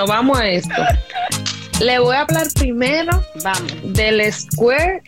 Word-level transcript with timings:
Bueno, 0.00 0.06
vamos 0.06 0.38
a 0.38 0.48
esto. 0.48 0.82
Le 1.78 1.98
voy 1.98 2.16
a 2.16 2.22
hablar 2.22 2.46
primero 2.54 3.22
vamos. 3.42 3.72
del 3.82 4.32
square 4.32 5.02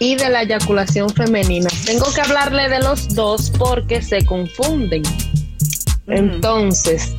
y 0.00 0.16
de 0.16 0.30
la 0.30 0.42
eyaculación 0.42 1.10
femenina. 1.10 1.68
Tengo 1.86 2.12
que 2.12 2.22
hablarle 2.22 2.68
de 2.68 2.80
los 2.80 3.14
dos 3.14 3.52
porque 3.56 4.02
se 4.02 4.24
confunden. 4.24 5.02
Entonces, 6.08 7.14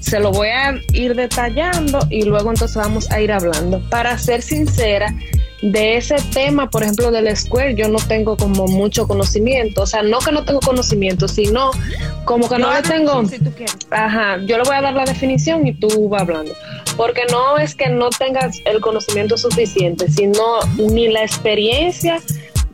se 0.00 0.18
lo 0.18 0.32
voy 0.32 0.48
a 0.48 0.74
ir 0.92 1.14
detallando 1.14 2.00
y 2.10 2.22
luego 2.22 2.50
entonces 2.50 2.76
vamos 2.76 3.08
a 3.12 3.20
ir 3.20 3.30
hablando. 3.30 3.80
Para 3.88 4.18
ser 4.18 4.42
sincera, 4.42 5.14
de 5.62 5.96
ese 5.96 6.16
tema, 6.32 6.68
por 6.68 6.82
ejemplo, 6.82 7.10
del 7.10 7.34
Square, 7.34 7.74
yo 7.74 7.88
no 7.88 7.98
tengo 7.98 8.36
como 8.36 8.66
mucho 8.66 9.06
conocimiento. 9.08 9.82
O 9.82 9.86
sea, 9.86 10.02
no 10.02 10.18
que 10.18 10.32
no 10.32 10.44
tengo 10.44 10.60
conocimiento, 10.60 11.28
sino 11.28 11.70
como 12.24 12.48
que 12.48 12.58
no 12.58 12.72
le 12.72 12.82
tengo. 12.82 13.22
Ajá, 13.90 14.38
yo 14.46 14.58
le 14.58 14.64
voy 14.64 14.76
a 14.76 14.82
dar 14.82 14.94
la 14.94 15.04
definición 15.04 15.66
y 15.66 15.72
tú 15.74 16.08
vas 16.08 16.22
hablando. 16.22 16.52
Porque 16.96 17.22
no 17.30 17.58
es 17.58 17.74
que 17.74 17.88
no 17.88 18.10
tengas 18.10 18.60
el 18.64 18.80
conocimiento 18.80 19.36
suficiente, 19.36 20.10
sino 20.10 20.42
ni 20.76 21.08
la 21.08 21.22
experiencia 21.22 22.20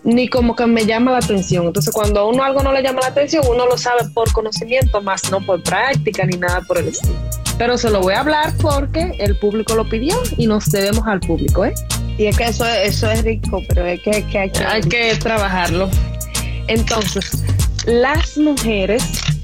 ni 0.05 0.29
como 0.29 0.57
que 0.57 0.67
me 0.67 0.85
llama 0.85 1.13
la 1.13 1.19
atención. 1.19 1.67
Entonces, 1.67 1.93
cuando 1.95 2.21
a 2.21 2.27
uno 2.27 2.43
algo 2.43 2.63
no 2.63 2.73
le 2.73 2.83
llama 2.83 3.01
la 3.03 3.09
atención, 3.09 3.45
uno 3.49 3.67
lo 3.67 3.79
sabe 3.79 4.09
por 4.13 4.33
conocimiento, 4.33 5.01
más 5.01 5.31
no 5.31 5.41
por 5.45 5.63
práctica 5.63 6.25
ni 6.25 6.37
nada 6.37 6.61
por 6.63 6.79
el 6.79 6.89
estilo. 6.89 7.15
Pero 7.59 7.79
se 7.79 7.91
lo 7.91 8.01
voy 8.01 8.15
a 8.15 8.21
hablar 8.21 8.55
porque 8.61 9.15
el 9.19 9.39
público 9.39 9.75
lo 9.75 9.89
pidió 9.89 10.17
y 10.37 10.47
nos 10.47 10.71
debemos 10.71 11.07
al 11.07 11.21
público, 11.21 11.65
¿eh? 11.65 11.75
Y 12.19 12.27
es 12.27 12.37
que 12.37 12.45
eso, 12.45 12.67
eso 12.67 13.11
es 13.11 13.23
rico, 13.23 13.63
pero 13.69 13.87
es 13.87 14.01
que, 14.01 14.11
hay, 14.39 14.51
que... 14.51 14.65
hay 14.65 14.81
que 14.83 15.15
trabajarlo. 15.17 15.91
Entonces, 16.69 17.45
las 17.87 18.37
mujeres 18.37 19.03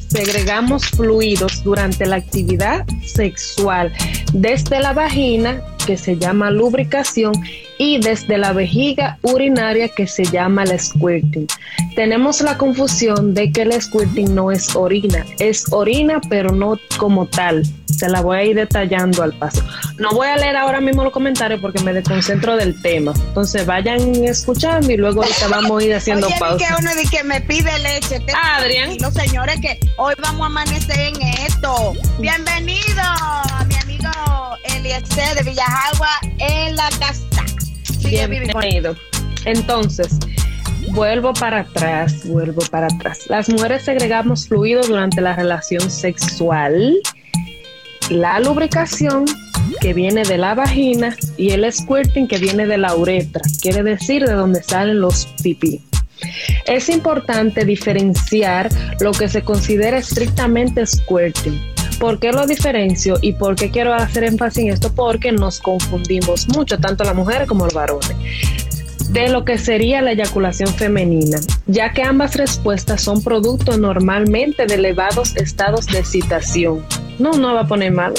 segregamos 0.08 0.86
fluidos 0.86 1.62
durante 1.64 2.06
la 2.06 2.16
actividad 2.16 2.86
sexual 3.04 3.92
desde 4.32 4.80
la 4.80 4.92
vagina, 4.92 5.60
que 5.86 5.96
se 5.96 6.16
llama 6.16 6.50
lubricación, 6.50 7.32
y 7.78 7.98
desde 7.98 8.36
la 8.36 8.52
vejiga 8.52 9.18
urinaria 9.22 9.88
que 9.88 10.06
se 10.06 10.24
llama 10.24 10.64
el 10.64 10.78
squirting. 10.78 11.46
Tenemos 11.94 12.40
la 12.40 12.58
confusión 12.58 13.34
de 13.34 13.50
que 13.52 13.62
el 13.62 13.80
squirting 13.80 14.34
no 14.34 14.50
es 14.50 14.74
orina, 14.74 15.24
es 15.38 15.64
orina 15.72 16.20
pero 16.28 16.50
no 16.50 16.78
como 16.98 17.26
tal. 17.26 17.64
Se 17.86 18.08
la 18.08 18.20
voy 18.20 18.36
a 18.36 18.44
ir 18.44 18.56
detallando 18.56 19.24
al 19.24 19.32
paso. 19.32 19.64
No 19.98 20.10
voy 20.12 20.28
a 20.28 20.36
leer 20.36 20.56
ahora 20.56 20.80
mismo 20.80 21.02
los 21.02 21.12
comentarios 21.12 21.60
porque 21.60 21.82
me 21.82 21.92
desconcentro 21.92 22.56
del 22.56 22.80
tema. 22.80 23.12
Entonces 23.16 23.66
vayan 23.66 24.14
escuchando 24.24 24.92
y 24.92 24.96
luego 24.96 25.22
ahorita 25.22 25.48
vamos 25.48 25.82
a 25.82 25.84
ir 25.84 25.94
haciendo 25.94 26.28
pausa. 26.38 26.64
que 26.64 26.74
uno 26.80 26.90
que 27.10 27.24
me 27.24 27.40
pide 27.40 27.76
leche. 27.80 28.20
Adrián. 28.56 28.96
Los 29.00 29.14
señores 29.14 29.60
que 29.60 29.80
hoy 29.96 30.14
vamos 30.22 30.42
a 30.42 30.46
amanecer 30.46 30.98
en 30.98 31.22
esto. 31.22 31.94
Bienvenido 32.20 33.00
a 33.00 33.66
mi 33.68 33.74
amigo 33.74 34.10
Eliezer 34.64 35.34
de 35.34 35.42
Villajagua 35.42 36.10
en 36.38 36.76
la 36.76 36.88
casa. 37.00 37.24
Bienvenido. 38.10 38.96
Entonces, 39.44 40.18
vuelvo 40.92 41.34
para 41.34 41.60
atrás, 41.60 42.26
vuelvo 42.26 42.62
para 42.70 42.86
atrás. 42.86 43.26
Las 43.28 43.50
mujeres 43.50 43.82
segregamos 43.84 44.48
fluido 44.48 44.80
durante 44.82 45.20
la 45.20 45.36
relación 45.36 45.90
sexual, 45.90 46.96
la 48.08 48.40
lubricación 48.40 49.26
que 49.82 49.92
viene 49.92 50.22
de 50.22 50.38
la 50.38 50.54
vagina 50.54 51.14
y 51.36 51.50
el 51.50 51.70
squirting 51.70 52.26
que 52.26 52.38
viene 52.38 52.66
de 52.66 52.78
la 52.78 52.94
uretra, 52.94 53.42
quiere 53.60 53.82
decir 53.82 54.24
de 54.24 54.32
donde 54.32 54.62
salen 54.62 55.02
los 55.02 55.26
pipí. 55.42 55.82
Es 56.66 56.88
importante 56.88 57.66
diferenciar 57.66 58.70
lo 59.00 59.12
que 59.12 59.28
se 59.28 59.42
considera 59.42 59.98
estrictamente 59.98 60.86
squirting 60.86 61.77
¿Por 61.98 62.18
qué 62.20 62.32
lo 62.32 62.46
diferencio 62.46 63.18
y 63.20 63.32
por 63.32 63.56
qué 63.56 63.70
quiero 63.70 63.92
hacer 63.92 64.24
énfasis 64.24 64.64
en 64.64 64.72
esto? 64.72 64.92
Porque 64.94 65.32
nos 65.32 65.60
confundimos 65.60 66.48
mucho, 66.48 66.78
tanto 66.78 67.04
las 67.04 67.14
mujeres 67.14 67.48
como 67.48 67.64
los 67.64 67.74
varones 67.74 68.16
de 69.10 69.28
lo 69.30 69.44
que 69.44 69.58
sería 69.58 70.02
la 70.02 70.12
eyaculación 70.12 70.72
femenina, 70.74 71.38
ya 71.66 71.92
que 71.92 72.02
ambas 72.02 72.36
respuestas 72.36 73.02
son 73.02 73.22
producto 73.22 73.78
normalmente 73.78 74.66
de 74.66 74.74
elevados 74.74 75.34
estados 75.36 75.86
de 75.86 76.00
excitación. 76.00 76.84
No, 77.18 77.32
no 77.32 77.54
va 77.54 77.62
a 77.62 77.66
poner 77.66 77.92
malo. 77.92 78.16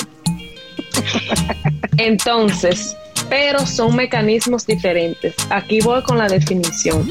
Entonces, 1.98 2.98
pero 3.30 3.66
son 3.66 3.96
mecanismos 3.96 4.66
diferentes. 4.66 5.36
Aquí 5.50 5.80
voy 5.82 6.02
con 6.04 6.18
la 6.18 6.28
definición. 6.28 7.10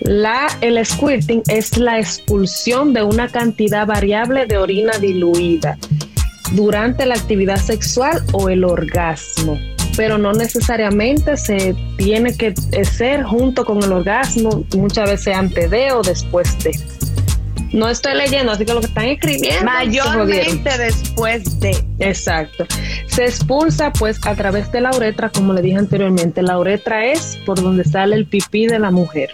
La, 0.00 0.48
el 0.60 0.84
squirting 0.84 1.42
es 1.48 1.78
la 1.78 1.98
expulsión 1.98 2.92
de 2.92 3.02
una 3.02 3.28
cantidad 3.28 3.86
variable 3.86 4.46
de 4.46 4.58
orina 4.58 4.92
diluida 4.98 5.78
durante 6.52 7.06
la 7.06 7.14
actividad 7.14 7.56
sexual 7.56 8.22
o 8.32 8.48
el 8.48 8.64
orgasmo, 8.64 9.58
pero 9.96 10.18
no 10.18 10.32
necesariamente 10.32 11.36
se 11.36 11.74
tiene 11.96 12.36
que 12.36 12.54
ser 12.84 13.22
junto 13.24 13.64
con 13.64 13.82
el 13.82 13.92
orgasmo, 13.92 14.64
muchas 14.76 15.10
veces 15.10 15.36
antes 15.36 15.70
de 15.70 15.92
o 15.92 16.02
después 16.02 16.58
de. 16.62 16.72
No 17.72 17.88
estoy 17.88 18.14
leyendo, 18.14 18.52
así 18.52 18.64
que 18.64 18.72
lo 18.72 18.78
que 18.78 18.86
están 18.86 19.06
escribiendo. 19.06 19.64
Mayormente 19.64 20.78
después 20.78 21.58
de. 21.58 21.76
Exacto. 21.98 22.66
Se 23.06 23.24
expulsa 23.24 23.92
pues 23.92 24.24
a 24.24 24.36
través 24.36 24.70
de 24.70 24.80
la 24.80 24.90
uretra, 24.94 25.28
como 25.28 25.52
le 25.52 25.60
dije 25.60 25.78
anteriormente. 25.78 26.40
La 26.40 26.56
uretra 26.56 27.04
es 27.04 27.36
por 27.44 27.60
donde 27.60 27.82
sale 27.82 28.14
el 28.14 28.26
pipí 28.26 28.66
de 28.66 28.78
la 28.78 28.92
mujer. 28.92 29.30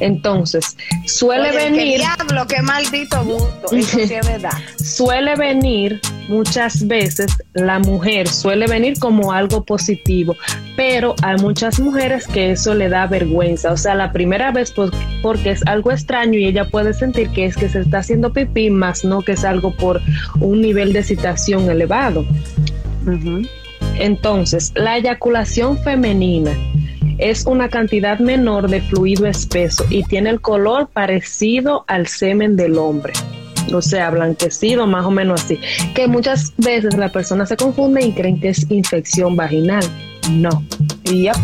Entonces, 0.00 0.76
suele 1.06 1.52
venir. 1.52 1.98
Qué 1.98 1.98
diablo, 1.98 2.46
qué 2.46 2.62
maldito 2.62 3.24
gusto. 3.24 3.76
Eso 3.76 3.98
sí 3.98 4.14
es 4.14 4.26
verdad. 4.26 4.52
Suele 4.82 5.34
venir 5.36 6.00
muchas 6.28 6.86
veces 6.86 7.26
la 7.52 7.78
mujer 7.78 8.28
suele 8.28 8.66
venir 8.66 8.98
como 8.98 9.32
algo 9.32 9.64
positivo, 9.64 10.36
pero 10.76 11.14
hay 11.22 11.36
muchas 11.38 11.80
mujeres 11.80 12.26
que 12.26 12.52
eso 12.52 12.74
le 12.74 12.88
da 12.88 13.06
vergüenza. 13.06 13.72
O 13.72 13.76
sea, 13.76 13.94
la 13.94 14.12
primera 14.12 14.50
vez 14.50 14.72
pues, 14.72 14.90
porque 15.22 15.50
es 15.50 15.66
algo 15.66 15.90
extraño 15.90 16.38
y 16.38 16.46
ella 16.46 16.68
puede 16.68 16.94
sentir 16.94 17.30
que 17.30 17.46
es 17.46 17.56
que 17.56 17.68
se 17.68 17.80
está 17.80 17.98
haciendo 17.98 18.32
pipí, 18.32 18.70
más 18.70 19.04
no 19.04 19.22
que 19.22 19.32
es 19.32 19.44
algo 19.44 19.74
por 19.74 20.00
un 20.40 20.60
nivel 20.60 20.92
de 20.92 21.00
excitación 21.00 21.70
elevado. 21.70 22.24
Entonces, 23.98 24.72
la 24.74 24.96
eyaculación 24.96 25.78
femenina 25.78 26.52
es 27.18 27.46
una 27.46 27.68
cantidad 27.68 28.18
menor 28.18 28.68
de 28.68 28.80
fluido 28.80 29.26
espeso 29.26 29.84
y 29.90 30.02
tiene 30.04 30.30
el 30.30 30.40
color 30.40 30.88
parecido 30.92 31.84
al 31.86 32.06
semen 32.06 32.56
del 32.56 32.78
hombre. 32.78 33.12
O 33.72 33.80
sea, 33.80 34.10
blanquecido, 34.10 34.86
más 34.86 35.06
o 35.06 35.10
menos 35.10 35.42
así. 35.44 35.58
Que 35.94 36.06
muchas 36.06 36.52
veces 36.58 36.96
la 36.96 37.10
persona 37.10 37.46
se 37.46 37.56
confunde 37.56 38.04
y 38.04 38.12
creen 38.12 38.40
que 38.40 38.50
es 38.50 38.70
infección 38.70 39.36
vaginal. 39.36 39.84
No. 40.30 40.62
Yep. 41.04 41.36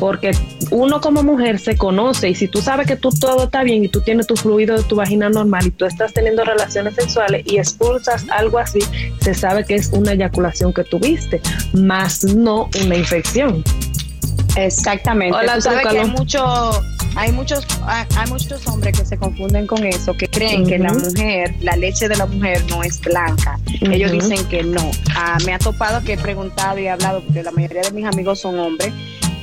Porque 0.00 0.32
uno 0.70 1.00
como 1.00 1.22
mujer 1.22 1.58
se 1.60 1.76
conoce 1.76 2.30
y 2.30 2.34
si 2.34 2.48
tú 2.48 2.60
sabes 2.60 2.86
que 2.88 2.96
tú 2.96 3.10
todo 3.10 3.44
está 3.44 3.62
bien 3.62 3.84
y 3.84 3.88
tú 3.88 4.00
tienes 4.00 4.26
tu 4.26 4.34
fluido 4.34 4.76
de 4.76 4.82
tu 4.82 4.96
vagina 4.96 5.28
normal 5.28 5.66
y 5.66 5.70
tú 5.70 5.84
estás 5.84 6.12
teniendo 6.12 6.44
relaciones 6.44 6.94
sexuales 6.94 7.44
y 7.46 7.58
expulsas 7.58 8.26
algo 8.30 8.58
así, 8.58 8.80
se 9.20 9.34
sabe 9.34 9.64
que 9.64 9.76
es 9.76 9.90
una 9.92 10.12
eyaculación 10.12 10.72
que 10.72 10.82
tuviste, 10.82 11.40
más 11.72 12.24
no 12.24 12.68
una 12.84 12.96
infección. 12.96 13.62
Exactamente. 14.56 15.36
Hola, 15.36 15.60
sabes 15.60 15.86
que 15.86 15.98
hay 15.98 16.10
mucho, 16.10 16.82
hay 17.16 17.32
muchos, 17.32 17.66
hay 17.86 18.30
muchos 18.30 18.66
hombres 18.66 18.98
que 18.98 19.04
se 19.04 19.16
confunden 19.16 19.66
con 19.66 19.84
eso, 19.84 20.14
que 20.14 20.28
creen 20.28 20.66
que 20.66 20.78
la 20.78 20.92
mujer, 20.92 21.54
la 21.60 21.76
leche 21.76 22.08
de 22.08 22.16
la 22.16 22.26
mujer 22.26 22.62
no 22.68 22.82
es 22.82 23.00
blanca. 23.00 23.58
Ellos 23.80 24.12
dicen 24.12 24.44
que 24.48 24.62
no. 24.62 24.90
Ah, 25.14 25.38
me 25.44 25.54
ha 25.54 25.58
topado 25.58 26.02
que 26.02 26.14
he 26.14 26.18
preguntado 26.18 26.78
y 26.78 26.84
he 26.84 26.90
hablado, 26.90 27.22
porque 27.24 27.42
la 27.42 27.50
mayoría 27.50 27.82
de 27.82 27.90
mis 27.92 28.04
amigos 28.04 28.40
son 28.40 28.58
hombres, 28.58 28.92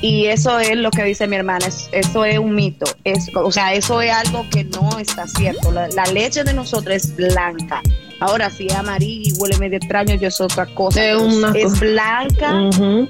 y 0.02 0.26
eso 0.26 0.58
es 0.58 0.76
lo 0.76 0.90
que 0.90 1.04
dice 1.04 1.26
mi 1.26 1.36
hermana, 1.36 1.66
eso 1.92 2.24
es 2.24 2.38
un 2.38 2.54
mito. 2.54 2.86
Es, 3.04 3.26
o 3.34 3.52
sea, 3.52 3.74
eso 3.74 4.00
es 4.00 4.10
algo 4.12 4.46
que 4.50 4.64
no 4.64 4.98
está 4.98 5.26
cierto. 5.26 5.70
La, 5.72 5.88
la 5.88 6.04
leche 6.06 6.42
de 6.44 6.54
nosotros 6.54 6.96
es 6.96 7.14
blanca. 7.14 7.82
Ahora, 8.20 8.50
si 8.50 8.66
es 8.66 8.74
amarilla 8.74 9.30
y 9.30 9.32
huele 9.38 9.56
medio 9.58 9.78
extraño, 9.78 10.14
yo 10.14 10.28
es 10.28 10.40
otra 10.40 10.66
cosa. 10.66 11.02
Es, 11.54 11.80
blanca 11.80 12.68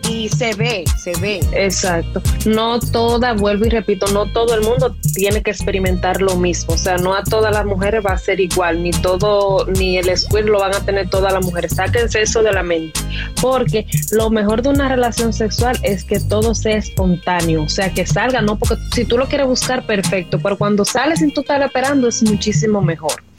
y 0.08 0.28
se 0.28 0.54
ve, 0.54 0.84
se 0.96 1.12
ve. 1.20 1.40
Exacto. 1.52 2.22
No 2.46 2.78
toda, 2.78 3.32
vuelvo 3.34 3.66
y 3.66 3.70
repito, 3.70 4.06
no 4.12 4.26
todo 4.26 4.54
el 4.54 4.62
mundo 4.62 4.94
tiene 5.14 5.42
que 5.42 5.50
experimentar 5.50 6.22
lo 6.22 6.36
mismo. 6.36 6.74
O 6.74 6.78
sea, 6.78 6.96
no 6.96 7.14
a 7.14 7.24
todas 7.24 7.52
las 7.52 7.66
mujeres 7.66 8.04
va 8.06 8.12
a 8.12 8.18
ser 8.18 8.40
igual, 8.40 8.82
ni 8.82 8.92
todo, 8.92 9.66
ni 9.66 9.98
el 9.98 10.16
squirt 10.16 10.46
lo 10.46 10.60
van 10.60 10.74
a 10.74 10.84
tener 10.84 11.10
todas 11.10 11.32
las 11.32 11.44
mujeres. 11.44 11.74
Sáquense 11.74 12.22
eso 12.22 12.42
de 12.42 12.52
la 12.52 12.62
mente. 12.62 13.00
Porque 13.40 13.86
lo 14.12 14.30
mejor 14.30 14.62
de 14.62 14.68
una 14.68 14.88
relación 14.88 15.32
sexual 15.32 15.76
es 15.82 16.04
que 16.04 16.20
todo 16.20 16.54
sea 16.54 16.76
espontáneo. 16.76 17.64
O 17.64 17.68
sea, 17.68 17.92
que 17.92 18.06
salga, 18.06 18.40
no 18.42 18.56
porque 18.56 18.76
si 18.94 19.04
tú 19.04 19.18
lo 19.18 19.26
quieres 19.26 19.48
buscar, 19.48 19.84
perfecto. 19.86 20.38
Pero 20.40 20.56
cuando 20.56 20.84
sales 20.84 21.18
sin 21.18 21.32
tú 21.34 21.40
estar 21.40 21.60
esperando, 21.62 22.08
es 22.08 22.22
muchísimo 22.22 22.80
mejor 22.80 23.29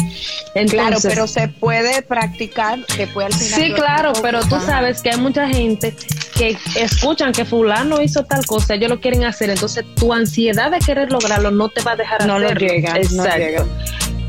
claro, 0.69 0.98
pero 1.02 1.28
se 1.28 1.48
puede 1.48 2.02
practicar 2.02 2.80
después 2.98 3.28
al 3.28 3.34
final. 3.34 3.60
Sí, 3.60 3.74
claro, 3.74 4.13
pero 4.22 4.42
tú 4.42 4.60
sabes 4.66 5.02
que 5.02 5.12
hay 5.12 5.18
mucha 5.18 5.48
gente 5.48 5.96
que 6.38 6.58
escuchan 6.75 7.31
que 7.31 7.46
fulano 7.46 8.02
hizo 8.02 8.24
tal 8.24 8.46
cosa, 8.46 8.75
ellos 8.75 8.90
lo 8.90 9.00
quieren 9.00 9.24
hacer, 9.24 9.50
entonces 9.50 9.86
tu 9.96 10.13
ansiedad 10.13 10.72
de 10.72 10.80
querer 10.80 11.12
lograrlo 11.12 11.52
no 11.52 11.69
te 11.69 11.81
va 11.81 11.92
a 11.92 11.96
dejar 11.96 12.25
no 12.25 12.36
hacerlo. 12.36 12.68
Lo 12.68 12.74
llega, 12.74 12.98
Exacto. 12.98 13.68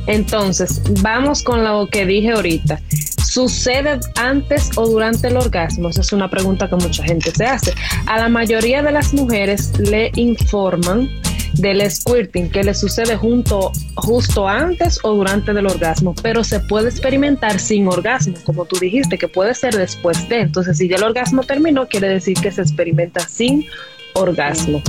Entonces, 0.07 0.83
vamos 1.01 1.43
con 1.43 1.63
lo 1.63 1.87
que 1.87 2.05
dije 2.05 2.33
ahorita. 2.33 2.81
¿Sucede 3.25 3.99
antes 4.17 4.71
o 4.77 4.87
durante 4.87 5.29
el 5.29 5.37
orgasmo? 5.37 5.89
Esa 5.89 6.03
es 6.03 6.13
una 6.13 6.29
pregunta 6.29 6.69
que 6.69 6.75
mucha 6.75 7.03
gente 7.05 7.31
se 7.31 7.47
hace. 7.47 7.73
A 8.07 8.19
la 8.19 8.29
mayoría 8.29 8.83
de 8.83 8.93
las 8.93 9.15
mujeres 9.15 9.73
le 9.79 10.11
informan 10.17 11.09
del 11.55 11.89
squirting 11.91 12.51
que 12.51 12.65
le 12.65 12.75
sucede 12.75 13.17
junto, 13.17 13.73
justo 13.95 14.49
antes 14.49 14.99
o 15.03 15.15
durante 15.15 15.51
el 15.51 15.67
orgasmo, 15.67 16.15
pero 16.23 16.45
se 16.45 16.61
puede 16.61 16.89
experimentar 16.89 17.59
sin 17.59 17.87
orgasmo, 17.87 18.35
como 18.45 18.65
tú 18.65 18.79
dijiste, 18.79 19.19
que 19.19 19.29
puede 19.29 19.55
ser 19.55 19.77
después 19.77 20.29
de. 20.29 20.41
Entonces, 20.41 20.79
si 20.79 20.89
ya 20.89 20.97
el 20.97 21.05
orgasmo 21.05 21.43
terminó, 21.43 21.87
quiere 21.89 22.09
decir 22.09 22.37
que 22.41 22.51
se 22.51 22.63
experimenta 22.63 23.21
sin 23.21 23.67
orgasmo. 24.15 24.83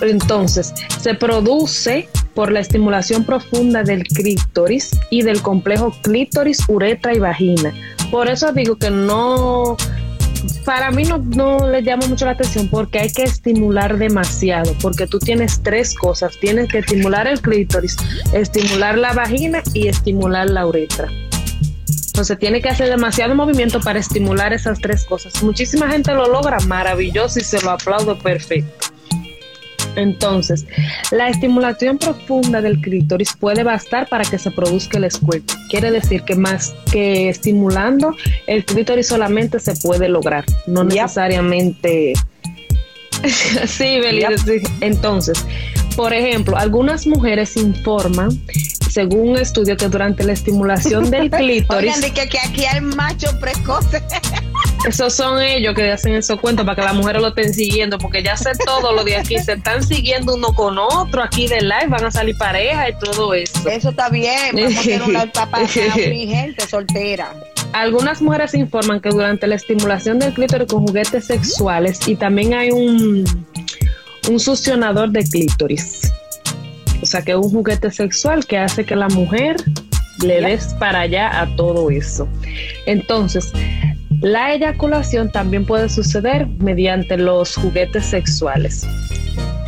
Entonces, 0.00 0.72
se 1.00 1.14
produce 1.14 2.08
por 2.34 2.50
la 2.50 2.60
estimulación 2.60 3.24
profunda 3.24 3.82
del 3.82 4.04
clítoris 4.04 4.90
y 5.10 5.22
del 5.22 5.40
complejo 5.40 5.94
clítoris, 6.02 6.58
uretra 6.68 7.14
y 7.14 7.18
vagina. 7.18 7.72
Por 8.10 8.28
eso 8.28 8.52
digo 8.52 8.76
que 8.76 8.90
no, 8.90 9.76
para 10.64 10.90
mí 10.90 11.04
no, 11.04 11.18
no 11.18 11.68
le 11.68 11.82
llama 11.82 12.06
mucho 12.06 12.24
la 12.24 12.32
atención 12.32 12.68
porque 12.68 12.98
hay 12.98 13.12
que 13.12 13.22
estimular 13.22 13.98
demasiado, 13.98 14.74
porque 14.80 15.06
tú 15.06 15.18
tienes 15.18 15.62
tres 15.62 15.94
cosas, 15.94 16.38
tienes 16.40 16.68
que 16.68 16.78
estimular 16.78 17.26
el 17.26 17.40
clítoris, 17.40 17.96
estimular 18.32 18.96
la 18.98 19.12
vagina 19.12 19.62
y 19.72 19.88
estimular 19.88 20.48
la 20.48 20.66
uretra. 20.66 21.08
Entonces 22.14 22.38
tiene 22.38 22.62
que 22.62 22.68
hacer 22.68 22.88
demasiado 22.88 23.34
movimiento 23.34 23.80
para 23.80 23.98
estimular 23.98 24.52
esas 24.52 24.78
tres 24.80 25.04
cosas. 25.04 25.42
Muchísima 25.42 25.90
gente 25.90 26.14
lo 26.14 26.28
logra, 26.28 26.58
maravilloso 26.60 27.40
y 27.40 27.42
se 27.42 27.60
lo 27.60 27.72
aplaudo 27.72 28.16
perfecto. 28.16 28.93
Entonces, 29.96 30.66
la 31.10 31.28
estimulación 31.28 31.98
profunda 31.98 32.60
del 32.60 32.80
clítoris 32.80 33.34
puede 33.38 33.62
bastar 33.62 34.08
para 34.08 34.24
que 34.24 34.38
se 34.38 34.50
produzca 34.50 34.98
el 34.98 35.10
squirt. 35.10 35.50
Quiere 35.70 35.90
decir 35.90 36.22
que 36.22 36.34
más 36.34 36.74
que 36.90 37.28
estimulando 37.28 38.14
el 38.46 38.64
clítoris 38.64 39.08
solamente 39.08 39.60
se 39.60 39.74
puede 39.76 40.08
lograr, 40.08 40.44
no 40.66 40.84
necesariamente. 40.84 42.14
sí, 43.66 44.00
Belinda. 44.00 44.36
Entonces, 44.80 45.44
por 45.96 46.12
ejemplo, 46.12 46.56
algunas 46.56 47.06
mujeres 47.06 47.56
informan 47.56 48.30
según 48.90 49.30
un 49.30 49.38
estudio 49.38 49.76
que 49.76 49.88
durante 49.88 50.24
la 50.24 50.32
estimulación 50.32 51.10
del 51.10 51.30
clítoris. 51.30 51.96
Oigan, 51.96 52.12
que, 52.12 52.28
que 52.28 52.38
aquí 52.38 52.64
hay 52.64 52.80
machos 52.80 53.34
precoces. 53.34 54.02
Esos 54.84 55.14
son 55.14 55.40
ellos 55.40 55.74
que 55.74 55.90
hacen 55.90 56.14
esos 56.14 56.38
cuentos 56.40 56.66
para 56.66 56.76
que 56.76 56.82
las 56.82 56.94
mujeres 56.94 57.22
lo 57.22 57.28
estén 57.28 57.54
siguiendo, 57.54 57.98
porque 57.98 58.22
ya 58.22 58.36
sé 58.36 58.52
todo 58.66 58.92
lo 58.92 59.02
de 59.04 59.16
aquí, 59.16 59.38
se 59.38 59.54
están 59.54 59.82
siguiendo 59.82 60.34
uno 60.34 60.54
con 60.54 60.78
otro 60.78 61.22
aquí 61.22 61.46
de 61.46 61.60
live, 61.62 61.86
van 61.88 62.04
a 62.04 62.10
salir 62.10 62.36
pareja 62.36 62.90
y 62.90 62.98
todo 62.98 63.32
eso. 63.34 63.68
Eso 63.68 63.90
está 63.90 64.10
bien, 64.10 64.54
vamos 64.54 64.76
a 64.76 64.82
tener 64.82 65.02
una 65.02 65.30
gente 65.66 66.66
soltera. 66.68 67.32
Algunas 67.72 68.20
mujeres 68.20 68.54
informan 68.54 69.00
que 69.00 69.08
durante 69.08 69.46
la 69.46 69.54
estimulación 69.54 70.18
del 70.18 70.34
clítoris 70.34 70.68
con 70.68 70.86
juguetes 70.86 71.26
sexuales 71.26 72.06
y 72.06 72.14
también 72.14 72.54
hay 72.54 72.70
un, 72.70 73.24
un 74.28 74.40
succionador 74.40 75.10
de 75.10 75.24
clítoris 75.24 76.12
o 77.04 77.06
sea, 77.06 77.20
que 77.20 77.32
es 77.32 77.36
un 77.36 77.50
juguete 77.50 77.90
sexual 77.90 78.46
que 78.46 78.56
hace 78.56 78.82
que 78.82 78.96
la 78.96 79.08
mujer 79.08 79.56
le 80.22 80.40
des 80.40 80.74
para 80.80 81.00
allá 81.00 81.38
a 81.38 81.54
todo 81.54 81.90
eso. 81.90 82.26
Entonces, 82.86 83.52
la 84.24 84.54
eyaculación 84.54 85.30
también 85.30 85.66
puede 85.66 85.90
suceder 85.90 86.46
mediante 86.46 87.18
los 87.18 87.56
juguetes 87.56 88.06
sexuales. 88.06 88.86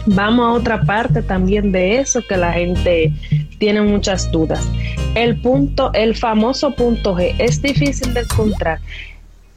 Vamos 0.06 0.46
a 0.46 0.52
otra 0.52 0.82
parte 0.82 1.20
también 1.20 1.72
de 1.72 1.98
eso 1.98 2.22
que 2.26 2.38
la 2.38 2.54
gente 2.54 3.12
tiene 3.58 3.82
muchas 3.82 4.32
dudas. 4.32 4.66
El 5.14 5.42
punto, 5.42 5.90
el 5.92 6.16
famoso 6.16 6.74
punto 6.74 7.14
G, 7.14 7.34
es 7.38 7.60
difícil 7.60 8.14
de 8.14 8.20
encontrar 8.20 8.80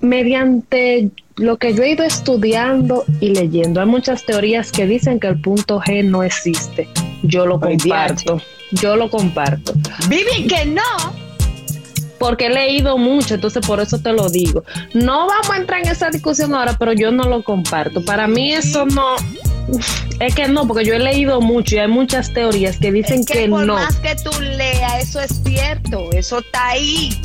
mediante 0.02 1.10
lo 1.38 1.56
que 1.56 1.74
yo 1.74 1.84
he 1.84 1.92
ido 1.92 2.04
estudiando 2.04 3.06
y 3.22 3.30
leyendo. 3.30 3.80
Hay 3.80 3.88
muchas 3.88 4.26
teorías 4.26 4.70
que 4.70 4.86
dicen 4.86 5.18
que 5.22 5.28
el 5.28 5.40
punto 5.40 5.80
G 5.80 6.04
no 6.04 6.24
existe. 6.24 6.90
Yo 7.24 7.46
lo 7.46 7.58
comparto. 7.62 8.42
Yo 8.72 8.98
lo 8.98 9.10
comparto. 9.10 9.72
Vivi, 10.10 10.46
que 10.46 10.66
no. 10.66 11.29
Porque 12.20 12.48
he 12.48 12.50
leído 12.50 12.98
mucho, 12.98 13.36
entonces 13.36 13.66
por 13.66 13.80
eso 13.80 14.00
te 14.00 14.12
lo 14.12 14.30
digo. 14.30 14.64
No 14.94 15.28
vamos 15.28 15.50
a 15.50 15.58
entrar 15.58 15.82
en 15.82 15.88
esa 15.88 16.10
discusión 16.10 16.54
ahora, 16.54 16.76
pero 16.78 16.94
yo 16.94 17.12
no 17.12 17.24
lo 17.24 17.44
comparto. 17.44 18.04
Para 18.04 18.28
mí 18.28 18.54
eso 18.54 18.86
no, 18.86 19.16
es 20.20 20.36
que 20.36 20.48
no, 20.48 20.68
porque 20.68 20.86
yo 20.86 20.94
he 20.94 21.00
leído 21.00 21.42
mucho 21.42 21.76
y 21.76 21.80
hay 21.80 21.88
muchas 21.88 22.34
teorías 22.34 22.78
que 22.78 22.92
dicen 22.92 23.26
que, 23.26 23.48
por 23.48 23.66
no. 23.66 23.76
más 23.76 23.96
que 23.98 24.16
tú 24.16 24.32
leas, 24.42 25.04
eso 25.04 25.22
es 25.22 25.42
cierto, 25.44 26.10
eso 26.12 26.40
está 26.40 26.70
ahí. 26.70 27.20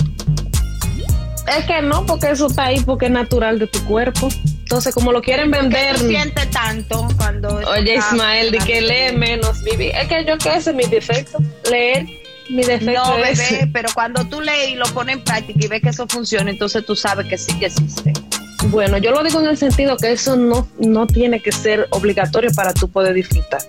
Es 1.58 1.64
que 1.66 1.82
no, 1.82 2.06
porque 2.06 2.30
eso 2.30 2.46
está 2.46 2.66
ahí, 2.66 2.80
porque 2.80 3.06
es 3.06 3.12
natural 3.12 3.58
de 3.58 3.66
tu 3.66 3.84
cuerpo. 3.84 4.28
Entonces, 4.60 4.94
como 4.94 5.12
lo 5.12 5.20
quieren 5.20 5.50
vender. 5.50 5.94
¿Qué 5.96 6.08
siente 6.08 6.46
tanto 6.46 7.06
cuando. 7.18 7.60
Oye, 7.68 7.96
Ismael, 7.96 8.50
de 8.50 8.58
que 8.58 8.80
lee 8.80 9.16
menos, 9.16 9.62
Vivi. 9.62 9.88
Es 9.88 10.08
que 10.08 10.24
yo 10.24 10.38
que 10.38 10.54
ese 10.54 10.70
es 10.70 10.76
mi 10.76 10.84
defecto, 10.84 11.38
leer. 11.70 12.06
Mi 12.50 12.62
defecto 12.62 13.04
no, 13.04 13.16
bebé, 13.16 13.68
pero 13.72 13.88
cuando 13.94 14.24
tú 14.26 14.40
lees 14.40 14.70
y 14.70 14.74
lo 14.74 14.84
pones 14.86 15.16
en 15.16 15.24
práctica 15.24 15.58
y 15.62 15.68
ves 15.68 15.82
que 15.82 15.88
eso 15.90 16.06
funciona, 16.06 16.50
entonces 16.50 16.84
tú 16.84 16.94
sabes 16.94 17.26
que 17.26 17.38
sí 17.38 17.58
que 17.58 17.66
existe. 17.66 18.12
Bueno, 18.68 18.98
yo 18.98 19.10
lo 19.10 19.22
digo 19.22 19.40
en 19.40 19.46
el 19.46 19.56
sentido 19.56 19.96
que 19.96 20.12
eso 20.12 20.36
no, 20.36 20.68
no 20.78 21.06
tiene 21.06 21.40
que 21.40 21.52
ser 21.52 21.86
obligatorio 21.90 22.50
para 22.54 22.72
tú 22.72 22.88
poder 22.88 23.14
disfrutar. 23.14 23.60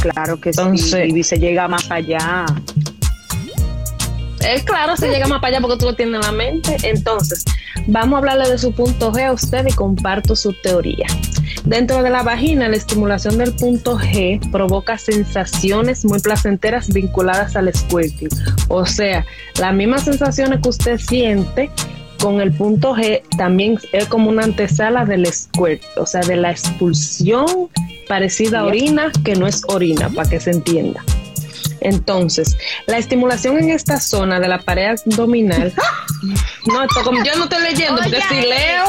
Claro 0.00 0.40
que 0.40 0.52
sí, 0.52 0.96
y 1.14 1.22
se 1.22 1.38
llega 1.38 1.66
más 1.68 1.90
allá. 1.90 2.46
Es 4.40 4.62
claro, 4.62 4.96
se 4.96 5.08
llega 5.08 5.26
más 5.26 5.40
para 5.40 5.56
allá 5.56 5.60
porque 5.60 5.78
tú 5.78 5.86
lo 5.86 5.94
tienes 5.94 6.14
en 6.14 6.20
la 6.20 6.32
mente. 6.32 6.76
Entonces, 6.82 7.44
vamos 7.86 8.14
a 8.14 8.18
hablarle 8.18 8.50
de 8.50 8.58
su 8.58 8.72
punto 8.72 9.12
G 9.12 9.26
a 9.26 9.32
usted 9.32 9.66
y 9.66 9.72
comparto 9.72 10.36
su 10.36 10.52
teoría. 10.52 11.06
Dentro 11.64 12.02
de 12.02 12.10
la 12.10 12.22
vagina, 12.22 12.68
la 12.68 12.76
estimulación 12.76 13.38
del 13.38 13.52
punto 13.52 13.98
G 13.98 14.40
provoca 14.50 14.98
sensaciones 14.98 16.04
muy 16.04 16.20
placenteras 16.20 16.92
vinculadas 16.92 17.56
al 17.56 17.72
squirting. 17.74 18.28
O 18.68 18.86
sea, 18.86 19.26
las 19.58 19.74
mismas 19.74 20.04
sensaciones 20.04 20.60
que 20.60 20.68
usted 20.68 20.98
siente 20.98 21.70
con 22.20 22.40
el 22.40 22.52
punto 22.52 22.94
G 22.94 23.22
también 23.36 23.78
es 23.92 24.06
como 24.06 24.30
una 24.30 24.44
antesala 24.44 25.04
del 25.04 25.26
squirt, 25.26 25.82
o 25.96 26.06
sea, 26.06 26.20
de 26.22 26.36
la 26.36 26.50
expulsión 26.50 27.68
parecida 28.08 28.60
a 28.60 28.64
orina 28.64 29.10
que 29.24 29.34
no 29.34 29.46
es 29.46 29.62
orina, 29.68 30.08
para 30.10 30.28
que 30.28 30.40
se 30.40 30.50
entienda. 30.50 31.02
Entonces, 31.86 32.56
la 32.86 32.98
estimulación 32.98 33.58
en 33.58 33.70
esta 33.70 34.00
zona 34.00 34.40
de 34.40 34.48
la 34.48 34.58
pared 34.58 34.96
abdominal. 35.06 35.72
no, 36.66 36.82
esto 36.82 37.02
como 37.04 37.22
yo 37.22 37.36
no 37.36 37.44
estoy 37.44 37.62
leyendo, 37.62 38.02
porque 38.02 38.20
si 38.28 38.40
leo, 38.40 38.84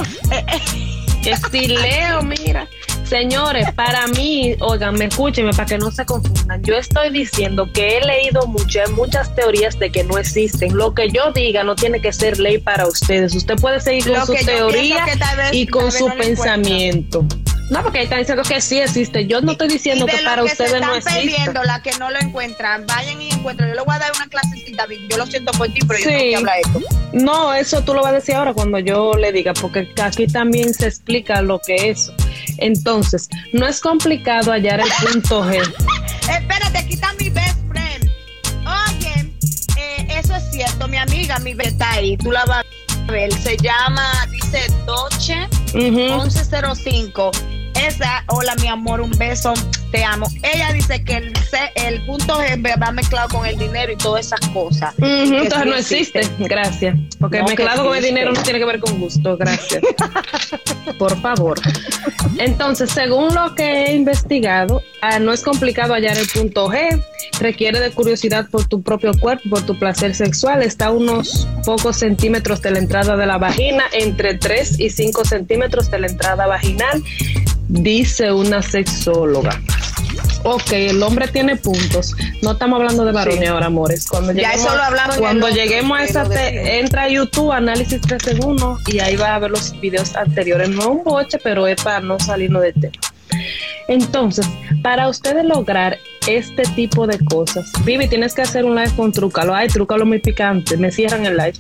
que 1.24 1.36
si 1.52 1.68
leo, 1.68 2.24
mira. 2.24 2.68
Señores, 3.04 3.72
para 3.74 4.08
mí, 4.08 4.56
oigan, 4.60 4.96
me 4.96 5.06
escúchenme 5.06 5.52
para 5.52 5.68
que 5.68 5.78
no 5.78 5.92
se 5.92 6.06
confundan. 6.06 6.62
Yo 6.64 6.76
estoy 6.76 7.12
diciendo 7.12 7.72
que 7.72 8.00
he 8.00 8.02
leído 8.06 8.48
mucho, 8.48 8.80
hay 8.86 8.92
muchas 8.94 9.34
teorías 9.36 9.78
de 9.78 9.92
que 9.92 10.04
no 10.04 10.18
existen. 10.18 10.76
Lo 10.76 10.96
que 10.96 11.10
yo 11.10 11.32
diga 11.32 11.64
no 11.64 11.76
tiene 11.76 12.02
que 12.02 12.12
ser 12.12 12.40
ley 12.40 12.58
para 12.58 12.88
ustedes. 12.88 13.36
Usted 13.36 13.56
puede 13.62 13.80
seguir 13.80 14.12
con 14.12 14.26
su 14.26 14.34
teoría 14.44 15.06
y 15.52 15.68
con 15.68 15.92
su 15.92 16.08
pensamiento. 16.18 17.26
No, 17.70 17.84
porque 17.84 18.00
ahí 18.00 18.04
están 18.06 18.20
diciendo 18.20 18.44
que 18.44 18.62
sí 18.62 18.80
existe. 18.80 19.28
Yo 19.28 19.42
no 19.42 19.52
estoy 19.52 19.68
diciendo 19.68 20.06
que 20.06 20.18
para 20.24 20.44
ustedes 20.44 20.80
no 20.80 20.96
existe. 20.96 21.20
perdiendo 21.20 21.64
la 21.64 21.82
que 21.82 21.92
no 22.00 22.10
lo 22.10 22.20
encuentran, 22.20 22.86
vayan 22.86 23.22
y 23.22 23.30
encuentren. 23.30 23.70
Yo 23.70 23.76
le 23.76 23.82
voy 23.82 23.96
a 23.96 24.00
dar 24.00 24.12
una 24.16 24.28
clasecita, 24.28 24.86
yo 25.10 25.18
lo 25.18 25.26
siento 25.26 25.52
por 25.52 25.68
ti, 25.74 25.82
pero 25.86 26.00
yo 26.00 26.12
no 26.12 26.18
que 26.18 26.36
hablar 26.36 26.56
esto. 26.64 26.82
No, 27.12 27.54
eso 27.54 27.82
tú 27.84 27.94
lo 27.94 28.02
vas 28.02 28.12
a 28.12 28.16
decir 28.16 28.36
ahora 28.36 28.54
cuando 28.54 28.80
yo 28.80 29.14
le 29.16 29.34
diga, 29.34 29.54
porque 29.54 29.90
aquí 30.02 30.28
también 30.28 30.74
se 30.74 30.88
explica 30.88 31.42
lo 31.42 31.60
que 31.60 31.90
es. 31.90 32.12
Entonces, 32.58 33.28
no 33.52 33.68
es 33.68 33.82
complicado 33.82 34.52
hallar 34.52 34.80
el 34.80 35.12
punto 35.12 35.44
G. 35.44 35.62
Espérate, 36.30 36.78
aquí 36.78 36.94
está 36.94 37.14
mi 37.14 37.30
best 37.30 37.58
friend. 37.70 38.10
Oye, 38.66 39.34
eh, 39.78 40.08
eso 40.10 40.36
es 40.36 40.44
cierto, 40.52 40.88
mi 40.88 40.98
amiga, 40.98 41.38
mi 41.40 41.52
está 41.52 41.92
ahí, 41.92 42.16
tú 42.16 42.32
la 42.32 42.46
vas 42.46 42.66
a 43.08 43.12
ver. 43.12 43.34
Se 43.34 43.58
llama, 43.58 44.10
dice 44.32 44.68
Doche 44.86 45.48
1105 45.74 47.32
esa, 47.86 48.24
hola 48.28 48.56
mi 48.56 48.68
amor, 48.68 49.02
un 49.02 49.12
beso, 49.12 49.54
te 49.92 50.04
amo. 50.04 50.28
Ella 50.44 50.74
dice 50.74 51.04
que 51.04 51.18
el, 51.18 51.34
el 51.76 52.06
punto 52.06 52.40
G 52.40 52.82
va 52.82 52.92
mezclado 52.92 53.30
con 53.30 53.46
el 53.46 53.58
dinero 53.58 53.92
y 53.92 53.96
todas 53.98 54.28
esas 54.28 54.40
cosas. 54.50 54.94
entonces 54.98 55.66
no 55.66 55.76
existe. 55.76 56.22
Gracias. 56.40 56.98
Porque 57.20 57.44
mezclado 57.44 57.86
con 57.86 57.98
el 57.98 58.04
dinero 58.04 58.32
no 58.34 58.42
tiene 58.44 58.60
que 58.60 58.66
ver 58.66 58.80
con 58.80 59.00
gusto. 59.00 59.38
Gracias. 59.38 59.82
Por 60.98 61.20
favor. 61.22 61.60
Entonces, 62.38 62.92
según 62.92 63.34
lo 63.34 63.56
que 63.56 63.86
he 63.86 63.96
investigado, 63.96 64.82
ah, 65.02 65.20
no 65.20 65.32
es 65.32 65.42
complicado 65.44 65.94
hallar 65.94 66.18
el 66.18 66.28
punto 66.28 66.70
G. 66.70 67.02
Requiere 67.40 67.80
de 67.80 67.92
curiosidad 67.92 68.50
por 68.50 68.66
tu 68.66 68.82
propio 68.82 69.12
cuerpo, 69.20 69.50
por 69.50 69.64
tu 69.64 69.78
placer 69.78 70.16
sexual. 70.16 70.64
Está 70.64 70.88
a 70.88 70.92
unos 70.92 71.48
pocos 71.66 71.98
centímetros 71.98 72.62
de 72.62 72.72
la 72.72 72.80
entrada 72.80 73.16
de 73.16 73.26
la 73.26 73.38
vagina, 73.38 73.84
entre 73.92 74.36
3 74.36 74.80
y 74.80 74.90
5 74.90 75.26
centímetros 75.26 75.92
de 75.92 76.00
la 76.00 76.08
entrada 76.08 76.48
vaginal 76.48 77.04
dice 77.68 78.32
una 78.32 78.62
sexóloga. 78.62 79.62
Ok, 80.44 80.72
el 80.72 81.02
hombre 81.04 81.28
tiene 81.28 81.56
puntos. 81.56 82.16
No 82.42 82.52
estamos 82.52 82.80
hablando 82.80 83.06
de 83.06 83.12
varones 83.12 83.50
ahora, 83.50 83.68
amores. 83.68 84.08
Cuando 84.08 84.32
ya 84.34 84.52
lleguemos, 84.52 84.66
eso 84.66 84.76
lo 84.76 84.84
hablamos 84.84 85.18
Cuando 85.18 85.50
lleguemos 85.50 86.00
a 86.00 86.04
esa, 86.04 86.26
entra 86.80 87.04
a 87.04 87.10
YouTube, 87.10 87.52
análisis 87.52 88.02
3 88.02 88.22
segundos, 88.24 88.80
y 88.88 89.00
ahí 89.00 89.16
va 89.16 89.36
a 89.36 89.40
ver 89.40 89.52
los 89.52 89.80
videos 89.80 90.16
anteriores. 90.16 90.70
No 90.70 90.90
un 90.90 91.04
boche, 91.04 91.38
pero 91.44 91.68
es 91.68 91.82
para 91.82 92.00
no 92.00 92.20
salirnos 92.20 92.62
de 92.62 92.74
tema. 92.74 92.98
Entonces, 93.88 94.46
para 94.84 95.08
ustedes 95.10 95.46
lograr 95.46 95.98
este 96.28 96.64
tipo 96.76 97.08
de 97.08 97.20
cosas, 97.20 97.72
Vivi, 97.86 98.08
tienes 98.08 98.34
que 98.34 98.42
hacer 98.42 98.66
un 98.66 98.76
live 98.76 98.92
con 98.96 99.12
Trúcalo. 99.12 99.56
Ay, 99.56 99.70
Trúcalo 99.70 100.06
muy 100.06 100.20
picante. 100.20 100.78
Me 100.78 100.92
cierran 100.92 101.26
el 101.26 101.38
live 101.38 101.54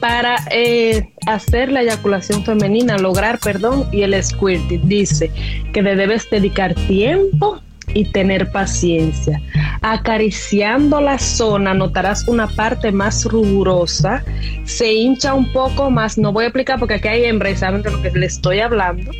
para 0.00 0.36
eh, 0.50 1.12
hacer 1.26 1.70
la 1.72 1.82
eyaculación 1.82 2.44
femenina, 2.44 2.98
lograr 2.98 3.38
perdón 3.38 3.88
y 3.92 4.02
el 4.02 4.22
squirting. 4.22 4.88
Dice 4.88 5.30
que 5.72 5.82
le 5.82 5.96
debes 5.96 6.28
dedicar 6.30 6.74
tiempo 6.86 7.60
y 7.94 8.04
tener 8.04 8.50
paciencia. 8.50 9.40
Acariciando 9.82 11.00
la 11.00 11.18
zona 11.18 11.74
notarás 11.74 12.26
una 12.28 12.46
parte 12.46 12.92
más 12.92 13.24
rugosa, 13.24 14.24
se 14.64 14.92
hincha 14.92 15.34
un 15.34 15.50
poco 15.52 15.90
más, 15.90 16.18
no 16.18 16.32
voy 16.32 16.44
a 16.44 16.48
explicar 16.48 16.78
porque 16.78 16.94
aquí 16.94 17.08
hay 17.08 17.24
hembra 17.24 17.54
saben 17.56 17.82
de 17.82 17.90
lo 17.90 18.02
que 18.02 18.10
le 18.10 18.26
estoy 18.26 18.60
hablando. 18.60 19.10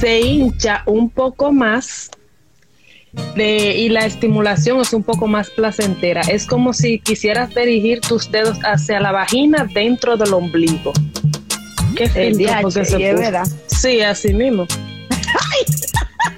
Se 0.00 0.20
hincha 0.20 0.82
un 0.86 1.10
poco 1.10 1.52
más 1.52 2.10
y 3.36 3.88
la 3.88 4.04
estimulación 4.04 4.80
es 4.80 4.92
un 4.92 5.02
poco 5.02 5.26
más 5.26 5.50
placentera. 5.50 6.20
Es 6.22 6.46
como 6.46 6.72
si 6.72 6.98
quisieras 6.98 7.54
dirigir 7.54 8.00
tus 8.00 8.30
dedos 8.30 8.58
hacia 8.64 9.00
la 9.00 9.12
vagina 9.12 9.68
dentro 9.72 10.16
del 10.16 10.34
ombligo. 10.34 10.92
Qué 11.96 12.08
filtro, 12.08 12.70
se 12.70 12.98
verdad. 13.14 13.46
Sí, 13.66 14.00
así 14.00 14.32
mismo. 14.34 14.66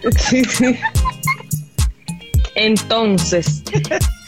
Entonces, 2.55 3.62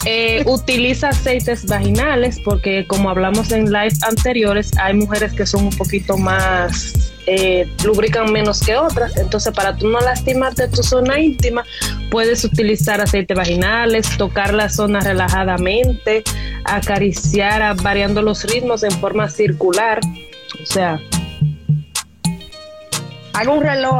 eh, 0.05 0.43
utiliza 0.47 1.11
aceites 1.11 1.67
vaginales 1.67 2.41
porque 2.45 2.85
como 2.89 3.09
hablamos 3.09 3.53
en 3.53 3.67
live 3.73 3.95
anteriores, 4.09 4.73
hay 4.79 4.95
mujeres 4.95 5.33
que 5.33 5.47
son 5.47 5.67
un 5.67 5.77
poquito 5.77 6.17
más 6.17 7.13
eh, 7.27 7.69
lubrican 7.85 8.33
menos 8.33 8.61
que 8.61 8.77
otras. 8.77 9.17
Entonces, 9.17 9.55
para 9.55 9.77
tú 9.77 9.89
no 9.89 10.01
lastimarte 10.01 10.67
tu 10.69 10.83
zona 10.83 11.21
íntima, 11.21 11.65
puedes 12.11 12.45
utilizar 12.45 13.01
aceites 13.01 13.37
vaginales, 13.37 14.17
tocar 14.19 14.53
la 14.53 14.69
zona 14.69 15.01
relajadamente, 15.01 16.25
acariciar 16.65 17.81
variando 17.81 18.23
los 18.23 18.43
ritmos 18.45 18.83
en 18.83 18.93
forma 18.93 19.29
circular. 19.29 20.01
O 20.61 20.67
sea, 20.67 21.01
haga 23.35 23.53
un 23.53 23.63
reloj. 23.63 23.99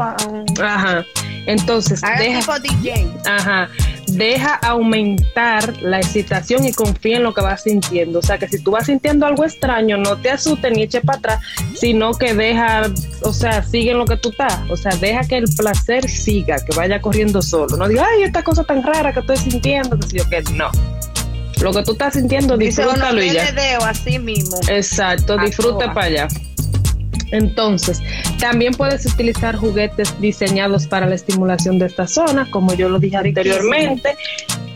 Ajá. 0.61 1.05
Entonces, 1.45 2.01
deja, 2.19 2.59
DJ. 2.59 3.07
Ajá 3.25 3.69
deja 4.15 4.55
aumentar 4.55 5.81
la 5.81 5.99
excitación 5.99 6.65
y 6.65 6.73
confía 6.73 7.17
en 7.17 7.23
lo 7.23 7.33
que 7.33 7.41
vas 7.41 7.63
sintiendo. 7.63 8.19
O 8.19 8.21
sea, 8.21 8.37
que 8.37 8.47
si 8.47 8.61
tú 8.61 8.71
vas 8.71 8.85
sintiendo 8.85 9.25
algo 9.25 9.43
extraño, 9.43 9.97
no 9.97 10.17
te 10.17 10.31
asustes 10.31 10.71
ni 10.71 10.83
eche 10.83 11.01
para 11.01 11.19
atrás, 11.19 11.39
sino 11.75 12.13
que 12.13 12.33
deja, 12.33 12.83
o 13.21 13.33
sea, 13.33 13.63
sigue 13.63 13.91
en 13.91 13.99
lo 13.99 14.05
que 14.05 14.17
tú 14.17 14.29
estás. 14.29 14.59
O 14.69 14.77
sea, 14.77 14.95
deja 14.95 15.27
que 15.27 15.37
el 15.37 15.45
placer 15.55 16.09
siga, 16.09 16.57
que 16.57 16.75
vaya 16.75 17.01
corriendo 17.01 17.41
solo. 17.41 17.77
No 17.77 17.87
diga, 17.87 18.05
ay, 18.07 18.23
esta 18.23 18.43
cosa 18.43 18.63
tan 18.63 18.83
rara 18.83 19.13
que 19.13 19.19
estoy 19.19 19.37
sintiendo, 19.37 19.97
que 19.99 20.17
yo 20.17 20.29
que 20.29 20.41
no. 20.53 20.69
Lo 21.61 21.71
que 21.71 21.83
tú 21.83 21.93
estás 21.93 22.13
sintiendo, 22.13 22.57
disfrútalo 22.57 23.23
y 23.23 23.31
ya. 23.31 23.47
así 23.87 24.19
mismo. 24.19 24.57
Exacto, 24.67 25.37
disfrute 25.37 25.85
para 25.87 26.05
allá. 26.07 26.27
Entonces, 27.33 27.99
también 28.39 28.73
puedes 28.73 29.05
utilizar 29.05 29.55
juguetes 29.55 30.19
diseñados 30.21 30.87
para 30.87 31.07
la 31.07 31.15
estimulación 31.15 31.79
de 31.79 31.87
esta 31.87 32.07
zona, 32.07 32.49
como 32.51 32.73
yo 32.75 32.89
lo 32.89 32.99
dije 32.99 33.17
anteriormente. 33.17 34.15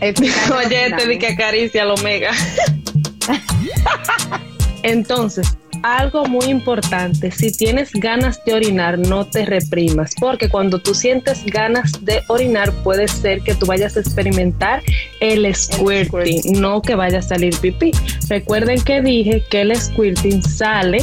Oye, 0.00 0.92
te 0.96 1.06
di 1.08 1.18
que 1.18 1.28
acaricia 1.28 1.82
al 1.82 1.92
omega. 1.92 2.32
Entonces, 4.82 5.56
algo 5.82 6.24
muy 6.24 6.46
importante, 6.46 7.30
si 7.30 7.52
tienes 7.52 7.92
ganas 7.92 8.44
de 8.44 8.54
orinar, 8.54 8.98
no 8.98 9.24
te 9.24 9.46
reprimas, 9.46 10.12
porque 10.18 10.48
cuando 10.48 10.80
tú 10.80 10.94
sientes 10.94 11.44
ganas 11.46 12.04
de 12.04 12.22
orinar, 12.28 12.72
puede 12.82 13.06
ser 13.06 13.42
que 13.42 13.54
tú 13.54 13.66
vayas 13.66 13.96
a 13.96 14.00
experimentar 14.00 14.82
el 15.20 15.54
squirting, 15.54 16.60
no 16.60 16.82
que 16.82 16.96
vaya 16.96 17.18
a 17.18 17.22
salir 17.22 17.56
pipí. 17.58 17.92
Recuerden 18.28 18.80
que 18.80 19.00
dije 19.00 19.44
que 19.50 19.60
el 19.60 19.76
squirting 19.76 20.42
sale 20.42 20.98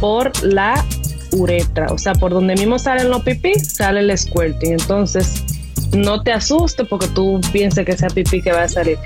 por 0.00 0.32
la 0.44 0.84
uretra, 1.32 1.86
o 1.90 1.98
sea, 1.98 2.14
por 2.14 2.32
donde 2.32 2.54
mismo 2.54 2.78
salen 2.78 3.10
los 3.10 3.22
pipí, 3.22 3.54
sale 3.54 4.00
el 4.00 4.16
squirting. 4.16 4.72
Entonces, 4.72 5.44
no 5.96 6.22
te 6.22 6.32
asustes 6.32 6.86
porque 6.88 7.08
tú 7.08 7.40
pienses 7.52 7.84
que 7.84 7.96
sea 7.96 8.08
pipí 8.08 8.42
que 8.42 8.52
va 8.52 8.64
a 8.64 8.68
salir. 8.68 8.98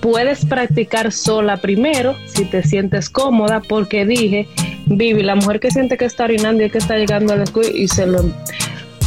Puedes 0.00 0.44
practicar 0.44 1.12
sola 1.12 1.56
primero 1.56 2.14
si 2.26 2.44
te 2.44 2.62
sientes 2.62 3.08
cómoda, 3.08 3.60
porque 3.60 4.04
dije, 4.04 4.46
Vivi, 4.86 5.22
la 5.22 5.34
mujer 5.34 5.60
que 5.60 5.70
siente 5.70 5.96
que 5.96 6.04
está 6.04 6.24
orinando 6.24 6.62
y 6.62 6.70
que 6.70 6.78
está 6.78 6.96
llegando 6.96 7.32
al 7.32 7.46
squirting 7.46 7.82
y 7.82 7.88
se 7.88 8.06
lo. 8.06 8.22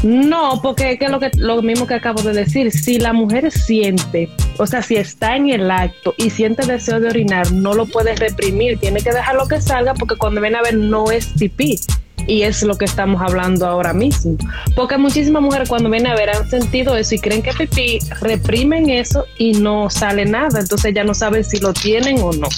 No, 0.04 0.62
porque 0.62 0.92
es 0.92 1.00
que 1.00 1.10
lo, 1.10 1.20
que 1.20 1.32
lo 1.38 1.62
mismo 1.62 1.88
que 1.88 1.96
acabo 1.96 2.22
de 2.22 2.34
decir, 2.34 2.72
si 2.72 3.00
la 3.00 3.14
mujer 3.14 3.52
siente, 3.52 4.30
o 4.58 4.68
sea, 4.68 4.82
si 4.82 4.96
está 4.96 5.36
en 5.36 5.50
el 5.50 5.72
acto 5.72 6.14
y 6.18 6.30
siente 6.30 6.66
deseo 6.66 7.00
de 7.00 7.10
orinar, 7.10 7.52
no 7.52 7.74
lo 7.74 7.86
puede 7.88 8.16
reprimir, 8.16 8.80
tiene 8.80 9.02
que 9.02 9.12
dejarlo 9.12 9.48
que 9.48 9.60
salga 9.60 9.94
porque 9.96 10.16
cuando 10.16 10.40
viene 10.40 10.58
a 10.58 10.62
ver 10.62 10.76
no 10.76 11.10
es 11.12 11.28
pipí. 11.28 11.80
Y 12.26 12.42
es 12.42 12.62
lo 12.62 12.76
que 12.78 12.84
estamos 12.84 13.22
hablando 13.22 13.66
ahora 13.66 13.94
mismo. 13.94 14.36
Porque 14.76 14.98
muchísimas 14.98 15.42
mujeres 15.42 15.70
cuando 15.70 15.90
vienen 15.90 16.12
a 16.12 16.16
ver 16.16 16.30
han 16.30 16.50
sentido 16.50 16.98
eso 16.98 17.16
y 17.16 17.20
creen 17.20 17.42
que 17.42 17.54
pipí, 17.54 18.00
reprimen 18.20 18.90
eso 18.90 19.26
y 19.38 19.54
no 19.54 19.90
sale 19.90 20.26
nada. 20.26 20.60
Entonces 20.60 20.94
ya 20.94 21.06
no 21.06 21.14
saben 21.14 21.46
si 21.46 21.58
lo 21.60 21.74
tienen 21.74 22.20
o 22.20 22.34
no. 22.34 22.50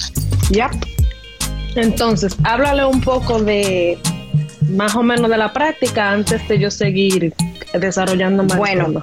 ¿Ya? 0.50 0.70
Entonces, 1.76 2.36
háblale 2.42 2.84
un 2.84 3.00
poco 3.00 3.40
de 3.40 3.96
más 4.70 4.94
o 4.94 5.02
menos 5.02 5.30
de 5.30 5.36
la 5.36 5.52
práctica 5.52 6.10
antes 6.10 6.46
de 6.48 6.58
yo 6.58 6.70
seguir 6.70 7.34
desarrollando 7.72 8.44
más. 8.44 8.56
Bueno, 8.56 9.02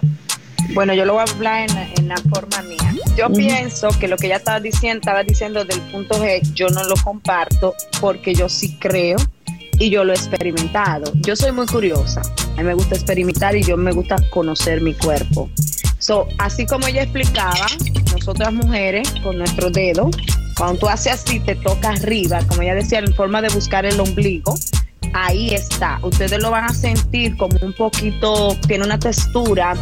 bueno, 0.74 0.94
yo 0.94 1.06
lo 1.06 1.14
voy 1.14 1.24
a 1.28 1.32
hablar 1.32 1.70
en, 1.98 2.08
la 2.08 2.18
forma 2.30 2.62
mía. 2.64 2.96
Yo 3.18 3.32
pienso 3.32 3.90
que 4.00 4.08
lo 4.08 4.18
que 4.18 4.28
ella 4.28 4.38
estaba 4.38 4.60
diciendo, 4.60 5.00
estaba 5.00 5.24
diciendo 5.24 5.66
del 5.66 5.82
punto 5.92 6.22
G, 6.22 6.42
yo 6.54 6.68
no 6.70 6.84
lo 6.84 6.96
comparto 7.04 7.74
porque 8.00 8.34
yo 8.34 8.48
sí 8.50 8.78
creo 8.80 9.18
y 9.80 9.90
yo 9.90 10.04
lo 10.04 10.14
he 10.14 10.16
experimentado. 10.16 11.12
Yo 11.16 11.36
soy 11.36 11.52
muy 11.52 11.66
curiosa, 11.66 12.22
a 12.54 12.58
mí 12.58 12.64
me 12.64 12.74
gusta 12.74 12.96
experimentar 12.96 13.56
y 13.56 13.64
yo 13.64 13.78
me 13.78 13.92
gusta 13.92 14.18
conocer 14.30 14.82
mi 14.82 14.94
cuerpo. 14.94 15.50
So, 16.00 16.28
así 16.38 16.66
como 16.66 16.88
ella 16.88 17.04
explicaba, 17.04 17.68
nosotras 18.14 18.54
mujeres 18.54 19.10
con 19.24 19.38
nuestro 19.38 19.70
dedo, 19.70 20.10
cuando 20.58 20.80
tú 20.80 20.88
haces 20.88 21.14
así, 21.14 21.40
te 21.40 21.56
toca 21.56 21.90
arriba, 21.90 22.40
como 22.48 22.62
ella 22.62 22.76
decía, 22.76 23.00
en 23.00 23.14
forma 23.14 23.42
de 23.42 23.50
buscar 23.50 23.86
el 23.86 24.00
ombligo, 24.00 24.56
ahí 25.14 25.54
está. 25.54 26.00
Ustedes 26.02 26.42
lo 26.42 26.52
van 26.52 26.66
a 26.66 26.74
sentir 26.74 27.36
como 27.38 27.58
un 27.62 27.74
poquito, 27.74 28.56
tiene 28.68 28.86
una 28.86 29.00
textura 29.00 29.74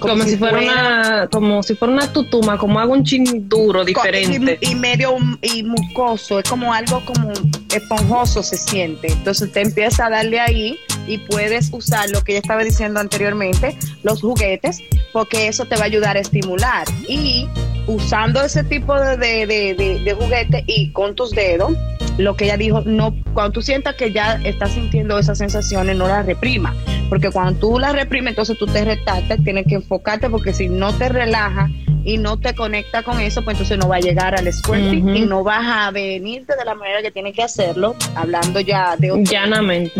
como, 0.00 0.24
si, 0.24 0.36
fuera, 0.36 0.58
una 0.58 1.28
como 1.30 1.62
si 1.62 1.74
fuera 1.74 1.92
una 1.92 2.12
tutuma 2.12 2.58
como 2.58 2.80
algo 2.80 2.94
un 2.94 3.04
chin 3.04 3.48
duro 3.48 3.84
diferente. 3.84 4.58
y, 4.60 4.74
medio 4.74 5.16
y 5.42 5.62
mucoso 5.62 6.40
es 6.40 6.48
como 6.48 6.72
algo 6.72 7.02
como 7.04 7.32
esponjoso 7.72 8.42
se 8.42 8.56
siente. 8.56 9.12
Entonces 9.12 9.52
te 9.52 9.60
empieza 9.60 10.06
a 10.06 10.10
darle 10.10 10.40
ahí 10.40 10.78
y 11.06 11.18
puedes 11.18 11.70
usar 11.72 12.10
lo 12.10 12.22
que 12.24 12.32
ya 12.32 12.38
estaba 12.38 12.64
diciendo 12.64 12.98
anteriormente 13.00 13.76
los 14.02 14.22
juguetes 14.22 14.80
porque 15.12 15.48
eso 15.48 15.66
te 15.66 15.76
va 15.76 15.82
a 15.82 15.86
ayudar 15.86 16.16
a 16.16 16.20
estimular. 16.20 16.86
Y 17.06 17.46
usando 17.86 18.42
ese 18.42 18.64
tipo 18.64 18.98
de, 18.98 19.16
de, 19.16 20.02
de 20.02 20.14
juguete 20.14 20.64
y 20.66 20.92
con 20.92 21.14
tus 21.14 21.30
dedos 21.32 21.72
lo 22.20 22.36
que 22.36 22.44
ella 22.44 22.56
dijo, 22.56 22.82
no, 22.84 23.14
cuando 23.34 23.52
tú 23.52 23.62
sientas 23.62 23.94
que 23.96 24.12
ya 24.12 24.40
estás 24.44 24.72
sintiendo 24.72 25.18
esas 25.18 25.38
sensaciones, 25.38 25.96
no 25.96 26.06
las 26.06 26.26
reprima, 26.26 26.74
porque 27.08 27.30
cuando 27.30 27.58
tú 27.58 27.78
las 27.78 27.92
reprimes, 27.92 28.32
entonces 28.32 28.56
tú 28.58 28.66
te 28.66 28.84
retratas, 28.84 29.38
tienes 29.42 29.66
que 29.66 29.76
enfocarte, 29.76 30.28
porque 30.30 30.52
si 30.52 30.68
no 30.68 30.92
te 30.92 31.08
relajas 31.08 31.70
y 32.04 32.18
no 32.18 32.38
te 32.38 32.54
conecta 32.54 33.02
con 33.02 33.20
eso, 33.20 33.42
pues 33.42 33.54
entonces 33.54 33.78
no 33.78 33.88
va 33.88 33.96
a 33.96 34.00
llegar 34.00 34.38
al 34.38 34.50
squirting 34.52 35.16
y 35.16 35.22
no 35.22 35.42
vas 35.42 35.64
a 35.66 35.90
venirte 35.90 36.54
de 36.56 36.64
la 36.64 36.74
manera 36.74 37.02
que 37.02 37.10
tienes 37.10 37.34
que 37.34 37.42
hacerlo, 37.42 37.94
hablando 38.14 38.60
ya 38.60 38.96
de 38.96 39.22
llanamente. 39.24 39.92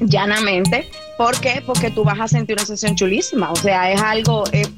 llanamente. 0.00 0.88
¿Por 1.16 1.38
qué? 1.40 1.62
Porque 1.66 1.90
tú 1.90 2.04
vas 2.04 2.20
a 2.20 2.28
sentir 2.28 2.54
una 2.56 2.64
sensación 2.64 2.96
chulísima, 2.96 3.50
o 3.50 3.56
sea, 3.56 3.90
es 3.90 4.00
algo... 4.00 4.44
Es, 4.52 4.70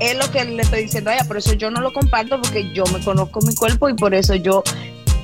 es 0.00 0.16
lo 0.16 0.28
que 0.32 0.44
le 0.44 0.62
estoy 0.62 0.82
diciendo 0.82 1.10
a 1.10 1.14
ella, 1.14 1.24
por 1.28 1.36
eso 1.36 1.52
yo 1.52 1.70
no 1.70 1.80
lo 1.80 1.92
comparto 1.92 2.40
porque 2.40 2.72
yo 2.72 2.82
me 2.92 2.98
conozco 3.04 3.40
mi 3.42 3.54
cuerpo 3.54 3.88
y 3.88 3.94
por 3.94 4.14
eso 4.14 4.34
yo 4.34 4.64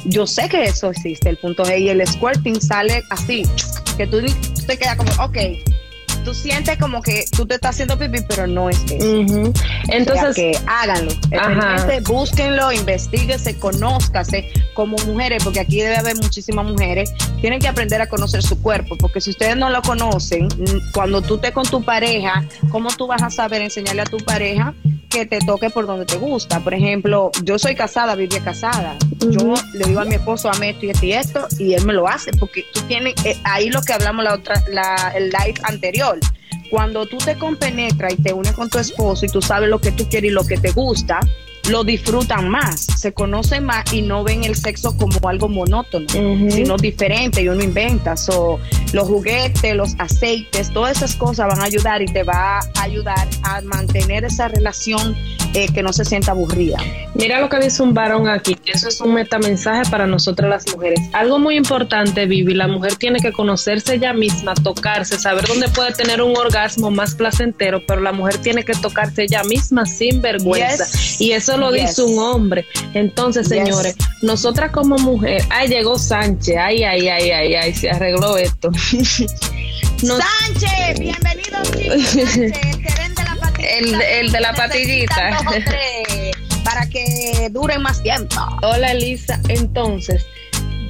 yo 0.04 0.26
sé 0.26 0.48
que 0.48 0.64
eso 0.64 0.90
existe, 0.90 1.28
el 1.28 1.36
punto 1.38 1.64
G, 1.64 1.80
y 1.80 1.88
el 1.88 2.06
squirting 2.06 2.60
sale 2.60 3.02
así, 3.10 3.42
que 3.96 4.06
tú 4.06 4.20
te 4.66 4.78
quedas 4.78 4.96
como, 4.96 5.10
ok, 5.22 5.38
tú 6.24 6.34
sientes 6.34 6.76
como 6.78 7.00
que 7.00 7.24
tú 7.34 7.46
te 7.46 7.54
estás 7.54 7.70
haciendo 7.70 7.98
pipí, 7.98 8.18
pero 8.28 8.46
no 8.46 8.68
es 8.68 8.78
eso. 8.90 9.52
Entonces, 9.88 10.36
que 10.36 10.58
háganlo, 10.66 11.12
búsquenlo, 12.06 12.70
investiguense, 12.72 13.58
conózcase 13.58 14.50
como 14.74 14.96
mujeres, 15.06 15.42
porque 15.42 15.60
aquí 15.60 15.80
debe 15.80 15.96
haber 15.96 16.16
muchísimas 16.16 16.66
mujeres, 16.66 17.12
tienen 17.40 17.60
que 17.60 17.68
aprender 17.68 18.00
a 18.02 18.08
conocer 18.08 18.42
su 18.42 18.60
cuerpo, 18.60 18.96
porque 18.98 19.20
si 19.20 19.30
ustedes 19.30 19.56
no 19.56 19.70
lo 19.70 19.80
conocen, 19.82 20.48
cuando 20.92 21.22
tú 21.22 21.36
estés 21.36 21.52
con 21.52 21.64
tu 21.64 21.82
pareja, 21.82 22.44
¿cómo 22.70 22.90
tú 22.90 23.06
vas 23.06 23.22
a 23.22 23.30
saber 23.30 23.62
enseñarle 23.62 24.02
a 24.02 24.06
tu 24.06 24.18
pareja 24.18 24.74
que 25.08 25.24
te 25.24 25.38
toque 25.38 25.70
por 25.70 25.86
donde 25.86 26.04
te 26.04 26.16
gusta? 26.16 26.60
Por 26.60 26.74
ejemplo, 26.74 27.30
yo 27.42 27.58
soy 27.58 27.74
casada, 27.74 28.14
viví 28.14 28.38
casada. 28.40 28.96
Yo 29.20 29.54
le 29.74 29.86
digo 29.86 30.00
a 30.00 30.04
mi 30.04 30.14
esposo, 30.14 30.50
a 30.50 30.66
esto 30.66 30.86
y 30.86 30.90
esto 30.90 31.06
y 31.06 31.12
esto, 31.12 31.48
y 31.58 31.74
él 31.74 31.84
me 31.84 31.92
lo 31.92 32.08
hace, 32.08 32.30
porque 32.32 32.64
tú 32.72 32.80
tienes, 32.82 33.14
eh, 33.24 33.36
ahí 33.44 33.70
lo 33.70 33.82
que 33.82 33.92
hablamos 33.92 34.24
la 34.24 34.34
otra, 34.34 34.62
la, 34.68 35.12
el 35.16 35.30
live 35.30 35.60
anterior. 35.64 36.18
Cuando 36.70 37.06
tú 37.06 37.16
te 37.18 37.36
compenetras 37.36 38.12
y 38.12 38.16
te 38.16 38.32
unes 38.32 38.52
con 38.52 38.68
tu 38.68 38.78
esposo 38.78 39.24
y 39.24 39.28
tú 39.28 39.40
sabes 39.40 39.68
lo 39.68 39.80
que 39.80 39.90
tú 39.90 40.08
quieres 40.08 40.30
y 40.30 40.34
lo 40.34 40.44
que 40.46 40.58
te 40.58 40.70
gusta, 40.70 41.20
lo 41.68 41.84
disfrutan 41.84 42.48
más, 42.48 42.80
se 42.80 43.12
conocen 43.12 43.64
más 43.64 43.92
y 43.92 44.02
no 44.02 44.24
ven 44.24 44.44
el 44.44 44.56
sexo 44.56 44.96
como 44.96 45.28
algo 45.28 45.48
monótono, 45.48 46.08
sino 46.08 46.76
diferente 46.76 47.42
y 47.42 47.48
uno 47.48 47.62
inventa. 47.62 48.16
So, 48.16 48.58
los 48.92 49.06
juguetes, 49.06 49.74
los 49.74 49.94
aceites, 49.98 50.72
todas 50.72 50.96
esas 50.96 51.14
cosas 51.16 51.48
van 51.48 51.60
a 51.60 51.64
ayudar 51.64 52.02
y 52.02 52.06
te 52.06 52.22
va 52.22 52.58
a 52.58 52.82
ayudar 52.82 53.28
a 53.42 53.60
mantener 53.62 54.24
esa 54.24 54.48
relación 54.48 55.14
eh, 55.54 55.68
que 55.72 55.82
no 55.82 55.92
se 55.92 56.04
sienta 56.04 56.32
aburrida. 56.32 56.78
Mira 57.14 57.40
lo 57.40 57.48
que 57.48 57.58
dice 57.58 57.82
un 57.82 57.94
varón 57.94 58.28
aquí, 58.28 58.56
eso 58.66 58.88
es 58.88 59.00
un 59.00 59.14
metamensaje 59.14 59.90
para 59.90 60.06
nosotras 60.06 60.48
las 60.48 60.74
mujeres. 60.74 61.00
Algo 61.12 61.38
muy 61.38 61.56
importante, 61.56 62.26
Vivi, 62.26 62.54
la 62.54 62.68
mujer 62.68 62.96
tiene 62.96 63.20
que 63.20 63.32
conocerse 63.32 63.94
ella 63.94 64.12
misma, 64.12 64.54
tocarse, 64.54 65.18
saber 65.18 65.46
dónde 65.46 65.68
puede 65.68 65.92
tener 65.92 66.22
un 66.22 66.36
orgasmo 66.36 66.90
más 66.90 67.14
placentero, 67.14 67.82
pero 67.86 68.00
la 68.00 68.12
mujer 68.12 68.38
tiene 68.38 68.64
que 68.64 68.74
tocarse 68.74 69.24
ella 69.24 69.42
misma 69.44 69.86
sin 69.86 70.20
vergüenza. 70.20 70.86
Y 71.18 71.32
eso 71.32 71.56
lo 71.56 71.72
dice 71.72 72.02
un 72.02 72.18
hombre. 72.18 72.66
Entonces, 72.94 73.48
señores, 73.48 73.96
nosotras 74.22 74.70
como 74.70 74.96
mujer, 74.98 75.42
ay, 75.50 75.68
llegó 75.68 75.98
Sánchez, 75.98 76.56
ay, 76.58 76.84
ay, 76.84 77.08
ay, 77.08 77.30
ay, 77.30 77.54
ay, 77.54 77.74
se 77.74 77.90
arregló 77.90 78.36
esto. 78.36 78.70
Sánchez, 79.98 81.00
bienvenido, 81.00 81.64
Sánchez, 81.64 83.07
el, 83.58 84.00
el 84.00 84.32
de 84.32 84.40
la 84.40 84.52
patillita. 84.54 85.38
Para 86.64 86.88
que 86.88 87.48
dure 87.50 87.78
más 87.78 88.02
tiempo. 88.02 88.36
Hola, 88.62 88.92
Elisa. 88.92 89.40
Entonces, 89.48 90.26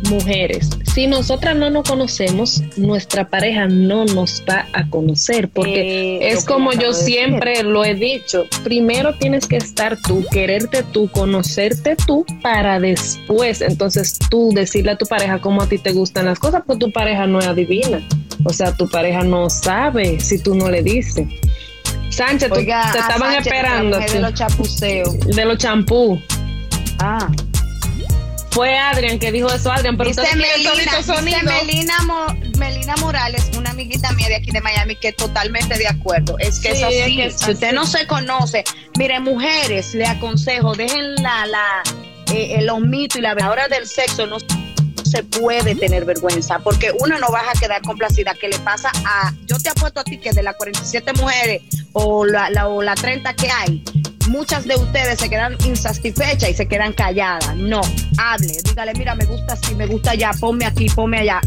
mujeres, 0.08 0.70
si 0.94 1.06
nosotras 1.06 1.56
no 1.56 1.70
nos 1.70 1.88
conocemos, 1.88 2.62
nuestra 2.76 3.28
pareja 3.28 3.66
no 3.66 4.04
nos 4.04 4.42
va 4.48 4.66
a 4.72 4.88
conocer, 4.88 5.48
porque 5.48 6.16
eh, 6.18 6.30
es 6.30 6.44
como 6.44 6.72
yo 6.72 6.92
siempre 6.92 7.62
lo 7.62 7.84
he 7.84 7.94
dicho, 7.94 8.46
primero 8.64 9.14
tienes 9.14 9.46
que 9.46 9.56
estar 9.56 9.98
tú, 10.06 10.24
quererte 10.30 10.82
tú, 10.82 11.08
conocerte 11.10 11.96
tú, 12.06 12.24
para 12.42 12.80
después, 12.80 13.60
entonces 13.60 14.18
tú 14.30 14.50
decirle 14.54 14.92
a 14.92 14.98
tu 14.98 15.06
pareja 15.06 15.40
cómo 15.40 15.62
a 15.62 15.68
ti 15.68 15.78
te 15.78 15.92
gustan 15.92 16.26
las 16.26 16.38
cosas, 16.38 16.62
porque 16.66 16.86
tu 16.86 16.92
pareja 16.92 17.26
no 17.26 17.40
es 17.40 17.46
adivina, 17.46 18.06
o 18.44 18.52
sea, 18.52 18.72
tu 18.76 18.88
pareja 18.88 19.22
no 19.22 19.50
sabe 19.50 20.20
si 20.20 20.38
tú 20.38 20.54
no 20.54 20.70
le 20.70 20.82
dices. 20.82 21.26
Sánchez, 22.18 22.50
te 22.50 22.98
estaban 22.98 23.34
esperando. 23.34 23.96
De 23.96 24.18
los 24.18 24.34
chapuceos. 24.34 25.20
De 25.20 25.44
los 25.44 25.56
champú. 25.56 26.20
Ah. 26.98 27.30
Fue 28.50 28.76
Adrián 28.76 29.20
que 29.20 29.30
dijo 29.30 29.48
eso, 29.52 29.70
Adrián, 29.70 29.96
pero 29.96 30.10
dice 30.10 30.22
Melina, 30.34 30.72
Melina, 31.44 31.94
Melina, 32.58 32.96
Morales, 32.96 33.48
una 33.56 33.70
amiguita 33.70 34.10
mía 34.14 34.26
de 34.30 34.34
aquí 34.34 34.50
de 34.50 34.60
Miami, 34.60 34.96
que 34.96 35.12
totalmente 35.12 35.78
de 35.78 35.86
acuerdo. 35.86 36.36
Es 36.40 36.58
que 36.58 36.70
es 36.72 36.82
así. 36.82 37.30
si 37.36 37.52
usted 37.52 37.72
no 37.72 37.86
se 37.86 38.04
conoce, 38.08 38.64
mire, 38.98 39.20
mujeres, 39.20 39.94
le 39.94 40.06
aconsejo, 40.06 40.74
dejen 40.74 41.14
la, 41.22 41.46
la, 41.46 41.82
eh, 42.34 42.60
los 42.62 42.80
mitos 42.80 43.18
y 43.18 43.20
la 43.20 43.34
hora 43.48 43.68
del 43.68 43.86
sexo, 43.86 44.26
no 44.26 44.38
se 45.10 45.22
puede 45.22 45.74
tener 45.74 46.04
vergüenza, 46.04 46.58
porque 46.58 46.92
uno 47.00 47.18
no 47.18 47.30
vas 47.30 47.44
a 47.56 47.58
quedar 47.58 47.82
complacida. 47.82 48.34
que 48.34 48.48
le 48.48 48.58
pasa 48.60 48.90
a, 49.04 49.32
yo 49.46 49.58
te 49.58 49.70
apuesto 49.70 50.00
a 50.00 50.04
ti 50.04 50.18
que 50.18 50.32
de 50.32 50.42
las 50.42 50.56
47 50.56 51.12
mujeres 51.14 51.62
o 51.92 52.24
la, 52.24 52.50
la, 52.50 52.68
o 52.68 52.82
la 52.82 52.94
30 52.94 53.34
que 53.34 53.50
hay, 53.50 53.82
muchas 54.28 54.64
de 54.64 54.76
ustedes 54.76 55.18
se 55.18 55.28
quedan 55.28 55.56
insatisfechas 55.64 56.50
y 56.50 56.54
se 56.54 56.68
quedan 56.68 56.92
calladas. 56.92 57.56
No, 57.56 57.80
hable, 58.18 58.52
dígale, 58.64 58.92
mira, 58.94 59.14
me 59.14 59.24
gusta 59.24 59.54
así, 59.54 59.74
me 59.74 59.86
gusta 59.86 60.12
allá, 60.12 60.30
ponme 60.38 60.66
aquí, 60.66 60.88
ponme 60.88 61.20
allá. 61.20 61.40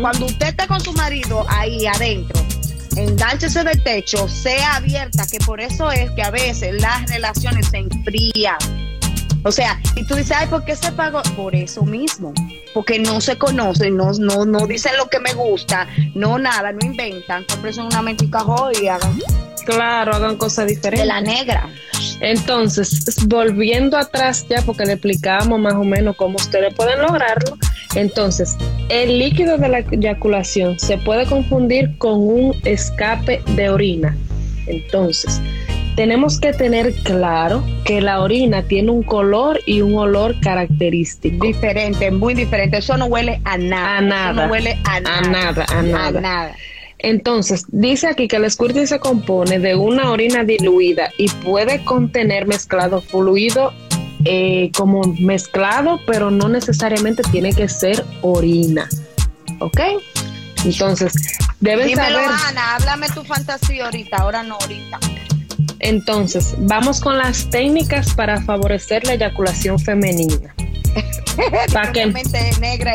cuando 0.00 0.26
usted 0.26 0.48
esté 0.48 0.66
con 0.66 0.80
su 0.80 0.92
marido 0.92 1.44
ahí 1.48 1.86
adentro, 1.86 2.40
engánchese 2.96 3.64
del 3.64 3.82
techo, 3.82 4.28
sea 4.28 4.76
abierta, 4.76 5.26
que 5.30 5.38
por 5.38 5.60
eso 5.60 5.90
es 5.90 6.10
que 6.12 6.22
a 6.22 6.30
veces 6.30 6.80
las 6.80 7.10
relaciones 7.10 7.68
se 7.68 7.78
enfrían. 7.78 8.58
O 9.44 9.52
sea, 9.52 9.78
y 9.94 10.06
tú 10.06 10.14
dices, 10.14 10.36
ay, 10.38 10.46
¿por 10.48 10.64
qué 10.64 10.74
se 10.74 10.90
pagó? 10.92 11.22
Por 11.36 11.54
eso 11.54 11.82
mismo, 11.82 12.32
porque 12.72 12.98
no 12.98 13.20
se 13.20 13.36
conocen, 13.36 13.96
no, 13.96 14.10
no, 14.12 14.46
no 14.46 14.66
dicen 14.66 14.96
lo 14.96 15.06
que 15.08 15.20
me 15.20 15.34
gusta, 15.34 15.86
no 16.14 16.38
nada, 16.38 16.72
no 16.72 16.78
inventan, 16.82 17.44
son 17.72 17.86
una 17.86 18.00
mentica 18.02 18.42
y 18.80 18.88
hagan. 18.88 19.18
Claro, 19.66 20.14
hagan 20.14 20.36
cosas 20.36 20.66
diferentes. 20.66 21.00
De 21.00 21.06
la 21.06 21.20
negra. 21.20 21.68
Entonces, 22.20 23.26
volviendo 23.26 23.98
atrás 23.98 24.46
ya, 24.48 24.62
porque 24.62 24.86
le 24.86 24.92
explicábamos 24.92 25.60
más 25.60 25.74
o 25.74 25.84
menos 25.84 26.16
cómo 26.16 26.36
ustedes 26.36 26.72
pueden 26.74 27.00
lograrlo. 27.00 27.58
Entonces, 27.94 28.56
el 28.88 29.18
líquido 29.18 29.58
de 29.58 29.68
la 29.68 29.78
eyaculación 29.78 30.78
se 30.78 30.98
puede 30.98 31.26
confundir 31.26 31.96
con 31.98 32.14
un 32.14 32.56
escape 32.64 33.42
de 33.54 33.68
orina. 33.68 34.16
Entonces, 34.66 35.40
tenemos 35.96 36.40
que 36.40 36.52
tener 36.52 36.94
claro 37.02 37.64
que 37.84 38.00
la 38.00 38.20
orina 38.20 38.62
tiene 38.62 38.90
un 38.90 39.02
color 39.02 39.60
y 39.66 39.80
un 39.80 39.96
olor 39.96 40.38
característico. 40.40 41.46
Diferente, 41.46 42.10
muy 42.10 42.34
diferente. 42.34 42.78
Eso 42.78 42.96
no 42.96 43.06
huele 43.06 43.40
a 43.44 43.56
nada. 43.56 43.98
A 43.98 44.00
nada. 44.00 44.46
no 44.46 44.52
huele 44.52 44.78
a 44.84 45.00
nada. 45.00 45.18
A 45.18 45.20
nada, 45.22 45.66
a 45.68 45.82
nada. 45.82 46.18
A 46.18 46.22
nada. 46.22 46.56
Entonces, 46.98 47.66
dice 47.68 48.06
aquí 48.08 48.28
que 48.28 48.36
el 48.36 48.50
squirting 48.50 48.86
se 48.86 48.98
compone 48.98 49.58
de 49.58 49.74
una 49.74 50.10
orina 50.10 50.42
diluida 50.42 51.10
y 51.18 51.28
puede 51.28 51.84
contener 51.84 52.46
mezclado 52.46 53.02
fluido 53.02 53.74
eh, 54.24 54.70
como 54.74 55.02
mezclado, 55.20 56.00
pero 56.06 56.30
no 56.30 56.48
necesariamente 56.48 57.22
tiene 57.30 57.52
que 57.52 57.68
ser 57.68 58.04
orina. 58.22 58.88
¿Ok? 59.58 59.80
Entonces, 60.64 61.12
deben 61.60 61.88
Dímelo, 61.88 62.20
Ana, 62.48 62.76
háblame 62.76 63.08
tu 63.10 63.22
fantasía 63.22 63.84
ahorita, 63.84 64.16
ahora 64.16 64.42
no 64.42 64.54
ahorita. 64.54 64.98
Entonces, 65.84 66.54
vamos 66.60 66.98
con 66.98 67.18
las 67.18 67.50
técnicas 67.50 68.14
para 68.14 68.40
favorecer 68.40 69.04
la 69.04 69.14
eyaculación 69.14 69.78
femenina. 69.78 70.54
para 71.72 71.92
que 71.92 72.06
negra 72.60 72.92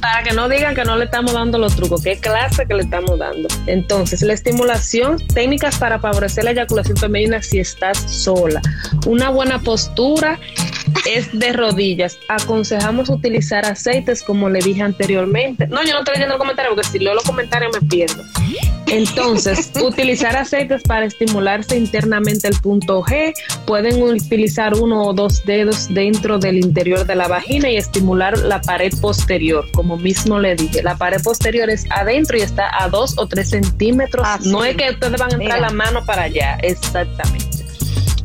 para 0.00 0.22
que 0.22 0.32
no 0.32 0.48
digan 0.48 0.74
que 0.74 0.84
no 0.84 0.96
le 0.96 1.04
estamos 1.04 1.32
dando 1.32 1.58
los 1.58 1.76
trucos, 1.76 2.02
qué 2.02 2.16
clase 2.18 2.66
que 2.66 2.74
le 2.74 2.82
estamos 2.82 3.18
dando. 3.18 3.48
Entonces, 3.66 4.22
la 4.22 4.32
estimulación, 4.32 5.18
técnicas 5.34 5.78
para 5.78 5.98
favorecer 5.98 6.44
la 6.44 6.52
eyaculación 6.52 6.96
femenina 6.96 7.42
si 7.42 7.60
estás 7.60 7.98
sola. 7.98 8.60
Una 9.06 9.30
buena 9.30 9.60
postura 9.60 10.38
es 11.06 11.28
de 11.38 11.52
rodillas. 11.52 12.18
Aconsejamos 12.28 13.08
utilizar 13.08 13.64
aceites 13.64 14.22
como 14.22 14.48
le 14.48 14.60
dije 14.60 14.82
anteriormente. 14.82 15.66
No, 15.66 15.82
yo 15.84 15.92
no 15.92 16.00
estoy 16.00 16.14
leyendo 16.14 16.34
el 16.34 16.40
comentario 16.40 16.74
porque 16.74 16.88
si 16.88 16.98
leo 16.98 17.14
los 17.14 17.24
comentarios 17.24 17.72
me 17.80 17.86
pierdo. 17.88 18.22
Entonces, 18.90 19.70
utilizar 19.82 20.36
aceites 20.36 20.82
para 20.82 21.06
estimularse 21.06 21.76
internamente 21.76 22.48
el 22.48 22.56
punto 22.60 23.02
G. 23.02 23.32
Pueden 23.66 24.02
utilizar 24.02 24.74
uno 24.74 25.04
o 25.04 25.12
dos 25.12 25.44
dedos 25.44 25.92
dentro 25.92 26.38
del 26.40 26.56
interior 26.56 27.06
de 27.06 27.14
la 27.14 27.28
vagina 27.28 27.70
y 27.70 27.76
estimular 27.76 28.36
la 28.38 28.60
pared 28.60 28.92
posterior, 29.00 29.66
como 29.72 29.96
mismo 29.96 30.38
le 30.38 30.56
dije. 30.56 30.82
La 30.82 30.96
pared 30.96 31.22
posterior 31.22 31.70
es 31.70 31.84
adentro 31.90 32.36
y 32.36 32.40
está 32.40 32.70
a 32.82 32.88
dos 32.88 33.18
o 33.18 33.26
tres 33.26 33.50
centímetros. 33.50 34.26
no 34.46 34.64
es 34.64 34.76
que 34.76 34.90
ustedes 34.90 35.18
van 35.18 35.32
a 35.32 35.34
entrar 35.36 35.60
la 35.60 35.70
mano 35.70 36.04
para 36.04 36.22
allá, 36.22 36.58
exactamente. 36.62 37.64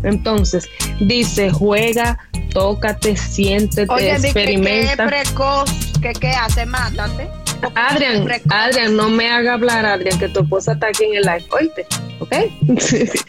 Entonces, 0.03 0.69
dice, 0.99 1.51
juega, 1.51 2.17
tócate, 2.51 3.15
siéntete, 3.17 3.91
Oye, 3.91 4.11
experimenta. 4.11 5.03
Que, 5.03 5.09
precoz, 5.09 5.71
que 6.01 6.13
qué 6.13 6.29
hace, 6.29 6.65
mátate. 6.65 7.27
Adrián, 7.73 8.27
Adrián, 8.49 8.95
no 8.95 9.09
me 9.09 9.29
haga 9.31 9.53
hablar, 9.53 9.85
Adrián, 9.85 10.19
que 10.19 10.29
tu 10.29 10.41
esposa 10.41 10.73
está 10.73 10.87
aquí 10.87 11.05
en 11.05 11.15
el 11.15 11.23
live, 11.23 11.45
oíste, 11.51 11.85
¿ok? 12.19 12.33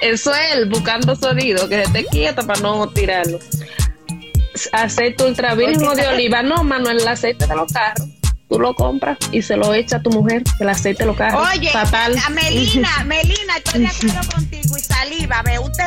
Eso 0.00 0.34
es 0.34 0.52
él 0.52 0.68
buscando 0.68 1.14
sonido, 1.16 1.68
que 1.68 1.76
se 1.76 1.82
esté 1.82 2.04
quieto 2.06 2.46
para 2.46 2.60
no 2.60 2.88
tirarlo. 2.88 3.38
Aceite 4.72 5.24
ultra 5.24 5.54
virgen 5.54 5.86
o 5.86 5.94
de 5.94 6.06
oliva, 6.08 6.42
no, 6.42 6.62
Manuel, 6.64 7.00
el 7.00 7.08
aceite 7.08 7.46
de 7.46 7.56
los 7.56 7.72
carros 7.72 8.08
tú 8.48 8.58
lo 8.58 8.74
compras 8.74 9.18
y 9.32 9.42
se 9.42 9.56
lo 9.56 9.74
echa 9.74 9.96
a 9.96 10.02
tu 10.02 10.10
mujer, 10.10 10.42
el 10.60 10.68
aceite 10.68 11.04
lo 11.04 11.16
carros. 11.16 11.46
Oye, 11.54 11.70
fatal. 11.70 12.14
Melina, 12.30 13.04
Melina, 13.04 13.56
estoy 13.56 13.80
de 13.80 13.86
acuerdo 13.88 14.30
contigo 14.32 14.76
y 14.76 14.82
saliva, 15.04 15.42
ve 15.44 15.58
usted. 15.58 15.84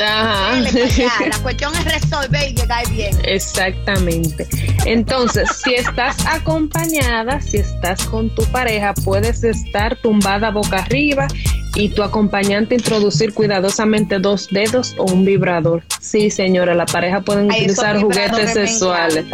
Ajá. 0.00 0.60
La 1.30 1.38
cuestión 1.42 1.72
es 1.74 1.84
resolver 1.84 2.50
y 2.50 2.54
llegar 2.54 2.88
bien. 2.90 3.16
Exactamente. 3.24 4.46
Entonces, 4.84 5.48
si 5.64 5.74
estás 5.74 6.16
acompañada, 6.26 7.40
si 7.40 7.58
estás 7.58 8.04
con 8.06 8.34
tu 8.34 8.44
pareja, 8.46 8.94
puedes 9.04 9.44
estar 9.44 9.96
tumbada 9.96 10.50
boca 10.50 10.78
arriba 10.78 11.26
y 11.74 11.88
tu 11.90 12.02
acompañante 12.02 12.74
introducir 12.74 13.34
cuidadosamente 13.34 14.18
dos 14.18 14.48
dedos 14.50 14.94
o 14.98 15.04
un 15.04 15.24
vibrador. 15.24 15.82
Sí, 16.00 16.30
señora, 16.30 16.74
la 16.74 16.86
pareja 16.86 17.20
pueden 17.20 17.46
utilizar 17.46 18.00
juguetes 18.00 18.52
sexuales. 18.52 19.26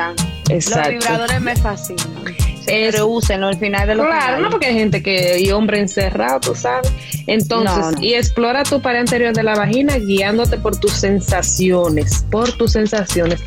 Exacto. 0.49 0.91
Los 0.93 1.05
vibradores 1.05 1.41
me 1.41 1.57
fascinan. 1.57 2.52
Pero 2.67 3.07
úsenlo 3.07 3.49
al 3.49 3.59
final 3.59 3.87
de 3.87 3.95
los 3.95 4.07
Claro, 4.07 4.41
no 4.41 4.51
porque 4.51 4.67
hay 4.67 4.75
gente 4.75 5.03
que 5.03 5.41
y 5.41 5.51
hombre 5.51 5.81
encerrado, 5.81 6.41
tú 6.41 6.55
sabes. 6.55 6.93
Entonces, 7.27 8.01
y 8.01 8.15
explora 8.15 8.63
tu 8.65 8.81
pared 8.81 9.01
anterior 9.01 9.33
de 9.35 9.43
la 9.43 9.55
vagina 9.55 9.99
guiándote 9.99 10.59
por 10.59 10.77
tus 10.77 10.93
sensaciones, 10.93 12.25
por 12.31 12.53
tus 12.53 12.73
sensaciones. 12.73 13.41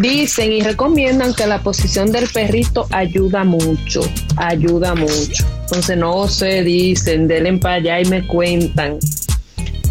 Dicen 0.00 0.52
y 0.52 0.60
recomiendan 0.60 1.34
que 1.34 1.46
la 1.46 1.62
posición 1.62 2.12
del 2.12 2.28
perrito 2.28 2.86
ayuda 2.90 3.44
mucho, 3.44 4.00
ayuda 4.36 4.94
mucho. 4.94 5.44
Entonces 5.62 5.96
no 5.96 6.28
se 6.28 6.62
dicen, 6.62 7.28
denle 7.28 7.58
para 7.58 7.74
allá 7.76 8.00
y 8.00 8.04
me 8.06 8.26
cuentan. 8.26 8.98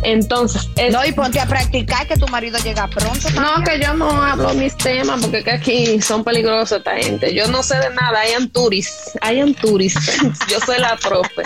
Entonces, 0.03 0.69
no, 0.91 1.05
y 1.05 1.11
ponte 1.11 1.39
a 1.39 1.45
practicar 1.45 2.07
que 2.07 2.15
tu 2.15 2.27
marido 2.27 2.57
llega 2.59 2.87
pronto. 2.87 3.29
No, 3.31 3.63
que 3.63 3.79
yo 3.81 3.93
no 3.93 4.09
hablo 4.09 4.53
mis 4.53 4.75
temas 4.77 5.21
porque 5.21 5.43
que 5.43 5.51
aquí 5.51 6.01
son 6.01 6.23
peligrosos 6.23 6.79
esta 6.79 6.95
gente. 6.95 7.33
Yo 7.33 7.47
no 7.47 7.63
sé 7.63 7.77
de 7.79 7.89
nada, 7.89 8.19
hay 8.19 8.33
anturis, 8.33 9.11
hay 9.21 9.39
anturis. 9.39 9.95
yo 10.49 10.59
soy 10.65 10.79
la 10.79 10.95
profe. 10.97 11.43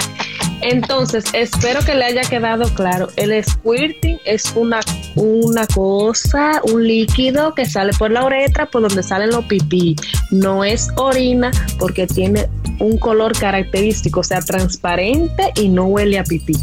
Entonces, 0.61 1.25
espero 1.33 1.83
que 1.83 1.95
le 1.95 2.05
haya 2.05 2.21
quedado 2.21 2.71
claro. 2.73 3.07
El 3.15 3.43
squirting 3.43 4.19
es 4.25 4.51
una, 4.55 4.79
una 5.15 5.65
cosa, 5.67 6.61
un 6.63 6.87
líquido 6.87 7.55
que 7.55 7.65
sale 7.65 7.93
por 7.93 8.11
la 8.11 8.25
uretra, 8.25 8.67
por 8.67 8.83
donde 8.83 9.01
salen 9.01 9.31
los 9.31 9.45
pipí. 9.45 9.95
No 10.29 10.63
es 10.63 10.89
orina 10.97 11.51
porque 11.79 12.05
tiene 12.05 12.47
un 12.79 12.97
color 12.97 13.37
característico, 13.37 14.19
o 14.19 14.23
sea, 14.23 14.41
transparente 14.41 15.51
y 15.55 15.67
no 15.67 15.85
huele 15.85 16.19
a 16.19 16.23
pipí. 16.23 16.53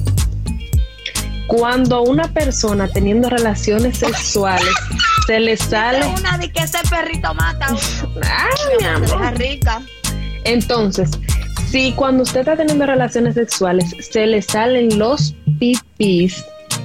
Cuando 1.49 2.03
una 2.03 2.33
persona 2.33 2.89
teniendo 2.89 3.29
relaciones 3.31 3.99
sexuales 3.99 4.69
se 5.27 5.41
le 5.41 5.57
sale. 5.57 6.07
Una 6.19 6.39
de 6.39 6.53
que 6.53 6.63
ese 6.63 6.79
perrito 6.89 7.35
mata 7.35 7.67
Ay, 8.23 8.77
mi 8.79 8.85
amor. 8.87 9.35
rica. 9.39 9.83
Entonces, 10.45 11.11
si 11.71 11.93
cuando 11.93 12.23
usted 12.23 12.41
está 12.41 12.57
teniendo 12.57 12.87
relaciones 12.87 13.35
sexuales 13.35 13.95
se 13.99 14.27
le 14.27 14.43
salen 14.43 14.99
los 14.99 15.35
pipis, 15.59 16.45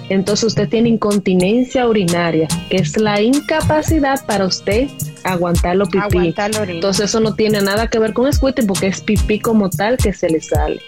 entonces 0.09 0.45
usted 0.45 0.69
tiene 0.69 0.89
incontinencia 0.89 1.87
urinaria, 1.87 2.47
que 2.69 2.77
es 2.77 2.97
la 2.97 3.21
incapacidad 3.21 4.25
para 4.25 4.45
usted 4.45 4.87
aguantar 5.23 5.75
los 5.75 5.89
pipí. 5.89 6.33
Entonces 6.67 7.05
eso 7.09 7.19
no 7.19 7.35
tiene 7.35 7.61
nada 7.61 7.87
que 7.87 7.99
ver 7.99 8.13
con 8.13 8.31
squirting 8.31 8.67
porque 8.67 8.87
es 8.87 9.01
pipí 9.01 9.39
como 9.39 9.69
tal 9.69 9.97
que 9.97 10.13
se 10.13 10.29
le 10.29 10.41
sale 10.41 10.81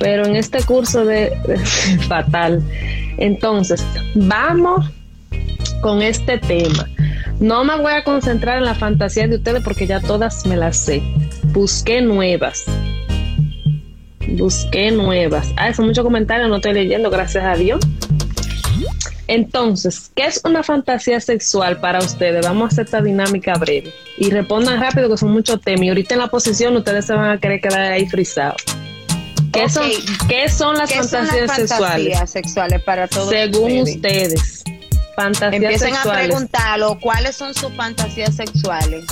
pero 0.00 0.26
en 0.26 0.34
este 0.34 0.62
curso 0.64 1.04
de, 1.04 1.30
fatal. 2.08 2.60
Entonces, 3.18 3.86
vamos 4.14 4.90
con 5.82 6.02
este 6.02 6.38
tema. 6.38 6.88
No 7.38 7.64
me 7.64 7.76
voy 7.76 7.92
a 7.92 8.02
concentrar 8.02 8.58
en 8.58 8.64
la 8.64 8.74
fantasía 8.74 9.28
de 9.28 9.36
ustedes 9.36 9.62
porque 9.62 9.86
ya 9.86 10.00
todas 10.00 10.44
me 10.46 10.56
las 10.56 10.78
sé. 10.78 11.02
Busqué 11.52 12.00
nuevas. 12.00 12.64
Busqué 14.26 14.90
nuevas. 14.90 15.52
Ah, 15.56 15.72
son 15.74 15.86
muchos 15.86 16.02
comentarios, 16.02 16.48
no 16.48 16.56
estoy 16.56 16.72
leyendo, 16.72 17.10
gracias 17.10 17.44
a 17.44 17.54
Dios. 17.54 17.80
Entonces, 19.26 20.10
¿qué 20.14 20.24
es 20.24 20.40
una 20.44 20.62
fantasía 20.62 21.20
sexual 21.20 21.78
para 21.78 21.98
ustedes? 21.98 22.44
Vamos 22.44 22.64
a 22.64 22.66
hacer 22.68 22.86
esta 22.86 23.02
dinámica 23.02 23.52
breve. 23.54 23.92
Y 24.16 24.30
respondan 24.30 24.80
rápido 24.80 25.10
que 25.10 25.18
son 25.18 25.30
muchos 25.30 25.60
temas. 25.60 25.84
Y 25.84 25.88
ahorita 25.90 26.14
en 26.14 26.20
la 26.20 26.28
posición 26.28 26.74
ustedes 26.76 27.04
se 27.04 27.12
van 27.12 27.30
a 27.30 27.38
querer 27.38 27.60
quedar 27.60 27.92
ahí 27.92 28.06
frisados. 28.08 28.64
¿Qué, 29.52 29.68
son, 29.68 29.90
¿Qué 30.28 30.48
son 30.48 30.76
las 30.76 30.92
fantasías, 30.92 31.54
sexuales? 31.54 32.30
sexuales 32.30 32.82
para 32.82 33.08
todos 33.08 33.30
Según 33.30 33.78
ustedes. 33.82 34.62
Fantasías 35.16 35.54
Empiecen 35.62 35.96
a 35.96 36.02
preguntarlo, 36.02 36.98
¿cuáles 37.00 37.36
son 37.36 37.54
sus 37.54 37.74
fantasías 37.76 38.34
sexuales? 38.36 39.04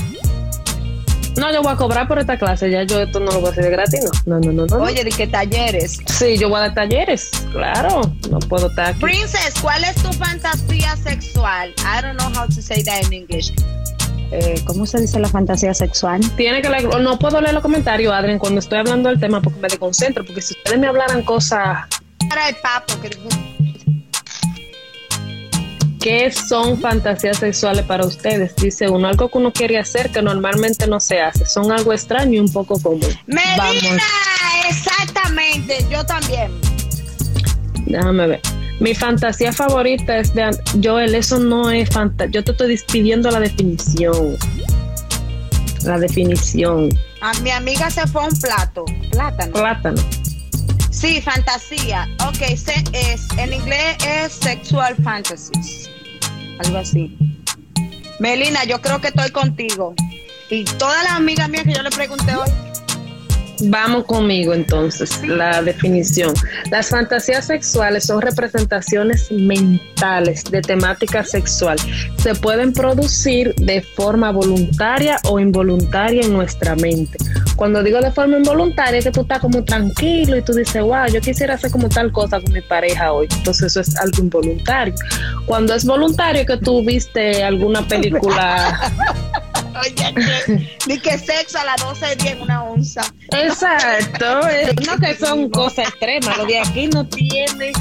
No, 1.37 1.53
yo 1.53 1.63
voy 1.63 1.73
a 1.73 1.77
cobrar 1.77 2.09
por 2.09 2.19
esta 2.19 2.37
clase, 2.37 2.69
ya 2.71 2.83
yo 2.83 3.01
esto 3.01 3.21
no 3.21 3.27
lo 3.31 3.41
voy 3.41 3.49
a 3.51 3.53
hacer 3.53 3.65
de 3.65 3.71
gratis, 3.71 4.01
no. 4.27 4.39
No, 4.41 4.53
no, 4.53 4.67
no, 4.67 4.77
Oye, 4.83 5.05
¿de 5.05 5.11
qué 5.11 5.27
talleres? 5.27 5.99
Sí, 6.07 6.37
yo 6.37 6.49
voy 6.49 6.59
a 6.59 6.61
dar 6.63 6.75
talleres, 6.75 7.31
claro, 7.53 8.01
no 8.29 8.39
puedo 8.41 8.69
estar 8.69 8.87
aquí. 8.87 9.01
Princess, 9.01 9.55
¿cuál 9.63 9.85
es 9.85 9.95
tu 9.97 10.13
fantasía 10.15 10.97
sexual? 10.97 11.73
I 11.79 12.03
don't 12.03 12.17
know 12.19 12.29
how 12.35 12.47
to 12.47 12.61
say 12.61 12.83
that 12.83 13.05
in 13.05 13.13
English. 13.13 13.53
Eh, 14.31 14.63
¿cómo 14.67 14.87
se 14.87 15.01
dice 15.01 15.19
la 15.19 15.29
fantasía 15.29 15.73
sexual? 15.73 16.21
Tiene 16.37 16.61
que 16.61 16.69
leer, 16.69 16.85
no 17.01 17.19
puedo 17.19 17.41
leer 17.41 17.55
los 17.55 17.63
comentarios, 17.63 18.13
Adrián, 18.13 18.39
cuando 18.39 18.61
estoy 18.61 18.79
hablando 18.79 19.09
del 19.09 19.19
tema 19.19 19.41
porque 19.41 19.59
me 19.59 19.69
desconcentro, 19.69 20.25
porque 20.25 20.43
si 20.43 20.55
ustedes 20.55 20.79
me 20.79 20.87
hablaran 20.87 21.23
cosas... 21.23 21.87
Para 22.29 22.49
el 22.51 22.57
papo, 22.57 22.95
¿Qué 26.01 26.31
son 26.31 26.81
fantasías 26.81 27.39
sexuales 27.39 27.85
para 27.85 28.07
ustedes? 28.07 28.55
Dice 28.57 28.89
uno, 28.89 29.09
algo 29.09 29.29
que 29.29 29.39
uno 29.39 29.53
quiere 29.53 29.79
hacer 29.79 30.11
que 30.11 30.23
normalmente 30.23 30.87
no 30.87 31.01
se 31.01 31.21
hace. 31.21 31.45
Son 31.45 31.73
algo 31.73 31.93
extraño 31.93 32.35
y 32.35 32.39
un 32.39 32.53
poco 32.53 32.81
común. 32.81 33.01
Medina, 33.27 34.03
exactamente, 34.69 35.85
yo 35.91 36.05
también. 36.07 36.53
Déjame 37.87 38.27
ver. 38.27 38.58
Mi 38.81 38.95
fantasía 38.95 39.53
favorita 39.53 40.19
es 40.19 40.33
de 40.35 40.51
Joel, 40.83 41.15
eso 41.15 41.39
no 41.39 41.71
es 41.71 41.89
fantasía. 41.91 42.31
Yo 42.33 42.45
te 42.45 42.53
estoy 42.53 42.79
pidiendo 42.93 43.31
la 43.31 43.41
definición. 43.41 44.37
La 45.85 45.99
definición. 45.99 46.89
A 47.21 47.33
mi 47.41 47.51
amiga 47.51 47.91
se 47.91 48.07
fue 48.07 48.25
un 48.25 48.41
plato. 48.41 48.85
Plátano. 49.11 49.53
Plátano. 49.53 50.03
Sí, 50.91 51.21
fantasía. 51.21 52.09
Ok, 52.29 52.41
es, 52.41 52.67
en 53.37 53.53
inglés 53.53 53.97
es 54.07 54.33
sexual 54.33 54.95
fantasies. 55.03 55.91
Algo 56.61 56.79
así. 56.79 57.17
Melina, 58.21 58.65
yo 58.65 58.81
creo 58.81 59.01
que 59.01 59.09
estoy 59.09 59.31
contigo. 59.31 59.95
Y 60.51 60.65
todas 60.65 61.03
las 61.05 61.13
amigas 61.15 61.49
mías 61.49 61.65
que 61.65 61.75
yo 61.75 61.83
le 61.83 61.91
pregunté 61.91 62.35
hoy 62.35 62.51
Vamos 63.63 64.05
conmigo 64.05 64.55
entonces, 64.55 65.21
la 65.27 65.63
definición. 65.63 66.33
Las 66.71 66.91
fantasías 66.91 67.47
sexuales 67.47 68.05
son 68.05 68.23
representaciones 68.23 69.31
mentales 69.33 70.45
de 70.45 70.61
temática 70.63 71.25
sexual. 71.25 71.77
Se 72.19 72.35
pueden 72.35 72.73
producir 72.73 73.55
de 73.57 73.83
forma 73.83 74.31
voluntaria 74.31 75.19
o 75.25 75.41
involuntaria 75.41 76.23
en 76.23 76.33
nuestra 76.33 76.77
mente. 76.77 77.19
Cuando 77.57 77.83
digo 77.83 78.01
de 78.01 78.13
forma 78.13 78.37
involuntaria, 78.37 79.01
es 79.01 79.05
que 79.07 79.11
tú 79.11 79.23
estás 79.23 79.41
como 79.41 79.65
tranquilo 79.65 80.37
y 80.37 80.43
tú 80.43 80.53
dices, 80.53 80.81
wow, 80.81 81.07
yo 81.13 81.21
quisiera 81.21 81.55
hacer 81.55 81.73
como 81.73 81.89
tal 81.89 82.13
cosa 82.13 82.41
con 82.41 82.53
mi 82.53 82.61
pareja 82.61 83.13
hoy. 83.13 83.27
Entonces 83.37 83.67
eso 83.67 83.81
es 83.81 83.97
algo 83.97 84.23
involuntario. 84.23 84.95
Cuando 85.47 85.75
es 85.75 85.85
voluntario, 85.85 86.47
que 86.47 86.57
tú 86.59 86.85
viste 86.85 87.43
alguna 87.43 87.87
película 87.89 88.79
Oye, 89.81 90.65
ni 90.87 90.99
que 90.99 91.19
sexo 91.19 91.59
a 91.59 91.65
las 91.65 91.81
12 91.81 92.17
de 92.17 92.31
en 92.31 92.43
una 92.43 92.65
onza. 92.65 93.03
Exacto. 93.33 94.41
no 94.87 94.99
que 94.99 95.15
son 95.17 95.51
cosas 95.51 95.89
extremas. 95.89 96.37
Lo 96.37 96.47
de 96.47 96.59
aquí 96.59 96.87
no 96.89 97.07
tiene. 97.07 97.73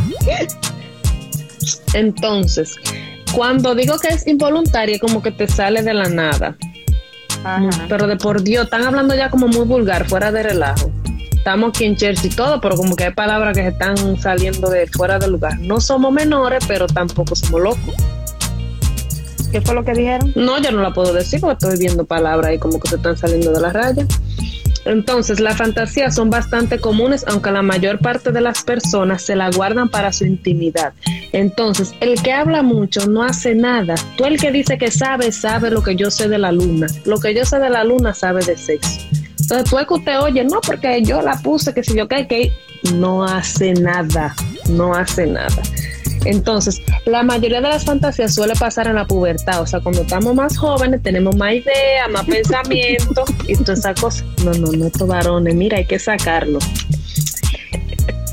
Entonces, 1.94 2.76
cuando 3.34 3.76
digo 3.76 3.98
que 4.00 4.10
es 4.10 4.28
involuntario, 4.28 5.00
como 5.00 5.22
que 5.22 5.32
te 5.32 5.48
sale 5.48 5.82
de 5.82 5.94
la 5.94 6.10
nada. 6.10 6.58
Pero 7.88 8.08
de 8.08 8.18
por 8.18 8.44
Dios, 8.44 8.66
están 8.66 8.84
hablando 8.84 9.16
ya 9.16 9.30
como 9.30 9.48
muy 9.48 9.66
vulgar, 9.66 10.08
fuera 10.08 10.32
de 10.32 10.44
relajo. 10.44 10.92
Estamos 11.32 11.70
aquí 11.70 11.86
en 11.86 11.96
church 11.96 12.26
y 12.26 12.30
todo, 12.30 12.60
pero 12.60 12.76
como 12.76 12.96
que 12.96 13.06
hay 13.06 13.14
palabras 13.14 13.56
que 13.56 13.64
se 13.64 13.70
están 13.70 14.20
saliendo 14.20 14.70
de 14.70 14.86
fuera 14.88 15.18
del 15.18 15.32
lugar. 15.32 15.58
No 15.60 15.80
somos 15.80 16.12
menores, 16.12 16.64
pero 16.68 16.88
tampoco 16.88 17.36
somos 17.36 17.62
locos. 17.62 17.96
¿Qué 19.52 19.62
fue 19.62 19.76
lo 19.76 19.84
que 19.84 19.94
dijeron? 19.94 20.34
No, 20.36 20.62
yo 20.62 20.72
no 20.72 20.82
la 20.82 20.94
puedo 20.94 21.14
decir 21.14 21.40
porque 21.40 21.66
estoy 21.66 21.80
viendo 21.80 22.06
palabras 22.06 22.54
y 22.54 22.58
como 22.58 22.80
que 22.80 22.90
se 22.90 22.96
están 22.96 23.18
saliendo 23.18 23.52
de 23.52 23.62
la 23.62 23.72
raya. 23.72 24.06
Entonces, 24.86 25.42
las 25.42 25.58
fantasías 25.58 26.16
son 26.16 26.30
bastante 26.30 26.80
comunes, 26.80 27.26
aunque 27.28 27.52
la 27.52 27.62
mayor 27.62 28.00
parte 28.00 28.32
de 28.32 28.40
las 28.40 28.64
personas 28.64 29.22
se 29.22 29.36
la 29.36 29.50
guardan 29.52 29.90
para 29.90 30.14
su 30.14 30.26
intimidad. 30.26 30.94
Entonces, 31.34 31.94
el 32.00 32.22
que 32.22 32.32
habla 32.32 32.64
mucho 32.64 33.06
no 33.06 33.24
hace 33.24 33.54
nada. 33.54 33.96
Tú 34.16 34.24
el 34.26 34.40
que 34.40 34.52
dice 34.52 34.78
que 34.78 34.90
sabe, 34.90 35.32
sabe 35.34 35.72
lo 35.72 35.84
que 35.84 35.96
yo 35.96 36.10
sé 36.10 36.30
de 36.30 36.38
la 36.38 36.54
luna. 36.54 36.88
Lo 37.06 37.20
que 37.20 37.34
yo 37.34 37.44
sé 37.44 37.60
de 37.60 37.70
la 37.70 37.84
luna 37.84 38.14
sabe 38.14 38.46
de 38.46 38.56
sexo. 38.56 39.00
Entonces, 39.42 39.70
tú 39.70 39.78
es 39.78 39.88
que 39.88 39.94
usted 39.94 40.20
oye, 40.20 40.44
no, 40.46 40.62
porque 40.62 41.02
yo 41.04 41.22
la 41.22 41.38
puse, 41.42 41.74
que 41.74 41.84
si 41.84 41.96
yo 41.96 42.08
que, 42.08 42.28
que 42.28 42.54
no 42.94 43.26
hace 43.26 43.74
nada, 43.74 44.36
no 44.70 44.94
hace 44.94 45.28
nada. 45.28 45.62
Entonces, 46.26 46.82
la 47.06 47.24
mayoría 47.24 47.62
de 47.62 47.70
las 47.70 47.86
fantasías 47.86 48.34
suele 48.34 48.54
pasar 48.56 48.88
en 48.88 48.96
la 48.96 49.06
pubertad, 49.06 49.62
o 49.62 49.68
sea, 49.68 49.80
cuando 49.80 50.02
estamos 50.02 50.36
más 50.36 50.58
jóvenes 50.58 51.02
tenemos 51.02 51.36
más 51.36 51.54
ideas, 51.54 52.10
más 52.12 52.26
pensamiento 52.28 53.26
y 53.48 53.56
toda 53.56 53.74
esa 53.74 53.94
cosa. 53.94 54.24
No, 54.44 54.52
no, 54.54 54.72
no, 54.72 54.88
estos 54.88 55.08
varones, 55.08 55.56
mira, 55.56 55.78
hay 55.78 55.86
que 55.86 56.00
sacarlo. 56.00 56.60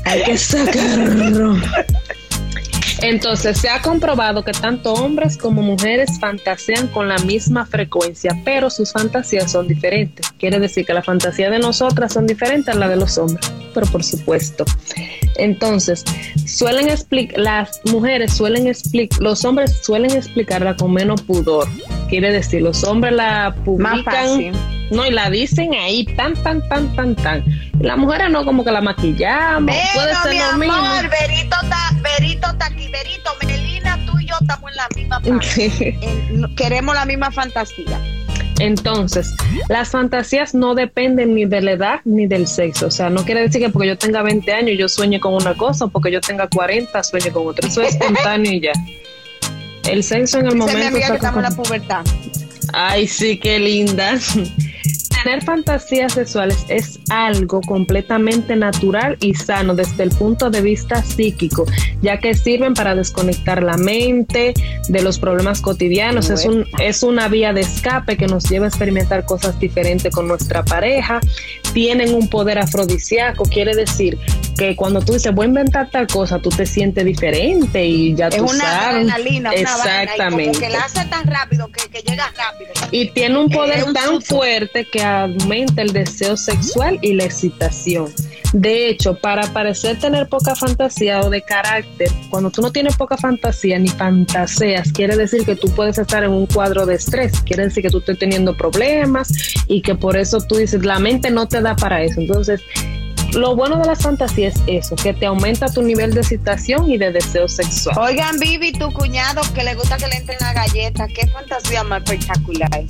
Hay 0.05 0.23
que 0.23 0.37
sacarlo. 0.37 1.55
Entonces, 3.01 3.59
se 3.59 3.69
ha 3.69 3.81
comprobado 3.81 4.43
que 4.43 4.51
tanto 4.51 4.93
hombres 4.93 5.37
como 5.37 5.61
mujeres 5.61 6.19
fantasean 6.19 6.87
con 6.87 7.07
la 7.07 7.17
misma 7.19 7.65
frecuencia, 7.65 8.31
pero 8.45 8.69
sus 8.69 8.93
fantasías 8.93 9.51
son 9.51 9.67
diferentes. 9.67 10.31
Quiere 10.39 10.59
decir 10.59 10.85
que 10.85 10.93
la 10.93 11.03
fantasía 11.03 11.49
de 11.49 11.59
nosotras 11.59 12.13
son 12.13 12.25
diferentes 12.25 12.73
a 12.73 12.77
la 12.77 12.87
de 12.87 12.95
los 12.95 13.17
hombres, 13.17 13.51
pero 13.73 13.85
por 13.87 14.03
supuesto. 14.03 14.65
Entonces, 15.37 16.03
suelen 16.45 16.89
explicar, 16.89 17.39
las 17.39 17.81
mujeres 17.85 18.33
suelen 18.33 18.67
explicar, 18.67 19.21
los 19.21 19.43
hombres 19.45 19.79
suelen 19.83 20.11
explicarla 20.11 20.75
con 20.75 20.93
menos 20.93 21.21
pudor. 21.21 21.67
Quiere 22.09 22.31
decir, 22.31 22.61
los 22.61 22.83
hombres 22.83 23.13
la 23.13 23.55
publican, 23.65 24.53
no, 24.91 25.05
y 25.05 25.11
la 25.11 25.29
dicen 25.29 25.73
ahí 25.73 26.05
tan, 26.15 26.33
tan, 26.43 26.67
tan, 26.69 26.95
tan, 26.95 27.15
tan. 27.15 27.43
Las 27.79 27.97
mujeres 27.97 28.29
no 28.29 28.45
como 28.45 28.63
que 28.63 28.71
la 28.71 28.81
maquillamos, 28.81 29.75
puede 29.93 30.15
ser 30.15 30.51
lo 30.51 30.57
mismo. 30.57 30.75
Verito 31.19 31.55
está, 31.63 31.91
Verito 32.01 32.47
está 32.47 32.65
aquí, 32.67 32.89
Verito, 32.89 33.31
Melina, 33.45 33.99
tú 34.05 34.19
y 34.19 34.27
yo 34.27 34.35
estamos 34.39 34.71
en 34.71 34.77
la 34.77 34.87
misma 34.95 35.21
queremos 36.55 36.95
la 36.95 37.05
misma 37.05 37.31
fantasía. 37.31 37.99
Entonces, 38.59 39.33
las 39.67 39.89
fantasías 39.89 40.53
no 40.53 40.75
dependen 40.75 41.35
ni 41.35 41.45
de 41.45 41.61
la 41.61 41.71
edad 41.71 41.99
ni 42.05 42.25
del 42.25 42.47
sexo. 42.47 42.87
O 42.87 42.91
sea, 42.91 43.09
no 43.09 43.25
quiere 43.25 43.41
decir 43.41 43.61
que 43.61 43.69
porque 43.69 43.89
yo 43.89 43.97
tenga 43.97 44.21
20 44.23 44.51
años 44.53 44.77
yo 44.77 44.87
sueñe 44.87 45.19
con 45.19 45.33
una 45.33 45.53
cosa, 45.55 45.85
o 45.85 45.89
porque 45.89 46.11
yo 46.11 46.21
tenga 46.21 46.47
40 46.47 47.03
sueñe 47.03 47.31
con 47.31 47.47
otra. 47.47 47.67
Eso 47.67 47.81
es 47.81 47.95
espontáneo 47.99 48.51
y 48.51 48.61
ya. 48.61 48.73
El 49.89 50.03
sexo 50.03 50.39
en 50.39 50.47
el 50.47 50.55
momento. 50.55 50.97
que 50.97 50.99
estamos 50.99 51.37
en 51.37 51.43
la 51.43 51.51
pubertad. 51.51 52.05
Ay, 52.73 53.07
sí, 53.07 53.37
qué 53.37 53.59
linda. 53.59 54.17
Tener 55.25 55.43
fantasías 55.43 56.13
sexuales 56.13 56.67
es 56.69 56.99
algo 57.09 57.59
completamente 57.61 58.55
natural 58.55 59.17
y 59.21 59.33
sano 59.33 59.73
desde 59.73 60.03
el 60.03 60.11
punto 60.11 60.51
de 60.51 60.61
vista 60.61 61.01
psíquico, 61.01 61.65
ya 62.03 62.19
que 62.19 62.35
sirven 62.35 62.75
para 62.75 62.93
desconectar 62.93 63.63
la 63.63 63.75
mente 63.75 64.53
de 64.87 65.01
los 65.01 65.17
problemas 65.17 65.61
cotidianos. 65.61 66.29
Es, 66.29 66.45
un, 66.45 66.67
es 66.79 67.01
una 67.01 67.27
vía 67.27 67.53
de 67.53 67.61
escape 67.61 68.17
que 68.17 68.27
nos 68.27 68.47
lleva 68.47 68.65
a 68.65 68.69
experimentar 68.69 69.25
cosas 69.25 69.59
diferentes 69.59 70.13
con 70.13 70.27
nuestra 70.27 70.63
pareja. 70.63 71.19
Tienen 71.75 72.13
un 72.13 72.29
poder 72.29 72.57
afrodisíaco, 72.57 73.43
quiere 73.43 73.75
decir 73.75 74.17
que 74.57 74.77
cuando 74.77 75.01
tú 75.01 75.11
dices 75.11 75.35
voy 75.35 75.45
a 75.45 75.49
inventar 75.49 75.89
tal 75.91 76.07
cosa, 76.07 76.39
tú 76.39 76.47
te 76.47 76.65
sientes 76.65 77.03
diferente 77.03 77.85
y 77.85 78.15
ya 78.15 78.29
es 78.29 78.37
tú 78.37 78.45
una 78.45 78.63
sabes. 78.63 78.95
Adrenalina, 78.95 79.51
Exactamente. 79.51 80.57
que 80.57 80.69
la 80.69 80.85
hace 80.85 81.03
tan 81.07 81.27
rápido 81.27 81.69
que, 81.69 81.89
que 81.89 82.01
llega 82.01 82.31
rápido. 82.37 82.71
Y 82.91 83.09
tiene 83.09 83.37
un 83.37 83.49
poder 83.49 83.91
tan 83.91 84.21
fuerte 84.21 84.87
que 84.89 85.03
aumenta 85.03 85.81
el 85.81 85.91
deseo 85.91 86.37
sexual 86.37 86.97
y 87.01 87.13
la 87.15 87.25
excitación. 87.25 88.07
De 88.55 88.87
hecho, 88.87 89.19
para 89.19 89.51
parecer 89.51 89.99
tener 89.99 90.29
poca 90.29 90.55
fantasía 90.55 91.19
o 91.19 91.29
de 91.29 91.41
carácter, 91.41 92.09
cuando 92.29 92.49
tú 92.49 92.61
no 92.61 92.71
tienes 92.71 92.95
poca 92.95 93.17
fantasía 93.17 93.77
ni 93.77 93.89
fantaseas, 93.89 94.93
quiere 94.93 95.17
decir 95.17 95.43
que 95.45 95.57
tú 95.57 95.69
puedes 95.75 95.97
estar 95.97 96.23
en 96.23 96.31
un 96.31 96.45
cuadro 96.45 96.85
de 96.85 96.95
estrés, 96.95 97.41
quiere 97.41 97.63
decir 97.63 97.83
que 97.83 97.89
tú 97.89 97.97
estás 97.97 98.17
teniendo 98.17 98.55
problemas 98.55 99.27
y 99.67 99.81
que 99.81 99.95
por 99.95 100.15
eso 100.15 100.37
tú 100.39 100.55
dices, 100.55 100.85
la 100.85 100.99
mente 100.99 101.31
no 101.31 101.49
te 101.49 101.59
da 101.59 101.75
para 101.75 102.01
eso. 102.01 102.21
Entonces, 102.21 102.61
lo 103.33 103.57
bueno 103.57 103.77
de 103.77 103.87
las 103.87 104.01
fantasías 104.01 104.55
es 104.67 104.85
eso, 104.85 104.95
que 104.95 105.13
te 105.13 105.25
aumenta 105.25 105.67
tu 105.67 105.81
nivel 105.81 106.13
de 106.13 106.21
excitación 106.21 106.89
y 106.89 106.97
de 106.97 107.11
deseo 107.11 107.49
sexual. 107.49 107.97
Oigan, 107.99 108.39
Vivi, 108.39 108.71
tu 108.71 108.89
cuñado 108.93 109.41
que 109.53 109.65
le 109.65 109.75
gusta 109.75 109.97
que 109.97 110.07
le 110.07 110.15
entren 110.15 110.41
a 110.41 110.53
galletas, 110.53 111.11
qué 111.13 111.27
fantasía 111.27 111.83
más 111.83 112.03
espectacular 112.03 112.69
es. 112.79 112.87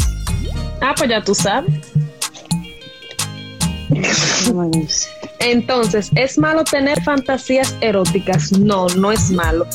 Ah, 0.80 0.94
pues 0.96 1.10
ya 1.10 1.24
tú 1.24 1.34
sabes. 1.34 1.74
Entonces, 5.46 6.10
¿es 6.16 6.40
malo 6.40 6.64
tener 6.64 7.02
fantasías 7.04 7.76
eróticas? 7.80 8.52
No, 8.52 8.88
no 8.98 9.12
es 9.12 9.30
malo. 9.30 9.68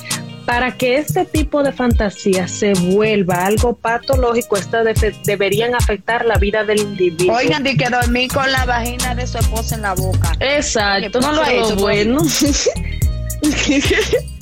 Para 0.44 0.76
que 0.76 0.96
este 0.96 1.24
tipo 1.26 1.62
de 1.62 1.72
fantasía 1.72 2.48
se 2.48 2.72
vuelva 2.72 3.46
algo 3.46 3.76
patológico, 3.76 4.56
estas 4.56 4.84
deberían 5.24 5.76
afectar 5.76 6.24
la 6.24 6.38
vida 6.38 6.64
del 6.64 6.80
individuo. 6.80 7.36
Oigan, 7.36 7.62
de 7.62 7.76
que 7.76 7.88
dormí 7.88 8.26
con 8.26 8.50
la 8.50 8.64
vagina 8.64 9.14
de 9.14 9.28
su 9.28 9.38
esposa 9.38 9.76
en 9.76 9.82
la 9.82 9.94
boca. 9.94 10.32
Exacto, 10.40 11.20
no 11.20 11.32
lo 11.32 11.46
hecho. 11.46 11.76
Bueno. 11.76 12.20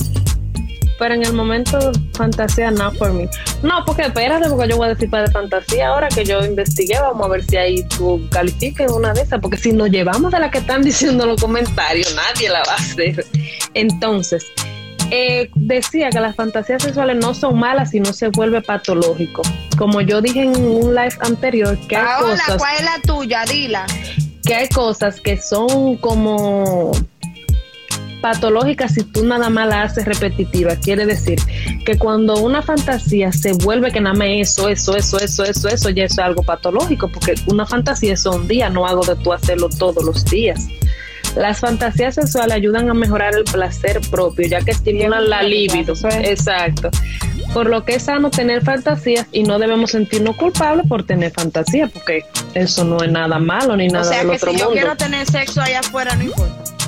pero 0.99 1.15
en 1.15 1.25
el 1.25 1.33
momento 1.33 1.79
fantasía 2.15 2.71
no 2.71 2.93
por 2.93 3.13
mí. 3.13 3.27
No, 3.63 3.85
porque 3.85 4.03
espérate, 4.03 4.49
porque 4.49 4.69
yo 4.69 4.77
voy 4.77 4.87
a 4.87 4.95
decir 4.95 5.09
para 5.09 5.25
de 5.25 5.31
fantasía 5.31 5.89
ahora 5.89 6.09
que 6.09 6.25
yo 6.25 6.45
investigué, 6.45 6.99
vamos 7.01 7.27
a 7.27 7.31
ver 7.31 7.45
si 7.45 7.57
ahí 7.57 7.85
tú 7.97 8.21
califiques 8.31 8.91
una 8.91 9.13
de 9.13 9.23
esas, 9.23 9.41
porque 9.41 9.57
si 9.57 9.73
nos 9.73 9.91
llevamos 9.91 10.33
de 10.33 10.41
la 10.41 10.51
que 10.51 10.59
están 10.59 10.83
diciendo 10.89 11.27
los 11.27 11.41
comentarios, 11.41 12.15
nadie 12.15 12.49
la 12.49 12.63
va 12.65 12.73
a 12.73 12.77
hacer. 12.77 13.25
Entonces, 13.75 14.45
eh, 15.11 15.51
decía 15.55 16.11
que 16.11 16.21
las 16.21 16.37
fantasías 16.37 16.83
sexuales 16.83 17.17
no 17.17 17.33
son 17.33 17.59
malas 17.59 17.91
si 17.91 18.01
no 18.01 18.13
se 18.13 18.29
vuelve 18.29 18.61
patológico. 18.61 19.43
Como 19.79 20.01
yo 20.01 20.21
dije 20.21 20.43
en 20.43 20.57
un 20.57 20.95
live 20.95 21.17
anterior, 21.21 21.79
que 21.89 21.97
hay 21.97 22.21
cosas... 22.21 22.57
¿cuál 22.59 22.75
es 22.77 22.85
la 22.85 23.01
tuya? 23.03 23.45
Dila. 23.45 23.87
Que 24.45 24.55
hay 24.55 24.69
cosas 24.69 25.21
que 25.21 25.37
son 25.37 25.97
como 25.97 26.93
patológica 28.21 28.89
si 28.89 29.03
tú 29.05 29.25
nada 29.25 29.51
más 29.51 29.69
la 29.69 29.83
haces 29.83 30.05
repetitiva. 30.05 30.77
Quiere 30.77 31.07
decir 31.07 31.39
que 31.85 31.97
cuando 31.99 32.39
una 32.39 32.63
fantasía 32.63 33.33
se 33.33 33.53
vuelve 33.53 33.91
que 33.91 34.01
nada 34.01 34.15
más 34.15 34.29
eso, 34.31 34.69
eso, 34.69 34.97
eso, 34.97 35.19
eso, 35.19 35.45
eso, 35.45 35.69
eso, 35.69 35.91
ya 35.91 36.05
es 36.05 36.19
algo 36.19 36.43
patológico, 36.43 37.09
porque 37.09 37.35
una 37.47 37.67
fantasía 37.67 38.15
es 38.15 38.27
un 38.27 38.49
día, 38.49 38.69
no 38.69 38.87
hago 38.87 39.05
de 39.05 39.17
tú 39.17 39.33
hacerlo 39.33 39.69
todos 39.69 40.05
los 40.05 40.25
días. 40.25 40.69
Las 41.37 41.61
fantasías 41.61 42.15
sexuales 42.15 42.57
ayudan 42.57 42.91
a 42.91 42.95
mejorar 42.95 43.35
el 43.35 43.45
placer 43.45 44.01
propio, 44.11 44.49
ya 44.49 44.61
que 44.61 44.73
estimulan 44.73 45.29
la 45.29 45.43
libido. 45.43 45.95
Exacto. 46.23 46.91
Por 47.53 47.69
lo 47.69 47.85
que 47.85 47.95
es 47.95 48.05
sano 48.05 48.31
tener 48.31 48.63
fantasías 48.63 49.27
y 49.33 49.43
no 49.43 49.59
debemos 49.59 49.93
sentirnos 49.93 50.37
culpables 50.37 50.87
por 50.89 51.05
tener 51.05 51.31
fantasías, 51.31 51.91
porque 51.93 52.25
eso 52.55 52.85
no 52.85 53.03
es 53.03 53.11
nada 53.11 53.39
malo 53.39 53.77
ni 53.77 53.89
nada 53.89 54.05
o 54.05 54.09
sea, 54.09 54.25
del 54.25 54.33
que 54.33 54.39
si 54.39 54.57
yo 54.59 54.71
quiero 54.71 54.97
tener 54.97 55.27
sexo 55.27 55.61
allá 55.61 55.81
afuera, 55.81 56.15
no 56.17 56.25
importa. 56.25 56.88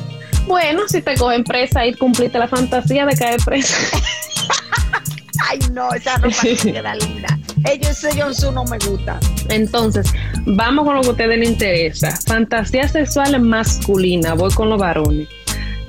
Bueno, 0.51 0.89
si 0.89 1.01
te 1.01 1.15
cogen 1.15 1.45
presa 1.45 1.87
y 1.87 1.95
cumpliste 1.95 2.37
la 2.37 2.49
fantasía 2.49 3.07
de 3.07 3.17
caer 3.17 3.41
presa. 3.45 3.77
Ay, 5.49 5.61
no, 5.73 5.93
esa 5.93 6.17
ropa 6.17 6.37
queda 6.63 6.97
linda. 6.97 7.39
Ellos, 7.71 8.03
ellos 8.03 8.43
no 8.53 8.65
me 8.65 8.77
gusta. 8.79 9.21
Entonces, 9.49 10.13
vamos 10.47 10.85
con 10.85 10.97
lo 10.97 11.03
que 11.03 11.07
a 11.07 11.11
ustedes 11.13 11.39
les 11.39 11.51
interesa. 11.51 12.19
Fantasía 12.27 12.89
sexual 12.89 13.41
masculina. 13.41 14.35
Voy 14.35 14.53
con 14.53 14.71
los 14.71 14.81
varones. 14.81 15.29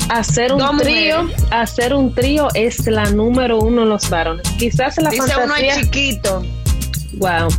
Hacer 0.09 0.53
un 0.53 0.77
trío, 0.77 1.27
hacer 1.49 1.95
un 1.95 2.13
trío 2.13 2.47
es 2.53 2.85
la 2.85 3.09
número 3.09 3.57
uno 3.57 3.81
en 3.81 3.89
los 3.89 4.11
varones. 4.11 4.47
Quizás 4.59 4.95
la 4.97 5.09
Dice 5.09 5.23
fantasía. 5.23 5.43
Uno 5.43 5.55
es 5.55 5.75
chiquito. 5.79 6.45
Wow. 7.13 7.49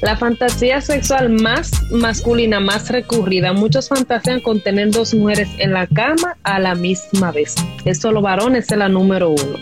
La 0.00 0.16
fantasía 0.16 0.80
sexual 0.80 1.30
más 1.30 1.70
masculina, 1.92 2.60
más 2.60 2.90
recurrida. 2.90 3.52
Muchos 3.52 3.88
fantasean 3.88 4.40
con 4.40 4.60
tener 4.60 4.90
dos 4.90 5.14
mujeres 5.14 5.48
en 5.58 5.72
la 5.72 5.86
cama 5.86 6.36
a 6.42 6.58
la 6.58 6.74
misma 6.74 7.30
vez. 7.30 7.54
Eso 7.84 8.10
los 8.10 8.22
varones 8.22 8.70
es 8.70 8.76
la 8.78 8.88
número 8.88 9.30
uno. 9.30 9.58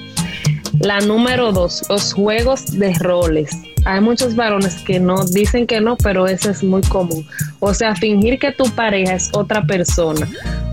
La 0.80 1.00
número 1.00 1.52
dos, 1.52 1.82
los 1.90 2.14
juegos 2.14 2.78
de 2.78 2.94
roles. 2.94 3.50
Hay 3.84 4.00
muchos 4.00 4.34
varones 4.34 4.76
que 4.76 4.98
no 4.98 5.24
dicen 5.26 5.66
que 5.66 5.80
no, 5.80 5.96
pero 5.96 6.26
eso 6.26 6.50
es 6.50 6.62
muy 6.62 6.82
común. 6.82 7.26
O 7.58 7.74
sea, 7.74 7.94
fingir 7.94 8.38
que 8.38 8.52
tu 8.52 8.64
pareja 8.70 9.14
es 9.14 9.30
otra 9.34 9.62
persona. 9.64 10.26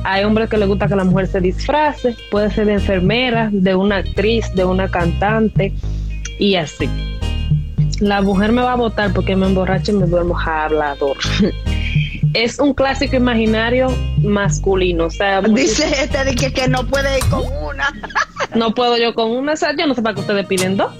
Hay 0.05 0.23
hombres 0.23 0.49
que 0.49 0.57
les 0.57 0.67
gusta 0.67 0.87
que 0.87 0.95
la 0.95 1.03
mujer 1.03 1.27
se 1.27 1.41
disfrace, 1.41 2.15
puede 2.31 2.51
ser 2.51 2.67
de 2.67 2.73
enfermera, 2.73 3.49
de 3.51 3.75
una 3.75 3.97
actriz, 3.97 4.45
de 4.53 4.63
una 4.63 4.87
cantante 4.87 5.73
y 6.39 6.55
así 6.55 6.89
la 7.99 8.21
mujer 8.21 8.51
me 8.51 8.61
va 8.61 8.73
a 8.73 8.75
votar 8.75 9.13
porque 9.13 9.35
me 9.35 9.47
emborracho 9.47 9.91
y 9.91 9.95
me 9.95 10.05
duermo 10.05 10.37
hablador. 10.39 11.17
es 12.33 12.59
un 12.59 12.73
clásico 12.73 13.15
imaginario 13.15 13.87
masculino. 14.21 15.05
O 15.05 15.09
sea, 15.09 15.41
dice 15.41 16.03
este 16.03 16.23
de 16.23 16.35
que, 16.35 16.67
no 16.67 16.85
puede 16.85 17.17
ir 17.17 17.25
con 17.29 17.43
una. 17.63 17.93
no 18.55 18.73
puedo 18.73 18.97
yo 18.97 19.13
con 19.13 19.31
una. 19.31 19.53
O 19.53 19.57
sea, 19.57 19.75
yo 19.75 19.87
no 19.87 19.93
sé 19.93 20.01
para 20.01 20.15
qué 20.15 20.21
ustedes 20.21 20.45
piden 20.45 20.77
dos. 20.77 20.91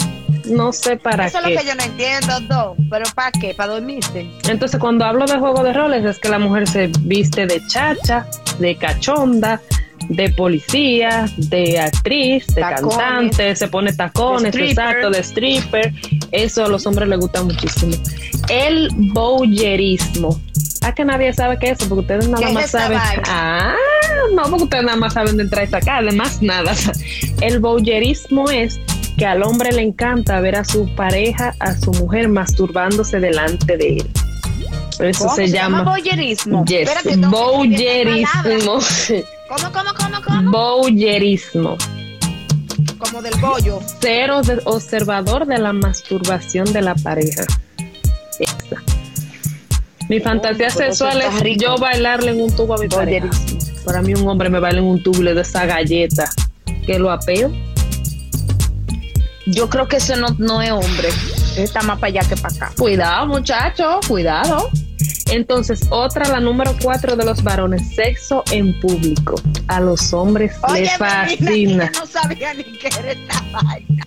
No 0.45 0.71
sé 0.71 0.97
para 0.97 1.25
qué. 1.25 1.29
Eso 1.29 1.39
es 1.39 1.53
lo 1.53 1.60
que 1.60 1.67
yo 1.67 1.75
no 1.75 1.83
entiendo, 1.83 2.39
dos. 2.47 2.77
¿Pero 2.89 3.05
para 3.13 3.31
qué? 3.31 3.53
¿Para 3.53 3.73
dormirse? 3.73 4.29
Entonces, 4.47 4.79
cuando 4.79 5.05
hablo 5.05 5.25
de 5.25 5.38
juego 5.38 5.63
de 5.63 5.73
roles, 5.73 6.05
es 6.05 6.19
que 6.19 6.29
la 6.29 6.39
mujer 6.39 6.67
se 6.67 6.89
viste 7.01 7.45
de 7.45 7.62
chacha, 7.67 8.25
de 8.60 8.75
cachonda, 8.75 9.62
de 10.10 10.29
policía, 10.29 11.25
de 11.38 11.79
actriz, 11.79 12.47
de 12.47 12.62
cantante, 12.62 13.55
se 13.55 13.67
pone 13.67 13.93
tacones, 13.93 14.55
exacto, 14.55 15.10
de 15.10 15.19
stripper. 15.19 15.93
Eso 16.31 16.65
a 16.65 16.67
los 16.67 16.86
hombres 16.86 17.10
les 17.10 17.19
gusta 17.19 17.43
muchísimo. 17.43 17.95
El 18.49 18.89
bowlerismo. 19.13 20.39
Ah, 20.83 20.93
que 20.93 21.03
nadie 21.03 21.33
sabe 21.33 21.57
qué 21.60 21.71
es 21.71 21.79
eso, 21.79 21.89
porque 21.89 22.01
ustedes 22.01 22.29
nada 22.29 22.49
más 22.51 22.71
saben. 22.71 22.99
Ah, 23.25 23.75
no, 24.33 24.43
porque 24.43 24.65
ustedes 24.65 24.86
nada 24.86 24.97
más 24.97 25.13
saben 25.13 25.38
de 25.38 25.43
entrar 25.43 25.65
y 25.65 25.67
sacar, 25.67 26.03
además 26.03 26.41
nada. 26.41 26.73
El 27.41 27.60
bowlerismo 27.60 28.49
es 28.49 28.79
que 29.17 29.25
al 29.25 29.43
hombre 29.43 29.71
le 29.71 29.81
encanta 29.81 30.39
ver 30.39 30.55
a 30.55 30.63
su 30.63 30.88
pareja, 30.95 31.53
a 31.60 31.75
su 31.75 31.91
mujer 31.91 32.29
masturbándose 32.29 33.19
delante 33.19 33.75
de 33.75 33.97
él. 33.97 34.10
Eso 34.99 35.29
se, 35.29 35.47
llama, 35.47 35.79
llama 35.79 35.91
boyerismo. 35.91 36.65
Yes, 36.65 36.89
¿Cómo, 39.47 39.71
cómo, 39.71 39.93
cómo, 39.95 40.21
cómo? 40.25 40.51
Bowlerismo. 40.51 41.77
Como 42.99 43.21
del 43.21 43.39
bollo. 43.39 43.79
Cero 44.01 44.41
observador 44.65 45.45
de 45.45 45.57
la 45.57 45.71
masturbación 45.71 46.71
de 46.73 46.81
la 46.81 46.95
pareja. 46.95 47.43
Mi 50.10 50.19
fantasía 50.19 50.69
sexual 50.69 51.21
es 51.21 51.57
yo 51.57 51.77
bailarle 51.77 52.31
en 52.31 52.41
un 52.41 52.55
tubo 52.55 52.75
a 52.75 52.77
mi 52.77 52.89
pareja. 52.89 53.29
Para 53.86 54.01
mí 54.01 54.13
un 54.13 54.27
hombre 54.27 54.49
me 54.49 54.60
baila 54.60 54.79
en 54.79 54.86
un 54.86 55.01
tubo 55.01 55.21
de 55.21 55.39
esa 55.39 55.65
galleta 55.65 56.29
que 56.86 56.99
lo 56.99 57.10
apeo. 57.10 57.51
Yo 59.45 59.69
creo 59.69 59.88
que 59.88 59.97
eso 59.97 60.17
no, 60.17 60.27
no 60.39 60.62
es 60.62 60.71
hombre. 60.71 61.10
Está 61.55 61.81
más 61.83 61.99
para 61.99 62.07
allá 62.07 62.27
que 62.27 62.36
para 62.36 62.53
acá. 62.53 62.71
Cuidado, 62.77 63.27
muchacho, 63.27 63.99
cuidado. 64.07 64.69
Entonces, 65.29 65.81
otra, 65.89 66.27
la 66.29 66.39
número 66.39 66.75
cuatro 66.81 67.15
de 67.15 67.25
los 67.25 67.43
varones, 67.43 67.95
sexo 67.95 68.43
en 68.51 68.79
público. 68.79 69.35
A 69.67 69.79
los 69.81 70.13
hombres 70.13 70.53
les 70.73 70.91
fascina. 70.97 71.91
no 71.93 72.05
sabía 72.05 72.53
ni 72.53 72.63
qué 72.63 72.87
era 72.87 73.11
esta 73.11 73.43
vaina. 73.51 74.05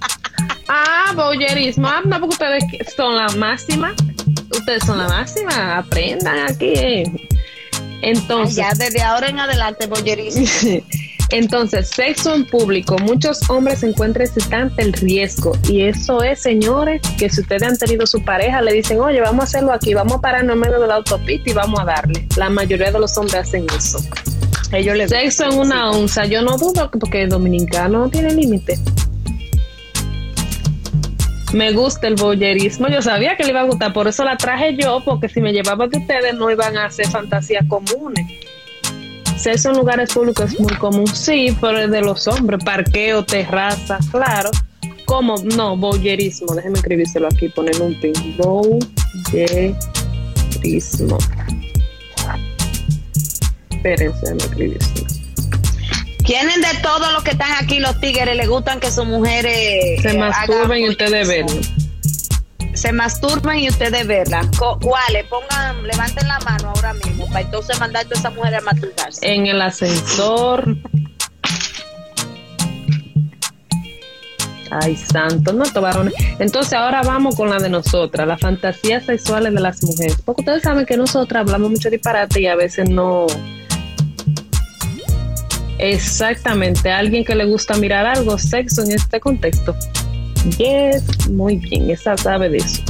Ah, 0.68 1.12
boyerismo. 1.14 1.88
Ah, 1.88 2.02
no, 2.04 2.20
porque 2.20 2.34
ustedes 2.34 2.64
son 2.96 3.16
la 3.16 3.28
máxima. 3.30 3.94
Ustedes 4.50 4.84
son 4.84 4.98
la 4.98 5.08
máxima. 5.08 5.78
Aprendan 5.78 6.38
aquí. 6.48 7.04
Entonces. 8.02 8.56
ya 8.56 8.70
desde 8.76 9.02
ahora 9.02 9.28
en 9.28 9.40
adelante, 9.40 9.86
boyerismo. 9.86 10.46
Entonces, 11.30 11.88
sexo 11.88 12.34
en 12.34 12.44
público. 12.44 12.96
Muchos 12.98 13.48
hombres 13.48 13.82
encuentran 13.82 14.26
excitante 14.26 14.82
el 14.82 14.92
riesgo. 14.92 15.52
Y 15.68 15.82
eso 15.82 16.22
es, 16.22 16.40
señores, 16.40 17.00
que 17.18 17.30
si 17.30 17.40
ustedes 17.40 17.62
han 17.62 17.76
tenido 17.76 18.06
su 18.06 18.24
pareja, 18.24 18.60
le 18.62 18.72
dicen, 18.72 19.00
oye, 19.00 19.20
vamos 19.20 19.42
a 19.42 19.44
hacerlo 19.44 19.72
aquí, 19.72 19.94
vamos 19.94 20.14
a 20.14 20.20
pararnos 20.20 20.54
en 20.54 20.60
medio 20.60 20.80
de 20.80 20.88
la 20.88 20.96
autopista 20.96 21.50
y 21.50 21.52
vamos 21.52 21.78
a 21.80 21.84
darle. 21.84 22.26
La 22.36 22.50
mayoría 22.50 22.90
de 22.90 22.98
los 22.98 23.16
hombres 23.16 23.36
hacen 23.36 23.66
eso. 23.76 23.98
Ellos 24.72 24.96
le 24.96 25.08
Sexo 25.08 25.44
en 25.44 25.58
una 25.58 25.90
onza. 25.90 26.26
Yo 26.26 26.42
no 26.42 26.56
dudo 26.56 26.90
porque 26.90 27.22
el 27.22 27.28
dominicano 27.28 28.00
no 28.00 28.08
tiene 28.08 28.34
límite. 28.34 28.78
Me 31.52 31.72
gusta 31.72 32.06
el 32.06 32.14
boyerismo. 32.14 32.88
Yo 32.88 33.02
sabía 33.02 33.36
que 33.36 33.44
le 33.44 33.50
iba 33.50 33.60
a 33.60 33.64
gustar, 33.64 33.92
por 33.92 34.06
eso 34.06 34.22
la 34.24 34.36
traje 34.36 34.76
yo, 34.76 35.02
porque 35.04 35.28
si 35.28 35.40
me 35.40 35.52
llevaba 35.52 35.88
de 35.88 35.98
ustedes 35.98 36.34
no 36.34 36.50
iban 36.50 36.76
a 36.76 36.86
hacer 36.86 37.08
fantasías 37.08 37.64
comunes. 37.68 38.26
Sexo 39.40 39.70
en 39.70 39.76
lugares 39.78 40.12
públicos 40.12 40.52
es 40.52 40.60
muy 40.60 40.74
común, 40.74 41.06
sí, 41.06 41.56
pero 41.62 41.78
es 41.78 41.90
de 41.90 42.02
los 42.02 42.28
hombres, 42.28 42.62
parqueo, 42.62 43.24
terraza, 43.24 43.98
claro. 44.10 44.50
¿Cómo? 45.06 45.36
No, 45.56 45.78
boyerismo. 45.78 46.54
Déjenme 46.54 46.76
escribírselo 46.78 47.26
aquí, 47.26 47.48
ponerle 47.48 47.84
un 47.84 47.98
pin. 48.00 48.12
Boyerismo. 48.36 49.78
Espérense, 53.70 54.20
déjenme 54.20 54.42
escribírselo. 54.42 55.06
¿Quiénes 56.22 56.56
de 56.56 56.78
todos 56.82 57.10
los 57.14 57.24
que 57.24 57.30
están 57.30 57.50
aquí, 57.62 57.80
los 57.80 57.98
tigres, 57.98 58.36
les 58.36 58.46
gustan 58.46 58.78
que 58.78 58.90
sus 58.90 59.06
mujeres 59.06 60.02
se 60.02 60.18
masturben 60.18 60.84
y 60.84 60.90
ustedes 60.90 61.26
ven? 61.26 61.46
Se 62.80 62.92
masturban 62.92 63.58
y 63.58 63.68
ustedes 63.68 64.06
verla. 64.06 64.40
¿Cuáles? 64.58 65.26
Pongan, 65.26 65.82
levanten 65.86 66.26
la 66.26 66.38
mano 66.40 66.72
ahora 66.74 66.94
mismo 66.94 67.26
para 67.26 67.42
entonces 67.42 67.78
mandar 67.78 68.06
a 68.06 68.08
toda 68.08 68.20
esa 68.20 68.30
mujer 68.30 68.54
a 68.54 68.60
masturbarse. 68.62 69.34
En 69.34 69.46
el 69.46 69.60
ascensor. 69.60 70.76
Ay, 74.70 74.96
santo, 74.96 75.52
no 75.52 75.64
varones. 75.82 76.14
Entonces 76.38 76.72
ahora 76.72 77.02
vamos 77.02 77.36
con 77.36 77.50
la 77.50 77.58
de 77.58 77.68
nosotras, 77.68 78.26
las 78.26 78.40
fantasías 78.40 79.04
sexuales 79.04 79.52
de 79.52 79.60
las 79.60 79.82
mujeres. 79.82 80.16
Porque 80.24 80.40
ustedes 80.40 80.62
saben 80.62 80.86
que 80.86 80.96
nosotras 80.96 81.42
hablamos 81.42 81.72
mucho 81.72 81.90
disparate 81.90 82.40
y 82.40 82.46
a 82.46 82.56
veces 82.56 82.88
no. 82.88 83.26
Exactamente, 85.76 86.90
alguien 86.90 87.26
que 87.26 87.34
le 87.34 87.44
gusta 87.44 87.74
mirar 87.74 88.06
algo, 88.06 88.38
sexo 88.38 88.82
en 88.84 88.92
este 88.92 89.20
contexto. 89.20 89.76
Yes, 90.58 91.28
muy 91.30 91.56
bien, 91.56 91.90
esa 91.90 92.16
sabe 92.16 92.48
de 92.48 92.58
eso. 92.58 92.82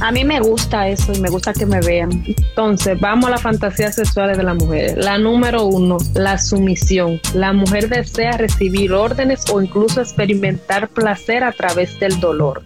A 0.00 0.12
mí 0.12 0.24
me 0.24 0.38
gusta 0.40 0.88
eso 0.88 1.12
y 1.12 1.18
me 1.20 1.28
gusta 1.28 1.52
que 1.52 1.66
me 1.66 1.80
vean. 1.80 2.22
Entonces, 2.24 3.00
vamos 3.00 3.26
a 3.26 3.30
las 3.30 3.42
fantasías 3.42 3.96
sexuales 3.96 4.36
de 4.36 4.44
la 4.44 4.54
mujer. 4.54 4.96
La 4.96 5.18
número 5.18 5.64
uno, 5.64 5.98
la 6.14 6.38
sumisión. 6.38 7.20
La 7.34 7.52
mujer 7.52 7.88
desea 7.88 8.32
recibir 8.32 8.92
órdenes 8.92 9.44
o 9.52 9.60
incluso 9.60 10.00
experimentar 10.00 10.88
placer 10.88 11.42
a 11.42 11.50
través 11.50 11.98
del 11.98 12.20
dolor. 12.20 12.62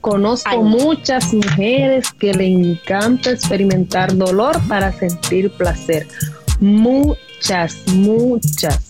Conozco 0.00 0.62
muchas 0.62 1.34
mujeres 1.34 2.12
que 2.12 2.32
le 2.32 2.46
encanta 2.46 3.32
experimentar 3.32 4.16
dolor 4.16 4.56
para 4.68 4.92
sentir 4.92 5.50
placer. 5.50 6.06
Muchas, 6.60 7.78
muchas. 7.88 8.85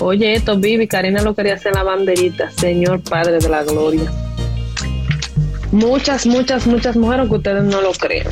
Oye, 0.00 0.34
esto, 0.34 0.58
Vivi, 0.58 0.88
Karina 0.88 1.22
lo 1.22 1.34
quería 1.34 1.54
hacer 1.54 1.74
la 1.74 1.82
banderita, 1.82 2.50
Señor 2.50 3.02
Padre 3.02 3.38
de 3.38 3.48
la 3.48 3.62
Gloria. 3.62 4.10
Muchas, 5.70 6.26
muchas, 6.26 6.66
muchas 6.66 6.96
mujeres 6.96 7.28
que 7.28 7.34
ustedes 7.36 7.64
no 7.64 7.80
lo 7.80 7.92
creen. 7.92 8.26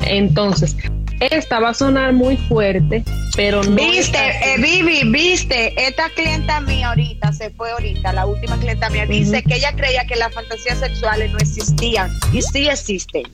Entonces, 0.00 0.76
esta 1.20 1.58
va 1.58 1.70
a 1.70 1.74
sonar 1.74 2.12
muy 2.12 2.36
fuerte, 2.36 3.02
pero 3.36 3.62
no. 3.62 3.74
Viste, 3.74 4.18
eh, 4.18 4.56
Vivi, 4.58 5.02
viste, 5.10 5.74
esta 5.76 6.08
clienta 6.10 6.60
mía 6.60 6.90
ahorita, 6.90 7.32
se 7.32 7.50
fue 7.50 7.70
ahorita, 7.72 8.12
la 8.12 8.26
última 8.26 8.56
clienta 8.58 8.88
mía, 8.88 9.04
dice 9.04 9.42
que 9.42 9.56
ella 9.56 9.74
creía 9.74 10.06
que 10.06 10.16
las 10.16 10.32
fantasías 10.32 10.78
sexuales 10.78 11.30
no 11.32 11.38
existían 11.38 12.10
y 12.32 12.40
sí 12.42 12.68
existen. 12.68 13.24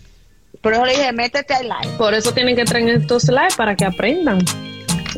Por 0.63 0.73
eso 0.73 0.85
le 0.87 0.93
dije, 0.93 1.13
métete 1.13 1.53
al 1.53 1.65
live. 1.65 1.97
Por 1.99 2.15
eso 2.15 2.33
tienen 2.33 2.57
que 2.57 2.65
traer 2.65 2.89
estos 2.89 3.29
live 3.29 3.55
para 3.57 3.77
que 3.77 3.85
aprendan. 3.85 4.39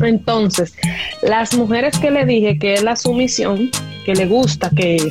Entonces, 0.04 0.74
las 1.22 1.54
mujeres 1.54 1.98
que 1.98 2.10
le 2.10 2.24
dije 2.24 2.58
que 2.58 2.74
es 2.74 2.82
la 2.82 2.96
sumisión, 2.96 3.70
que 4.04 4.14
le 4.14 4.26
gusta 4.26 4.70
que 4.70 5.10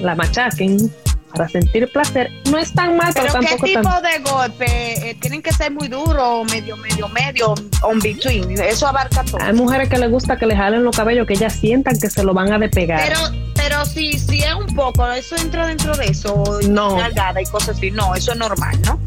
la 0.00 0.14
machaquen 0.14 0.92
para 1.32 1.48
sentir 1.48 1.90
placer, 1.90 2.30
no 2.50 2.58
es 2.58 2.72
tan 2.74 2.96
mal, 2.96 3.12
pero, 3.14 3.32
tampoco 3.32 3.64
¿qué 3.64 3.76
tipo 3.76 3.90
de 4.02 4.18
golpe? 4.30 5.10
Eh, 5.10 5.16
¿Tienen 5.18 5.40
que 5.40 5.52
ser 5.52 5.72
muy 5.72 5.88
duro, 5.88 6.44
medio, 6.44 6.76
medio, 6.76 7.08
medio, 7.08 7.54
on 7.82 7.98
between? 8.00 8.50
Eso 8.60 8.86
abarca 8.86 9.24
todo. 9.24 9.40
Hay 9.40 9.54
mujeres 9.54 9.88
que 9.88 9.98
les 9.98 10.10
gusta 10.10 10.36
que 10.36 10.46
le 10.46 10.54
jalen 10.54 10.84
los 10.84 10.94
cabellos, 10.94 11.26
que 11.26 11.34
ellas 11.34 11.54
sientan 11.54 11.98
que 11.98 12.10
se 12.10 12.22
lo 12.22 12.34
van 12.34 12.52
a 12.52 12.58
despegar. 12.58 13.00
Pero, 13.02 13.18
pero 13.54 13.84
si, 13.86 14.18
si 14.18 14.42
es 14.42 14.54
un 14.54 14.74
poco, 14.74 15.10
eso 15.10 15.36
entra 15.36 15.66
dentro 15.66 15.96
de 15.96 16.06
eso, 16.06 16.60
no. 16.68 16.98
y 17.00 17.44
cosas 17.46 17.76
así, 17.76 17.90
no, 17.90 18.14
eso 18.14 18.32
es 18.32 18.38
normal, 18.38 18.78
¿no? 18.82 19.00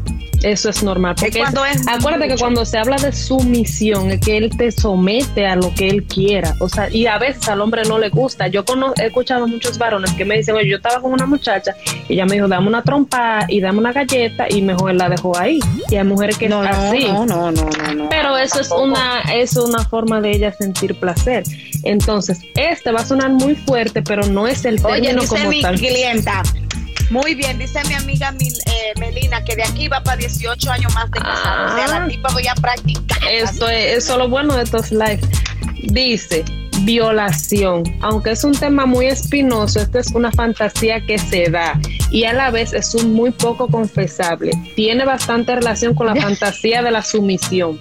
Eso 0.46 0.70
es 0.70 0.80
normal. 0.84 1.16
Porque 1.18 1.42
acuérdate 1.42 2.28
que 2.28 2.36
cuando 2.36 2.64
se 2.64 2.78
habla 2.78 2.94
de 2.98 3.10
sumisión 3.10 4.12
es 4.12 4.20
que 4.20 4.36
él 4.36 4.56
te 4.56 4.70
somete 4.70 5.44
a 5.44 5.56
lo 5.56 5.74
que 5.74 5.88
él 5.88 6.04
quiera. 6.04 6.54
O 6.60 6.68
sea, 6.68 6.88
y 6.88 7.06
a 7.06 7.18
veces 7.18 7.48
al 7.48 7.60
hombre 7.60 7.82
no 7.82 7.98
le 7.98 8.10
gusta. 8.10 8.46
Yo 8.46 8.64
he 8.96 9.06
escuchado 9.06 9.42
a 9.42 9.46
muchos 9.48 9.76
varones 9.76 10.12
que 10.12 10.24
me 10.24 10.36
dicen, 10.36 10.54
oye, 10.54 10.68
yo 10.68 10.76
estaba 10.76 11.00
con 11.02 11.12
una 11.12 11.26
muchacha 11.26 11.74
y 12.08 12.12
ella 12.12 12.26
me 12.26 12.36
dijo, 12.36 12.46
dame 12.46 12.68
una 12.68 12.80
trompa 12.80 13.44
y 13.48 13.60
dame 13.60 13.80
una 13.80 13.92
galleta 13.92 14.46
y 14.48 14.62
mejor 14.62 14.94
la 14.94 15.08
dejó 15.08 15.36
ahí. 15.36 15.58
Y 15.90 15.96
hay 15.96 16.04
mujeres 16.04 16.38
que 16.38 16.48
no, 16.48 16.62
así. 16.62 17.06
No, 17.06 17.26
no, 17.26 17.50
no, 17.50 17.68
no, 17.96 18.08
Pero 18.08 18.36
eso 18.36 18.60
es 18.60 18.70
una, 18.70 19.22
es 19.34 19.56
una 19.56 19.84
forma 19.84 20.20
de 20.20 20.30
ella 20.30 20.52
sentir 20.52 20.94
placer. 20.94 21.42
Entonces, 21.82 22.38
este 22.54 22.92
va 22.92 23.00
a 23.00 23.04
sonar 23.04 23.30
muy 23.30 23.56
fuerte, 23.56 24.00
pero 24.00 24.24
no 24.28 24.46
es 24.46 24.64
el 24.64 24.80
término 24.80 25.22
Oye, 25.22 25.26
como 25.26 25.48
mi 25.48 25.62
tal. 25.62 25.76
clienta 25.76 26.44
muy 27.10 27.34
bien, 27.34 27.58
dice 27.58 27.80
mi 27.88 27.94
amiga 27.94 28.34
eh, 28.40 28.92
Melina 28.98 29.44
que 29.44 29.56
de 29.56 29.62
aquí 29.62 29.88
va 29.88 30.02
para 30.02 30.16
18 30.16 30.70
años 30.70 30.94
más 30.94 31.10
de 31.10 31.20
casada. 31.20 31.72
O 31.72 31.76
sea, 31.76 31.86
la 31.88 32.04
ah. 32.04 32.08
tipa 32.08 32.32
voy 32.32 32.46
a 32.46 32.54
practicar. 32.54 33.18
Esto 33.30 33.68
es, 33.68 33.98
eso 33.98 34.12
es 34.12 34.18
lo 34.18 34.28
bueno 34.28 34.56
de 34.56 34.64
estos 34.64 34.90
lives. 34.90 35.26
Dice, 35.82 36.44
violación. 36.80 37.84
Aunque 38.02 38.32
es 38.32 38.44
un 38.44 38.52
tema 38.52 38.86
muy 38.86 39.06
espinoso, 39.06 39.80
esta 39.80 40.00
es 40.00 40.12
una 40.12 40.32
fantasía 40.32 41.00
que 41.04 41.18
se 41.18 41.50
da 41.50 41.78
y 42.10 42.24
a 42.24 42.32
la 42.32 42.50
vez 42.50 42.72
es 42.72 42.94
un 42.94 43.12
muy 43.12 43.30
poco 43.30 43.68
confesable. 43.68 44.52
Tiene 44.74 45.04
bastante 45.04 45.54
relación 45.54 45.94
con 45.94 46.06
la 46.06 46.16
fantasía 46.20 46.82
de 46.82 46.90
la 46.90 47.02
sumisión 47.02 47.80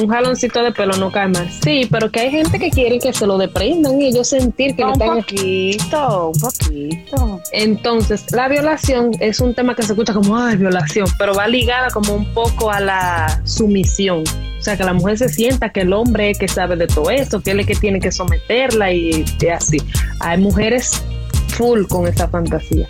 un 0.00 0.08
jaloncito 0.08 0.62
de 0.62 0.72
pelo 0.72 0.96
no 0.96 1.10
cae 1.10 1.28
mal. 1.28 1.48
Sí, 1.62 1.86
pero 1.90 2.10
que 2.10 2.20
hay 2.20 2.30
gente 2.30 2.58
que 2.58 2.70
quiere 2.70 2.98
que 2.98 3.12
se 3.12 3.26
lo 3.26 3.38
deprendan 3.38 4.00
y 4.00 4.08
ellos 4.08 4.28
sentir 4.28 4.74
que 4.74 4.84
un 4.84 4.98
poquito, 4.98 6.32
un 6.34 6.40
poquito. 6.40 7.40
Entonces, 7.52 8.30
la 8.32 8.48
violación 8.48 9.12
es 9.20 9.40
un 9.40 9.54
tema 9.54 9.74
que 9.74 9.82
se 9.82 9.92
escucha 9.92 10.12
como, 10.12 10.36
ay, 10.36 10.56
violación, 10.56 11.06
pero 11.18 11.34
va 11.34 11.46
ligada 11.46 11.88
como 11.90 12.14
un 12.14 12.32
poco 12.34 12.70
a 12.70 12.80
la 12.80 13.40
sumisión. 13.44 14.24
O 14.58 14.62
sea, 14.62 14.76
que 14.76 14.84
la 14.84 14.94
mujer 14.94 15.18
se 15.18 15.28
sienta 15.28 15.70
que 15.70 15.82
el 15.82 15.92
hombre 15.92 16.30
es 16.30 16.38
que 16.38 16.48
sabe 16.48 16.76
de 16.76 16.86
todo 16.86 17.10
esto, 17.10 17.40
que 17.40 17.50
él 17.50 17.60
es 17.60 17.66
que 17.66 17.74
tiene 17.74 18.00
que 18.00 18.10
someterla 18.10 18.92
y, 18.92 19.24
y 19.40 19.46
así. 19.48 19.78
Hay 20.20 20.38
mujeres 20.38 21.02
full 21.48 21.86
con 21.86 22.06
esa 22.06 22.28
fantasía. 22.28 22.88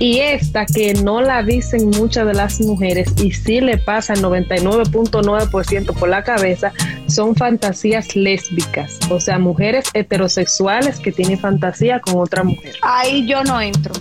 Y 0.00 0.20
esta 0.20 0.64
que 0.64 0.94
no 0.94 1.20
la 1.20 1.42
dicen 1.42 1.90
muchas 1.90 2.26
de 2.26 2.32
las 2.32 2.58
mujeres 2.62 3.12
y 3.22 3.32
sí 3.32 3.60
le 3.60 3.76
pasa 3.76 4.14
el 4.14 4.22
99.9% 4.22 5.94
por 5.94 6.08
la 6.08 6.24
cabeza, 6.24 6.72
son 7.06 7.36
fantasías 7.36 8.16
lésbicas, 8.16 8.98
o 9.10 9.20
sea, 9.20 9.38
mujeres 9.38 9.84
heterosexuales 9.92 10.98
que 11.00 11.12
tienen 11.12 11.38
fantasía 11.38 12.00
con 12.00 12.16
otra 12.16 12.44
mujer. 12.44 12.76
Ahí 12.80 13.26
yo 13.26 13.44
no 13.44 13.60
entro. 13.60 13.92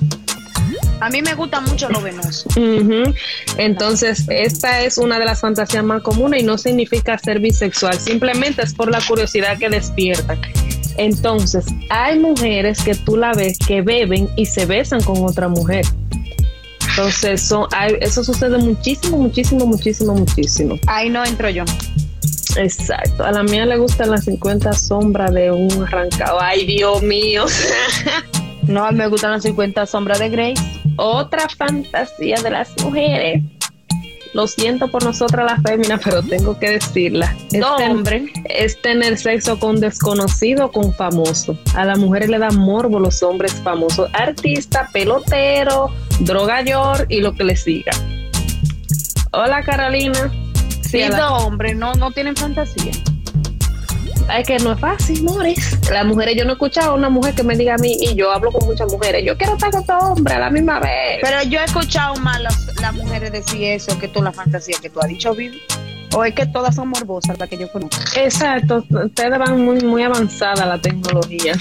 A 1.02 1.10
mí 1.10 1.22
me 1.22 1.34
gusta 1.34 1.60
mucho 1.60 1.90
lo 1.90 2.02
venoso. 2.02 2.50
Entonces, 3.58 4.26
esta 4.30 4.82
es 4.82 4.98
una 4.98 5.20
de 5.20 5.26
las 5.26 5.42
fantasías 5.42 5.84
más 5.84 6.02
comunes 6.02 6.42
y 6.42 6.46
no 6.46 6.58
significa 6.58 7.18
ser 7.18 7.42
bisexual, 7.42 8.00
simplemente 8.00 8.62
es 8.62 8.74
por 8.74 8.90
la 8.90 9.02
curiosidad 9.06 9.58
que 9.58 9.68
despierta. 9.68 10.38
Entonces, 11.00 11.66
hay 11.90 12.20
mujeres 12.20 12.84
que 12.84 12.94
tú 12.94 13.16
la 13.16 13.32
ves 13.32 13.58
que 13.58 13.82
beben 13.82 14.28
y 14.36 14.46
se 14.46 14.66
besan 14.66 15.02
con 15.02 15.24
otra 15.24 15.48
mujer. 15.48 15.86
Entonces, 16.90 17.42
son, 17.42 17.70
eso 18.02 18.22
sucede 18.22 18.58
muchísimo, 18.58 19.18
muchísimo, 19.18 19.66
muchísimo, 19.66 20.14
muchísimo. 20.14 20.76
Ahí 20.88 21.10
no 21.10 21.24
entro 21.24 21.50
yo. 21.50 21.64
Exacto. 22.58 23.24
A 23.24 23.32
la 23.32 23.44
mía 23.44 23.66
le 23.66 23.78
gustan 23.78 24.12
las 24.12 24.26
50 24.26 24.74
sombras 24.74 25.34
de 25.34 25.52
un 25.54 25.72
arrancado. 25.84 26.38
Ay, 26.42 26.66
Dios 26.66 27.02
mío. 27.02 27.46
no, 28.64 28.92
me 28.92 29.08
gustan 29.08 29.32
las 29.32 29.44
50 29.44 29.86
sombras 29.86 30.20
de 30.20 30.28
Grace. 30.28 30.62
Otra 30.98 31.48
fantasía 31.48 32.42
de 32.42 32.50
las 32.50 32.72
mujeres 32.84 33.42
lo 34.34 34.48
siento 34.48 34.90
por 34.90 35.04
nosotras 35.04 35.46
las 35.52 35.62
féminas, 35.64 36.02
pero 36.04 36.22
tengo 36.22 36.58
que 36.60 36.72
decirla. 36.72 37.36
No, 37.54 37.76
hombre. 37.78 38.32
Es 38.46 38.82
tener 38.82 39.18
sexo 39.18 39.60
con 39.60 39.80
desconocido, 39.80 40.72
con 40.72 40.94
famoso. 40.94 41.58
A 41.76 41.86
las 41.86 41.98
mujeres 41.98 42.30
le 42.30 42.40
da 42.40 42.52
morbo 42.52 43.00
los 43.00 43.24
hombres 43.24 43.54
famosos. 43.64 44.10
Artista, 44.14 44.90
pelotero, 44.94 45.90
drogayor 46.20 47.06
y 47.10 47.22
lo 47.22 47.34
que 47.34 47.44
le 47.44 47.56
siga. 47.56 47.92
Hola 49.32 49.64
Carolina. 49.64 50.32
Sí, 50.82 51.04
dos 51.08 51.44
hombres, 51.44 51.76
no, 51.76 51.94
no 51.94 52.12
tienen 52.12 52.36
fantasía. 52.36 52.92
Ay, 54.30 54.44
que 54.44 54.60
no 54.60 54.74
es 54.74 54.80
fácil, 54.80 55.24
Mores. 55.24 55.78
Las 55.90 56.06
mujeres, 56.06 56.36
yo 56.38 56.46
no 56.46 56.52
he 56.52 56.54
escuchado 56.54 56.92
a 56.92 56.94
una 56.94 57.10
mujer 57.10 57.34
que 57.34 57.44
me 57.44 57.58
diga 57.58 57.76
a 57.76 57.78
mí, 57.78 57.98
y 58.00 58.14
yo 58.14 58.32
hablo 58.32 58.52
con 58.52 58.66
muchas 58.68 58.92
mujeres, 58.92 59.24
yo 59.26 59.36
quiero 59.38 59.54
estar 59.54 59.72
con 59.72 59.82
este 59.82 59.94
hombre 59.94 60.36
a 60.36 60.40
la 60.40 60.50
misma 60.52 60.80
vez. 60.80 61.18
Pero 61.22 61.44
yo 61.44 61.60
he 61.60 61.64
escuchado 61.64 62.16
más 62.18 62.40
las, 62.42 62.94
mujeres 62.94 63.32
decir 63.32 63.64
eso 63.64 63.98
que 64.00 64.08
tú 64.08 64.22
la 64.22 64.32
fantasía 64.32 64.78
que 64.82 64.90
tú 64.90 65.00
has 65.00 65.08
dicho, 65.08 65.34
Vivi. 65.34 65.62
O 66.16 66.24
es 66.24 66.34
que 66.34 66.46
todas 66.48 66.76
son 66.76 66.90
morbosas 66.90 67.38
las 67.38 67.50
que 67.50 67.58
yo 67.58 67.72
conozco. 67.72 67.98
Exacto, 68.16 68.84
ustedes 68.90 69.38
van 69.38 69.64
muy, 69.64 69.80
muy 69.82 70.04
avanzada 70.04 70.66
la 70.66 70.80
tecnología. 70.80 71.54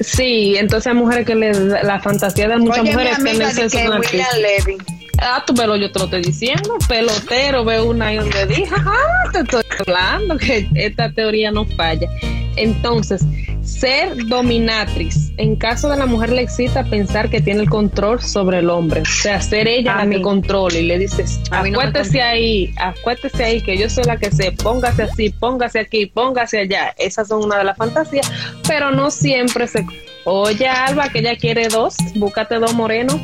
sí, 0.00 0.56
entonces 0.56 0.86
hay 0.88 0.94
mujeres 0.94 1.26
que 1.26 1.34
le, 1.34 1.52
la 1.82 2.00
fantasía 2.00 2.48
de 2.48 2.56
muchas 2.58 2.84
mujeres 2.84 3.18
es 3.18 3.54
sexo 3.54 3.78
con 3.90 4.00
William 4.00 4.28
Levy 4.40 5.01
Ah, 5.24 5.44
tú, 5.46 5.54
pero 5.54 5.76
yo 5.76 5.90
te 5.92 6.00
lo 6.00 6.06
estoy 6.06 6.22
diciendo. 6.22 6.76
Pelotero, 6.88 7.64
veo 7.64 7.86
una 7.86 8.08
ahí 8.08 8.16
donde 8.16 8.46
dije, 8.46 8.74
ah, 8.74 9.30
te 9.32 9.40
estoy 9.40 9.62
hablando 9.78 10.36
que 10.36 10.68
esta 10.74 11.12
teoría 11.12 11.52
no 11.52 11.64
falla. 11.64 12.08
Entonces, 12.56 13.24
ser 13.62 14.26
dominatriz. 14.26 15.32
En 15.36 15.54
caso 15.56 15.88
de 15.88 15.96
la 15.96 16.06
mujer 16.06 16.30
le 16.30 16.42
excita 16.42 16.84
pensar 16.84 17.30
que 17.30 17.40
tiene 17.40 17.60
el 17.60 17.70
control 17.70 18.20
sobre 18.20 18.58
el 18.58 18.68
hombre. 18.68 19.02
O 19.02 19.06
sea, 19.06 19.40
ser 19.40 19.68
ella 19.68 20.04
la 20.04 20.10
que 20.10 20.20
controle 20.20 20.80
y 20.80 20.86
le 20.86 20.98
dices, 20.98 21.40
acuérdese 21.50 22.20
ahí, 22.20 22.74
acuérdese 22.78 23.44
ahí, 23.44 23.60
que 23.60 23.78
yo 23.78 23.88
soy 23.88 24.04
la 24.04 24.16
que 24.16 24.30
sé, 24.30 24.52
póngase 24.52 25.04
así, 25.04 25.30
póngase 25.30 25.78
aquí, 25.78 26.06
póngase 26.06 26.60
allá. 26.60 26.94
Esas 26.98 27.28
son 27.28 27.44
una 27.44 27.58
de 27.58 27.64
las 27.64 27.76
fantasías, 27.76 28.30
pero 28.66 28.90
no 28.90 29.10
siempre 29.10 29.68
se. 29.68 29.86
Oye, 30.24 30.68
Alba, 30.68 31.08
que 31.08 31.20
ella 31.20 31.36
quiere 31.36 31.68
dos, 31.68 31.96
búscate 32.16 32.56
dos 32.56 32.74
morenos. 32.74 33.20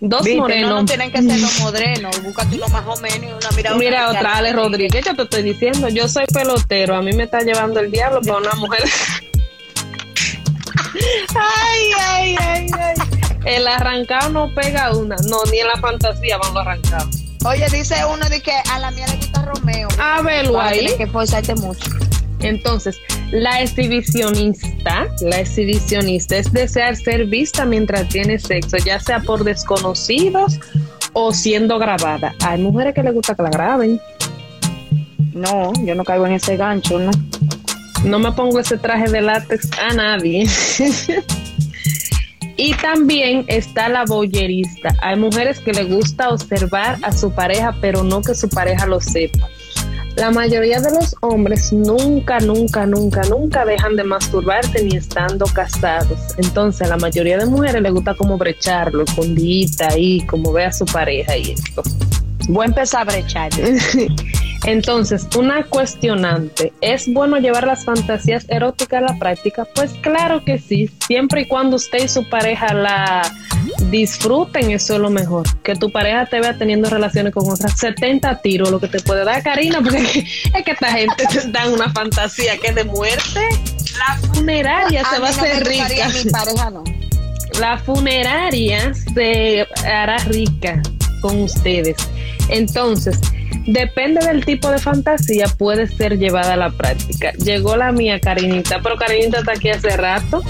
Dos 0.00 0.26
morenos. 0.36 0.70
No, 0.70 0.84
tienen 0.86 1.12
que 1.12 1.22
ser 1.22 1.38
los 1.38 1.60
morenos. 1.60 2.22
Búscate 2.22 2.56
uno 2.56 2.68
más 2.68 2.86
o 2.86 2.96
menos 3.00 3.22
y 3.22 3.32
una 3.32 3.50
mirada. 3.54 3.76
Mira, 3.76 4.08
otra, 4.08 4.36
Ale 4.36 4.52
Rodríguez, 4.52 5.04
yo 5.04 5.14
te 5.14 5.22
estoy 5.22 5.42
diciendo, 5.42 5.88
yo 5.88 6.08
soy 6.08 6.24
pelotero, 6.32 6.96
a 6.96 7.02
mí 7.02 7.12
me 7.12 7.24
está 7.24 7.40
llevando 7.40 7.80
el 7.80 7.90
diablo 7.90 8.22
para 8.22 8.38
una 8.38 8.54
mujer. 8.54 8.82
ay, 11.34 11.90
ay, 11.98 12.36
ay, 12.40 12.66
ay. 12.78 12.94
El 13.44 13.66
arrancado 13.66 14.30
no 14.30 14.54
pega 14.54 14.96
una, 14.96 15.16
no, 15.28 15.44
ni 15.50 15.60
en 15.60 15.66
la 15.66 15.76
fantasía 15.80 16.38
van 16.38 16.54
los 16.54 16.66
arrancados. 16.66 17.16
Oye, 17.44 17.66
dice 17.70 17.94
uno 18.04 18.28
de 18.28 18.42
que 18.42 18.52
a 18.52 18.78
la 18.78 18.90
mía 18.90 19.06
le 19.06 19.16
gusta 19.16 19.42
Romeo. 19.42 19.88
A 19.98 20.20
verlo 20.20 20.60
ahí. 20.60 20.88
Que 20.98 21.06
forzarte 21.06 21.54
mucho. 21.54 21.90
Entonces, 22.42 23.00
la 23.32 23.60
exhibicionista, 23.60 25.06
la 25.20 25.40
exhibicionista 25.40 26.36
es 26.36 26.52
desear 26.52 26.96
ser 26.96 27.26
vista 27.26 27.64
mientras 27.64 28.08
tiene 28.08 28.38
sexo, 28.38 28.76
ya 28.78 28.98
sea 28.98 29.20
por 29.20 29.44
desconocidos 29.44 30.58
o 31.12 31.32
siendo 31.32 31.78
grabada. 31.78 32.34
Hay 32.40 32.60
mujeres 32.60 32.94
que 32.94 33.02
les 33.02 33.14
gusta 33.14 33.34
que 33.34 33.42
la 33.42 33.50
graben. 33.50 34.00
No, 35.32 35.72
yo 35.84 35.94
no 35.94 36.04
caigo 36.04 36.26
en 36.26 36.32
ese 36.32 36.56
gancho, 36.56 36.98
¿no? 36.98 37.10
No 38.04 38.18
me 38.18 38.32
pongo 38.32 38.58
ese 38.58 38.78
traje 38.78 39.10
de 39.10 39.20
látex 39.20 39.70
a 39.78 39.94
nadie. 39.94 40.46
y 42.56 42.74
también 42.74 43.44
está 43.46 43.88
la 43.88 44.04
boyerista. 44.06 44.94
Hay 45.02 45.16
mujeres 45.16 45.60
que 45.60 45.72
le 45.72 45.84
gusta 45.84 46.30
observar 46.30 46.98
a 47.02 47.12
su 47.12 47.32
pareja, 47.32 47.76
pero 47.80 48.02
no 48.02 48.22
que 48.22 48.34
su 48.34 48.48
pareja 48.48 48.86
lo 48.86 49.00
sepa. 49.00 49.48
La 50.16 50.30
mayoría 50.30 50.80
de 50.80 50.90
los 50.90 51.14
hombres 51.20 51.72
nunca, 51.72 52.38
nunca, 52.40 52.84
nunca, 52.86 53.22
nunca 53.22 53.64
dejan 53.64 53.96
de 53.96 54.04
masturbarse 54.04 54.82
ni 54.82 54.96
estando 54.96 55.46
casados. 55.46 56.18
Entonces, 56.36 56.82
a 56.82 56.90
la 56.90 56.96
mayoría 56.96 57.38
de 57.38 57.46
mujeres 57.46 57.80
les 57.80 57.92
gusta 57.92 58.14
como 58.14 58.36
brecharlo, 58.36 59.04
escondita 59.04 59.88
ahí, 59.88 60.26
como 60.26 60.52
ve 60.52 60.64
a 60.64 60.72
su 60.72 60.84
pareja 60.84 61.36
y 61.36 61.52
esto. 61.52 61.82
Voy 62.48 62.64
a 62.64 62.68
empezar 62.68 63.02
a 63.02 63.12
brechar. 63.12 63.50
Entonces, 64.64 65.26
una 65.36 65.64
cuestionante, 65.64 66.72
¿es 66.80 67.12
bueno 67.12 67.38
llevar 67.38 67.66
las 67.66 67.84
fantasías 67.84 68.44
eróticas 68.48 69.02
a 69.02 69.12
la 69.12 69.18
práctica? 69.18 69.66
Pues 69.74 69.92
claro 70.02 70.44
que 70.44 70.58
sí, 70.58 70.90
siempre 71.06 71.42
y 71.42 71.46
cuando 71.46 71.76
usted 71.76 72.04
y 72.04 72.08
su 72.08 72.28
pareja 72.28 72.74
la 72.74 73.22
disfruten, 73.90 74.70
eso 74.70 74.94
es 74.94 75.00
lo 75.00 75.10
mejor. 75.10 75.46
Que 75.62 75.74
tu 75.74 75.90
pareja 75.90 76.26
te 76.26 76.40
vea 76.40 76.58
teniendo 76.58 76.90
relaciones 76.90 77.32
con 77.32 77.50
otras 77.50 77.78
70 77.78 78.40
tiros, 78.42 78.70
lo 78.70 78.78
que 78.78 78.88
te 78.88 79.00
puede 79.00 79.24
dar, 79.24 79.42
Karina, 79.42 79.80
porque 79.80 79.98
es 79.98 80.64
que 80.64 80.70
esta 80.70 80.92
gente 80.92 81.26
te 81.26 81.40
da 81.48 81.68
una 81.68 81.90
fantasía 81.92 82.58
que 82.58 82.72
de 82.72 82.84
muerte. 82.84 83.40
La 83.98 84.16
funeraria 84.28 85.04
se 85.04 85.18
va 85.18 85.28
a 85.28 85.30
hacer 85.30 85.64
rica. 85.66 86.08
Mi 86.08 86.30
pareja 86.30 86.70
no. 86.70 86.84
La 87.58 87.78
funeraria 87.78 88.92
se 89.12 89.66
hará 89.84 90.18
rica 90.18 90.80
con 91.20 91.42
ustedes. 91.42 91.96
Entonces, 92.48 93.18
depende 93.66 94.24
del 94.24 94.44
tipo 94.44 94.70
de 94.70 94.78
fantasía, 94.78 95.46
puede 95.58 95.86
ser 95.86 96.18
llevada 96.18 96.54
a 96.54 96.56
la 96.56 96.70
práctica. 96.70 97.32
Llegó 97.32 97.76
la 97.76 97.92
mía, 97.92 98.20
Karinita, 98.20 98.80
pero 98.82 98.96
Karinita 98.96 99.38
está 99.38 99.52
aquí 99.52 99.70
hace 99.70 99.96
rato. 99.96 100.42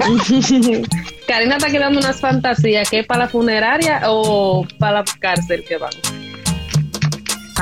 Karina 1.26 1.56
está 1.56 1.70
quedando 1.70 2.00
unas 2.00 2.20
fantasías 2.20 2.90
que 2.90 3.00
es 3.00 3.06
para 3.06 3.20
la 3.20 3.28
funeraria 3.28 4.02
o 4.06 4.66
para 4.78 5.00
la 5.00 5.04
cárcel 5.20 5.64
que 5.66 5.76
van. 5.76 5.92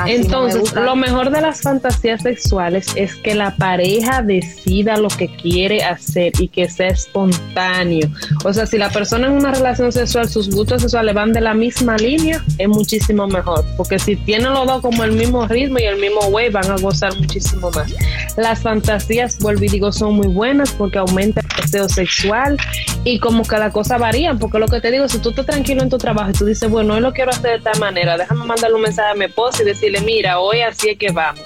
Entonces, 0.07 0.73
lo 0.73 0.95
mejor 0.95 1.29
de 1.31 1.41
las 1.41 1.61
fantasías 1.61 2.21
sexuales 2.21 2.87
es 2.95 3.15
que 3.15 3.35
la 3.35 3.55
pareja 3.55 4.21
decida 4.21 4.97
lo 4.97 5.09
que 5.09 5.27
quiere 5.35 5.83
hacer 5.83 6.31
y 6.39 6.47
que 6.47 6.69
sea 6.69 6.87
espontáneo. 6.87 8.09
O 8.43 8.53
sea, 8.53 8.65
si 8.65 8.77
la 8.77 8.89
persona 8.89 9.27
en 9.27 9.33
una 9.33 9.51
relación 9.51 9.91
sexual, 9.91 10.29
sus 10.29 10.49
gustos 10.49 10.81
sexuales 10.81 11.13
van 11.13 11.33
de 11.33 11.41
la 11.41 11.53
misma 11.53 11.97
línea, 11.97 12.43
es 12.57 12.67
muchísimo 12.67 13.27
mejor. 13.27 13.65
Porque 13.77 13.99
si 13.99 14.15
tienen 14.15 14.53
los 14.53 14.65
dos 14.65 14.81
como 14.81 15.03
el 15.03 15.13
mismo 15.13 15.47
ritmo 15.47 15.79
y 15.79 15.83
el 15.83 15.99
mismo 15.99 16.21
way, 16.27 16.49
van 16.49 16.69
a 16.71 16.77
gozar 16.77 17.15
muchísimo 17.17 17.69
más. 17.71 17.93
Las 18.37 18.61
fantasías, 18.61 19.37
vuelvo 19.39 19.63
y 19.65 19.69
digo, 19.69 19.91
son 19.91 20.15
muy 20.15 20.27
buenas 20.27 20.71
porque 20.71 20.97
aumenta 20.97 21.41
el 21.41 21.47
deseo 21.61 21.89
sexual 21.89 22.57
y 23.03 23.19
como 23.19 23.43
que 23.43 23.57
la 23.57 23.71
cosa 23.71 23.97
varía. 23.97 24.33
Porque 24.33 24.59
lo 24.59 24.67
que 24.67 24.81
te 24.81 24.91
digo, 24.91 25.07
si 25.07 25.19
tú 25.19 25.29
estás 25.29 25.45
tranquilo 25.45 25.81
en 25.81 25.89
tu 25.89 25.97
trabajo 25.97 26.29
y 26.31 26.33
tú 26.33 26.45
dices, 26.45 26.69
bueno, 26.69 26.93
hoy 26.95 27.01
lo 27.01 27.13
quiero 27.13 27.31
hacer 27.31 27.59
de 27.59 27.63
tal 27.63 27.79
manera, 27.79 28.17
déjame 28.17 28.45
mandarle 28.45 28.75
un 28.75 28.83
mensaje 28.83 29.11
a 29.11 29.15
mi 29.15 29.25
esposa 29.25 29.63
y 29.63 29.65
decir, 29.65 29.97
mira, 30.03 30.39
hoy 30.39 30.61
así 30.61 30.89
es 30.89 30.97
que 30.97 31.11
vamos. 31.11 31.43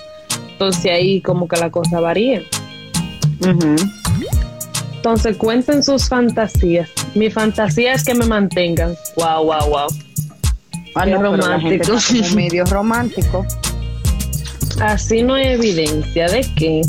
Entonces 0.51 0.91
ahí 0.91 1.21
como 1.21 1.47
que 1.47 1.57
la 1.57 1.69
cosa 1.69 1.99
varía. 1.99 2.41
Entonces 4.95 5.35
cuenten 5.37 5.83
sus 5.83 6.07
fantasías. 6.07 6.89
Mi 7.15 7.29
fantasía 7.29 7.93
es 7.93 8.03
que 8.03 8.15
me 8.15 8.25
mantengan. 8.25 8.95
Wow, 9.17 9.45
wow, 9.45 9.69
wow. 9.69 9.87
Ah, 10.95 11.05
romántico. 11.05 11.97
medio 12.35 12.65
romántico. 12.65 13.45
Así 14.79 15.23
no 15.23 15.35
hay 15.35 15.47
evidencia 15.47 16.27
de 16.27 16.41
que 16.55 16.81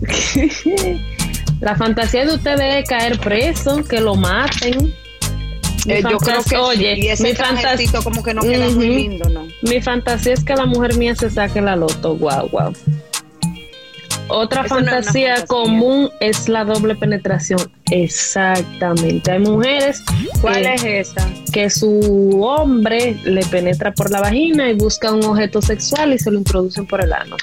la 1.60 1.76
fantasía 1.76 2.24
de 2.24 2.34
ustedes 2.34 2.82
es 2.82 2.88
caer 2.88 3.18
preso, 3.18 3.84
que 3.84 4.00
lo 4.00 4.14
maten, 4.14 4.94
eh, 5.86 6.02
yo 6.08 6.18
creo 6.18 6.42
que 6.42 6.56
oye, 6.56 6.98
y 6.98 7.08
ese 7.08 7.22
mi 7.22 7.34
fantasía 7.34 8.00
como 8.02 8.22
que 8.22 8.34
no 8.34 8.42
queda 8.42 8.68
muy 8.70 8.88
lindo, 8.88 9.28
¿no? 9.28 9.46
Mi 9.62 9.80
fantasía 9.80 10.34
es 10.34 10.44
que 10.44 10.54
la 10.54 10.66
mujer 10.66 10.96
mía 10.96 11.14
se 11.14 11.30
saque 11.30 11.60
la 11.60 11.76
loto, 11.76 12.16
wow, 12.16 12.48
wow. 12.50 12.72
Otra 14.28 14.62
fantasía, 14.62 15.44
común 15.46 16.08
es 16.20 16.48
la 16.48 16.64
doble 16.64 16.94
penetración. 16.94 17.60
Exactamente. 17.90 19.32
Hay 19.32 19.40
mujeres. 19.40 20.04
¿Cuál 20.40 20.66
es 20.66 20.84
esa? 20.84 21.28
Que 21.52 21.68
su 21.68 22.40
hombre 22.40 23.16
le 23.24 23.44
penetra 23.46 23.92
por 23.92 24.08
la 24.12 24.20
vagina 24.20 24.70
y 24.70 24.74
busca 24.74 25.12
un 25.12 25.24
objeto 25.24 25.60
sexual 25.60 26.12
y 26.12 26.18
se 26.20 26.30
lo 26.30 26.38
introducen 26.38 26.86
por 26.86 27.02
el 27.02 27.12
ano. 27.12 27.36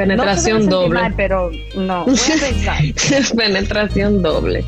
Penetración 0.00 0.66
doble. 0.66 1.12
pero 1.14 1.50
no. 1.76 2.06
penetración 3.36 4.22
doble. 4.22 4.64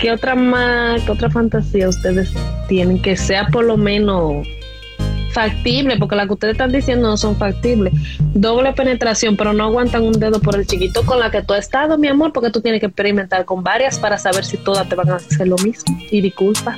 ¿Qué 0.00 0.10
otra 0.10 0.34
más, 0.34 1.02
qué 1.02 1.12
otra 1.12 1.30
fantasía 1.30 1.88
ustedes 1.88 2.32
tienen 2.68 3.00
que 3.00 3.16
sea 3.16 3.46
por 3.46 3.64
lo 3.64 3.76
menos 3.76 4.44
factibles, 5.30 5.98
porque 6.00 6.16
las 6.16 6.26
que 6.26 6.32
ustedes 6.32 6.52
están 6.52 6.72
diciendo 6.72 7.08
no 7.08 7.16
son 7.16 7.36
factibles. 7.36 7.94
Doble 8.34 8.72
penetración, 8.72 9.36
pero 9.36 9.52
no 9.52 9.66
aguantan 9.66 10.02
un 10.02 10.18
dedo 10.18 10.40
por 10.40 10.56
el 10.56 10.66
chiquito 10.66 11.06
con 11.06 11.20
la 11.20 11.30
que 11.30 11.42
tú 11.42 11.54
has 11.54 11.60
estado, 11.60 11.96
mi 11.96 12.08
amor, 12.08 12.32
porque 12.32 12.50
tú 12.50 12.60
tienes 12.60 12.80
que 12.80 12.86
experimentar 12.86 13.44
con 13.44 13.62
varias 13.62 14.00
para 14.00 14.18
saber 14.18 14.44
si 14.44 14.56
todas 14.56 14.88
te 14.88 14.96
van 14.96 15.10
a 15.10 15.16
hacer 15.16 15.46
lo 15.46 15.56
mismo. 15.58 15.96
Y 16.10 16.20
disculpa. 16.20 16.76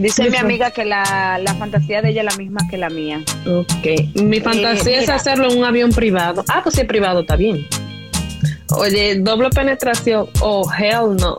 Dice 0.00 0.30
mi 0.30 0.36
amiga 0.36 0.70
que 0.70 0.84
la, 0.84 1.40
fantasía 1.58 2.00
de 2.02 2.10
ella 2.10 2.22
es 2.22 2.24
la 2.24 2.36
misma 2.36 2.60
que 2.68 2.78
la 2.78 2.88
mía. 2.88 3.22
Ok. 3.46 4.14
Mi 4.14 4.38
eh, 4.38 4.40
fantasía 4.40 5.00
es 5.00 5.08
hacerlo 5.08 5.50
en 5.50 5.58
un 5.58 5.64
avión 5.64 5.90
privado. 5.90 6.44
Ah, 6.48 6.60
pues 6.62 6.74
si 6.74 6.80
es 6.80 6.86
privado, 6.86 7.20
está 7.20 7.36
bien. 7.36 7.66
Oye, 8.76 9.16
doble 9.16 9.50
penetración. 9.50 10.28
Oh, 10.40 10.70
hell 10.72 11.16
no. 11.16 11.38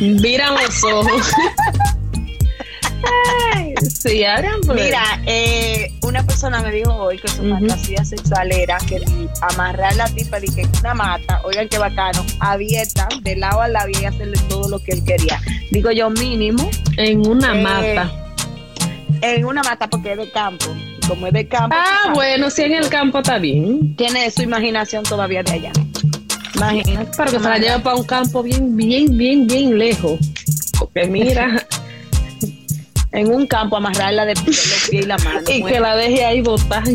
Mira 0.00 0.50
los 0.52 0.84
ojos. 0.84 1.32
sí, 3.80 4.24
pues. 4.66 4.84
Mira, 4.84 5.02
eh, 5.26 5.92
una 6.02 6.24
persona 6.24 6.60
me 6.62 6.70
dijo 6.70 6.94
hoy 6.94 7.18
que 7.18 7.28
su 7.28 7.48
fantasía 7.48 8.04
sexual 8.04 8.52
era 8.52 8.78
que 8.78 9.00
amarrar 9.40 9.94
la 9.96 10.06
tipa 10.06 10.40
de 10.40 10.48
que 10.48 10.66
una 10.80 10.94
mata, 10.94 11.40
oigan 11.44 11.68
qué 11.68 11.78
bacano, 11.78 12.24
abierta, 12.40 13.08
de 13.22 13.36
lado 13.36 13.60
a 13.60 13.68
lado 13.68 13.88
y 13.88 14.04
hacerle 14.04 14.38
todo 14.48 14.68
lo 14.68 14.78
que 14.82 14.92
él 14.92 15.04
quería. 15.04 15.40
Digo 15.70 15.90
yo, 15.90 16.10
mínimo. 16.10 16.68
En 16.96 17.26
una 17.26 17.58
eh, 17.58 17.62
mata. 17.62 18.12
En 19.22 19.44
una 19.44 19.62
mata 19.62 19.88
porque 19.88 20.12
es 20.12 20.18
de 20.18 20.30
campo. 20.30 20.66
Como 21.08 21.26
es 21.26 21.32
de 21.32 21.46
campo. 21.46 21.76
Ah, 21.78 22.12
bueno, 22.14 22.50
si 22.50 22.62
en 22.62 22.74
el 22.74 22.88
campo 22.88 23.18
está 23.18 23.38
bien. 23.38 23.96
Tiene 23.96 24.30
su 24.30 24.42
imaginación 24.42 25.04
todavía 25.04 25.42
de 25.42 25.52
allá. 25.52 25.72
Imagínate. 26.54 27.10
Pero 27.16 27.30
que 27.30 27.38
se 27.38 27.48
la 27.48 27.58
lleva 27.58 27.78
para 27.78 27.96
un 27.96 28.04
campo 28.04 28.42
bien, 28.42 28.76
bien, 28.76 29.16
bien, 29.16 29.46
bien 29.46 29.78
lejos. 29.78 30.18
Porque 30.78 31.06
mira. 31.06 31.61
en 33.12 33.32
un 33.32 33.46
campo 33.46 33.76
amarrarla 33.76 34.24
de, 34.24 34.34
los 34.34 34.44
pies 34.44 34.92
y 34.92 35.02
la 35.02 35.16
mano. 35.18 35.40
y 35.48 35.62
que 35.62 35.80
la 35.80 35.96
deje 35.96 36.24
ahí 36.24 36.40
botar. 36.40 36.84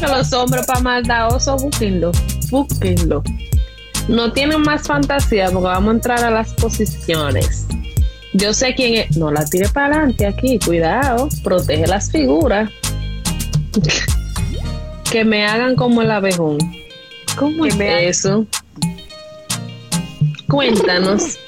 que 0.00 0.06
los 0.06 0.32
hombres 0.32 0.66
para 0.66 0.80
maldadosos, 0.80 1.62
búsquenlo. 1.62 2.12
Búsquenlo. 2.50 3.22
No 4.08 4.32
tienen 4.32 4.62
más 4.62 4.86
fantasía 4.86 5.50
porque 5.50 5.68
vamos 5.68 5.88
a 5.88 5.94
entrar 5.94 6.24
a 6.24 6.30
las 6.30 6.52
posiciones. 6.54 7.66
Yo 8.34 8.52
sé 8.52 8.74
quién 8.74 8.94
es. 8.94 9.16
No 9.16 9.30
la 9.30 9.44
tire 9.44 9.68
para 9.68 9.96
adelante 9.96 10.26
aquí, 10.26 10.58
cuidado. 10.58 11.28
Protege 11.42 11.86
las 11.86 12.10
figuras. 12.10 12.70
que 15.10 15.24
me 15.24 15.46
hagan 15.46 15.76
como 15.76 16.02
el 16.02 16.10
abejón. 16.10 16.58
¿Cómo 17.36 17.66
es 17.66 17.76
eso? 17.78 18.46
Cuéntanos. 20.48 21.38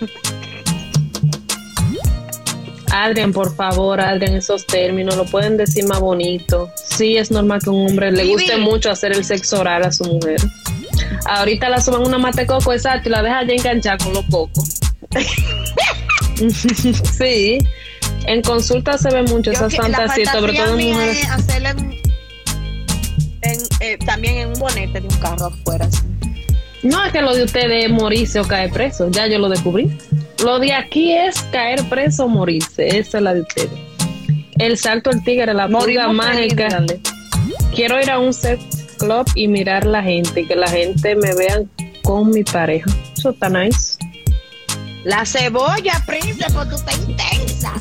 Adrián, 3.04 3.32
por 3.32 3.54
favor, 3.54 4.00
Adrián, 4.00 4.34
esos 4.34 4.66
términos 4.66 5.16
lo 5.16 5.26
pueden 5.26 5.58
decir 5.58 5.86
más 5.86 6.00
bonito. 6.00 6.72
Sí, 6.82 7.18
es 7.18 7.30
normal 7.30 7.60
que 7.62 7.68
un 7.68 7.90
hombre 7.90 8.10
le 8.10 8.24
guste 8.24 8.56
mucho 8.56 8.90
hacer 8.90 9.12
el 9.12 9.22
sexo 9.22 9.60
oral 9.60 9.84
a 9.84 9.92
su 9.92 10.04
mujer. 10.04 10.40
Ahorita 11.26 11.68
la 11.68 11.82
suban 11.82 12.06
una 12.06 12.16
mate 12.16 12.46
coco, 12.46 12.72
exacto, 12.72 13.10
y 13.10 13.12
la 13.12 13.22
deja 13.22 13.44
ya 13.44 13.52
enganchar 13.52 13.98
con 13.98 14.14
los 14.14 14.24
cocos. 14.30 14.80
sí, 17.18 17.58
en 18.26 18.40
consulta 18.40 18.96
se 18.96 19.10
ve 19.10 19.24
mucho 19.24 19.50
esas 19.50 19.76
fantasías, 19.76 20.32
sobre 20.32 20.54
todo 20.54 20.78
en 20.78 20.88
mujeres. 20.88 21.28
Eh, 23.80 23.98
también 24.06 24.38
en 24.38 24.48
un 24.48 24.58
bonete 24.58 25.02
de 25.02 25.06
un 25.06 25.16
carro 25.16 25.46
afuera. 25.46 25.86
No 26.82 27.04
es 27.04 27.12
que 27.12 27.20
lo 27.20 27.34
de 27.34 27.44
ustedes 27.44 27.84
es 27.84 27.90
morirse 27.90 28.40
o 28.40 28.44
caer 28.44 28.70
preso, 28.70 29.10
ya 29.10 29.26
yo 29.26 29.38
lo 29.38 29.50
descubrí. 29.50 29.98
Lo 30.44 30.58
de 30.58 30.72
aquí 30.74 31.12
es 31.12 31.40
caer 31.52 31.82
preso 31.88 32.24
o 32.24 32.28
morirse, 32.28 32.98
esa 32.98 33.18
es 33.18 33.22
la 33.22 33.34
de 33.34 33.40
ustedes. 33.40 33.70
El 34.58 34.76
salto 34.78 35.10
del 35.10 35.22
tigre, 35.24 35.52
la 35.52 35.68
pulga 35.68 36.08
mágica. 36.12 36.84
Quiero 37.74 38.00
ir 38.00 38.10
a 38.10 38.18
un 38.18 38.32
sex 38.32 38.62
club 38.98 39.26
y 39.34 39.48
mirar 39.48 39.84
la 39.84 40.02
gente, 40.02 40.46
que 40.46 40.56
la 40.56 40.68
gente 40.68 41.14
me 41.16 41.34
vea 41.34 41.62
con 42.02 42.30
mi 42.30 42.42
pareja. 42.42 42.90
Eso 43.16 43.30
está 43.30 43.48
nice. 43.48 43.98
La 45.04 45.24
cebolla, 45.24 46.02
príncipe, 46.06 46.46
tú 46.50 46.74
estás 46.74 46.98
intensa. 47.08 47.72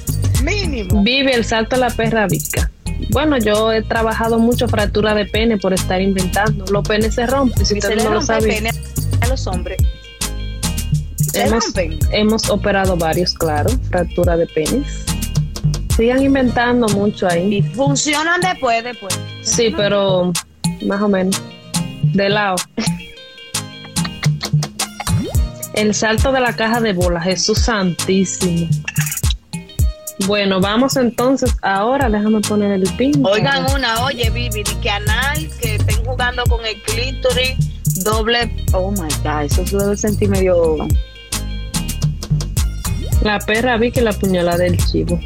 Mínimo. 0.44 1.02
Vive 1.02 1.34
el 1.34 1.44
salto 1.44 1.76
a 1.76 1.80
la 1.80 1.90
perra 1.90 2.28
vica. 2.28 2.72
Bueno, 3.10 3.38
yo 3.38 3.72
he 3.72 3.82
trabajado 3.82 4.38
mucho 4.40 4.68
fractura 4.68 5.14
de 5.14 5.26
pene 5.26 5.58
por 5.58 5.74
estar 5.74 6.02
inventando. 6.02 6.66
Los 6.72 6.88
penes 6.88 7.16
se 7.16 7.26
rompen, 7.26 7.66
si 7.66 7.80
usted 7.80 8.04
no 8.04 8.12
lo 8.12 8.22
sabe. 8.22 8.48
Pene 8.48 8.72
a 9.22 9.28
los 9.28 9.48
hombres. 9.48 9.78
Hemos, 11.36 11.74
hemos 12.12 12.50
operado 12.50 12.96
varios, 12.96 13.34
claro, 13.34 13.70
fractura 13.90 14.38
de 14.38 14.48
penes. 14.48 15.06
Sigan 15.96 16.22
inventando 16.22 16.88
mucho 16.90 17.28
ahí. 17.28 17.56
Y 17.56 17.62
funcionan 17.62 18.42
después, 18.42 18.84
después. 18.84 19.18
Sí, 19.42 19.74
pero 19.76 20.34
más 20.86 21.02
o 21.02 21.08
menos. 21.08 21.42
De 22.14 22.30
lado. 22.30 22.56
El 25.74 25.94
salto 25.94 26.32
de 26.32 26.40
la 26.40 26.56
caja 26.56 26.80
de 26.82 26.94
bolas, 26.94 27.24
Jesús 27.24 27.60
Santísimo. 27.60 28.70
Bueno, 30.28 30.62
vamos 30.62 30.96
entonces 30.96 31.54
ahora, 31.62 32.10
déjame 32.10 32.40
poner 32.42 32.72
el 32.72 32.90
pin. 32.96 33.24
Oigan 33.26 33.70
una, 33.74 34.04
oye, 34.06 34.30
Vivi, 34.30 34.64
que 34.82 34.90
anal, 34.90 35.50
que 35.60 35.76
estén 35.76 36.04
jugando 36.06 36.44
con 36.46 36.66
el 36.66 36.82
clítoris, 36.84 37.58
doble. 38.04 38.50
Oh 38.72 38.92
my 38.92 39.10
God, 39.24 39.44
eso 39.44 39.78
debe 39.78 39.98
sentir 39.98 40.30
medio. 40.30 40.78
La 43.26 43.40
perra 43.40 43.76
vi 43.78 43.92
que 43.92 44.02
la 44.04 44.14
puñalada 44.14 44.60
del 44.60 44.78
chivo. 44.78 45.20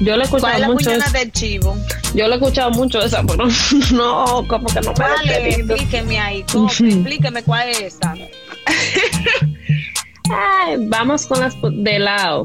Yo 0.00 0.16
le 0.16 0.22
he 0.22 0.24
escuchado 0.24 0.40
¿Cuál 0.40 0.54
es 0.54 0.60
la 0.60 0.68
mucho. 0.68 0.90
Eso. 0.90 1.12
del 1.12 1.30
chivo? 1.30 1.76
Yo 2.12 2.26
le 2.26 2.34
he 2.34 2.38
escuchado 2.38 2.72
mucho 2.72 3.00
esa, 3.00 3.22
pero 3.26 3.46
no, 3.92 4.44
como 4.48 4.66
que 4.66 4.80
no 4.80 4.92
me 4.98 5.48
explíqueme 5.48 6.18
ahí, 6.18 6.40
explíqueme 6.40 7.44
cuál 7.44 7.68
es 7.68 7.80
esa. 7.82 8.14
Ay, 10.28 10.76
vamos 10.88 11.24
con 11.26 11.38
las 11.38 11.54
de 11.62 12.00
lado. 12.00 12.44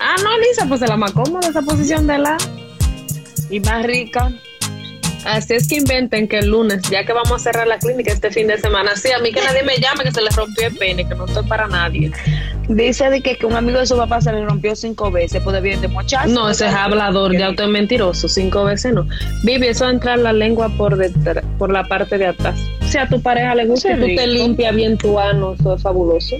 Ah, 0.00 0.16
no, 0.24 0.38
Lisa, 0.38 0.64
pues 0.66 0.80
se 0.80 0.86
la 0.86 0.96
más 0.96 1.12
cómoda 1.12 1.46
esa 1.50 1.60
posición 1.60 2.06
de 2.06 2.16
lado. 2.16 2.42
Y 3.50 3.60
más 3.60 3.84
rica. 3.84 4.32
Así 5.26 5.52
es 5.52 5.68
que 5.68 5.76
inventen 5.76 6.26
que 6.26 6.38
el 6.38 6.48
lunes, 6.48 6.82
ya 6.90 7.04
que 7.04 7.12
vamos 7.12 7.32
a 7.32 7.38
cerrar 7.38 7.66
la 7.66 7.78
clínica 7.78 8.12
este 8.12 8.30
fin 8.30 8.46
de 8.46 8.58
semana, 8.58 8.96
sí, 8.96 9.12
a 9.12 9.18
mí 9.18 9.30
que 9.30 9.42
nadie 9.42 9.62
me 9.62 9.76
llame 9.76 10.04
que 10.04 10.10
se 10.10 10.22
le 10.22 10.30
rompió 10.30 10.68
el 10.68 10.76
pene, 10.76 11.06
que 11.06 11.14
no 11.14 11.26
estoy 11.26 11.46
para 11.46 11.68
nadie. 11.68 12.10
Dice 12.68 13.10
de 13.10 13.20
que, 13.20 13.36
que 13.36 13.44
un 13.44 13.54
amigo 13.54 13.80
de 13.80 13.86
su 13.86 13.96
papá 13.96 14.20
se 14.20 14.32
le 14.32 14.44
rompió 14.44 14.74
cinco 14.76 15.10
veces, 15.10 15.42
puede 15.42 15.60
bien 15.60 15.80
de 15.80 15.88
muchacho. 15.88 16.28
No, 16.28 16.48
ese 16.48 16.68
es 16.68 16.74
hablador, 16.74 17.36
ya 17.36 17.50
usted 17.50 17.64
es 17.64 17.70
mentiroso, 17.70 18.28
cinco 18.28 18.64
veces 18.64 18.94
no. 18.94 19.06
Vivi, 19.42 19.66
eso 19.66 19.88
entrar 19.88 20.18
la 20.18 20.32
lengua 20.32 20.68
por 20.76 20.96
detrás, 20.96 21.44
por 21.58 21.72
la 21.72 21.84
parte 21.84 22.18
de 22.18 22.26
atrás. 22.26 22.58
Si 22.88 22.98
a 22.98 23.08
tu 23.08 23.20
pareja 23.20 23.54
le 23.54 23.66
gusta, 23.66 23.96
tú 23.96 24.06
te 24.06 24.26
limpias 24.26 24.74
bien 24.74 24.96
tu 24.96 25.18
ano, 25.18 25.54
eso 25.58 25.74
es 25.74 25.82
fabuloso. 25.82 26.36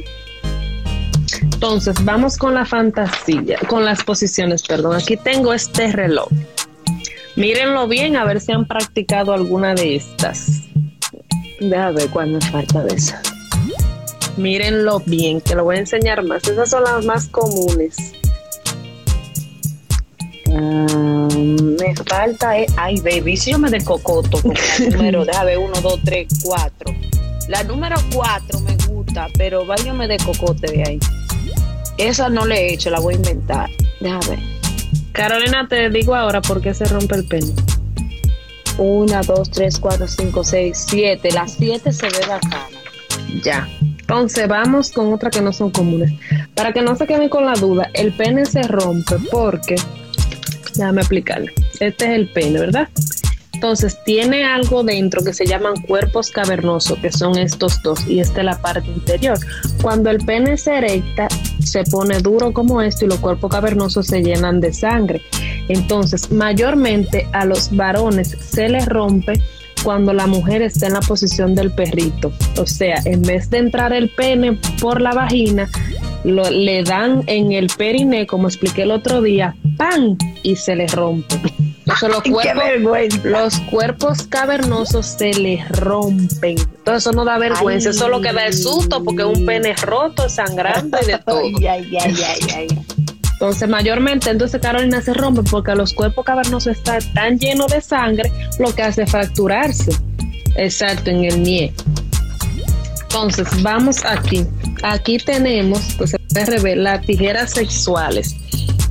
Entonces, 1.43 1.97
vamos 2.05 2.37
con 2.37 2.55
la 2.55 2.65
fantasía, 2.65 3.59
con 3.69 3.85
las 3.85 4.03
posiciones, 4.03 4.63
perdón. 4.63 4.97
Aquí 4.97 5.17
tengo 5.17 5.53
este 5.53 5.93
reloj. 5.93 6.29
Mírenlo 7.37 7.89
bien 7.89 8.17
a 8.17 8.25
ver 8.25 8.41
si 8.41 8.53
han 8.53 8.67
practicado 8.67 9.33
alguna 9.33 9.75
de 9.75 9.97
estas. 9.97 10.63
Déjame 11.61 11.93
ver 11.93 12.11
cuál 12.11 12.31
me 12.33 12.41
falta 12.41 12.83
de 12.83 12.95
esas. 12.95 13.32
Mírenlo 14.37 15.01
bien, 15.01 15.41
que 15.41 15.55
lo 15.55 15.65
voy 15.65 15.77
a 15.77 15.81
enseñar 15.81 16.23
más. 16.25 16.43
Esas 16.45 16.71
son 16.71 16.85
las 16.85 17.05
más 17.05 17.29
comunes. 17.29 17.97
Ah, 20.55 21.29
me 21.35 21.95
falta, 22.07 22.59
eh, 22.59 22.67
ay, 22.77 23.01
baby, 23.01 23.37
si 23.37 23.53
yo 23.53 23.59
me 23.59 23.83
cocoto 23.83 24.43
con 24.43 24.55
la 24.55 24.91
número, 24.97 25.25
déjame 25.25 25.47
ver, 25.47 25.59
uno, 25.59 25.81
dos, 25.81 26.01
tres, 26.05 26.29
cuatro. 26.43 26.95
La 27.49 27.63
número 27.65 27.97
cuatro 28.15 28.61
me 28.61 28.77
gusta, 28.87 29.29
pero 29.37 29.65
vaya 29.67 29.93
me 29.93 30.07
de 30.07 30.19
cocote 30.19 30.71
de 30.71 30.83
ahí. 30.87 30.99
Esa 31.99 32.29
no 32.29 32.47
le 32.47 32.57
he 32.57 32.75
hecho, 32.75 32.91
la 32.91 33.01
voy 33.01 33.15
a 33.15 33.17
inventar. 33.17 33.71
Déjame 34.01 34.29
ver. 34.29 34.39
Carolina, 35.13 35.67
te 35.69 35.91
digo 35.91 36.15
ahora 36.15 36.41
por 36.41 36.61
qué 36.61 36.73
se 36.73 36.85
rompe 36.87 37.17
el 37.17 37.27
pelo. 37.27 37.53
Una, 38.79 39.21
dos, 39.23 39.51
tres, 39.51 39.79
cuatro, 39.79 40.09
cinco, 40.09 40.43
seis, 40.43 40.87
siete. 40.89 41.31
Las 41.33 41.53
siete 41.53 41.93
se 41.93 42.07
ve 42.07 42.27
bacana. 42.27 42.69
Ya. 43.45 43.69
Entonces 44.13 44.47
vamos 44.47 44.93
con 44.93 45.11
otra 45.11 45.31
que 45.31 45.41
no 45.41 45.55
son 45.55 45.71
comunes. 45.71 46.13
Para 46.55 46.75
que 46.75 46.83
no 46.83 46.95
se 46.97 47.07
queden 47.07 47.31
con 47.31 47.47
la 47.47 47.55
duda, 47.55 47.89
el 47.95 48.13
pene 48.13 48.45
se 48.45 48.61
rompe 48.61 49.17
porque, 49.31 49.77
déjame 50.75 51.01
explicarle, 51.01 51.51
este 51.81 52.05
es 52.05 52.11
el 52.11 52.29
pene, 52.29 52.61
¿verdad? 52.61 52.91
Entonces 53.55 53.97
tiene 54.05 54.45
algo 54.45 54.85
dentro 54.85 55.25
que 55.25 55.33
se 55.33 55.47
llaman 55.47 55.81
cuerpos 55.89 56.31
cavernosos, 56.31 56.99
que 56.99 57.11
son 57.11 57.39
estos 57.39 57.83
dos, 57.83 58.07
y 58.07 58.21
esta 58.21 58.41
es 58.41 58.45
la 58.45 58.61
parte 58.61 58.91
interior. 58.91 59.39
Cuando 59.81 60.11
el 60.11 60.19
pene 60.19 60.59
se 60.59 60.77
erecta, 60.77 61.29
se 61.65 61.83
pone 61.85 62.19
duro 62.19 62.53
como 62.53 62.83
esto 62.83 63.07
y 63.07 63.09
los 63.09 63.19
cuerpos 63.19 63.51
cavernosos 63.51 64.09
se 64.09 64.23
llenan 64.23 64.61
de 64.61 64.75
sangre. 64.75 65.23
Entonces, 65.69 66.31
mayormente 66.31 67.27
a 67.33 67.47
los 67.47 67.75
varones 67.75 68.37
se 68.39 68.69
les 68.69 68.85
rompe 68.85 69.41
cuando 69.83 70.13
la 70.13 70.27
mujer 70.27 70.63
está 70.63 70.87
en 70.87 70.95
la 70.95 71.01
posición 71.01 71.55
del 71.55 71.73
perrito. 71.73 72.33
O 72.59 72.67
sea, 72.67 72.97
en 73.05 73.23
vez 73.23 73.51
de 73.51 73.59
entrar 73.59 73.93
el 73.93 74.09
pene 74.09 74.59
por 74.81 75.01
la 75.01 75.13
vagina, 75.13 75.69
le 76.25 76.83
dan 76.85 77.23
en 77.27 77.53
el 77.53 77.69
perine, 77.69 78.27
como 78.27 78.49
expliqué 78.49 78.83
el 78.83 78.93
otro 78.93 79.23
día, 79.23 79.57
¡pam! 79.77 80.17
y 80.43 80.57
se 80.57 80.77
le 80.77 80.87
rompe. 80.87 81.37
los, 81.85 82.23
cuerpos, 82.23 83.25
los 83.25 83.59
cuerpos 83.71 84.23
cavernosos 84.25 85.07
se 85.07 85.33
les 85.35 85.69
rompen. 85.71 86.59
Entonces 86.59 87.07
eso 87.07 87.13
no 87.13 87.25
da 87.25 87.39
vergüenza, 87.39 87.91
eso 87.91 88.09
lo 88.09 88.21
que 88.21 88.33
da 88.33 88.47
el 88.47 88.55
susto 88.55 89.03
porque 89.03 89.25
un 89.25 89.45
pene 89.45 89.75
roto, 89.75 90.29
sangrando 90.29 90.99
y 91.03 91.07
de 91.07 91.19
todo. 91.27 91.43
Entonces, 93.43 93.69
mayormente, 93.69 94.31
entonces 94.31 94.61
Carolina 94.61 95.03
se 95.03 95.13
rompe 95.15 95.43
porque 95.43 95.75
los 95.75 95.93
cuerpos 95.95 96.25
cavernosos 96.25 96.77
están 96.77 97.01
tan 97.13 97.41
llenos 97.41 97.73
de 97.73 97.81
sangre, 97.81 98.31
lo 98.61 98.73
que 98.73 98.83
hace 98.83 99.05
fracturarse. 99.05 99.91
Exacto, 100.55 101.11
en 101.11 101.25
el 101.25 101.43
nie. 101.43 101.75
Entonces, 103.03 103.49
vamos 103.61 104.05
aquí. 104.05 104.47
Aquí 104.85 105.19
tenemos, 105.19 105.81
pues 105.99 106.11
se 106.11 106.77
las 106.77 107.05
tijeras 107.05 107.51
sexuales, 107.51 108.37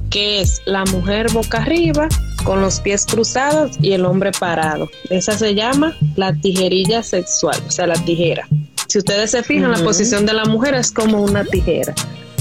que 0.10 0.42
es 0.42 0.62
la 0.66 0.84
mujer 0.84 1.32
boca 1.32 1.60
arriba, 1.60 2.10
con 2.44 2.60
los 2.60 2.82
pies 2.82 3.06
cruzados 3.06 3.78
y 3.82 3.94
el 3.94 4.04
hombre 4.04 4.32
parado. 4.38 4.90
Esa 5.10 5.38
se 5.38 5.56
llama 5.56 5.96
la 6.18 6.34
tijerilla 6.34 7.04
sexual, 7.04 7.58
o 7.66 7.72
sea, 7.72 7.88
la 7.88 7.96
tijera. 8.04 8.46
Si 8.90 8.98
ustedes 8.98 9.32
se 9.32 9.44
fijan, 9.44 9.72
la 9.72 9.82
posición 9.82 10.26
de 10.26 10.34
la 10.34 10.44
mujer 10.44 10.74
es 10.74 10.92
como 10.92 11.22
una 11.24 11.46
tijera. 11.46 11.96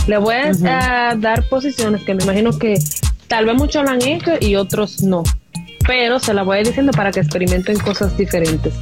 Le 0.07 0.19
voy 0.19 0.35
a 0.67 1.15
dar 1.17 1.49
posiciones 1.49 2.03
que 2.03 2.15
me 2.15 2.23
imagino 2.23 2.59
que 2.59 2.75
tal 3.29 3.45
vez 3.47 3.55
muchos 3.55 3.85
la 3.85 3.93
han 3.93 4.03
hecho 4.03 4.33
y 4.41 4.57
otros 4.57 5.03
no 5.03 5.23
pero 5.91 6.21
se 6.21 6.33
la 6.33 6.45
voy 6.45 6.59
a 6.59 6.61
ir 6.61 6.69
diciendo 6.69 6.93
para 6.93 7.11
que 7.11 7.19
experimenten 7.19 7.77
cosas 7.81 8.17
diferentes. 8.17 8.73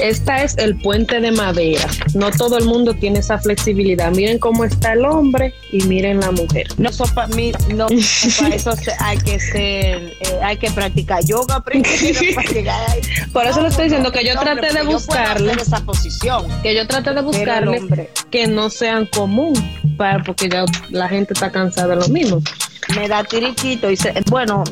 Esta 0.00 0.42
es 0.42 0.58
el 0.58 0.76
puente 0.76 1.20
de 1.20 1.30
madera. 1.30 1.86
No 2.14 2.32
todo 2.32 2.58
el 2.58 2.64
mundo 2.64 2.94
tiene 2.94 3.20
esa 3.20 3.38
flexibilidad. 3.38 4.10
Miren 4.10 4.40
cómo 4.40 4.64
está 4.64 4.94
el 4.94 5.04
hombre 5.04 5.54
y 5.70 5.84
miren 5.84 6.18
la 6.18 6.32
mujer. 6.32 6.66
No, 6.76 6.90
para 7.14 7.28
mí, 7.28 7.52
no, 7.72 7.86
para 7.86 8.54
eso 8.56 8.72
hay 8.98 9.18
que 9.18 9.38
ser, 9.38 10.16
eh, 10.18 10.40
hay 10.42 10.56
que 10.56 10.68
practicar 10.72 11.24
yoga 11.24 11.60
primero 11.60 11.94
para 12.34 12.50
llegar 12.50 12.90
ahí. 12.90 13.02
Por 13.32 13.46
eso 13.46 13.62
le 13.62 13.68
estoy 13.68 13.84
diciendo 13.84 14.10
que 14.10 14.24
yo 14.24 14.34
traté 14.40 14.72
de 14.72 14.82
buscarle 14.82 15.52
esa 15.52 15.78
posición. 15.84 16.44
Que 16.64 16.74
yo 16.74 16.88
traté 16.88 17.14
de 17.14 17.22
buscarle 17.22 18.10
que 18.32 18.48
no 18.48 18.68
sean 18.68 19.06
común, 19.06 19.54
para, 19.96 20.24
porque 20.24 20.48
ya 20.48 20.64
la 20.90 21.08
gente 21.08 21.34
está 21.34 21.52
cansada 21.52 21.94
de 21.94 22.00
lo 22.00 22.08
mismo. 22.08 22.42
Me 22.96 23.06
da 23.06 23.22
tiriquito 23.22 23.90
y 23.90 23.96
se, 23.96 24.12
bueno, 24.28 24.64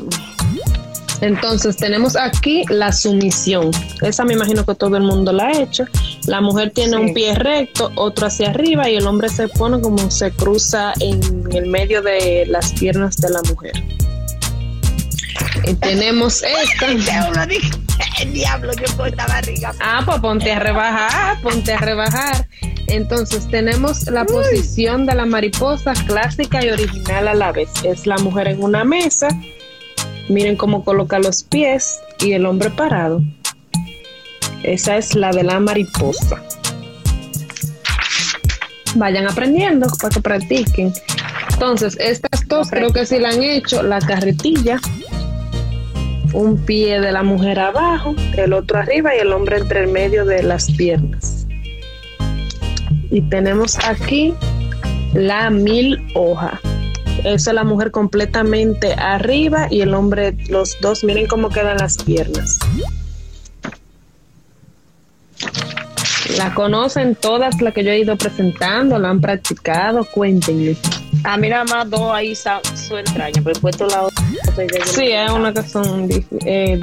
entonces 1.21 1.77
tenemos 1.77 2.15
aquí 2.15 2.63
la 2.69 2.91
sumisión. 2.91 3.71
Esa 4.01 4.23
me 4.23 4.33
imagino 4.33 4.65
que 4.65 4.75
todo 4.75 4.97
el 4.97 5.03
mundo 5.03 5.31
la 5.33 5.47
ha 5.47 5.61
hecho. 5.61 5.85
La 6.25 6.41
mujer 6.41 6.71
tiene 6.71 6.97
un 6.97 7.13
pie 7.13 7.33
recto, 7.33 7.91
otro 7.95 8.27
hacia 8.27 8.49
arriba 8.49 8.89
y 8.89 8.95
el 8.97 9.07
hombre 9.07 9.29
se 9.29 9.47
pone 9.47 9.81
como 9.81 10.11
se 10.11 10.31
cruza 10.31 10.93
en 10.99 11.19
el 11.51 11.67
medio 11.67 12.01
de 12.01 12.45
las 12.47 12.73
piernas 12.73 13.17
de 13.17 13.29
la 13.29 13.41
mujer. 13.49 13.83
Y 15.63 15.73
tenemos 15.75 16.43
esta. 16.63 16.87
El 16.87 18.33
diablo, 18.33 18.71
yo 18.97 19.05
esta 19.05 19.27
barriga. 19.27 19.73
Ah, 19.79 20.01
pues 20.05 20.19
ponte 20.19 20.51
a 20.51 20.59
rebajar, 20.59 21.41
ponte 21.41 21.73
a 21.73 21.77
rebajar. 21.77 22.47
Entonces 22.87 23.47
tenemos 23.49 24.07
la 24.07 24.23
posición 24.23 25.05
de 25.05 25.15
la 25.15 25.25
mariposa 25.25 25.93
clásica 26.05 26.63
y 26.63 26.69
original 26.69 27.27
a 27.27 27.33
la 27.33 27.51
vez. 27.51 27.69
Es 27.83 28.05
la 28.07 28.17
mujer 28.17 28.47
en 28.47 28.63
una 28.63 28.83
mesa 28.83 29.27
Miren 30.29 30.55
cómo 30.57 30.83
coloca 30.83 31.19
los 31.19 31.43
pies 31.43 31.99
y 32.19 32.33
el 32.33 32.45
hombre 32.45 32.69
parado. 32.69 33.21
Esa 34.63 34.97
es 34.97 35.15
la 35.15 35.31
de 35.31 35.43
la 35.43 35.59
mariposa. 35.59 36.43
Vayan 38.95 39.27
aprendiendo 39.27 39.87
para 40.01 40.13
que 40.13 40.21
practiquen. 40.21 40.91
Entonces, 41.53 41.97
estas 41.99 42.47
dos 42.47 42.69
creo 42.69 42.91
que 42.91 43.05
sí 43.05 43.19
la 43.19 43.29
han 43.29 43.41
hecho. 43.41 43.83
La 43.83 43.99
carretilla, 43.99 44.79
un 46.33 46.57
pie 46.65 46.99
de 46.99 47.11
la 47.11 47.23
mujer 47.23 47.59
abajo, 47.59 48.15
el 48.35 48.53
otro 48.53 48.79
arriba 48.79 49.15
y 49.15 49.19
el 49.19 49.31
hombre 49.31 49.57
entre 49.57 49.81
el 49.81 49.87
medio 49.87 50.25
de 50.25 50.43
las 50.43 50.69
piernas. 50.71 51.47
Y 53.09 53.21
tenemos 53.21 53.77
aquí 53.85 54.33
la 55.13 55.49
mil 55.49 55.99
hoja. 56.13 56.59
Esa 57.23 57.51
es 57.51 57.55
la 57.55 57.63
mujer 57.63 57.91
completamente 57.91 58.93
arriba 58.93 59.67
y 59.69 59.81
el 59.81 59.93
hombre, 59.93 60.35
los 60.49 60.77
dos, 60.81 61.03
miren 61.03 61.27
cómo 61.27 61.49
quedan 61.49 61.77
las 61.77 61.97
piernas. 61.97 62.59
La 66.37 66.53
conocen 66.53 67.15
todas 67.15 67.59
las 67.61 67.73
que 67.73 67.83
yo 67.83 67.91
he 67.91 67.99
ido 67.99 68.15
presentando, 68.17 68.99
la 68.99 69.09
han 69.09 69.21
practicado, 69.21 70.05
cuéntenme. 70.05 70.75
Ah, 71.23 71.37
mira 71.37 71.63
más 71.63 71.89
dos 71.89 72.13
ahí 72.13 72.35
son 72.35 72.99
extrañas, 72.99 73.43
pero 73.43 73.57
he 73.57 73.59
puesto 73.59 73.87
la 73.87 74.03
otra. 74.03 74.23
Sí, 74.85 75.11
hay 75.11 75.29
una 75.29 75.53
que 75.53 75.63
son, 75.63 76.09
eh, 76.45 76.79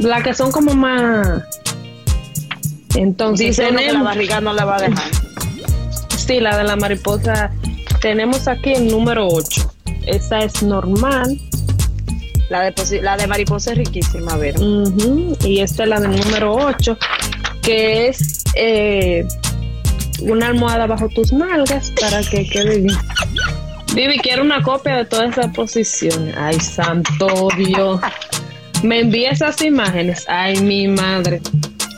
la 0.00 0.22
que 0.22 0.34
son 0.34 0.50
como 0.50 0.74
más. 0.74 1.42
Entonces, 2.94 3.56
Dice 3.56 3.74
que 3.74 3.92
la 3.92 4.02
barriga 4.02 4.40
no 4.40 4.52
la 4.52 4.64
va 4.64 4.76
a 4.76 4.82
dejar. 4.82 5.10
Sí, 6.16 6.40
la 6.40 6.56
de 6.56 6.64
la 6.64 6.76
mariposa 6.76 7.50
tenemos 8.02 8.48
aquí 8.48 8.74
el 8.74 8.88
número 8.88 9.28
8. 9.28 9.72
Esa 10.06 10.40
es 10.40 10.62
normal. 10.62 11.40
La 12.50 12.64
de, 12.64 13.00
la 13.00 13.16
de 13.16 13.26
mariposa 13.26 13.70
es 13.70 13.78
riquísima, 13.78 14.32
a 14.32 14.36
ver. 14.36 14.56
Y 15.44 15.60
esta 15.60 15.84
es 15.84 15.88
la 15.88 16.00
del 16.00 16.16
número 16.20 16.52
8, 16.52 16.98
que 17.62 18.08
es 18.08 18.44
eh, 18.56 19.24
una 20.20 20.48
almohada 20.48 20.86
bajo 20.86 21.08
tus 21.08 21.32
nalgas 21.32 21.92
para 21.98 22.22
que 22.22 22.46
quede 22.46 22.80
bien. 22.80 22.98
Vivi, 23.94 24.18
quiero 24.18 24.42
una 24.42 24.60
copia 24.62 24.96
de 24.96 25.04
toda 25.04 25.26
esa 25.26 25.52
posición. 25.52 26.32
Ay, 26.36 26.58
santo 26.60 27.48
Dios. 27.56 28.00
Me 28.82 29.00
envía 29.00 29.30
esas 29.30 29.62
imágenes. 29.62 30.24
Ay, 30.28 30.60
mi 30.60 30.88
madre. 30.88 31.40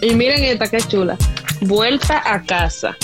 Y 0.02 0.14
miren 0.14 0.44
esta, 0.44 0.68
qué 0.68 0.78
chula. 0.78 1.16
Vuelta 1.62 2.22
a 2.24 2.42
casa. 2.42 2.94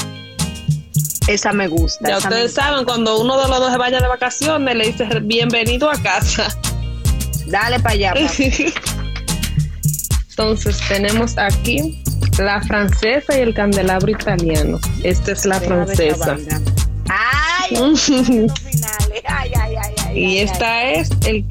Esa 1.28 1.52
me 1.52 1.68
gusta. 1.68 2.08
Ya 2.08 2.18
ustedes 2.18 2.54
saben, 2.54 2.84
cuando 2.84 3.20
uno 3.20 3.40
de 3.40 3.48
los 3.48 3.58
dos 3.60 3.72
se 3.72 3.78
vaya 3.78 4.00
de 4.00 4.08
vacaciones, 4.08 4.74
le 4.74 4.86
dice 4.88 5.06
bienvenido 5.22 5.90
a 5.90 5.94
casa. 6.02 6.48
Dale 7.46 7.78
para 7.80 7.94
allá. 7.94 8.14
Entonces 10.30 10.80
tenemos 10.88 11.36
aquí 11.36 12.02
la 12.38 12.62
francesa 12.62 13.36
y 13.36 13.40
el 13.40 13.54
candelabro 13.54 14.10
italiano. 14.10 14.80
Esta 15.02 15.32
es 15.32 15.44
la 15.44 15.60
francesa. 15.60 16.36
Ay, 17.68 17.76
ay, 19.26 19.52
ay, 19.54 19.74
ay, 20.06 20.18
y 20.18 20.38
esta 20.38 20.82
es 20.84 21.10
el 21.24 21.44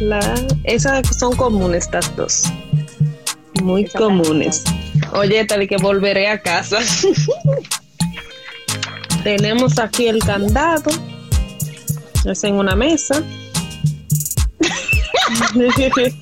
la 0.00 0.20
esas 0.64 1.06
son 1.16 1.36
comunes 1.36 1.84
estas 1.84 2.14
dos. 2.16 2.44
Muy 3.62 3.84
comunes. 3.84 4.64
Oye, 5.12 5.44
tal 5.44 5.62
y 5.62 5.68
que 5.68 5.76
volveré 5.76 6.28
a 6.28 6.40
casa. 6.40 6.78
Tenemos 9.22 9.78
aquí 9.78 10.08
el 10.08 10.20
candado. 10.20 10.90
Es 12.24 12.42
en 12.44 12.54
una 12.54 12.74
mesa. 12.74 13.22
Dice 15.54 15.90
que 15.94 16.14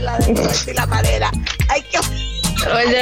la 0.00 0.18
de 0.18 0.74
la 0.74 0.86
madera. 0.86 1.30
Hay 1.68 1.82
que, 1.82 1.98
Oye, 1.98 3.00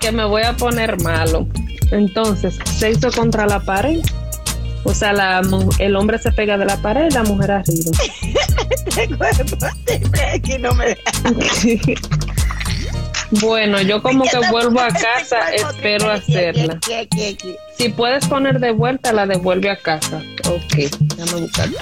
que 0.00 0.12
me 0.12 0.24
voy 0.24 0.42
a 0.42 0.56
poner 0.56 1.00
malo. 1.02 1.46
Entonces, 1.90 2.58
sexo 2.78 3.10
contra 3.12 3.46
la 3.46 3.60
pared. 3.60 4.00
O 4.84 4.94
sea, 4.94 5.12
la, 5.12 5.42
el 5.78 5.96
hombre 5.96 6.18
se 6.18 6.32
pega 6.32 6.56
de 6.56 6.64
la 6.64 6.76
pared 6.76 7.08
y 7.10 7.14
la 7.14 7.24
mujer 7.24 7.50
arriba. 7.50 7.90
que 10.42 10.58
no 10.58 10.74
me 10.74 10.96
bueno, 13.30 13.80
yo 13.82 14.02
como 14.02 14.24
que 14.24 14.38
vuelvo 14.50 14.80
a 14.80 14.88
casa, 14.88 15.52
espero 15.52 16.10
hacerla. 16.10 16.78
Si 17.76 17.88
puedes 17.90 18.26
poner 18.26 18.58
de 18.58 18.72
vuelta, 18.72 19.12
la 19.12 19.26
devuelve 19.26 19.70
a 19.70 19.76
casa. 19.76 20.22
Ok, 20.48 20.90
déjame 21.00 21.42
buscarte. 21.42 21.76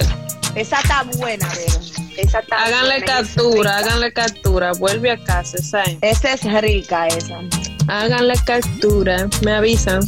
Esa 0.55 0.79
está 0.79 1.03
buena, 1.17 1.47
Vero. 1.49 1.79
Esa 2.17 2.39
está 2.39 2.63
háganle 2.63 3.03
captura, 3.03 3.77
háganle 3.77 4.11
captura, 4.11 4.71
vuelve 4.79 5.11
a 5.11 5.17
casa, 5.17 5.57
esa 5.57 5.83
es. 5.83 5.97
Esa 6.01 6.33
es 6.33 6.61
rica, 6.61 7.07
esa. 7.07 7.39
Háganle 7.87 8.33
captura, 8.43 9.29
me 9.43 9.53
avisan. 9.53 10.01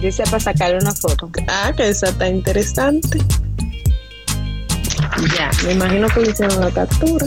Dice 0.00 0.22
para 0.24 0.40
sacarle 0.40 0.78
una 0.78 0.92
foto. 0.92 1.28
Ah, 1.48 1.72
que 1.76 1.88
esa 1.88 2.10
está 2.10 2.28
interesante. 2.28 3.18
Ya, 5.36 5.50
me 5.64 5.72
imagino 5.72 6.08
que 6.08 6.22
hicieron 6.22 6.60
la 6.60 6.70
captura. 6.70 7.26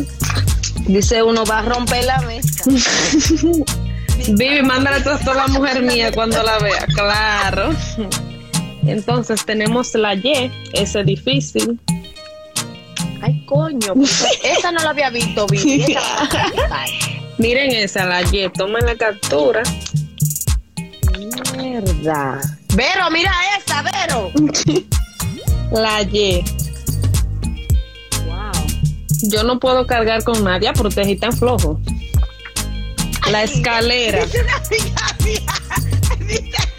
Dice 0.87 1.21
uno 1.23 1.43
va 1.45 1.59
a 1.59 1.61
romper 1.63 2.05
la 2.05 2.21
mesa. 2.21 2.63
Vivi, 4.27 4.61
mándale 4.61 4.97
a 4.97 5.03
toda 5.03 5.33
la 5.33 5.47
mujer 5.47 5.81
mía 5.81 6.11
cuando 6.11 6.41
la 6.43 6.59
vea, 6.59 6.85
claro. 6.93 7.73
Entonces 8.85 9.45
tenemos 9.45 9.93
la 9.95 10.13
Y, 10.15 10.51
ese 10.73 11.03
difícil. 11.03 11.79
Ay, 13.21 13.43
coño, 13.45 13.93
esa 14.43 14.71
no 14.71 14.83
la 14.83 14.89
había 14.91 15.09
visto, 15.09 15.45
Vivi. 15.47 15.95
Miren 17.37 17.71
esa, 17.71 18.05
la 18.05 18.21
Y, 18.23 18.49
tomen 18.49 18.85
la 18.85 18.95
captura. 18.95 19.63
verdad. 21.57 22.39
Vero, 22.75 23.09
mira 23.11 23.31
esa, 23.57 23.81
Vero. 23.81 24.31
La 25.71 26.01
Y. 26.01 26.43
Yo 29.23 29.43
no 29.43 29.59
puedo 29.59 29.85
cargar 29.85 30.23
con 30.23 30.43
nadie 30.43 30.71
porque 30.73 31.03
te 31.03 31.15
tan 31.15 31.33
flojo. 31.33 31.79
La 33.29 33.43
escalera. 33.43 34.25
Dice 34.25 34.41
una 34.41 34.55
amiga 34.55 35.15
mía, 35.23 35.41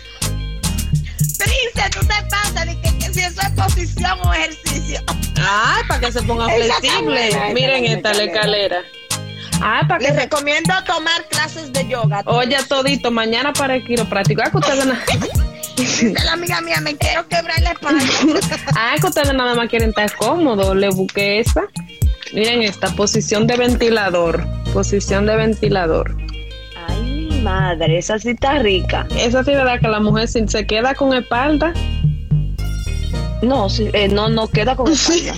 Prince, 1.38 1.90
tú 1.92 2.00
te 2.00 2.14
pasas 2.28 2.66
de 2.66 2.80
que, 2.80 3.12
si 3.12 3.20
eso 3.20 3.40
es 3.40 3.50
posición 3.50 4.18
o 4.24 4.34
ejercicio. 4.34 5.00
Ay, 5.36 5.82
para 5.88 6.00
que 6.00 6.12
se 6.12 6.22
ponga 6.22 6.46
flexible. 6.48 7.30
Miren 7.54 7.84
esta 7.86 8.12
la 8.14 8.24
escalera. 8.24 8.82
Ah, 9.62 9.82
para 9.86 10.00
Les 10.00 10.16
recomiendo 10.16 10.72
tomar 10.86 11.26
clases 11.28 11.72
de 11.72 11.86
yoga. 11.86 12.22
Oye, 12.26 12.56
todito, 12.68 13.10
mañana 13.10 13.52
para 13.52 13.76
el 13.76 13.84
quiropráctico. 13.84 14.42
Ah, 14.44 14.50
que 14.50 14.56
ustedes 14.56 14.86
la 16.24 16.32
amiga 16.32 16.60
mía, 16.60 16.80
me 16.80 16.96
quiero 16.96 17.26
quebrar 17.28 17.60
la 17.60 17.72
espalda. 17.72 18.04
ah, 18.76 18.94
que 19.00 19.06
ustedes 19.06 19.34
nada 19.34 19.54
más 19.54 19.68
quieren 19.68 19.90
estar 19.90 20.14
cómodos. 20.16 20.76
Le 20.76 20.88
busqué 20.88 21.40
esa. 21.40 21.68
Miren 22.32 22.62
esta, 22.62 22.88
posición 22.94 23.46
de 23.46 23.56
ventilador. 23.56 24.46
Posición 24.72 25.26
de 25.26 25.36
ventilador. 25.36 26.16
Ay, 26.88 27.02
mi 27.02 27.40
madre, 27.40 27.98
esa 27.98 28.18
sí 28.18 28.30
está 28.30 28.58
rica. 28.60 29.06
Esa 29.16 29.42
sí, 29.42 29.50
¿verdad? 29.50 29.80
Que 29.80 29.88
la 29.88 30.00
mujer 30.00 30.28
si 30.28 30.46
se 30.46 30.66
queda 30.66 30.94
con 30.94 31.12
espalda. 31.14 31.72
No, 33.42 33.66
eh, 33.92 34.08
no, 34.08 34.28
no 34.28 34.48
queda 34.48 34.76
con 34.76 34.92
espalda. 34.92 35.34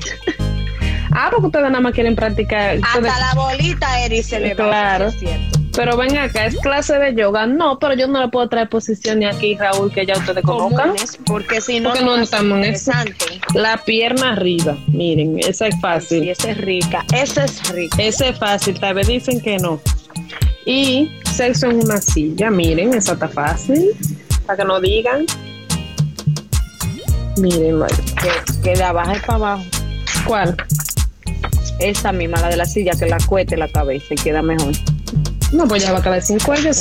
Ah, 1.13 1.29
porque 1.31 1.47
ustedes 1.47 1.67
nada 1.67 1.81
más 1.81 1.93
quieren 1.93 2.17
practicar. 2.17 2.79
Hasta 2.83 3.01
la 3.01 3.35
bolita, 3.35 4.05
Eri, 4.05 4.23
se 4.23 4.41
le 4.41 4.55
Claro. 4.55 5.07
Es 5.09 5.19
cierto. 5.19 5.62
Pero 5.75 5.97
ven 5.97 6.19
acá, 6.19 6.47
¿es 6.47 6.57
clase 6.59 6.99
de 6.99 7.15
yoga? 7.15 7.47
No, 7.47 7.79
pero 7.79 7.95
yo 7.95 8.07
no 8.07 8.21
le 8.21 8.29
puedo 8.29 8.47
traer 8.49 8.69
posición 8.69 9.21
ni 9.21 9.25
aquí, 9.25 9.57
Raúl, 9.57 9.91
que 9.91 10.05
ya 10.05 10.19
ustedes 10.19 10.45
conozcan. 10.45 10.95
Porque 11.25 11.63
si 11.63 11.81
no, 11.81 11.91
porque 11.91 12.05
no, 12.05 12.17
estamos 12.17 12.59
en 12.59 12.65
eso. 12.65 12.93
La 13.55 13.79
pierna 13.79 14.33
arriba, 14.33 14.77
miren, 14.89 15.39
esa 15.39 15.69
es 15.69 15.81
fácil. 15.81 16.25
Sí, 16.25 16.31
esa 16.31 16.51
es 16.51 16.59
rica, 16.59 17.05
esa 17.15 17.45
es 17.45 17.71
rica. 17.71 17.97
Esa 18.03 18.29
es 18.29 18.39
fácil, 18.39 18.79
tal 18.79 18.95
vez 18.95 19.07
dicen 19.07 19.41
que 19.41 19.57
no. 19.59 19.81
Y 20.67 21.11
sexo 21.25 21.71
en 21.71 21.83
una 21.83 22.01
silla, 22.03 22.51
miren, 22.51 22.93
esa 22.93 23.15
está 23.15 23.29
fácil, 23.29 23.93
para 24.47 24.59
que 24.59 24.65
no 24.65 24.79
digan. 24.79 25.25
Miren, 27.39 27.81
que, 28.21 28.63
que 28.63 28.77
de 28.77 28.85
abajo 28.85 29.15
para 29.27 29.35
abajo. 29.37 29.65
¿Cuál? 30.27 30.55
Esa 31.79 32.13
misma, 32.13 32.41
la 32.43 32.51
de 32.51 32.59
la 32.59 32.67
silla, 32.67 32.93
que 32.93 33.07
la 33.07 33.19
cuete 33.27 33.57
la 33.57 33.69
cabeza 33.69 34.13
y 34.13 34.17
queda 34.17 34.43
mejor. 34.43 34.75
No, 35.53 35.69
pues 35.69 35.83
ya 35.83 35.93
va 35.93 35.99
a 35.99 36.03
caber 36.03 36.23
sin 36.23 36.39
cuellos. 36.39 36.81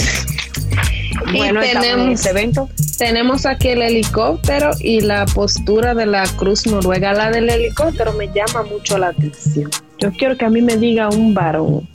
Bueno, 1.33 1.63
y 1.63 1.67
tenemos, 1.67 2.25
evento. 2.25 2.69
tenemos 2.97 3.45
aquí 3.45 3.69
el 3.69 3.81
helicóptero 3.81 4.71
y 4.79 5.01
la 5.01 5.25
postura 5.25 5.93
de 5.93 6.05
la 6.05 6.25
cruz 6.37 6.65
noruega. 6.65 7.13
La 7.13 7.29
del 7.29 7.49
helicóptero 7.49 8.13
me 8.13 8.27
llama 8.27 8.63
mucho 8.63 8.97
la 8.97 9.07
atención. 9.09 9.69
Yo 9.99 10.11
quiero 10.11 10.37
que 10.37 10.45
a 10.45 10.49
mí 10.49 10.61
me 10.61 10.77
diga 10.77 11.09
un 11.09 11.33
varón 11.33 11.87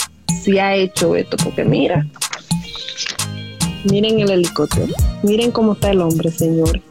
si 0.43 0.59
ha 0.59 0.75
hecho 0.75 1.17
esto, 1.17 1.37
porque 1.43 1.65
mira, 1.65 2.07
miren 3.85 4.21
el 4.21 4.31
helicóptero, 4.31 4.95
miren 5.23 5.51
cómo 5.51 5.73
está 5.73 5.91
el 5.91 6.01
hombre, 6.01 6.31
señores. 6.31 6.83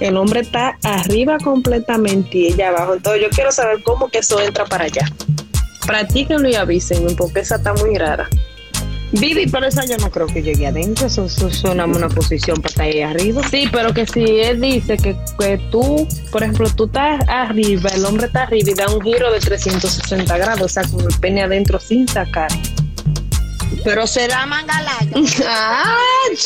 El 0.00 0.16
hombre 0.16 0.40
está 0.40 0.78
arriba 0.84 1.38
completamente 1.38 2.38
y 2.38 2.46
ella 2.48 2.68
abajo. 2.68 2.94
Entonces 2.94 3.22
yo 3.22 3.30
quiero 3.30 3.50
saber 3.50 3.82
cómo 3.82 4.08
que 4.08 4.18
eso 4.18 4.40
entra 4.40 4.64
para 4.64 4.84
allá. 4.84 5.10
Practíquenlo 5.86 6.48
y 6.48 6.54
avísenme 6.54 7.14
porque 7.14 7.40
esa 7.40 7.56
está 7.56 7.72
muy 7.74 7.96
rara. 7.96 8.28
Vivi, 9.12 9.46
pero 9.46 9.66
esa 9.66 9.86
yo 9.86 9.96
no 9.98 10.10
creo 10.10 10.26
que 10.26 10.42
llegue 10.42 10.66
adentro, 10.66 11.06
eso, 11.06 11.28
suena 11.28 11.86
una 11.86 12.08
posición 12.08 12.60
para 12.60 12.68
estar 12.68 12.84
ahí 12.84 13.00
arriba. 13.00 13.42
Sí, 13.48 13.68
pero 13.72 13.94
que 13.94 14.06
si 14.06 14.22
él 14.22 14.60
dice 14.60 14.98
que, 14.98 15.16
que, 15.38 15.58
tú, 15.70 16.06
por 16.30 16.42
ejemplo, 16.42 16.68
tú 16.70 16.84
estás 16.84 17.26
arriba, 17.26 17.90
el 17.94 18.04
hombre 18.04 18.26
está 18.26 18.42
arriba 18.42 18.70
y 18.70 18.74
da 18.74 18.88
un 18.88 19.00
giro 19.00 19.32
de 19.32 19.40
360 19.40 20.36
grados, 20.36 20.60
o 20.60 20.68
sea, 20.68 20.82
con 20.84 21.00
el 21.00 21.18
pene 21.20 21.42
adentro 21.42 21.80
sin 21.80 22.06
sacar. 22.06 22.50
Pero 23.82 24.06
será 24.06 24.44
mangalaya. 24.44 25.10
ah, 25.48 25.96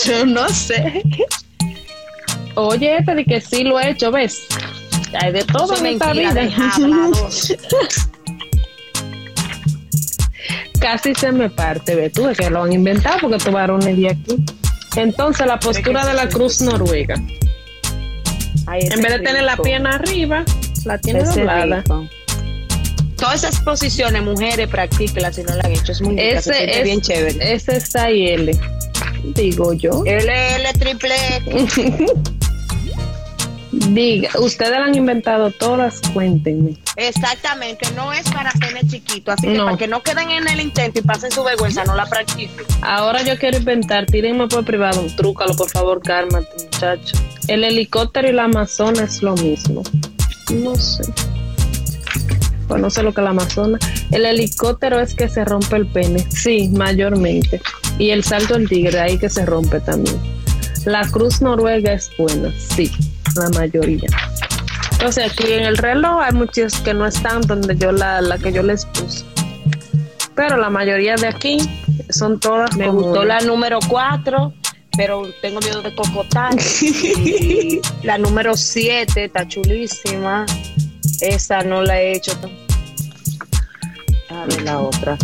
yo 0.07 0.25
no 0.25 0.49
sé. 0.49 1.03
Oye, 2.55 3.03
te 3.05 3.15
di 3.15 3.25
que 3.25 3.41
sí 3.41 3.65
lo 3.65 3.81
he 3.81 3.91
hecho, 3.91 4.13
¿ves? 4.13 4.47
Hay 5.21 5.33
de 5.33 5.45
todo 5.45 5.77
en 5.79 5.87
esta 5.87 6.13
vida. 6.13 6.33
Casi 10.83 11.15
se 11.15 11.31
me 11.31 11.49
parte, 11.49 11.95
ve 11.95 12.11
tú, 12.11 12.27
de 12.27 12.35
que 12.35 12.51
lo 12.51 12.65
han 12.65 12.73
inventado 12.73 13.17
porque 13.21 13.39
tu 13.39 13.53
varones 13.53 13.97
de 13.97 14.11
aquí. 14.11 14.45
Entonces, 14.97 15.47
la 15.47 15.59
postura 15.59 16.05
de 16.05 16.13
la 16.13 16.29
cruz 16.29 16.61
noruega. 16.61 17.15
en 17.15 19.01
vez 19.01 19.13
de 19.13 19.19
tener 19.21 19.45
la 19.45 19.57
pierna 19.57 19.91
arriba, 19.91 20.45
la 20.85 20.99
tiene 20.99 21.23
doblada. 21.23 21.85
Todas 23.17 23.45
esas 23.45 23.61
posiciones, 23.61 24.25
mujeres, 24.25 24.69
practíquenlas 24.69 25.37
si 25.37 25.45
no 25.45 25.55
la 25.55 25.63
han 25.63 25.71
hecho. 25.71 25.93
Es 25.93 26.03
muy 26.03 26.19
ese, 26.19 26.79
es, 26.79 26.83
bien 26.83 27.01
chévere. 27.01 27.53
Ese 27.55 27.77
es 27.77 27.95
L, 27.95 28.53
digo 29.37 29.73
yo. 29.75 30.03
L, 30.05 30.57
L, 30.57 30.73
triple 30.81 31.15
Diga, 33.89 34.31
ustedes 34.39 34.79
han 34.79 34.95
inventado 34.95 35.51
todas, 35.51 36.01
cuéntenme. 36.15 36.77
Exactamente, 36.97 37.91
no 37.97 38.13
es 38.13 38.31
para 38.31 38.53
tener 38.53 38.87
chiquito, 38.87 39.33
así 39.33 39.49
que 39.49 39.59
para 39.59 39.77
que 39.77 39.89
no 39.89 40.03
queden 40.03 40.31
en 40.31 40.49
el 40.49 40.61
intento 40.61 41.01
y 41.01 41.03
pasen 41.03 41.33
su 41.33 41.43
vergüenza, 41.43 41.85
no 41.85 41.95
la 41.95 42.07
practiquen. 42.07 42.65
Ahora 42.81 43.23
yo 43.23 43.37
quiero 43.39 43.59
inventar, 43.59 44.07
tírenme 44.07 44.47
por 44.47 44.65
privado, 44.65 45.05
trúcalo 45.17 45.55
por 45.55 45.69
favor, 45.69 46.01
cármate, 46.01 46.49
muchacho. 46.65 47.17
El 47.49 47.65
helicóptero 47.65 48.29
y 48.29 48.33
la 48.33 48.45
Amazona 48.45 49.03
es 49.03 49.23
lo 49.23 49.35
mismo. 49.35 49.83
No 50.51 50.75
sé. 50.77 51.03
Pues 52.69 52.81
no 52.81 52.89
sé 52.89 53.03
lo 53.03 53.13
que 53.13 53.21
la 53.21 53.31
Amazona. 53.31 53.79
El 54.11 54.25
helicóptero 54.25 55.01
es 55.01 55.15
que 55.15 55.29
se 55.29 55.45
rompe 55.45 55.77
el 55.77 55.87
pene, 55.87 56.25
sí, 56.31 56.69
mayormente. 56.69 57.61
Y 57.99 58.11
el 58.11 58.23
salto 58.23 58.55
del 58.55 58.69
tigre, 58.69 59.01
ahí 59.01 59.19
que 59.19 59.29
se 59.29 59.45
rompe 59.45 59.81
también. 59.81 60.17
La 60.85 61.03
cruz 61.11 61.43
noruega 61.43 61.93
es 61.93 62.11
buena, 62.17 62.53
sí 62.57 62.91
la 63.37 63.49
mayoría. 63.51 64.09
Entonces 64.93 65.33
aquí 65.33 65.53
en 65.53 65.65
el 65.65 65.77
reloj 65.77 66.21
hay 66.23 66.33
muchos 66.33 66.75
que 66.81 66.95
no 66.95 67.07
están 67.07 67.41
donde 67.43 67.77
yo 67.77 67.93
la, 67.93 68.21
la 68.21 68.39
que 68.39 68.53
yo 68.53 68.63
les 68.63 68.87
puse. 68.87 69.25
Pero 70.35 70.57
la 70.57 70.71
mayoría 70.71 71.17
de 71.17 71.27
aquí 71.27 71.59
son 72.11 72.39
todas. 72.41 72.77
Me 72.77 72.89
gustó 72.89 73.25
la 73.25 73.41
número 73.41 73.79
4, 73.89 74.53
pero 74.97 75.29
tengo 75.41 75.61
miedo 75.61 75.83
de 75.83 75.95
cocotar. 75.95 76.55
la 78.03 78.19
número 78.19 78.57
7 78.57 79.25
está 79.25 79.47
chulísima. 79.47 80.47
Esa 81.21 81.63
no 81.63 81.83
la 81.83 82.01
he 82.01 82.17
hecho. 82.17 82.33
A 84.31 84.47
ver 84.47 84.63
la 84.63 84.79
otra. 84.81 85.19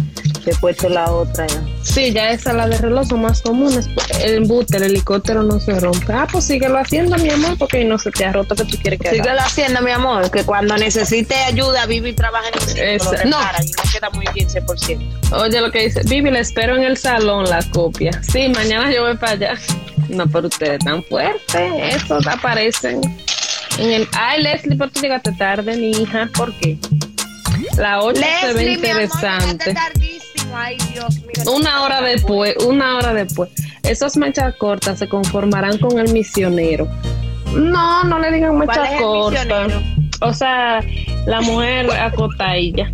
He 0.46 0.54
puesto 0.56 0.88
la 0.88 1.10
otra 1.10 1.46
ya. 1.46 1.62
Sí, 1.88 2.12
ya 2.12 2.30
esa, 2.30 2.52
la 2.52 2.68
de 2.68 2.78
reloj 2.78 3.08
son 3.08 3.22
más 3.22 3.40
comunes. 3.40 3.88
El 4.22 4.34
embute, 4.36 4.76
el 4.76 4.84
helicóptero 4.84 5.42
no 5.42 5.58
se 5.58 5.80
rompe. 5.80 6.12
Ah, 6.12 6.26
pues 6.30 6.44
síguelo 6.44 6.78
haciendo, 6.78 7.16
mi 7.16 7.30
amor, 7.30 7.56
porque 7.58 7.84
no 7.84 7.98
se 7.98 8.10
te 8.10 8.26
ha 8.26 8.32
roto 8.32 8.54
que 8.54 8.64
tú 8.64 8.76
quieres 8.80 9.00
que 9.00 9.10
Síguelo 9.10 9.40
haciendo, 9.40 9.80
mi 9.80 9.90
amor, 9.90 10.30
que 10.30 10.44
cuando 10.44 10.76
necesite 10.76 11.34
ayuda, 11.34 11.86
Vivi 11.86 12.12
trabaja 12.12 12.48
en 12.48 12.54
el 12.54 13.00
sitio, 13.00 13.30
no. 13.30 13.38
y 13.40 13.70
no 13.70 13.82
queda 13.92 14.10
muy 14.10 14.26
bien 14.34 14.48
100%. 14.48 15.32
Oye, 15.32 15.60
lo 15.60 15.70
que 15.70 15.84
dice, 15.84 16.02
Vivi, 16.04 16.30
le 16.30 16.40
espero 16.40 16.76
en 16.76 16.84
el 16.84 16.96
salón 16.96 17.48
la 17.48 17.62
copia. 17.70 18.10
Sí, 18.22 18.48
mañana 18.48 18.92
yo 18.92 19.02
voy 19.02 19.16
para 19.16 19.32
allá. 19.32 19.54
No, 20.08 20.26
pero 20.26 20.48
ustedes 20.48 20.78
tan 20.84 21.02
fuertes, 21.04 21.72
estos 21.94 22.26
aparecen 22.26 23.00
en 23.78 23.90
el... 23.90 24.08
Ay, 24.12 24.42
Leslie, 24.42 24.76
pero 24.76 24.90
tú 24.90 25.00
llegaste 25.00 25.32
tarde, 25.32 25.76
mi 25.76 25.90
hija, 25.90 26.28
¿por 26.34 26.52
qué? 26.54 26.76
La 27.76 28.00
8 28.00 28.20
se 28.40 28.52
ve 28.52 28.72
interesante. 28.72 29.74
Una 31.50 31.82
hora 31.82 32.00
después, 32.02 32.56
una 32.64 32.96
hora 32.96 33.14
después. 33.14 33.50
Esas 33.82 34.16
manchas 34.16 34.54
cortas 34.56 34.98
se 34.98 35.08
conformarán 35.08 35.78
con 35.78 35.98
el 35.98 36.12
misionero. 36.12 36.88
No, 37.54 38.04
no 38.04 38.18
le 38.18 38.30
digan 38.32 38.58
manchas 38.58 39.00
cortas. 39.00 39.72
O 40.20 40.32
sea, 40.34 40.80
la 41.26 41.40
mujer 41.40 41.90
acotadilla. 42.00 42.92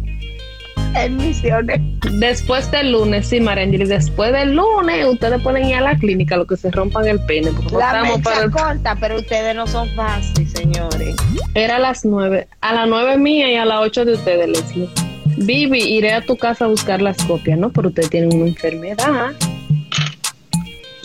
El 0.95 1.13
misionero. 1.13 1.83
Después 2.21 2.71
del 2.71 2.93
lunes, 2.93 3.27
sí, 3.27 3.41
Marangeli, 3.41 3.85
después 3.87 4.33
del 4.33 4.55
lunes, 4.55 5.07
ustedes 5.07 5.43
pueden 5.43 5.65
ir 5.65 5.77
a 5.77 5.81
la 5.81 5.97
clínica, 5.97 6.37
lo 6.37 6.47
que 6.47 6.57
se 6.57 6.71
rompan 6.71 7.09
el 7.09 7.19
pene. 7.27 7.51
La 7.73 8.05
mancha 8.05 8.49
corta, 8.51 8.97
pero 9.01 9.17
ustedes 9.17 9.57
no 9.57 9.67
son 9.67 9.89
fáciles, 9.97 10.53
señores. 10.53 11.17
Era 11.55 11.77
a 11.77 11.79
las 11.81 12.05
nueve, 12.05 12.47
a 12.61 12.73
las 12.75 12.89
nueve 12.89 13.19
mía 13.19 13.51
y 13.51 13.57
a 13.57 13.65
las 13.65 13.81
ocho 13.81 14.05
de 14.05 14.13
ustedes, 14.13 14.49
Leslie. 14.49 14.89
Vivi, 15.37 15.81
iré 15.81 16.13
a 16.13 16.21
tu 16.25 16.37
casa 16.37 16.65
a 16.65 16.69
buscar 16.69 17.03
las 17.03 17.17
copias, 17.25 17.59
¿no? 17.59 17.71
Pero 17.71 17.89
usted 17.89 18.09
tiene 18.09 18.35
una 18.35 18.47
enfermedad. 18.47 19.33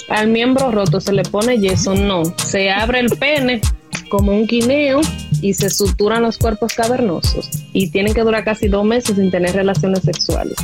Al 0.10 0.28
miembro 0.28 0.72
roto 0.72 1.00
se 1.00 1.14
le 1.14 1.24
pone 1.24 1.60
yeso, 1.60 1.94
no. 1.96 2.24
Se 2.38 2.72
abre 2.72 3.00
el 3.00 3.10
pene 3.10 3.62
como 4.10 4.32
un 4.32 4.48
guineo 4.48 5.02
y 5.42 5.54
se 5.54 5.70
suturan 5.70 6.22
los 6.22 6.38
cuerpos 6.38 6.74
cavernosos. 6.74 7.50
Y 7.74 7.92
tienen 7.92 8.14
que 8.14 8.22
durar 8.22 8.44
casi 8.44 8.68
dos 8.68 8.86
meses 8.86 9.16
sin 9.16 9.32
tener 9.32 9.56
relaciones 9.56 10.02
sexuales. 10.02 10.56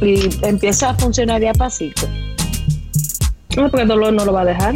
Y 0.00 0.28
empieza 0.42 0.90
a 0.90 0.94
funcionar 0.94 1.40
de 1.40 1.48
a 1.48 1.54
pasito. 1.54 2.08
No, 3.56 3.70
porque 3.70 3.82
el 3.82 3.88
dolor 3.88 4.12
no 4.12 4.24
lo 4.24 4.32
va 4.32 4.42
a 4.42 4.46
dejar. 4.46 4.74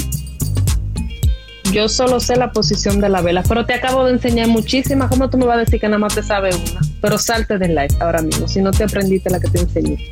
Yo 1.73 1.89
solo 1.89 2.19
sé 2.19 2.37
la 2.37 2.53
posición 2.53 3.01
de 3.01 3.09
la 3.09 3.21
vela, 3.21 3.43
pero 3.49 3.65
te 3.65 3.75
acabo 3.75 4.05
de 4.05 4.13
enseñar 4.13 4.49
muchísimas. 4.49 5.09
¿Cómo 5.09 5.31
tú 5.31 5.39
me 5.39 5.47
vas 5.47 5.57
a 5.57 5.61
decir 5.61 5.81
que 5.81 5.87
nada 5.87 5.99
más 5.99 6.15
te 6.15 6.23
sabe 6.23 6.51
una? 6.55 6.90
Pero 7.01 7.19
salte 7.19 7.59
del 7.59 7.75
live 7.75 7.95
ahora 8.01 8.23
mismo, 8.23 8.47
si 8.47 8.61
no 8.61 8.71
te 8.71 8.85
aprendiste 8.85 9.31
la 9.31 9.41
que 9.41 9.49
te 9.49 9.61
enseñé. 9.61 10.09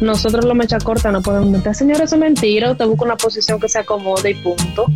Nosotros 0.00 0.44
los 0.44 0.54
mecha 0.54 0.78
corta 0.78 1.10
no 1.10 1.22
podemos 1.22 1.50
mentir. 1.50 1.74
Señor, 1.74 2.00
eso 2.00 2.14
es 2.14 2.20
mentira. 2.20 2.70
Usted 2.70 2.86
busca 2.86 3.04
una 3.04 3.16
posición 3.16 3.58
que 3.58 3.68
se 3.68 3.80
acomode 3.80 4.30
y 4.30 4.34
punto. 4.34 4.86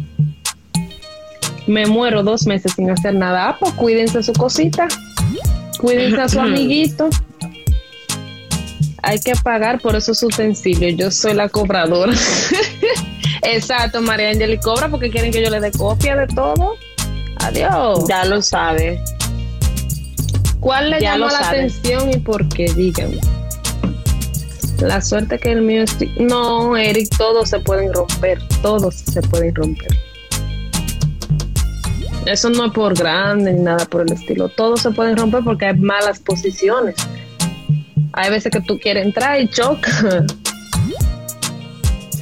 Me 1.67 1.87
muero 1.87 2.23
dos 2.23 2.47
meses 2.47 2.73
sin 2.75 2.91
hacer 2.91 3.15
nada. 3.15 3.49
Ah, 3.49 3.57
pues 3.59 3.73
cuídense 3.73 4.23
su 4.23 4.33
cosita. 4.33 4.87
Cuídense 5.79 6.21
a 6.21 6.29
su 6.29 6.41
amiguito. 6.41 7.09
Hay 9.03 9.19
que 9.19 9.33
pagar 9.43 9.81
por 9.81 9.97
esos 9.97 10.23
utensilios. 10.23 10.95
Yo 10.97 11.11
soy 11.11 11.35
la 11.35 11.49
cobradora. 11.49 12.13
Exacto, 13.43 14.01
María 14.01 14.31
Angeli 14.31 14.59
cobra 14.59 14.89
porque 14.89 15.11
quieren 15.11 15.33
que 15.33 15.43
yo 15.43 15.51
le 15.51 15.61
dé 15.61 15.73
copia 15.73 16.15
de 16.15 16.29
todo. 16.29 16.77
Adiós. 17.39 18.05
Ya 18.09 18.25
lo 18.25 18.41
sabe. 18.41 19.03
¿Cuál 20.63 20.91
le 20.91 21.01
llama 21.01 21.27
la 21.33 21.49
atención 21.49 22.09
y 22.09 22.19
por 22.19 22.49
qué? 22.49 22.73
Díganme. 22.73 23.19
La 24.79 25.01
suerte 25.01 25.37
que 25.37 25.51
el 25.51 25.63
mío 25.63 25.83
es... 25.83 25.97
No, 26.21 26.77
Eric, 26.77 27.09
todos 27.19 27.49
se 27.49 27.59
pueden 27.59 27.93
romper. 27.93 28.39
Todos 28.63 28.95
se 28.95 29.21
pueden 29.23 29.53
romper. 29.57 29.91
Eso 32.27 32.49
no 32.51 32.67
es 32.67 32.73
por 32.73 32.97
grande 32.97 33.53
ni 33.53 33.61
nada 33.61 33.85
por 33.87 34.03
el 34.03 34.13
estilo. 34.13 34.49
Todos 34.51 34.83
se 34.83 34.93
pueden 34.93 35.17
romper 35.17 35.43
porque 35.43 35.67
hay 35.67 35.77
malas 35.77 36.21
posiciones. 36.21 36.95
Hay 38.13 38.31
veces 38.31 38.53
que 38.53 38.61
tú 38.61 38.79
quieres 38.79 39.05
entrar 39.05 39.41
y 39.41 39.49
choca. 39.49 39.91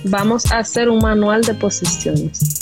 Vamos 0.05 0.51
a 0.51 0.61
hacer 0.61 0.89
un 0.89 1.01
manual 1.01 1.43
de 1.43 1.53
posiciones. 1.53 2.60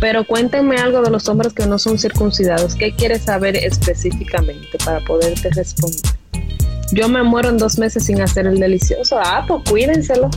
Pero 0.00 0.24
cuéntenme 0.24 0.76
algo 0.76 1.02
de 1.02 1.10
los 1.10 1.28
hombres 1.28 1.52
que 1.52 1.66
no 1.66 1.78
son 1.78 1.98
circuncidados. 1.98 2.74
¿Qué 2.74 2.94
quieres 2.94 3.22
saber 3.22 3.56
específicamente 3.56 4.78
para 4.84 5.00
poderte 5.00 5.50
responder? 5.50 6.12
Yo 6.92 7.08
me 7.08 7.22
muero 7.22 7.50
en 7.50 7.58
dos 7.58 7.78
meses 7.78 8.06
sin 8.06 8.20
hacer 8.20 8.46
el 8.46 8.58
delicioso. 8.58 9.18
Ah, 9.22 9.44
pues 9.46 9.62
cuídenselo. 9.68 10.30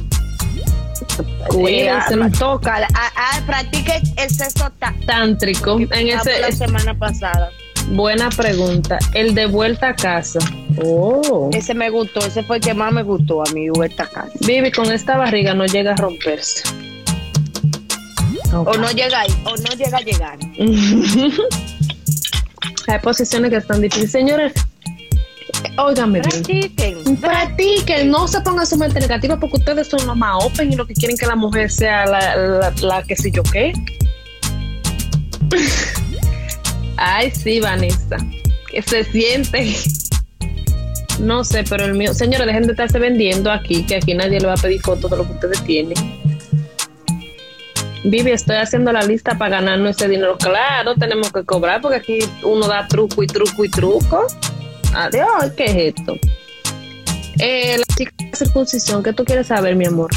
Cuídenselo. 1.47 2.29
toca. 2.31 2.87
Ah, 2.93 3.11
ah, 3.15 3.41
practique 3.45 4.01
el 4.17 4.29
sexo 4.29 4.71
tántrico. 5.05 5.79
En 5.79 6.07
ese, 6.09 6.39
la 6.39 6.51
semana 6.51 6.97
pasada. 6.97 7.51
Buena 7.89 8.29
pregunta. 8.29 8.99
El 9.13 9.33
de 9.33 9.45
vuelta 9.45 9.89
a 9.89 9.95
casa. 9.95 10.39
Oh. 10.83 11.49
Ese 11.53 11.73
me 11.73 11.89
gustó, 11.89 12.19
ese 12.19 12.43
fue 12.43 12.57
el 12.57 12.63
que 12.63 12.73
más 12.73 12.91
me 12.91 13.03
gustó 13.03 13.41
a 13.41 13.51
mí, 13.53 13.69
vuelta 13.69 14.03
a 14.03 14.07
casa. 14.07 14.31
Vivi, 14.41 14.71
con 14.71 14.91
esta 14.91 15.17
barriga 15.17 15.53
no 15.53 15.65
llega 15.65 15.93
a 15.93 15.95
romperse. 15.95 16.63
O 18.53 18.73
no 18.77 18.91
llega 18.91 19.21
ahí, 19.21 19.29
o 19.45 19.55
no 19.55 19.71
llega 19.77 19.97
a 19.97 20.01
llegar. 20.01 20.37
Hay 22.87 22.99
posiciones 22.99 23.51
que 23.51 23.57
están 23.57 23.81
difíciles. 23.81 24.11
Señores, 24.11 24.53
óigame 25.77 26.21
Practiquen. 26.21 27.17
Practiquen. 27.17 28.09
No 28.09 28.27
se 28.27 28.41
pongan 28.41 28.65
su 28.65 28.77
mente 28.77 28.99
negativa 28.99 29.39
porque 29.39 29.57
ustedes 29.57 29.87
son 29.87 30.05
los 30.05 30.17
más 30.17 30.43
open 30.43 30.73
y 30.73 30.75
lo 30.75 30.85
que 30.85 30.93
quieren 30.93 31.17
que 31.17 31.25
la 31.25 31.35
mujer 31.35 31.71
sea 31.71 32.05
la, 32.05 32.35
la, 32.35 32.73
la 32.81 33.03
que 33.03 33.15
sé 33.15 33.31
yo 33.31 33.43
qué. 33.43 33.73
Ay, 36.97 37.31
sí, 37.31 37.59
Vanessa. 37.59 38.17
Que 38.69 38.81
se 38.81 39.03
siente. 39.05 39.73
No 41.19 41.43
sé, 41.43 41.63
pero 41.69 41.85
el 41.85 41.93
mío. 41.93 42.13
Señores, 42.13 42.47
dejen 42.47 42.63
de 42.63 42.71
estarse 42.71 42.99
vendiendo 42.99 43.51
aquí, 43.51 43.83
que 43.85 43.95
aquí 43.95 44.13
nadie 44.13 44.39
le 44.39 44.47
va 44.47 44.53
a 44.53 44.57
pedir 44.57 44.81
fotos 44.81 45.09
de 45.11 45.17
lo 45.17 45.25
que 45.25 45.33
ustedes 45.33 45.63
tienen. 45.63 45.95
Vivi, 48.03 48.31
estoy 48.31 48.55
haciendo 48.55 48.91
la 48.91 49.03
lista 49.03 49.37
para 49.37 49.57
ganarnos 49.57 49.91
ese 49.91 50.07
dinero. 50.07 50.37
Claro, 50.37 50.95
tenemos 50.95 51.31
que 51.31 51.43
cobrar 51.43 51.81
porque 51.81 51.97
aquí 51.97 52.19
uno 52.43 52.67
da 52.67 52.87
truco 52.87 53.21
y 53.21 53.27
truco 53.27 53.63
y 53.63 53.69
truco. 53.69 54.25
Adiós, 54.93 55.51
¿qué 55.55 55.65
es 55.65 55.95
esto? 55.97 56.17
Eh, 57.39 57.77
la 57.77 57.95
chica 57.95 58.11
de 58.17 58.35
circuncisión, 58.35 59.03
¿qué 59.03 59.13
tú 59.13 59.23
quieres 59.23 59.47
saber, 59.47 59.75
mi 59.75 59.85
amor? 59.85 60.09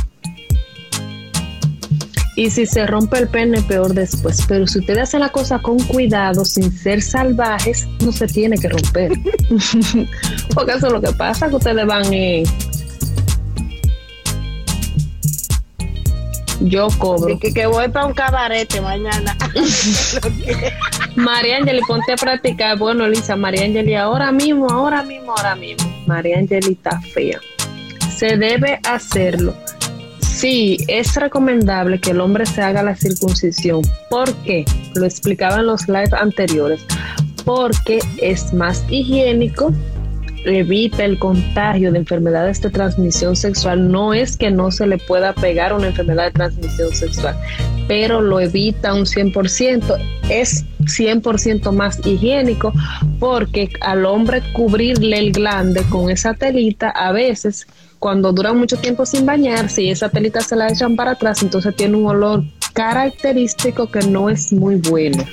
Y 2.37 2.51
si 2.51 2.67
se 2.67 2.87
rompe 2.87 3.19
el 3.19 3.29
pene, 3.29 3.63
peor 3.63 3.95
después. 3.95 4.45
Pero 4.49 4.67
si 4.67 4.81
ustedes 4.81 5.03
hacen 5.03 5.21
la 5.21 5.29
cosa 5.29 5.61
con 5.61 5.79
cuidado, 5.79 6.45
sin 6.45 6.73
ser 6.73 7.01
salvajes, 7.01 7.87
no 8.05 8.11
se 8.11 8.27
tiene 8.27 8.59
que 8.59 8.69
romper. 8.69 9.13
Porque 10.55 10.73
eso 10.73 10.87
es 10.87 10.93
lo 10.93 11.01
que 11.01 11.13
pasa, 11.13 11.49
que 11.49 11.57
ustedes 11.57 11.87
van 11.87 12.13
y... 12.13 12.43
Yo 16.69 16.89
cobro. 16.99 17.39
Que, 17.39 17.53
que 17.53 17.67
voy 17.67 17.89
para 17.89 18.07
un 18.07 18.15
cabarete 18.15 18.81
mañana. 18.81 19.37
María 21.17 21.59
Angeli, 21.59 21.81
ponte 21.87 22.13
a 22.13 22.17
practicar. 22.17 22.79
Bueno, 22.79 23.07
Lisa, 23.07 23.37
María 23.37 23.65
Angeli, 23.65 23.95
ahora 23.95 24.33
mismo, 24.33 24.69
ahora 24.71 25.03
mismo, 25.03 25.35
ahora 25.37 25.55
mismo. 25.55 25.89
María 26.07 26.39
Angeli 26.39 26.73
está 26.73 27.01
fea. 27.01 27.39
Se 28.17 28.37
debe 28.37 28.81
hacerlo 28.85 29.55
Sí, 30.35 30.79
es 30.89 31.15
recomendable 31.15 32.01
que 32.01 32.11
el 32.11 32.21
hombre 32.21 32.45
se 32.45 32.61
haga 32.61 32.83
la 32.83 32.97
circuncisión. 32.97 33.83
¿Por 34.11 34.35
qué? 34.43 34.65
Lo 34.95 35.07
explicaba 35.07 35.61
en 35.61 35.67
los 35.67 35.87
lives 35.87 36.13
anteriores. 36.13 36.85
Porque 37.45 38.01
es 38.21 38.53
más 38.53 38.85
higiénico, 38.91 39.73
evita 40.45 41.05
el 41.05 41.19
contagio 41.19 41.93
de 41.93 41.99
enfermedades 41.99 42.61
de 42.61 42.71
transmisión 42.71 43.37
sexual. 43.37 43.91
No 43.91 44.15
es 44.15 44.37
que 44.37 44.51
no 44.51 44.71
se 44.71 44.87
le 44.87 44.99
pueda 44.99 45.33
pegar 45.35 45.73
una 45.73 45.89
enfermedad 45.89 46.27
de 46.27 46.33
transmisión 46.33 46.95
sexual, 46.95 47.37
pero 47.89 48.21
lo 48.21 48.41
evita 48.41 48.95
un 48.95 49.05
100%. 49.05 49.97
Es 50.29 50.65
100% 50.81 51.73
más 51.73 52.05
higiénico 52.07 52.73
porque 53.19 53.71
al 53.81 54.05
hombre 54.05 54.43
cubrirle 54.53 55.19
el 55.19 55.33
glande 55.33 55.83
con 55.91 56.11
esa 56.11 56.35
telita 56.35 56.91
a 56.91 57.13
veces 57.13 57.67
cuando 57.99 58.33
duran 58.33 58.59
mucho 58.59 58.77
tiempo 58.77 59.07
sin 59.07 59.25
bañarse 59.25 59.83
y 59.83 59.91
esa 59.91 60.11
telita 60.11 60.43
se 60.43 60.57
la 60.57 60.69
echan 60.69 60.95
para 60.95 61.13
atrás, 61.13 61.43
entonces 61.43 61.75
tiene 61.75 61.97
un 61.97 62.07
olor 62.07 62.45
característico 62.75 63.91
que 63.91 64.01
no 64.01 64.29
es 64.29 64.53
muy 64.53 64.77
bueno. 64.77 65.25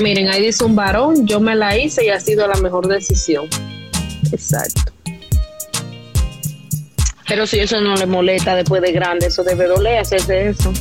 Miren, 0.00 0.28
ahí 0.28 0.46
dice 0.46 0.64
un 0.64 0.74
varón, 0.74 1.26
yo 1.26 1.40
me 1.40 1.54
la 1.54 1.76
hice 1.76 2.04
y 2.04 2.08
ha 2.08 2.20
sido 2.20 2.46
la 2.46 2.56
mejor 2.56 2.88
decisión. 2.88 3.46
Exacto. 4.32 4.92
Pero 7.28 7.46
si 7.46 7.60
eso 7.60 7.80
no 7.80 7.94
le 7.94 8.06
molesta 8.06 8.56
después 8.56 8.82
de 8.82 8.92
grande, 8.92 9.26
eso 9.26 9.44
debe 9.44 9.66
doler 9.66 9.98
hacerse 9.98 10.48
eso. 10.48 10.72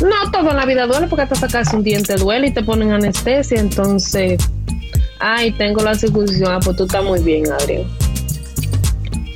No, 0.00 0.30
todo 0.30 0.50
en 0.50 0.56
la 0.56 0.64
vida 0.64 0.86
duele 0.86 1.08
porque 1.08 1.22
hasta 1.22 1.34
sacarse 1.34 1.76
un 1.76 1.82
diente 1.82 2.14
duele 2.16 2.48
y 2.48 2.50
te 2.52 2.62
ponen 2.62 2.92
anestesia, 2.92 3.58
entonces, 3.58 4.40
ay, 5.18 5.52
tengo 5.52 5.82
la 5.82 5.94
circuncisión, 5.94 6.52
ah, 6.52 6.60
pues 6.62 6.76
tú 6.76 6.84
estás 6.84 7.04
muy 7.04 7.20
bien, 7.20 7.50
Adrián 7.50 7.84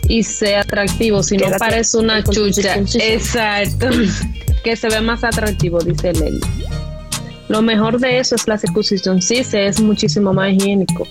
y 0.09 0.23
sea 0.23 0.61
atractivo, 0.61 1.23
si 1.23 1.37
no 1.37 1.47
parece 1.59 1.99
una 1.99 2.23
chucha. 2.23 2.77
Exacto. 3.01 3.89
que 4.65 4.77
se 4.77 4.89
ve 4.89 5.01
más 5.01 5.25
atractivo, 5.25 5.79
dice 5.81 6.13
Lely. 6.13 6.41
Lo 7.49 7.63
mejor 7.63 8.01
de 8.01 8.19
eso 8.19 8.35
es 8.35 8.49
la 8.49 8.59
circuncisión. 8.59 9.23
Sí, 9.23 9.45
se 9.45 9.67
es 9.67 9.81
muchísimo 9.81 10.33
más 10.33 10.53
higiénico. 10.53 11.07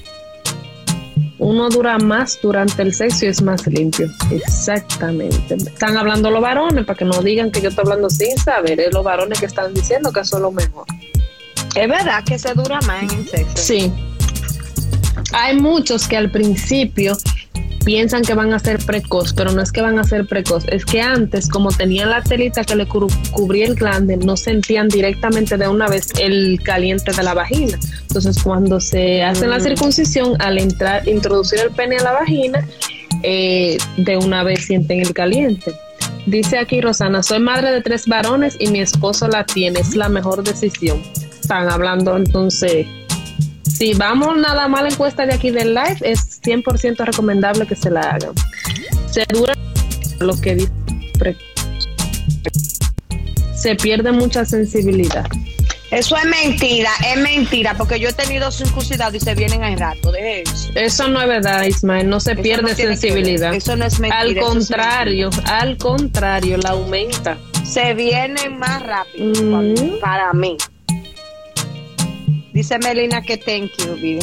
Uno 1.38 1.69
dura 1.69 1.97
más 1.97 2.39
durante 2.41 2.81
el 2.81 2.93
sexo 2.93 3.25
y 3.25 3.29
es 3.29 3.41
más 3.41 3.65
limpio. 3.67 4.07
Exactamente. 4.31 5.55
Están 5.55 5.97
hablando 5.97 6.31
los 6.31 6.41
varones 6.41 6.86
para 6.86 6.97
que 6.97 7.05
no 7.05 7.21
digan 7.21 7.51
que 7.51 7.61
yo 7.61 7.69
estoy 7.69 7.83
hablando 7.83 8.09
sin 8.09 8.38
saber. 8.38 8.79
Es 8.79 8.93
los 8.93 9.03
varones 9.03 9.39
que 9.39 9.45
están 9.45 9.73
diciendo 9.73 10.11
que 10.11 10.21
eso 10.21 10.38
es 10.38 10.41
lo 10.41 10.51
mejor. 10.51 10.86
Es 11.75 11.89
verdad 11.89 12.23
que 12.23 12.39
se 12.39 12.53
dura 12.53 12.79
más 12.88 13.03
en 13.03 13.19
el 13.19 13.27
sexo. 13.27 13.57
Sí. 13.57 13.91
Hay 15.33 15.59
muchos 15.59 16.07
que 16.07 16.17
al 16.17 16.31
principio 16.31 17.17
piensan 17.86 18.23
que 18.23 18.33
van 18.33 18.51
a 18.51 18.59
ser 18.59 18.79
precoz, 18.83 19.33
pero 19.33 19.51
no 19.51 19.61
es 19.61 19.71
que 19.71 19.81
van 19.81 19.99
a 19.99 20.03
ser 20.03 20.25
precoz, 20.25 20.65
es 20.67 20.83
que 20.83 21.01
antes, 21.01 21.47
como 21.47 21.69
tenían 21.69 22.09
la 22.09 22.21
telita 22.21 22.63
que 22.63 22.75
le 22.75 22.88
cubría 22.88 23.67
el 23.67 23.75
glande, 23.75 24.17
no 24.17 24.36
sentían 24.36 24.89
directamente 24.89 25.55
de 25.55 25.67
una 25.67 25.88
vez 25.88 26.09
el 26.19 26.59
caliente 26.63 27.11
de 27.11 27.23
la 27.23 27.33
vagina. 27.33 27.79
Entonces, 28.01 28.41
cuando 28.43 28.79
se 28.79 29.23
hace 29.23 29.47
la 29.47 29.59
mm. 29.59 29.61
circuncisión, 29.61 30.41
al 30.41 30.57
entrar, 30.57 31.07
introducir 31.07 31.59
el 31.59 31.69
pene 31.71 31.97
a 31.97 32.03
la 32.03 32.11
vagina, 32.11 32.67
eh, 33.23 33.77
de 33.97 34.17
una 34.17 34.43
vez 34.43 34.65
sienten 34.65 34.99
el 34.99 35.13
caliente. 35.13 35.71
Dice 36.25 36.57
aquí 36.57 36.81
Rosana, 36.81 37.21
soy 37.21 37.39
madre 37.39 37.71
de 37.71 37.81
tres 37.81 38.07
varones 38.07 38.57
y 38.59 38.67
mi 38.67 38.79
esposo 38.79 39.27
la 39.27 39.45
tiene, 39.45 39.79
es 39.79 39.95
la 39.95 40.09
mejor 40.09 40.43
decisión. 40.43 41.01
Están 41.39 41.69
hablando 41.69 42.17
entonces 42.17 42.88
si 43.68 43.93
vamos 43.93 44.38
nada 44.38 44.68
más 44.68 44.84
la 44.84 44.89
encuesta 44.89 45.26
de 45.26 45.34
aquí 45.34 45.51
del 45.51 45.74
live, 45.74 45.97
es 46.01 46.41
100% 46.41 47.03
recomendable 47.03 47.66
que 47.66 47.76
se 47.76 47.89
la 47.89 48.01
hagan. 48.01 48.34
Se 49.11 49.26
dura 49.30 49.53
lo 50.20 50.39
que 50.39 50.55
dice. 50.55 50.72
Se 53.55 53.76
pierde 53.76 54.11
mucha 54.11 54.45
sensibilidad. 54.45 55.26
Eso 55.91 56.18
es 56.18 56.26
mentira, 56.26 56.89
es 57.07 57.18
mentira, 57.18 57.76
porque 57.78 57.99
yo 57.99 58.09
he 58.09 58.13
tenido 58.13 58.51
circuncidado 58.51 59.16
y 59.16 59.20
se 59.20 59.34
vienen 59.36 59.63
al 59.63 59.80
rato 59.80 60.11
de 60.11 60.41
eso. 60.41 60.72
Eso 60.76 61.07
no 61.07 61.22
es 61.22 61.28
verdad, 61.28 61.63
Ismael, 61.63 62.09
no 62.09 62.20
se 62.20 62.36
pierde 62.36 62.76
sensibilidad. 62.76 63.53
Eso 63.53 63.76
no 63.76 63.86
es 63.86 63.99
mentira. 63.99 64.22
Al 64.22 64.36
contrario, 64.38 65.30
al 65.45 65.78
contrario, 65.78 66.57
la 66.57 66.72
aumenta. 66.72 67.38
se 67.63 67.93
vienen 67.93 68.57
más 68.57 68.84
rápido 68.84 69.61
mm. 69.61 69.99
para 70.01 70.34
mí. 70.34 70.57
Dice 72.55 72.79
Melina 72.79 73.21
que 73.21 73.35
thank 73.35 73.69
you, 73.79 73.95
Vivi. 73.95 74.19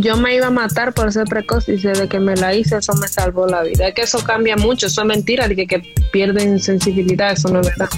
Yo 0.00 0.16
me 0.16 0.34
iba 0.34 0.48
a 0.48 0.50
matar 0.50 0.92
por 0.92 1.12
ser 1.12 1.24
precoz, 1.26 1.68
y 1.68 1.76
de 1.76 2.08
que 2.08 2.18
me 2.18 2.34
la 2.34 2.52
hice, 2.52 2.78
eso 2.78 2.94
me 2.94 3.06
salvó 3.06 3.46
la 3.46 3.62
vida. 3.62 3.86
Es 3.86 3.94
que 3.94 4.02
eso 4.02 4.18
cambia 4.24 4.56
mucho, 4.56 4.88
eso 4.88 5.02
es 5.02 5.06
mentira, 5.06 5.46
de 5.46 5.54
que, 5.54 5.68
que 5.68 5.78
pierden 6.10 6.58
sensibilidad, 6.58 7.30
eso 7.30 7.48
no 7.48 7.60
es 7.60 7.68
verdad. 7.68 7.88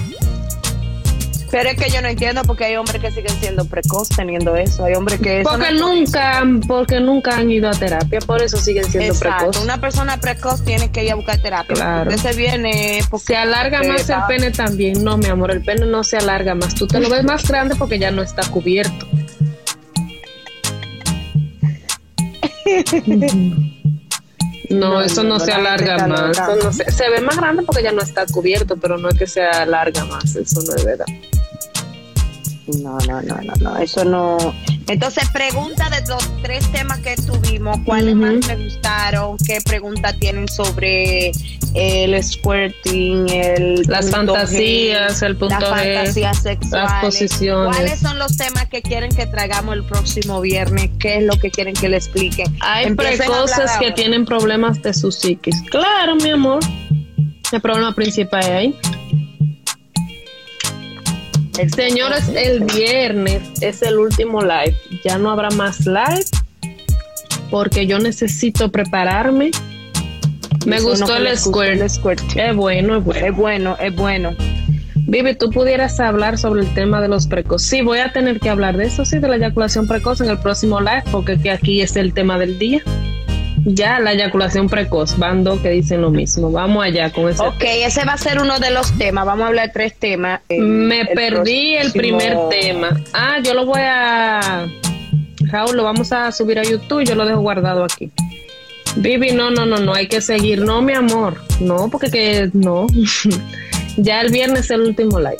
Pero 1.51 1.69
es 1.69 1.77
que 1.77 1.89
yo 1.89 2.01
no 2.01 2.07
entiendo 2.07 2.43
porque 2.43 2.65
hay 2.65 2.75
hombres 2.75 3.01
que 3.01 3.11
siguen 3.11 3.35
siendo 3.39 3.65
precoz 3.65 4.09
teniendo 4.09 4.55
eso. 4.55 4.85
Hay 4.85 4.93
hombres 4.93 5.19
que. 5.19 5.41
Porque 5.43 5.71
nunca, 5.71 6.43
porque 6.67 6.99
nunca 6.99 7.37
han 7.37 7.49
ido 7.49 7.69
a 7.69 7.73
terapia, 7.73 8.19
por 8.19 8.41
eso 8.41 8.57
siguen 8.57 8.85
siendo 8.85 9.17
precoz. 9.17 9.57
Una 9.57 9.79
persona 9.79 10.17
precoz 10.17 10.63
tiene 10.63 10.91
que 10.91 11.05
ir 11.05 11.11
a 11.11 11.15
buscar 11.15 11.41
terapia. 11.41 11.75
Claro. 11.75 12.17
Se 12.17 12.33
viene. 12.33 13.01
Se 13.23 13.35
alarga 13.35 13.81
más 13.83 14.09
el 14.09 14.17
pene 14.27 14.51
también. 14.51 15.03
No, 15.03 15.17
mi 15.17 15.27
amor, 15.27 15.51
el 15.51 15.63
pene 15.63 15.85
no 15.85 16.03
se 16.03 16.17
alarga 16.17 16.55
más. 16.55 16.75
Tú 16.75 16.87
te 16.87 16.99
lo 16.99 17.09
ves 17.09 17.23
más 17.23 17.47
grande 17.47 17.75
porque 17.75 17.97
ya 17.97 18.11
no 18.11 18.21
está 18.21 18.43
cubierto. 18.49 19.07
No, 24.69 25.01
eso 25.01 25.23
no, 25.23 25.39
se 25.39 25.51
alarga 25.51 26.07
más. 26.07 26.37
se, 26.77 27.09
ve 27.09 27.21
más 27.21 27.37
grande 27.37 27.63
porque 27.63 27.81
ya 27.81 27.91
no 27.91 28.01
está 28.01 28.25
cubierto, 28.27 28.77
pero 28.77 28.99
no 28.99 29.09
es 29.09 29.17
que 29.17 29.25
se 29.25 29.41
alarga 29.41 30.05
más. 30.05 30.35
Eso 30.35 30.61
no 30.61 30.75
es 30.75 30.85
verdad. 30.85 31.07
No, 32.77 32.97
no, 33.07 33.21
no, 33.21 33.41
no, 33.41 33.53
no, 33.59 33.77
eso 33.77 34.05
no. 34.05 34.37
Entonces, 34.87 35.29
pregunta 35.29 35.89
de 35.89 36.01
los 36.07 36.41
tres 36.41 36.71
temas 36.71 36.99
que 36.99 37.15
tuvimos, 37.15 37.77
¿cuáles 37.85 38.15
más 38.15 38.39
te 38.45 38.55
gustaron? 38.55 39.37
¿Qué 39.37 39.59
pregunta 39.63 40.13
tienen 40.13 40.47
sobre 40.47 41.31
el 41.73 42.23
squirting, 42.23 43.29
el 43.29 43.83
las 43.87 44.09
fantasías, 44.09 45.21
el 45.21 45.35
punto 45.35 45.59
las 45.59 45.69
fantasías 45.69 46.41
sexuales, 46.41 46.91
las 46.91 47.03
posiciones? 47.03 47.77
¿Cuáles 47.77 47.99
son 47.99 48.19
los 48.19 48.35
temas 48.37 48.67
que 48.67 48.81
quieren 48.81 49.11
que 49.11 49.25
traigamos 49.27 49.75
el 49.75 49.83
próximo 49.83 50.41
viernes? 50.41 50.89
¿Qué 50.99 51.17
es 51.17 51.23
lo 51.23 51.33
que 51.39 51.51
quieren 51.51 51.73
que 51.73 51.89
le 51.89 51.97
explique? 51.97 52.43
Hay 52.61 52.93
precoces 52.95 53.71
que 53.79 53.91
tienen 53.91 54.25
problemas 54.25 54.81
de 54.81 54.93
su 54.93 55.11
psiquis. 55.11 55.61
Claro, 55.69 56.15
mi 56.15 56.31
amor. 56.31 56.59
El 57.51 57.61
problema 57.61 57.95
principal 57.95 58.43
es 58.43 58.49
ahí. 58.49 58.75
Señores, 61.67 62.29
el 62.35 62.63
viernes 62.63 63.41
es 63.61 63.81
el 63.81 63.97
último 63.97 64.41
live. 64.41 64.75
Ya 65.03 65.17
no 65.17 65.29
habrá 65.31 65.49
más 65.51 65.85
live 65.85 66.25
porque 67.51 67.85
yo 67.85 67.99
necesito 67.99 68.71
prepararme. 68.71 69.51
Me 70.65 70.79
gustó 70.79 71.17
el, 71.17 71.37
squirt. 71.37 71.81
Es 71.81 72.55
bueno, 72.55 72.97
es 72.97 73.03
bueno. 73.03 73.25
Es 73.25 73.35
bueno, 73.35 73.77
es 73.79 73.95
bueno. 73.95 74.35
Vivi, 74.95 75.35
tú 75.35 75.49
pudieras 75.49 75.99
hablar 75.99 76.37
sobre 76.37 76.61
el 76.61 76.73
tema 76.73 77.01
de 77.01 77.07
los 77.07 77.27
precoces. 77.27 77.67
Sí, 77.67 77.81
voy 77.81 77.99
a 77.99 78.13
tener 78.13 78.39
que 78.39 78.49
hablar 78.49 78.77
de 78.77 78.85
eso, 78.85 79.05
sí, 79.05 79.17
de 79.17 79.27
la 79.27 79.37
eyaculación 79.37 79.87
precoz 79.87 80.21
en 80.21 80.29
el 80.29 80.37
próximo 80.37 80.79
live, 80.79 81.03
porque 81.11 81.39
aquí 81.49 81.81
es 81.81 81.95
el 81.95 82.13
tema 82.13 82.37
del 82.37 82.59
día. 82.59 82.81
Ya, 83.65 83.99
la 83.99 84.13
eyaculación 84.13 84.69
precoz, 84.69 85.17
bando 85.17 85.61
que 85.61 85.69
dicen 85.69 86.01
lo 86.01 86.09
mismo. 86.09 86.51
Vamos 86.51 86.83
allá 86.83 87.11
con 87.11 87.29
ese. 87.29 87.41
Ok, 87.43 87.63
ese 87.63 88.05
va 88.05 88.13
a 88.13 88.17
ser 88.17 88.39
uno 88.39 88.59
de 88.59 88.71
los 88.71 88.97
temas. 88.97 89.25
Vamos 89.25 89.43
a 89.43 89.47
hablar 89.47 89.67
de 89.67 89.73
tres 89.73 89.95
temas. 89.97 90.41
Me 90.49 91.05
perdí 91.05 91.75
el 91.75 91.91
primer 91.91 92.37
tema. 92.49 92.99
Ah, 93.13 93.37
yo 93.43 93.53
lo 93.53 93.65
voy 93.65 93.81
a. 93.83 94.67
Raúl, 95.41 95.77
lo 95.77 95.83
vamos 95.83 96.11
a 96.11 96.31
subir 96.31 96.59
a 96.59 96.63
YouTube. 96.63 97.03
Yo 97.05 97.15
lo 97.15 97.25
dejo 97.25 97.41
guardado 97.41 97.83
aquí. 97.83 98.11
Vivi, 98.97 99.31
no, 99.31 99.51
no, 99.51 99.65
no, 99.65 99.77
no, 99.77 99.93
hay 99.93 100.07
que 100.07 100.21
seguir. 100.21 100.61
No, 100.61 100.81
mi 100.81 100.93
amor. 100.93 101.35
No, 101.59 101.89
porque 101.89 102.09
que 102.09 102.49
no. 102.53 102.87
ya 103.97 104.21
el 104.21 104.31
viernes 104.31 104.65
es 104.65 104.71
el 104.71 104.81
último 104.81 105.19
live. 105.19 105.37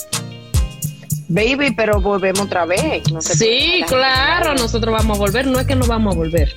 Baby, 1.29 1.73
pero 1.75 2.01
volvemos 2.01 2.41
otra 2.41 2.65
vez. 2.65 3.03
sí, 3.19 3.83
claro, 3.87 4.55
nosotros 4.55 4.93
vamos 4.93 5.17
a 5.17 5.19
volver. 5.19 5.45
No 5.47 5.59
es 5.59 5.67
que 5.67 5.75
no 5.75 5.85
vamos 5.85 6.15
a 6.15 6.17
volver. 6.17 6.55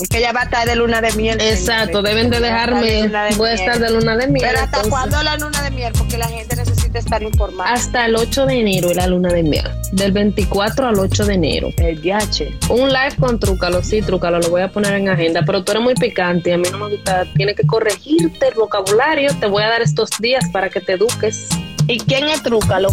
Es 0.00 0.08
que 0.08 0.20
ya 0.20 0.32
va 0.32 0.40
a 0.40 0.44
estar 0.44 0.66
de 0.66 0.76
luna 0.76 1.00
de 1.00 1.10
miel. 1.12 1.40
Exacto, 1.40 2.02
deben 2.02 2.28
de 2.28 2.40
dejarme. 2.40 3.08
voy 3.36 3.50
a 3.50 3.54
estar 3.54 3.78
de 3.78 3.90
luna 3.90 4.16
de 4.16 4.26
miel. 4.26 4.46
Pero 4.46 4.64
¿hasta 4.64 4.82
cuándo 4.90 5.22
la 5.22 5.36
luna 5.36 5.62
de 5.62 5.70
miel? 5.70 5.92
Porque 5.96 6.18
la 6.18 6.28
gente 6.28 6.54
necesita 6.54 6.98
estar 6.98 7.22
informada. 7.22 7.72
Hasta 7.72 8.04
el 8.04 8.16
8 8.16 8.46
de 8.46 8.60
enero 8.60 8.90
es 8.90 8.96
la 8.96 9.06
luna 9.06 9.30
de 9.32 9.42
miel. 9.42 9.66
Del 9.92 10.12
24 10.12 10.88
al 10.88 10.98
8 10.98 11.24
de 11.24 11.34
enero. 11.34 11.70
El 11.78 11.98
viaje. 11.98 12.54
Un 12.68 12.88
live 12.88 13.16
con 13.18 13.40
Trúcalo, 13.40 13.82
sí, 13.82 14.02
Trúcalo, 14.02 14.38
lo 14.40 14.50
voy 14.50 14.62
a 14.62 14.68
poner 14.68 14.94
en 14.94 15.08
agenda. 15.08 15.42
Pero 15.46 15.64
tú 15.64 15.72
eres 15.72 15.82
muy 15.82 15.94
picante 15.94 16.50
y 16.50 16.52
a 16.52 16.58
mí 16.58 16.68
no 16.70 16.78
me 16.78 16.90
gusta. 16.90 17.24
Tiene 17.34 17.54
que 17.54 17.66
corregirte 17.66 18.48
el 18.48 18.54
vocabulario. 18.54 19.30
Te 19.40 19.46
voy 19.46 19.62
a 19.62 19.68
dar 19.68 19.82
estos 19.82 20.10
días 20.20 20.44
para 20.52 20.68
que 20.68 20.80
te 20.80 20.92
eduques. 20.92 21.48
¿Y 21.86 21.98
quién 22.00 22.28
es 22.28 22.42
Trúcalo? 22.42 22.88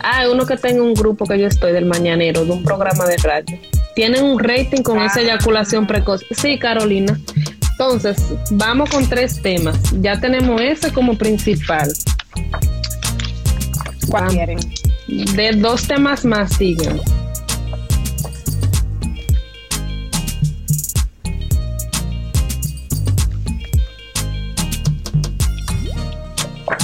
Ah, 0.00 0.24
uno 0.30 0.44
que 0.44 0.56
tenga 0.56 0.82
un 0.82 0.92
grupo 0.92 1.24
que 1.24 1.38
yo 1.38 1.46
estoy 1.46 1.72
del 1.72 1.86
Mañanero, 1.86 2.44
de 2.44 2.52
un 2.52 2.62
programa 2.62 3.06
de 3.06 3.16
radio 3.16 3.58
tienen 3.96 4.22
un 4.24 4.38
rating 4.38 4.82
con 4.82 5.00
esa 5.00 5.22
eyaculación 5.22 5.86
precoz. 5.86 6.22
Sí, 6.30 6.58
Carolina. 6.58 7.18
Entonces, 7.70 8.16
vamos 8.50 8.90
con 8.90 9.08
tres 9.08 9.40
temas. 9.40 9.78
Ya 10.02 10.20
tenemos 10.20 10.60
ese 10.60 10.92
como 10.92 11.16
principal. 11.16 11.90
¿Cuál 14.08 14.28
quieren? 14.28 14.58
De 15.08 15.52
dos 15.52 15.88
temas 15.88 16.26
más 16.26 16.52
siguen. 16.52 17.00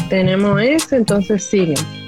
Tenemos 0.09 0.63
ese, 0.63 0.97
entonces 0.97 1.45
siguen. 1.45 2.02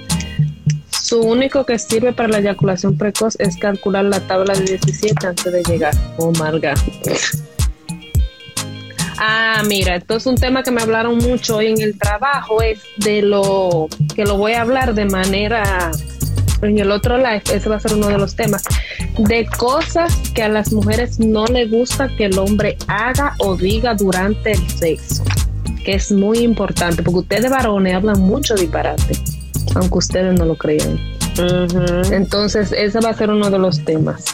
Su 1.14 1.20
único 1.20 1.64
que 1.64 1.78
sirve 1.78 2.12
para 2.12 2.28
la 2.28 2.38
eyaculación 2.38 2.98
precoz 2.98 3.36
es 3.38 3.56
calcular 3.56 4.04
la 4.04 4.18
tabla 4.18 4.52
de 4.52 4.64
17 4.64 5.28
antes 5.28 5.52
de 5.52 5.62
llegar. 5.62 5.94
Oh 6.16 6.32
Marga. 6.32 6.74
Ah, 9.18 9.62
mira, 9.64 9.94
esto 9.94 10.16
es 10.16 10.26
un 10.26 10.34
tema 10.34 10.64
que 10.64 10.72
me 10.72 10.82
hablaron 10.82 11.18
mucho 11.18 11.58
hoy 11.58 11.68
en 11.68 11.80
el 11.80 11.96
trabajo, 11.96 12.60
es 12.62 12.80
de 12.96 13.22
lo 13.22 13.86
que 14.16 14.24
lo 14.24 14.38
voy 14.38 14.54
a 14.54 14.62
hablar 14.62 14.92
de 14.92 15.04
manera 15.04 15.92
en 16.62 16.78
el 16.78 16.90
otro 16.90 17.16
live, 17.16 17.44
ese 17.52 17.68
va 17.68 17.76
a 17.76 17.80
ser 17.80 17.94
uno 17.94 18.08
de 18.08 18.18
los 18.18 18.34
temas, 18.34 18.64
de 19.16 19.46
cosas 19.56 20.16
que 20.34 20.42
a 20.42 20.48
las 20.48 20.72
mujeres 20.72 21.20
no 21.20 21.46
les 21.46 21.70
gusta 21.70 22.10
que 22.16 22.24
el 22.24 22.36
hombre 22.40 22.76
haga 22.88 23.36
o 23.38 23.54
diga 23.54 23.94
durante 23.94 24.50
el 24.50 24.68
sexo, 24.68 25.22
que 25.84 25.94
es 25.94 26.10
muy 26.10 26.38
importante, 26.38 27.04
porque 27.04 27.20
ustedes 27.20 27.52
varones 27.52 27.94
hablan 27.94 28.20
mucho 28.20 28.56
disparate 28.56 29.14
aunque 29.74 29.98
ustedes 29.98 30.38
no 30.38 30.44
lo 30.44 30.56
crean. 30.56 30.98
Entonces, 32.10 32.72
ese 32.72 33.00
va 33.00 33.10
a 33.10 33.14
ser 33.14 33.30
uno 33.30 33.50
de 33.50 33.58
los 33.58 33.84
temas. 33.84 34.24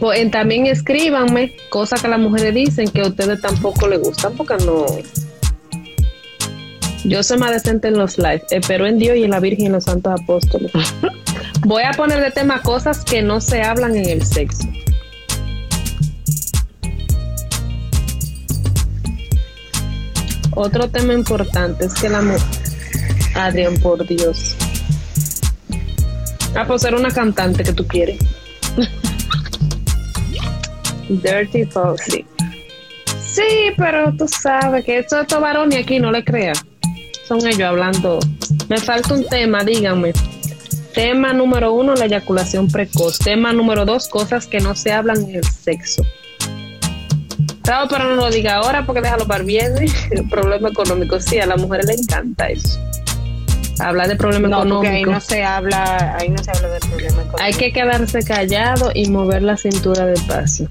Pues, 0.00 0.30
también 0.32 0.66
escríbanme 0.66 1.54
cosas 1.70 2.02
que 2.02 2.08
las 2.08 2.18
mujeres 2.18 2.54
dicen 2.54 2.88
que 2.88 3.02
a 3.02 3.06
ustedes 3.06 3.40
tampoco 3.40 3.86
les 3.86 4.00
gustan, 4.00 4.34
porque 4.36 4.56
no. 4.64 4.84
Yo 7.04 7.22
soy 7.22 7.38
más 7.38 7.52
decente 7.52 7.88
en 7.88 7.98
los 7.98 8.18
lives, 8.18 8.42
espero 8.50 8.86
en 8.86 8.98
Dios 8.98 9.16
y 9.16 9.24
en 9.24 9.30
la 9.30 9.40
Virgen 9.40 9.62
y 9.62 9.66
en 9.66 9.72
los 9.72 9.84
santos 9.84 10.20
apóstoles. 10.20 10.72
Voy 11.66 11.84
a 11.84 11.92
poner 11.92 12.20
de 12.20 12.32
tema 12.32 12.62
cosas 12.62 13.04
que 13.04 13.22
no 13.22 13.40
se 13.40 13.62
hablan 13.62 13.96
en 13.96 14.08
el 14.08 14.24
sexo. 14.24 14.66
Otro 20.54 20.88
tema 20.88 21.14
importante 21.14 21.86
es 21.86 21.94
que 21.94 22.08
la 22.08 22.22
mujer... 22.22 22.40
Adrián, 23.34 23.76
por 23.78 24.06
Dios. 24.06 24.54
Ah, 26.54 26.64
pues 26.66 26.82
ser 26.82 26.94
una 26.94 27.10
cantante 27.10 27.64
que 27.64 27.72
tú 27.72 27.86
quieres. 27.86 28.18
Dirty 31.08 31.64
Foxy. 31.64 32.26
Sí, 33.20 33.72
pero 33.78 34.14
tú 34.16 34.28
sabes 34.28 34.84
que 34.84 34.98
esto 34.98 35.20
es 35.20 35.26
varón 35.28 35.72
y 35.72 35.76
aquí 35.76 35.98
no 35.98 36.12
le 36.12 36.22
creas. 36.22 36.62
Son 37.26 37.46
ellos 37.46 37.62
hablando. 37.62 38.18
Me 38.68 38.76
falta 38.76 39.14
un 39.14 39.26
tema, 39.26 39.64
díganme. 39.64 40.12
Tema 40.94 41.32
número 41.32 41.72
uno, 41.72 41.94
la 41.94 42.04
eyaculación 42.04 42.68
precoz. 42.68 43.18
Tema 43.18 43.54
número 43.54 43.86
dos, 43.86 44.08
cosas 44.08 44.46
que 44.46 44.60
no 44.60 44.74
se 44.74 44.92
hablan 44.92 45.22
en 45.22 45.36
el 45.36 45.44
sexo. 45.44 46.02
Claro, 47.62 47.86
pero 47.88 48.04
no 48.04 48.14
lo 48.16 48.30
diga 48.30 48.56
ahora 48.56 48.84
porque 48.84 49.00
déjalo 49.00 49.26
para 49.26 49.44
bien. 49.44 49.74
El 50.10 50.28
problema 50.28 50.68
económico, 50.68 51.20
sí, 51.20 51.38
a 51.38 51.46
las 51.46 51.60
mujeres 51.60 51.86
le 51.86 51.94
encanta 51.94 52.48
eso. 52.48 52.78
Hablar 53.78 54.08
de 54.08 54.16
problema 54.16 54.48
no, 54.48 54.58
económico. 54.58 54.92
Ahí 54.92 55.04
no 55.04 55.20
se 55.20 55.42
habla, 55.42 56.16
ahí 56.18 56.28
no 56.28 56.42
se 56.42 56.50
habla 56.50 56.68
del 56.68 56.80
problema 56.80 57.22
económico. 57.22 57.36
Hay 57.40 57.54
que 57.54 57.72
quedarse 57.72 58.22
callado 58.22 58.90
y 58.94 59.08
mover 59.08 59.42
la 59.42 59.56
cintura 59.56 60.06
despacio. 60.06 60.68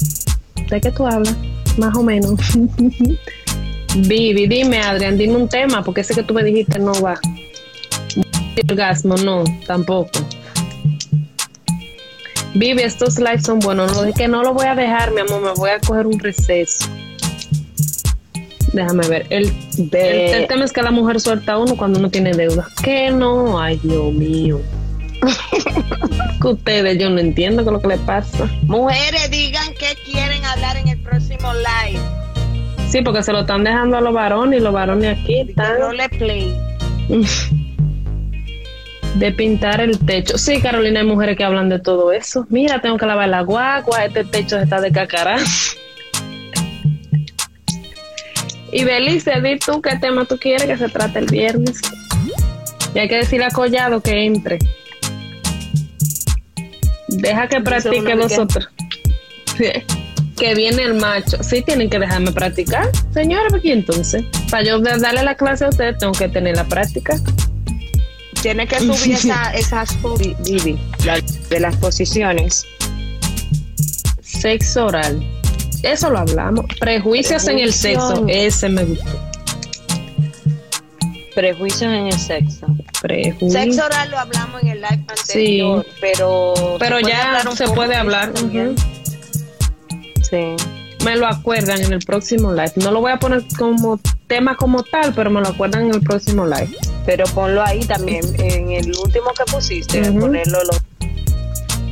¿De 0.69 0.79
qué 0.79 0.91
tú 0.91 1.07
hablas? 1.07 1.35
Más 1.77 1.95
o 1.95 2.03
menos. 2.03 2.39
Vivi, 3.95 4.47
dime, 4.47 4.79
Adrián, 4.79 5.17
dime 5.17 5.35
un 5.35 5.49
tema, 5.49 5.83
porque 5.83 6.01
ese 6.01 6.13
que 6.13 6.23
tú 6.23 6.33
me 6.33 6.43
dijiste 6.43 6.79
no 6.79 6.93
va. 7.01 7.19
Orgasmo, 8.69 9.15
no, 9.17 9.43
tampoco. 9.65 10.11
Vive, 12.53 12.83
estos 12.83 13.17
lives 13.17 13.43
son 13.43 13.59
buenos. 13.59 13.93
No 13.95 14.03
es 14.03 14.15
que 14.15 14.27
no 14.27 14.43
lo 14.43 14.53
voy 14.53 14.65
a 14.65 14.75
dejar, 14.75 15.11
mi 15.11 15.21
amor, 15.21 15.41
me 15.41 15.51
voy 15.51 15.69
a 15.69 15.79
coger 15.79 16.07
un 16.07 16.19
receso. 16.19 16.89
Déjame 18.73 19.07
ver. 19.07 19.25
El, 19.29 19.51
el, 19.77 20.47
tema 20.47 20.65
es 20.65 20.71
que 20.71 20.81
la 20.81 20.91
mujer 20.91 21.19
suelta 21.19 21.53
a 21.53 21.57
uno 21.57 21.75
cuando 21.75 21.99
uno 21.99 22.09
tiene 22.09 22.31
deuda. 22.31 22.67
Que 22.83 23.11
no, 23.11 23.59
ay 23.59 23.79
Dios 23.83 24.13
mío. 24.13 24.61
que 26.41 26.47
ustedes, 26.47 26.97
yo 26.97 27.09
no 27.09 27.19
entiendo 27.19 27.63
qué 27.63 27.69
es 27.69 27.73
lo 27.73 27.81
que 27.81 27.87
le 27.89 27.97
pasa. 27.99 28.49
Mujeres, 28.63 29.29
digan 29.29 29.73
que 29.73 29.95
quieren 30.09 30.43
hablar 30.45 30.77
en 30.77 30.87
el 30.87 30.99
próximo 30.99 31.53
live. 31.53 31.99
Sí, 32.89 33.01
porque 33.01 33.23
se 33.23 33.31
lo 33.31 33.41
están 33.41 33.63
dejando 33.63 33.97
a 33.97 34.01
los 34.01 34.13
varones 34.13 34.59
y 34.59 34.63
los 34.63 34.73
varones 34.73 35.17
aquí 35.17 35.41
están. 35.41 35.95
le 35.95 36.09
play. 36.09 36.57
de 39.15 39.31
pintar 39.31 39.81
el 39.81 39.99
techo. 39.99 40.37
Sí, 40.37 40.61
Carolina, 40.61 41.01
hay 41.01 41.05
mujeres 41.05 41.37
que 41.37 41.43
hablan 41.43 41.69
de 41.69 41.79
todo 41.79 42.11
eso. 42.11 42.45
Mira, 42.49 42.81
tengo 42.81 42.97
que 42.97 43.05
lavar 43.05 43.29
la 43.29 43.41
guagua, 43.41 44.05
este 44.05 44.23
techo 44.23 44.57
está 44.57 44.79
de 44.81 44.91
cacará. 44.91 45.37
Y 48.71 48.83
Belice, 48.85 49.41
di 49.41 49.59
tú 49.59 49.81
qué 49.81 49.97
tema 49.97 50.25
tú 50.25 50.37
quieres 50.37 50.65
que 50.65 50.77
se 50.77 50.87
trate 50.87 51.19
el 51.19 51.25
viernes. 51.25 51.81
Y 52.93 52.99
hay 52.99 53.09
que 53.09 53.17
decirle 53.17 53.45
a 53.45 53.49
Collado 53.49 54.01
que 54.01 54.25
entre. 54.25 54.59
Deja 57.09 57.47
que 57.47 57.59
practique 57.59 58.15
nosotros. 58.15 58.69
que 60.37 60.55
viene 60.55 60.83
el 60.83 60.93
macho. 60.93 61.43
Sí, 61.43 61.61
tienen 61.61 61.89
que 61.89 61.99
dejarme 61.99 62.31
practicar. 62.31 62.89
Señora, 63.13 63.49
¿por 63.49 63.61
qué 63.61 63.73
entonces? 63.73 64.23
Para 64.49 64.63
yo 64.63 64.79
darle 64.79 65.23
la 65.23 65.35
clase 65.35 65.65
a 65.65 65.69
ustedes, 65.69 65.97
tengo 65.97 66.13
que 66.13 66.29
tener 66.29 66.55
la 66.55 66.63
práctica. 66.63 67.15
Tiene 68.41 68.67
que 68.67 68.79
subir 68.79 69.15
esa, 69.15 69.51
esas 69.53 69.97
de 71.49 71.59
las 71.59 71.75
posiciones. 71.77 72.65
Sexo 74.21 74.87
oral. 74.87 75.23
Eso 75.83 76.09
lo 76.09 76.19
hablamos. 76.19 76.65
Prejuicios 76.79 77.47
en 77.47 77.59
el 77.59 77.73
sexo. 77.73 78.25
Ese 78.27 78.69
me 78.69 78.83
gustó. 78.85 79.31
Prejuicios 81.35 81.83
en 81.83 82.07
el 82.07 82.19
sexo. 82.19 82.67
Sexo 83.49 83.85
oral 83.85 84.11
lo 84.11 84.19
hablamos 84.19 84.61
en 84.63 84.69
el 84.69 84.81
live 84.81 85.05
anterior, 85.07 85.85
sí. 85.85 85.91
pero 85.99 86.53
pero 86.79 86.99
ya 86.99 87.43
se 87.55 87.67
puede 87.69 87.95
hablar. 87.95 88.31
Sí. 90.29 90.55
Me 91.03 91.15
lo 91.15 91.27
acuerdan 91.27 91.81
en 91.81 91.93
el 91.93 91.99
próximo 91.99 92.51
live. 92.51 92.73
No 92.75 92.91
lo 92.91 93.01
voy 93.01 93.11
a 93.11 93.17
poner 93.17 93.43
como 93.57 93.99
tema 94.27 94.55
como 94.55 94.83
tal, 94.83 95.13
pero 95.15 95.29
me 95.29 95.41
lo 95.41 95.47
acuerdan 95.47 95.85
en 95.85 95.95
el 95.95 96.01
próximo 96.01 96.45
live. 96.45 96.69
Pero 97.05 97.25
ponlo 97.33 97.63
ahí 97.63 97.79
también, 97.81 98.23
en 98.39 98.71
el 98.71 98.87
último 98.95 99.31
que 99.37 99.51
pusiste, 99.51 100.11
ponerlo 100.11 100.59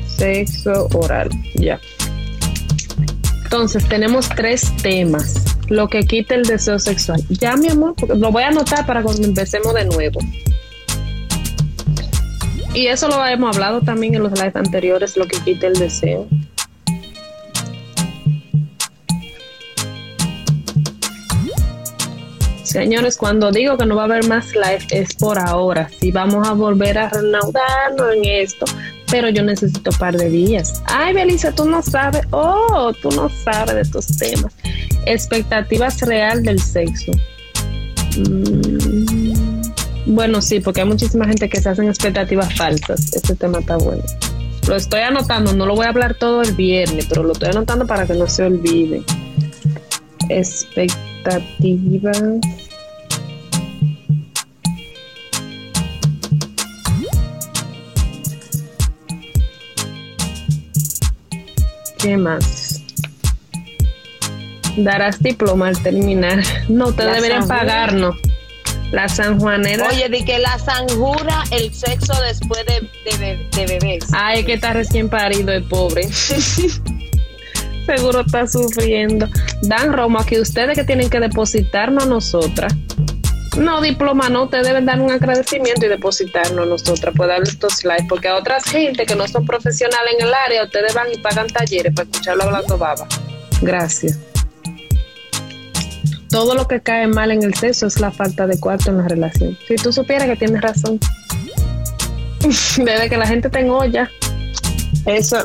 Sexo 0.06 0.88
oral, 0.94 1.30
ya. 1.56 1.80
Entonces, 3.44 3.88
tenemos 3.88 4.30
tres 4.30 4.72
temas. 4.84 5.44
Lo 5.70 5.88
que 5.88 6.02
quita 6.02 6.36
el 6.36 6.44
deseo 6.44 6.78
sexual. 6.78 7.24
Ya, 7.30 7.56
mi 7.56 7.70
amor, 7.70 7.96
lo 8.16 8.32
voy 8.32 8.44
a 8.44 8.50
anotar 8.50 8.86
para 8.86 9.02
cuando 9.02 9.26
empecemos 9.26 9.74
de 9.74 9.86
nuevo. 9.86 10.20
Y 12.74 12.88
eso 12.88 13.08
lo 13.08 13.26
hemos 13.26 13.56
hablado 13.56 13.82
también 13.82 14.16
en 14.16 14.24
los 14.24 14.32
lives 14.34 14.56
anteriores, 14.56 15.18
lo 15.18 15.28
que 15.28 15.38
quita 15.40 15.68
el 15.68 15.74
deseo. 15.74 16.28
Señores, 22.70 23.18
cuando 23.18 23.52
digo 23.52 23.80
que 23.80 23.86
no 23.88 23.96
va 23.96 24.04
a 24.04 24.06
haber 24.06 24.28
más 24.28 24.54
live 24.54 24.86
es 24.92 25.16
por 25.16 25.40
ahora. 25.40 25.90
Si 26.00 26.12
vamos 26.12 26.48
a 26.48 26.54
volver 26.54 27.00
a 27.00 27.10
reanudarnos 27.10 28.16
en 28.16 28.26
esto, 28.26 28.68
pero 29.10 29.28
yo 29.30 29.42
necesito 29.42 29.90
un 29.90 29.98
par 29.98 30.16
de 30.16 30.30
días. 30.30 30.84
Ay, 30.86 31.16
Belisa, 31.16 31.52
tú 31.52 31.66
no 31.66 31.82
sabes. 31.82 32.22
Oh, 32.30 32.94
tú 33.02 33.10
no 33.10 33.28
sabes 33.28 33.74
de 33.74 33.82
estos 33.82 34.06
temas. 34.20 34.54
Expectativas 35.08 36.00
real 36.02 36.44
del 36.44 36.62
sexo. 36.62 37.12
Mm, 38.20 39.64
bueno, 40.06 40.40
sí, 40.40 40.60
porque 40.60 40.82
hay 40.82 40.88
muchísima 40.88 41.26
gente 41.26 41.50
que 41.50 41.60
se 41.60 41.70
hacen 41.70 41.88
expectativas 41.88 42.56
falsas. 42.56 43.16
Este 43.16 43.34
tema 43.34 43.62
está 43.62 43.78
bueno. 43.78 44.04
Lo 44.68 44.76
estoy 44.76 45.00
anotando, 45.00 45.54
no 45.54 45.66
lo 45.66 45.76
voy 45.76 45.88
a 45.88 45.90
hablar 45.90 46.14
todo 46.14 46.44
el 46.44 46.54
viernes, 46.54 47.08
pero 47.10 47.24
lo 47.24 47.32
estoy 47.32 47.50
anotando 47.50 47.88
para 47.88 48.06
que 48.06 48.14
no 48.14 48.28
se 48.28 48.44
olvide. 48.44 49.02
Expectativas 50.30 51.09
¿Qué 62.00 62.18
más? 62.18 62.84
Darás 64.78 65.20
diploma 65.22 65.68
al 65.68 65.84
terminar. 65.84 66.42
No 66.70 66.94
te 66.94 67.06
deberían 67.06 67.48
pagarnos. 67.48 68.16
La 68.92 69.08
sanjuanera. 69.08 69.88
Oye, 69.88 70.10
di 70.10 70.26
que 70.26 70.40
la 70.40 70.58
sanjura, 70.58 71.44
el 71.52 71.74
sexo 71.74 72.14
después 72.22 72.66
de, 72.66 72.88
de, 73.56 73.66
bebés. 73.66 74.06
Ay, 74.14 74.44
que 74.46 74.54
está 74.54 74.74
recién 74.74 75.10
parido 75.10 75.52
el 75.52 75.64
pobre. 75.64 76.08
Seguro 77.96 78.22
está 78.22 78.46
sufriendo. 78.48 79.28
Dan 79.64 79.94
Romo, 79.94 80.20
aquí 80.20 80.40
ustedes 80.40 80.78
que 80.78 80.84
tienen 80.84 81.10
que 81.10 81.20
depositarnos 81.20 82.04
a 82.04 82.08
nosotras 82.08 82.74
no, 83.60 83.82
diploma 83.82 84.30
no, 84.30 84.44
ustedes 84.44 84.68
deben 84.68 84.86
dar 84.86 85.02
un 85.02 85.12
agradecimiento 85.12 85.86
y 85.86 85.90
depositarnos 85.90 86.68
nosotras 86.68 87.14
por 87.16 87.28
darle 87.28 87.50
estos 87.50 87.84
likes, 87.84 88.06
porque 88.08 88.28
a 88.28 88.38
otras 88.38 88.64
gente 88.64 89.06
que 89.06 89.16
no 89.16 89.28
son 89.28 89.46
profesionales 89.46 90.16
en 90.18 90.28
el 90.28 90.34
área, 90.34 90.64
ustedes 90.64 90.94
van 90.94 91.08
y 91.12 91.18
pagan 91.18 91.48
talleres 91.48 91.94
para 91.94 92.10
escucharlo 92.10 92.44
hablando 92.44 92.78
baba. 92.78 93.08
Gracias. 93.62 94.20
Todo 96.30 96.54
lo 96.54 96.68
que 96.68 96.82
cae 96.82 97.08
mal 97.08 97.32
en 97.32 97.44
el 97.44 97.54
sexo 97.56 97.88
es 97.88 98.00
la 98.00 98.12
falta 98.12 98.46
de 98.46 98.60
cuarto 98.60 98.92
en 98.92 98.98
la 98.98 99.08
relación. 99.08 99.58
Si 99.68 99.76
tú 99.76 99.92
supieras 99.92 100.28
que 100.28 100.36
tienes 100.36 100.62
razón. 100.62 101.00
Desde 102.78 103.10
que 103.10 103.18
la 103.18 103.28
gente 103.28 103.50
te 103.50 103.70
olla. 103.70 104.10
Eso, 105.10 105.38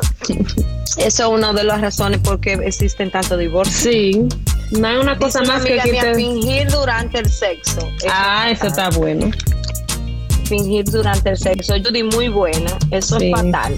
eso 0.97 0.97
es 0.97 1.19
una 1.19 1.51
de 1.53 1.63
las 1.63 1.81
razones 1.81 2.19
por 2.19 2.39
qué 2.39 2.53
existen 2.53 3.09
tantos 3.11 3.39
divorcios. 3.39 3.75
Sí. 3.75 4.27
No 4.71 4.87
hay 4.87 4.97
una 4.97 5.17
cosa 5.17 5.41
más 5.43 5.63
que 5.63 5.79
fingir 6.15 6.69
durante 6.69 7.19
el 7.19 7.29
sexo. 7.29 7.89
ah, 8.09 8.47
eso 8.51 8.67
está 8.67 8.89
bueno. 8.91 9.31
Fingir 10.45 10.85
durante 10.85 11.31
el 11.31 11.37
sexo. 11.37 11.75
Yo 11.77 11.91
di 11.91 12.03
muy 12.03 12.29
buena. 12.29 12.77
Eso 12.91 13.17
es 13.17 13.31
fatal. 13.31 13.73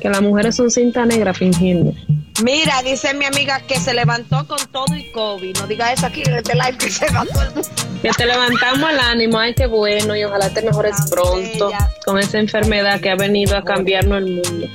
Que 0.00 0.08
las 0.08 0.22
mujeres 0.22 0.56
son 0.56 0.70
cinta 0.70 1.04
negra 1.06 1.32
fingiendo. 1.32 1.94
Mira, 2.42 2.82
dice 2.82 3.12
mi 3.12 3.26
amiga 3.26 3.60
que 3.60 3.78
se 3.78 3.92
levantó 3.92 4.46
con 4.46 4.58
todo 4.72 4.96
y 4.96 5.10
COVID. 5.12 5.58
No 5.58 5.66
diga 5.66 5.92
eso 5.92 6.06
aquí 6.06 6.22
en 6.24 6.34
este 6.34 6.54
live 6.54 6.76
que 6.78 6.90
se 6.90 7.06
levantó 7.06 7.42
el 7.42 8.00
Que 8.00 8.10
te 8.10 8.26
levantamos 8.26 8.90
el 8.90 8.98
ánimo. 8.98 9.38
Ay, 9.38 9.54
qué 9.54 9.66
bueno. 9.66 10.16
Y 10.16 10.24
ojalá 10.24 10.48
te 10.48 10.62
mejores 10.62 10.96
pronto 11.10 11.70
con 12.04 12.18
esa 12.18 12.38
enfermedad 12.38 13.00
que 13.00 13.10
ha 13.10 13.16
venido 13.16 13.56
a 13.56 13.64
cambiarnos 13.64 14.18
el 14.18 14.26
mundo. 14.36 14.66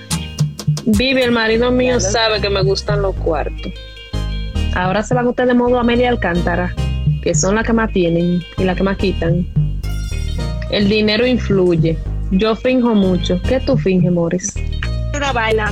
Vive, 0.85 1.23
el 1.23 1.31
marido 1.31 1.71
mío 1.71 1.99
sabe 1.99 2.39
que 2.39 2.49
me 2.49 2.61
gustan 2.61 3.01
los 3.01 3.15
cuartos. 3.15 3.73
Ahora 4.75 5.01
se 5.01 5.15
van 5.15 5.27
ustedes 5.27 5.49
de 5.49 5.55
modo 5.55 5.79
Amelia 5.79 6.09
Alcántara, 6.09 6.75
que 7.23 7.33
son 7.33 7.55
las 7.55 7.65
que 7.65 7.73
más 7.73 7.91
tienen 7.91 8.43
y 8.57 8.63
las 8.63 8.77
que 8.77 8.83
más 8.83 8.97
quitan. 8.97 9.47
El 10.69 10.87
dinero 10.87 11.25
influye. 11.25 11.97
Yo 12.31 12.55
finjo 12.55 12.93
mucho. 12.93 13.41
¿Qué 13.47 13.59
tú 13.59 13.77
finges, 13.77 14.11
Morris? 14.11 14.53
Una 15.15 15.31
vaina. 15.31 15.71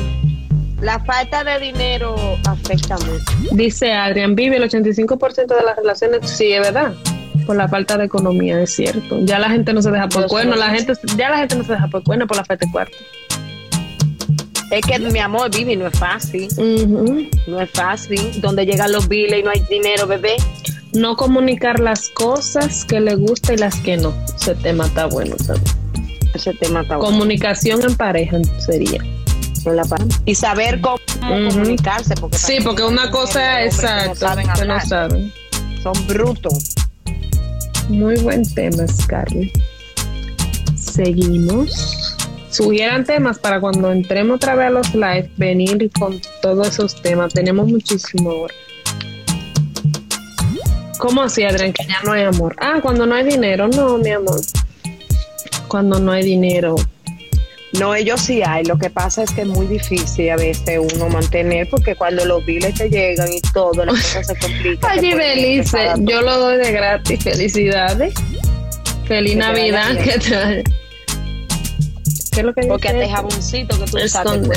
La 0.84 1.00
falta 1.00 1.46
de 1.46 1.60
dinero 1.60 2.14
afecta 2.46 2.98
mucho. 2.98 3.24
Dice 3.54 3.94
Adrián, 3.94 4.36
vive 4.36 4.58
el 4.58 4.64
85% 4.64 5.48
de 5.48 5.64
las 5.64 5.78
relaciones, 5.78 6.30
sí, 6.30 6.52
es 6.52 6.60
verdad. 6.60 6.94
Por 7.46 7.56
la 7.56 7.70
falta 7.70 7.98
de 7.98 8.04
economía, 8.04 8.62
es 8.62 8.76
cierto. 8.76 9.20
Ya 9.22 9.40
la 9.40 9.50
gente 9.50 9.72
no 9.72 9.82
se 9.82 9.90
deja 9.92 10.10
por 10.10 10.28
cuerno, 10.28 10.58
la 10.58 10.72
gente, 10.72 10.92
ya 11.16 11.30
la 11.30 11.38
gente 11.38 11.56
no 11.56 11.64
se 11.64 11.72
deja 11.72 11.88
por 11.88 12.04
cuerno 12.04 12.28
por 12.28 12.36
la 12.36 12.44
falta 12.44 12.66
de 12.66 12.72
cuarto. 12.72 12.98
Es 14.72 14.82
que 14.86 15.00
mi 15.00 15.20
amor, 15.20 15.56
Vivi, 15.56 15.78
no 15.78 15.88
es 15.88 15.98
fácil. 15.98 16.50
No 17.48 17.62
es 17.62 17.70
fácil. 17.72 18.42
Donde 18.42 18.66
llegan 18.66 18.92
los 18.92 19.08
biles 19.08 19.40
y 19.40 19.44
no 19.44 19.52
hay 19.52 19.64
dinero, 19.70 20.06
bebé. 20.06 20.36
No 20.94 21.16
comunicar 21.16 21.80
las 21.80 22.10
cosas 22.10 22.84
que 22.84 23.00
le 23.00 23.16
gusta 23.16 23.54
y 23.54 23.58
las 23.58 23.80
que 23.80 23.96
no. 23.96 24.14
Ese 24.36 24.54
tema 24.56 24.86
está 24.88 25.06
bueno 25.06 25.38
también. 25.38 25.78
Ese 26.34 26.54
tema 26.56 26.82
está 26.82 26.98
bueno. 26.98 27.12
Comunicación 27.12 27.84
en 27.84 27.96
pareja 27.96 28.38
sería. 28.58 29.02
Y 30.26 30.36
saber 30.36 30.82
cómo 30.82 30.98
comunicarse. 31.22 32.16
Porque 32.16 32.38
sí, 32.38 32.58
porque 32.64 32.84
una 32.84 33.10
cosa 33.12 33.62
es 33.62 33.76
exacto, 33.76 34.26
que 34.60 34.66
no 34.66 34.80
saben. 34.82 35.34
Son 35.82 35.94
brutos. 36.08 36.76
Muy 37.90 38.18
buen 38.18 38.44
tema, 38.54 38.88
Scarlett. 38.88 39.52
Seguimos 40.76 42.14
sugieran 42.54 43.04
temas 43.04 43.40
para 43.40 43.60
cuando 43.60 43.92
entremos 43.92 44.36
otra 44.36 44.56
vez 44.56 44.68
a 44.68 44.70
los 44.70 44.94
live, 44.94 45.30
venir 45.38 45.90
con 46.00 46.22
todos 46.42 46.68
esos 46.68 47.02
temas. 47.02 47.34
Tenemos 47.34 47.68
muchísimo 47.68 48.30
ahora. 48.30 48.54
¿Cómo 51.00 51.24
así, 51.24 51.44
Adrián? 51.44 51.74
Que 51.74 51.86
ya 51.86 52.00
no 52.06 52.14
hay 52.14 52.24
amor. 52.24 52.56
Ah, 52.60 52.80
cuando 52.82 53.06
no 53.06 53.16
hay 53.16 53.26
dinero. 53.26 53.68
No, 53.68 53.98
mi 53.98 54.12
amor. 54.12 54.40
Cuando 55.68 56.00
no 56.00 56.12
hay 56.12 56.24
dinero. 56.24 56.76
No, 57.80 57.96
ellos 57.96 58.22
sí 58.22 58.42
hay. 58.46 58.64
Lo 58.66 58.78
que 58.78 58.90
pasa 58.90 59.24
es 59.24 59.32
que 59.32 59.42
es 59.42 59.48
muy 59.48 59.66
difícil 59.66 60.30
a 60.30 60.36
veces 60.36 60.80
uno 60.96 61.10
mantener, 61.10 61.68
porque 61.70 61.96
cuando 61.96 62.24
los 62.26 62.46
biles 62.46 62.76
te 62.76 62.90
llegan 62.90 63.32
y 63.34 63.42
todo, 63.54 63.84
la 63.84 63.92
cosa 63.92 64.24
se 64.24 64.36
complica. 64.38 64.88
Ay, 64.92 65.14
Belice, 65.14 65.94
yo 66.00 66.22
lo 66.22 66.38
doy 66.38 66.58
de 66.58 66.72
gratis. 66.72 67.24
Felicidades. 67.24 68.14
Feliz 69.08 69.36
Navidad. 69.36 69.98
¿Qué 70.04 70.20
te... 70.20 70.64
¿Qué 72.32 72.40
es 72.40 72.46
lo 72.46 72.54
que 72.54 72.64
Porque 72.64 72.90
te 72.90 73.10
jaboncito 73.10 73.78
que 73.80 73.86
tú 73.86 74.08
sabes. 74.08 74.50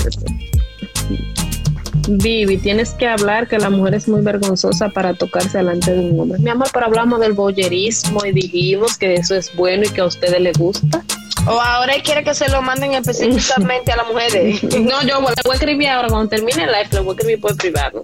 Vivi, 2.09 2.57
tienes 2.59 2.91
que 2.95 3.07
hablar 3.07 3.49
que 3.49 3.59
la 3.59 3.69
mujer 3.69 3.95
es 3.95 4.09
muy 4.09 4.23
vergonzosa 4.23 4.89
para 4.91 5.15
tocarse 5.15 5.59
delante 5.59 5.93
de 5.93 6.11
un 6.11 6.21
hombre. 6.21 6.39
Mi 6.39 6.51
amor, 6.51 6.69
pero 6.73 6.87
hablamos 6.87 7.21
del 7.21 7.33
boyerismo 7.33 8.25
y 8.25 8.33
dijimos 8.33 8.97
que 8.97 9.15
eso 9.15 9.35
es 9.35 9.55
bueno 9.57 9.85
y 9.85 9.89
que 9.89 10.03
a 10.03 10.05
ustedes 10.05 10.41
les 10.41 10.57
gusta. 10.57 11.03
O 11.47 11.61
ahora 11.61 11.95
quiere 12.03 12.25
que 12.25 12.35
se 12.35 12.49
lo 12.49 12.61
manden 12.61 12.95
específicamente 12.95 13.93
a 13.93 13.97
las 13.97 14.07
mujeres. 14.09 14.63
no, 14.81 15.03
yo 15.03 15.21
voy, 15.21 15.33
a 15.33 15.55
escribir 15.55 15.89
ahora, 15.89 16.09
cuando 16.09 16.29
termine 16.29 16.65
el 16.65 16.73
live, 16.73 16.89
lo 16.93 17.05
voy 17.05 17.13
a 17.13 17.17
escribir 17.17 17.41
por 17.41 17.57
privado. 17.57 18.03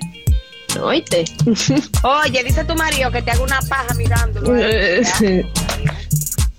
Oíste. 0.80 1.24
Oye, 2.02 2.44
dice 2.44 2.64
tu 2.64 2.74
marido 2.74 3.10
que 3.10 3.22
te 3.22 3.30
haga 3.30 3.42
una 3.42 3.60
paja 3.68 3.92
mirándolo. 3.94 4.54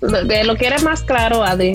lo, 0.02 0.44
lo 0.44 0.56
quieres 0.58 0.84
más 0.84 1.02
claro, 1.04 1.44
Adi. 1.44 1.74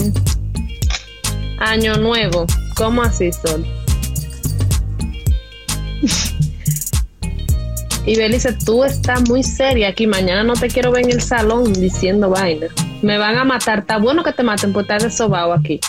Año 1.59 1.97
nuevo. 1.97 2.47
¿Cómo 2.77 3.03
así, 3.03 3.33
Sol? 3.33 3.67
y 8.07 8.17
Belice, 8.17 8.53
tú 8.65 8.85
estás 8.85 9.29
muy 9.29 9.43
seria 9.43 9.89
aquí. 9.89 10.07
Mañana 10.07 10.43
no 10.43 10.55
te 10.55 10.69
quiero 10.69 10.91
ver 10.91 11.05
en 11.05 11.13
el 11.13 11.23
salón 11.23 11.73
diciendo 11.73 12.31
vaina. 12.31 12.69
Me 13.03 13.19
van 13.19 13.37
a 13.37 13.45
matar. 13.45 13.81
Está 13.81 13.99
bueno 13.99 14.23
que 14.23 14.33
te 14.33 14.43
maten, 14.43 14.73
pues 14.73 14.85
estás 14.85 15.03
desobado 15.03 15.53
aquí. 15.53 15.81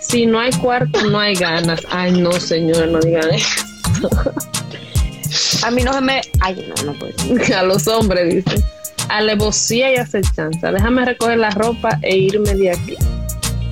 Si 0.00 0.26
no 0.26 0.40
hay 0.40 0.52
cuarto, 0.52 1.04
no 1.10 1.18
hay 1.18 1.34
ganas. 1.34 1.80
Ay, 1.90 2.12
no, 2.12 2.32
señor, 2.32 2.88
no 2.88 3.00
digan 3.00 3.30
eso. 3.32 4.10
a 5.62 5.70
mí 5.70 5.82
no 5.82 5.92
se 5.92 6.00
me. 6.00 6.20
Ay, 6.40 6.66
no, 6.68 6.84
no 6.84 6.98
puedo. 6.98 7.14
A 7.58 7.62
los 7.62 7.86
hombres, 7.88 8.34
dice. 8.34 8.64
Alevosía 9.08 9.92
y 9.92 9.96
acechanza. 9.96 10.72
Déjame 10.72 11.04
recoger 11.04 11.38
la 11.38 11.50
ropa 11.50 11.98
e 12.02 12.16
irme 12.16 12.54
de 12.54 12.70
aquí. 12.70 12.96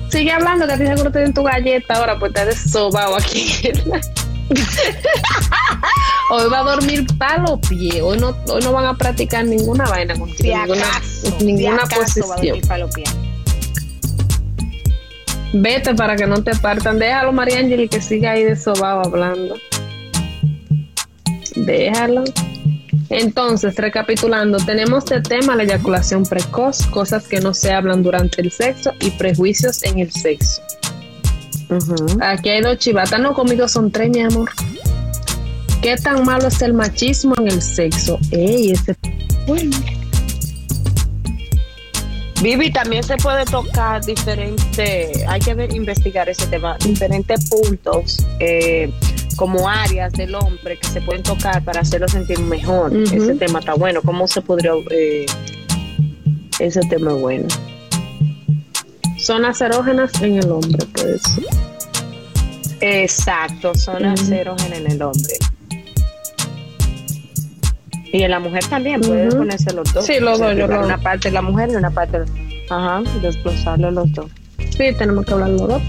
Sigue 0.09 0.31
hablando, 0.31 0.65
que 0.67 0.73
a 0.73 0.77
ti 0.77 0.85
seguro 0.85 1.11
te 1.11 1.19
den 1.19 1.33
tu 1.33 1.43
galleta 1.43 1.95
ahora, 1.95 2.17
pues 2.17 2.31
estás 2.33 2.63
desobado 2.63 3.17
aquí. 3.17 3.53
hoy 6.29 6.49
va 6.49 6.59
a 6.59 6.63
dormir 6.63 7.05
palo 7.17 7.59
pie. 7.59 8.01
Hoy 8.01 8.17
no, 8.19 8.35
hoy 8.49 8.63
no 8.63 8.71
van 8.71 8.85
a 8.85 8.93
practicar 8.95 9.45
ninguna 9.45 9.85
vaina 9.85 10.15
contigo. 10.15 10.57
ninguna, 11.43 11.83
posición. 11.83 12.59
Vete 15.53 15.95
para 15.95 16.15
que 16.15 16.27
no 16.27 16.43
te 16.43 16.55
partan. 16.55 16.99
Déjalo, 16.99 17.31
María 17.31 17.61
y 17.61 17.87
que 17.87 18.01
siga 18.01 18.31
ahí 18.31 18.43
de 18.43 18.55
sobao 18.55 19.01
hablando. 19.05 19.55
Déjalo. 21.55 22.23
Entonces, 23.09 23.75
recapitulando, 23.77 24.57
tenemos 24.57 25.05
de 25.05 25.21
tema 25.21 25.55
la 25.55 25.63
eyaculación 25.63 26.25
precoz, 26.25 26.85
cosas 26.87 27.25
que 27.27 27.39
no 27.39 27.53
se 27.53 27.71
hablan 27.71 28.03
durante 28.03 28.41
el 28.41 28.51
sexo 28.51 28.91
y 28.99 29.11
prejuicios 29.11 29.81
en 29.83 29.99
el 29.99 30.11
sexo. 30.11 30.61
Aquí 32.21 32.49
hay 32.49 32.61
dos 32.61 32.77
chivatas, 32.79 33.19
no 33.19 33.33
conmigo 33.33 33.67
son 33.69 33.91
tres, 33.91 34.09
mi 34.09 34.21
amor. 34.21 34.49
¿Qué 35.87 35.95
tan 35.95 36.25
malo 36.25 36.49
es 36.49 36.61
el 36.61 36.73
machismo 36.73 37.33
en 37.39 37.47
el 37.47 37.61
sexo? 37.61 38.19
Ey, 38.31 38.71
ese 38.71 38.93
bueno. 39.47 39.77
Vivi, 42.41 42.73
también 42.73 43.03
se 43.03 43.15
puede 43.15 43.45
tocar 43.45 44.03
diferentes, 44.03 45.23
hay 45.29 45.39
que 45.39 45.51
investigar 45.73 46.27
ese 46.27 46.45
tema, 46.47 46.75
diferentes 46.79 47.49
puntos, 47.49 48.17
eh, 48.41 48.91
como 49.37 49.69
áreas 49.69 50.11
del 50.11 50.35
hombre 50.35 50.77
que 50.77 50.89
se 50.89 50.99
pueden 50.99 51.23
tocar 51.23 51.63
para 51.63 51.79
hacerlo 51.79 52.09
sentir 52.09 52.39
mejor. 52.39 52.93
Ese 52.93 53.35
tema 53.35 53.59
está 53.59 53.75
bueno. 53.75 54.01
¿Cómo 54.01 54.27
se 54.27 54.41
podría... 54.41 54.73
Eh, 54.91 55.25
ese 56.59 56.81
tema 56.89 57.13
es 57.13 57.21
bueno. 57.21 57.47
Zonas 59.17 59.61
erógenas 59.61 60.21
en 60.21 60.39
el 60.39 60.51
hombre, 60.51 60.85
pues. 60.91 61.21
Exacto, 62.81 63.73
zonas 63.73 64.29
erógenas 64.29 64.79
en 64.79 64.91
el 64.91 65.01
hombre. 65.01 65.37
Y 68.11 68.23
en 68.23 68.31
la 68.31 68.39
mujer 68.39 68.63
también, 68.65 69.01
puedes 69.01 69.35
ponerse 69.35 69.73
los 69.73 69.93
dos. 69.93 70.05
Sí, 70.05 70.19
los 70.19 70.39
dos. 70.39 70.53
Una 70.55 70.97
parte 70.97 71.29
de 71.29 71.33
la 71.33 71.41
mujer 71.41 71.69
y 71.71 71.75
una 71.75 71.91
parte 71.91 72.21
de... 72.21 72.25
Ajá, 72.69 73.01
desglosarlo 73.21 73.91
los 73.91 74.11
dos. 74.13 74.31
Sí, 74.57 74.93
tenemos 74.97 75.25
que 75.25 75.33
hablar 75.33 75.49
los 75.49 75.67
dos. 75.67 75.81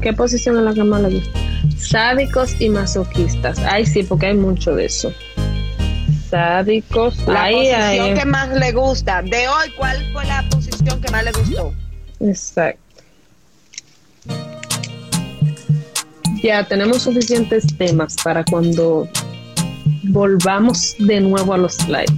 ¿Qué 0.00 0.12
posición 0.12 0.56
es 0.58 0.62
la 0.62 0.72
que 0.72 0.84
más 0.84 1.02
le 1.02 1.10
gusta? 1.10 1.38
Sádicos 1.78 2.60
y 2.60 2.68
masoquistas. 2.68 3.58
Ay, 3.60 3.84
sí, 3.84 4.02
porque 4.02 4.26
hay 4.26 4.34
mucho 4.34 4.74
de 4.74 4.86
eso. 4.86 5.12
Sádicos. 6.30 7.18
La 7.26 7.48
posición 7.50 8.14
que 8.14 8.24
más 8.24 8.48
le 8.50 8.72
gusta. 8.72 9.22
De 9.22 9.48
hoy, 9.48 9.70
¿cuál 9.76 9.98
fue 10.12 10.24
la 10.26 10.44
posición 10.50 11.00
que 11.00 11.10
más 11.10 11.24
le 11.24 11.32
gustó? 11.32 11.74
Exacto. 12.20 12.80
Ya 16.42 16.64
tenemos 16.64 17.02
suficientes 17.02 17.66
temas 17.76 18.16
para 18.24 18.44
cuando 18.44 19.06
volvamos 20.04 20.94
de 20.98 21.20
nuevo 21.20 21.54
a 21.54 21.58
los 21.58 21.74
slides. 21.74 22.10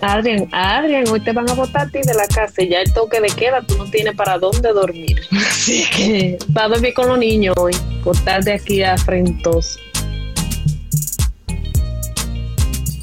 Adrián, 0.00 0.48
Adrián, 0.52 1.08
hoy 1.08 1.20
te 1.20 1.32
van 1.32 1.48
a 1.48 1.54
botar 1.54 1.86
a 1.86 1.90
ti 1.90 2.00
de 2.04 2.12
la 2.12 2.26
casa 2.26 2.62
y 2.62 2.68
ya 2.68 2.80
el 2.80 2.92
toque 2.92 3.20
de 3.20 3.28
queda, 3.28 3.62
tú 3.62 3.78
no 3.78 3.90
tienes 3.90 4.14
para 4.14 4.38
dónde 4.38 4.70
dormir. 4.72 5.20
Así 5.32 5.84
que 5.96 6.38
va 6.56 6.64
a 6.64 6.68
dormir 6.68 6.92
con 6.92 7.08
los 7.08 7.18
niños 7.18 7.54
hoy, 7.58 7.72
por 8.02 8.14
de 8.44 8.52
aquí 8.52 8.82
a 8.82 8.98
Frentos. 8.98 9.78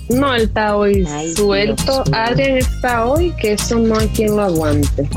No, 0.10 0.36
él 0.36 0.44
está 0.44 0.76
hoy 0.76 1.08
suelto. 1.36 2.04
Adrián 2.12 2.58
está 2.58 3.06
hoy, 3.06 3.32
que 3.40 3.54
eso 3.54 3.80
no 3.80 3.98
hay 3.98 4.08
quien 4.10 4.36
lo 4.36 4.44
aguante. 4.44 5.10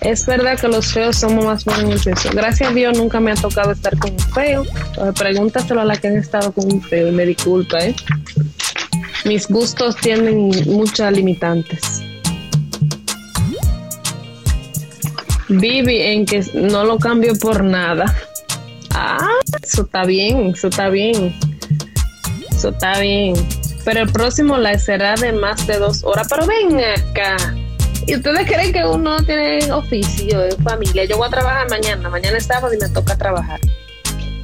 Es 0.00 0.24
verdad 0.24 0.58
que 0.58 0.68
los 0.68 0.92
feos 0.92 1.16
somos 1.16 1.44
más 1.44 1.66
eso. 2.06 2.30
Gracias 2.32 2.70
a 2.70 2.72
Dios 2.72 2.96
nunca 2.96 3.20
me 3.20 3.32
ha 3.32 3.34
tocado 3.34 3.72
estar 3.72 3.96
con 3.98 4.12
un 4.12 4.18
feo. 4.18 4.64
pregúntaselo 5.18 5.80
a 5.80 5.84
la 5.84 5.96
que 5.96 6.08
han 6.08 6.16
estado 6.16 6.52
con 6.52 6.72
un 6.72 6.82
feo 6.82 7.08
y 7.08 7.12
me 7.12 7.26
disculpa, 7.26 7.78
¿eh? 7.78 7.94
Mis 9.26 9.46
gustos 9.48 9.96
tienen 9.96 10.50
muchas 10.66 11.12
limitantes. 11.12 12.02
Vivi 15.48 16.00
en 16.00 16.24
que 16.24 16.44
no 16.54 16.84
lo 16.84 16.98
cambio 16.98 17.34
por 17.38 17.62
nada. 17.62 18.16
Ah, 18.94 19.18
eso 19.62 19.82
está 19.82 20.04
bien, 20.04 20.52
eso 20.54 20.68
está 20.68 20.88
bien. 20.88 21.34
Eso 22.50 22.70
está 22.70 22.98
bien. 23.00 23.34
Pero 23.84 24.00
el 24.00 24.12
próximo 24.12 24.56
la 24.56 24.78
será 24.78 25.14
de 25.16 25.32
más 25.32 25.66
de 25.66 25.78
dos 25.78 26.04
horas. 26.04 26.28
Pero 26.30 26.46
ven 26.46 26.78
acá. 26.78 27.36
¿Y 28.06 28.16
ustedes 28.16 28.46
creen 28.46 28.72
que 28.72 28.84
uno 28.84 29.16
tiene 29.24 29.70
oficio, 29.72 30.40
familia? 30.62 31.04
Yo 31.04 31.16
voy 31.16 31.28
a 31.28 31.30
trabajar 31.30 31.68
mañana. 31.70 32.08
Mañana 32.08 32.38
es 32.38 32.46
sábado 32.46 32.72
y 32.74 32.78
me 32.78 32.88
toca 32.88 33.16
trabajar. 33.16 33.60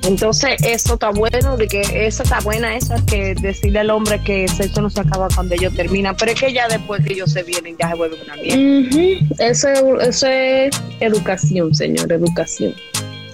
Entonces, 0.06 0.56
eso 0.62 0.94
está 0.94 1.10
bueno, 1.10 1.56
de 1.56 1.66
que 1.66 1.80
eso 2.06 2.22
está 2.22 2.38
buena, 2.40 2.76
esa 2.76 3.04
que 3.06 3.34
decirle 3.34 3.80
al 3.80 3.90
hombre 3.90 4.20
que 4.22 4.44
el 4.44 4.50
sexo 4.50 4.80
no 4.80 4.88
se 4.88 5.00
acaba 5.00 5.26
cuando 5.34 5.56
ellos 5.56 5.74
terminan, 5.74 6.14
pero 6.16 6.30
es 6.30 6.40
que 6.40 6.52
ya 6.52 6.68
después 6.68 7.04
que 7.04 7.14
ellos 7.14 7.32
se 7.32 7.42
vienen, 7.42 7.76
ya 7.76 7.88
se 7.88 7.96
vuelven 7.96 8.20
una 8.22 8.36
mierda. 8.36 9.26
eso, 9.40 9.68
eso 10.00 10.26
es 10.28 10.70
educación, 11.00 11.74
señor, 11.74 12.12
educación. 12.12 12.72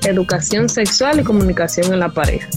Educación 0.05 0.71
sexual 0.71 1.21
y 1.21 1.25
comunicación 1.25 1.93
en 1.93 2.01
la 2.01 2.09
pareja. 2.09 2.49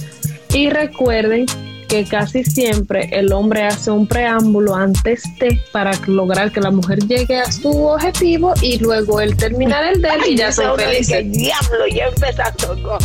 Y 0.54 0.70
recuerden 0.70 1.46
que 1.88 2.06
casi 2.06 2.44
siempre 2.44 3.10
el 3.12 3.32
hombre 3.32 3.64
hace 3.64 3.92
un 3.92 4.08
preámbulo 4.08 4.76
antes 4.76 5.24
de 5.40 5.60
para 5.72 5.92
lograr 6.08 6.52
que 6.52 6.62
la 6.62 6.72
mujer 6.72 7.00
llegue 7.08 7.40
a 7.40 7.52
su 7.52 7.70
objetivo 7.70 8.54
y 8.62 8.78
luego 8.80 9.22
él 9.22 9.36
terminar 9.36 9.84
el 9.94 10.02
de 10.02 10.10
él 10.10 10.22
y 10.30 10.38
ya 10.38 10.52
son 10.52 10.78
felices. 10.78 11.32
diablo, 11.32 11.88
ya 11.94 12.08
empezando 12.08 12.82
con 12.84 13.00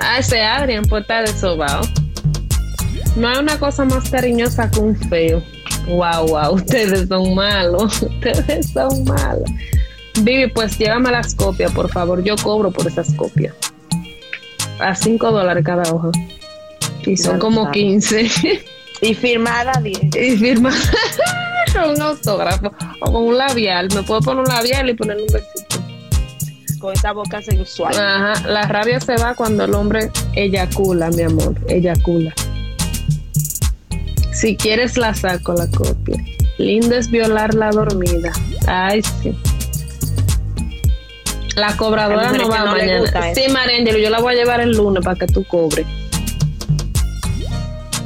Ah, 0.00 0.18
ese 0.18 0.42
Adrián 0.42 0.84
pues 0.88 1.02
está 1.02 1.22
desobado. 1.22 1.82
No 3.16 3.28
hay 3.28 3.38
una 3.38 3.58
cosa 3.58 3.84
más 3.84 4.08
cariñosa 4.10 4.70
que 4.70 4.80
un 4.80 4.96
feo. 4.96 5.42
Wow, 5.88 6.28
wow, 6.28 6.54
ustedes 6.54 7.08
son 7.08 7.34
malos, 7.34 8.02
ustedes 8.02 8.70
son 8.70 9.04
malos. 9.04 9.50
Vivi, 10.22 10.48
pues 10.48 10.78
llévame 10.78 11.10
las 11.10 11.34
copias, 11.34 11.72
por 11.72 11.90
favor. 11.90 12.22
Yo 12.22 12.36
cobro 12.36 12.70
por 12.70 12.86
esas 12.86 13.12
copias. 13.14 13.54
A 14.78 14.94
5 14.94 15.30
dólares 15.30 15.64
cada 15.64 15.92
hoja. 15.92 16.10
Y 17.06 17.16
son 17.16 17.38
como 17.38 17.70
15. 17.70 18.30
Y 19.02 19.14
firmada 19.14 19.72
10. 19.82 20.14
Y 20.16 20.36
firmada 20.36 20.76
con 21.72 21.90
un 21.90 22.02
autógrafo 22.02 22.72
o 23.00 23.12
con 23.12 23.24
un 23.24 23.38
labial. 23.38 23.88
Me 23.94 24.02
puedo 24.02 24.20
poner 24.20 24.42
un 24.44 24.48
labial 24.48 24.90
y 24.90 24.94
ponerle 24.94 25.22
un 25.22 25.32
besito. 25.32 26.78
Con 26.78 26.94
esa 26.94 27.12
boca 27.12 27.42
sensual. 27.42 27.94
Ajá. 27.94 28.48
La 28.48 28.62
rabia 28.62 29.00
se 29.00 29.16
va 29.16 29.34
cuando 29.34 29.64
el 29.64 29.74
hombre 29.74 30.10
eyacula, 30.34 31.10
mi 31.10 31.22
amor. 31.22 31.54
Eyacula. 31.68 32.34
Si 34.32 34.56
quieres 34.56 34.96
la 34.96 35.14
saco 35.14 35.54
la 35.54 35.66
copia. 35.70 36.16
Linda 36.58 36.98
es 36.98 37.10
violar 37.10 37.54
la 37.54 37.70
dormida. 37.70 38.32
Ay, 38.66 39.02
sí. 39.22 39.34
La 41.56 41.76
cobradora 41.76 42.32
no 42.32 42.48
va 42.48 42.64
mañana. 42.66 43.34
Sí, 43.34 43.50
Mariangelo, 43.50 43.98
yo 43.98 44.10
la 44.10 44.20
voy 44.20 44.34
a 44.34 44.36
llevar 44.36 44.60
el 44.60 44.72
lunes 44.72 45.04
para 45.04 45.18
que 45.18 45.26
tú 45.26 45.44
cobres. 45.44 45.86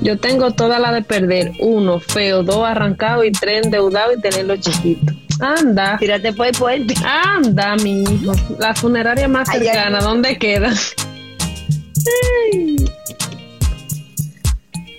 Yo 0.04 0.18
tengo 0.18 0.50
toda 0.50 0.78
la 0.78 0.92
de 0.92 1.02
perder. 1.02 1.52
Uno, 1.58 1.98
feo, 1.98 2.42
dos, 2.42 2.62
arrancado 2.62 3.24
y 3.24 3.32
tres, 3.32 3.64
endeudado 3.64 4.12
y 4.12 4.20
tenerlo 4.20 4.54
chiquito. 4.58 5.14
Anda. 5.40 5.96
Tírate 5.98 6.34
por 6.34 6.46
el 6.46 6.52
puente. 6.52 6.94
Anda, 7.02 7.74
mi 7.76 8.02
hijo. 8.02 8.32
La 8.58 8.74
funeraria 8.74 9.26
más 9.28 9.48
cercana, 9.48 10.00
¿dónde 10.00 10.36
queda? 10.36 10.70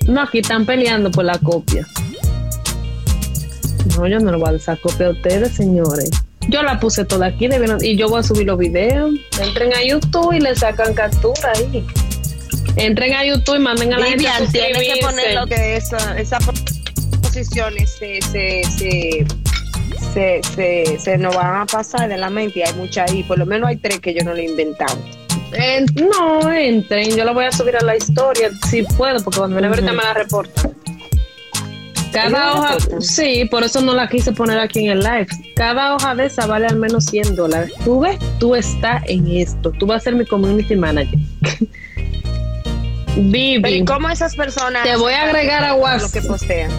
No, 0.08 0.22
aquí 0.22 0.40
están 0.40 0.66
peleando 0.66 1.12
por 1.12 1.26
la 1.26 1.38
copia. 1.38 1.86
No, 3.96 4.08
yo 4.08 4.20
no 4.20 4.32
le 4.32 4.38
voy 4.38 4.48
a 4.48 4.52
dar 4.52 4.56
esa 4.56 4.76
copia 4.76 5.08
a 5.08 5.10
ustedes, 5.12 5.54
señores. 5.54 6.10
Yo 6.48 6.64
la 6.64 6.80
puse 6.80 7.06
toda 7.06 7.28
aquí 7.28 7.48
y 7.82 7.96
yo 7.96 8.10
voy 8.10 8.22
a 8.22 8.24
subir 8.24 8.48
los 8.48 8.58
videos. 8.58 9.14
Entren 9.40 9.72
a 9.74 9.84
YouTube 9.84 10.34
y 10.34 10.40
le 10.40 10.56
sacan 10.56 10.96
captura 10.96 11.54
ahí. 11.56 11.86
Entren 12.78 13.14
a 13.14 13.26
YouTube 13.26 13.56
y 13.56 13.60
manden 13.60 13.94
a 13.94 14.00
la 14.00 14.06
gente 14.06 14.28
a 14.28 14.38
tiene 14.52 14.80
que 14.80 15.00
poner 15.02 15.34
lo 15.34 15.46
que 15.48 15.78
esa, 15.78 16.18
esas 16.20 16.44
posiciones 17.22 17.90
se, 17.98 18.22
se, 18.22 18.64
se, 18.78 19.26
se, 20.14 20.42
se, 20.44 21.00
se 21.00 21.18
nos 21.18 21.36
van 21.36 21.62
a 21.62 21.66
pasar 21.66 22.10
de 22.10 22.18
la 22.18 22.30
mente 22.30 22.60
y 22.60 22.64
hay 22.64 22.74
muchas 22.74 23.10
ahí. 23.10 23.24
Por 23.24 23.40
lo 23.40 23.46
menos 23.46 23.70
hay 23.70 23.78
tres 23.78 24.00
que 24.00 24.14
yo 24.14 24.24
no 24.24 24.34
le 24.34 24.44
he 24.44 24.50
inventado. 24.50 25.00
no, 25.96 26.52
entren. 26.52 27.16
Yo 27.16 27.24
lo 27.24 27.34
voy 27.34 27.46
a 27.46 27.52
subir 27.52 27.78
a 27.78 27.82
la 27.82 27.96
historia 27.96 28.52
si 28.70 28.84
puedo, 28.84 29.24
porque 29.24 29.40
cuando 29.40 29.60
me 29.60 29.68
ahorita 29.68 29.94
me 29.94 30.04
la 30.04 30.14
reportan. 30.14 30.74
Cada 32.12 32.54
hoja, 32.54 32.78
sí, 33.02 33.44
por 33.52 33.64
eso 33.64 33.82
no 33.82 33.94
la 33.94 34.08
quise 34.08 34.32
poner 34.32 34.58
aquí 34.58 34.86
en 34.86 34.92
el 34.92 35.00
live. 35.00 35.28
Cada 35.56 35.96
hoja 35.96 36.16
de 36.16 36.28
esa 36.28 36.46
vale 36.46 36.66
al 36.68 36.78
menos 36.78 37.06
100 37.06 37.36
dólares. 37.36 37.74
Tú 37.84 38.00
ves, 38.00 38.18
tú 38.40 38.56
estás 38.56 39.04
en 39.08 39.28
esto. 39.28 39.72
Tú 39.72 39.86
vas 39.86 39.98
a 39.98 40.04
ser 40.06 40.16
mi 40.16 40.26
community 40.26 40.76
manager. 40.78 41.20
Vivi. 43.16 43.70
¿Y 43.70 43.86
cómo 43.86 44.10
esas 44.10 44.36
personas? 44.36 44.84
Te 44.84 44.96
voy 44.96 45.14
a 45.14 45.24
agregar 45.24 45.64
a 45.64 45.76
WhatsApp. 45.76 46.16
Lo 46.16 46.22
que 46.22 46.28
postean. 46.28 46.72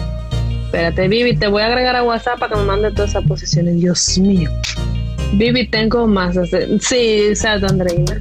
Espérate, 0.65 1.07
Vivi, 1.07 1.35
te 1.37 1.47
voy 1.47 1.61
a 1.61 1.67
agregar 1.67 1.95
a 1.95 2.03
WhatsApp 2.03 2.39
para 2.39 2.53
que 2.53 2.59
me 2.59 2.65
mande 2.65 2.91
todas 2.91 3.11
esas 3.11 3.23
posiciones. 3.25 3.75
Dios 3.79 4.17
mío. 4.19 4.49
Vivi, 5.33 5.67
tengo 5.67 6.07
más. 6.07 6.35
Sí, 6.81 7.27
exacto, 7.29 7.67
Andreina. 7.67 8.19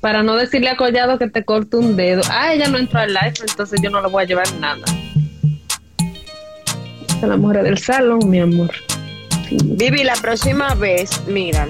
Para 0.00 0.22
no 0.22 0.36
decirle 0.36 0.68
a 0.68 0.76
Collado 0.76 1.18
que 1.18 1.28
te 1.28 1.44
corte 1.44 1.76
un 1.76 1.96
dedo. 1.96 2.22
Ah, 2.30 2.52
ella 2.52 2.68
no 2.68 2.78
entró 2.78 3.00
al 3.00 3.12
live, 3.12 3.34
entonces 3.48 3.80
yo 3.82 3.90
no 3.90 4.00
le 4.00 4.08
voy 4.08 4.24
a 4.24 4.26
llevar 4.26 4.52
nada 4.54 4.84
la 7.26 7.36
mujer 7.36 7.62
del 7.62 7.78
salón, 7.78 8.28
mi 8.28 8.40
amor. 8.40 8.70
Vivi, 9.50 10.04
la 10.04 10.14
próxima 10.14 10.74
vez, 10.74 11.22
mira, 11.26 11.68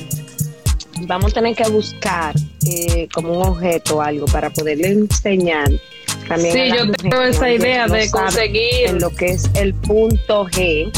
vamos 1.02 1.32
a 1.32 1.34
tener 1.34 1.56
que 1.56 1.68
buscar 1.68 2.34
eh, 2.66 3.08
como 3.12 3.40
un 3.40 3.46
objeto 3.46 3.96
o 3.96 4.02
algo 4.02 4.26
para 4.26 4.50
poderle 4.50 4.88
enseñar 4.88 5.70
también. 6.28 6.52
Sí, 6.52 6.72
yo 6.76 6.90
tengo 6.92 7.22
esa 7.22 7.50
idea 7.50 7.86
de 7.86 8.10
conseguir 8.10 8.92
lo 9.00 9.10
que 9.10 9.30
es 9.30 9.50
el 9.54 9.74
punto 9.74 10.46
G. 10.46 10.90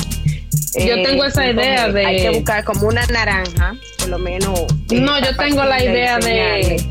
Yo 0.74 1.02
tengo 1.02 1.24
esa 1.24 1.50
idea 1.50 1.88
de. 1.88 2.04
Hay 2.04 2.22
que 2.22 2.30
buscar 2.30 2.64
como 2.64 2.88
una 2.88 3.06
naranja, 3.06 3.76
por 3.98 4.08
lo 4.08 4.18
menos. 4.18 4.60
No, 4.92 5.20
yo 5.20 5.36
tengo 5.36 5.64
la 5.64 5.82
idea 5.82 6.18
de 6.18 6.84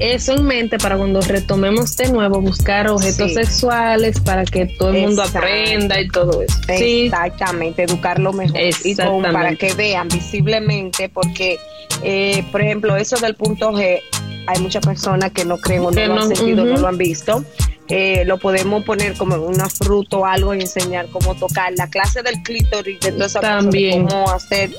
eso 0.00 0.32
en 0.32 0.44
mente 0.44 0.78
para 0.78 0.96
cuando 0.96 1.20
retomemos 1.20 1.94
de 1.96 2.10
nuevo 2.10 2.40
buscar 2.40 2.88
objetos 2.88 3.34
sexuales 3.34 4.18
para 4.20 4.44
que 4.44 4.66
todo 4.66 4.90
el 4.90 5.02
mundo 5.02 5.22
aprenda 5.22 6.00
y 6.00 6.08
todo 6.08 6.42
eso. 6.42 6.56
Exactamente, 6.68 7.82
educarlo 7.82 8.32
mejor 8.32 8.58
y 8.82 8.94
para 8.94 9.54
que 9.56 9.74
vean 9.74 10.08
visiblemente 10.08 11.10
porque, 11.10 11.58
eh, 12.02 12.42
por 12.50 12.62
ejemplo, 12.62 12.96
eso 12.96 13.16
del 13.18 13.34
punto 13.34 13.72
G, 13.72 14.00
hay 14.46 14.60
muchas 14.60 14.84
personas 14.84 15.32
que 15.32 15.44
no 15.44 15.58
creen 15.58 15.82
o 15.84 15.90
no 15.90 16.06
lo 16.06 16.22
han 16.22 16.34
sentido, 16.34 16.64
no 16.64 16.78
lo 16.78 16.88
han 16.88 16.98
visto. 16.98 17.44
Eh, 17.88 18.24
lo 18.24 18.38
podemos 18.38 18.84
poner 18.84 19.16
como 19.16 19.34
una 19.34 19.68
fruta 19.68 20.16
o 20.16 20.24
algo 20.24 20.54
y 20.54 20.60
enseñar 20.60 21.08
cómo 21.08 21.34
tocar 21.34 21.72
la 21.76 21.90
clase 21.90 22.22
del 22.22 22.40
clítoris 22.42 23.00
de 23.00 23.10
toda 23.12 23.26
esa 23.26 23.40
También. 23.40 24.06
cómo 24.06 24.30
hacer 24.30 24.70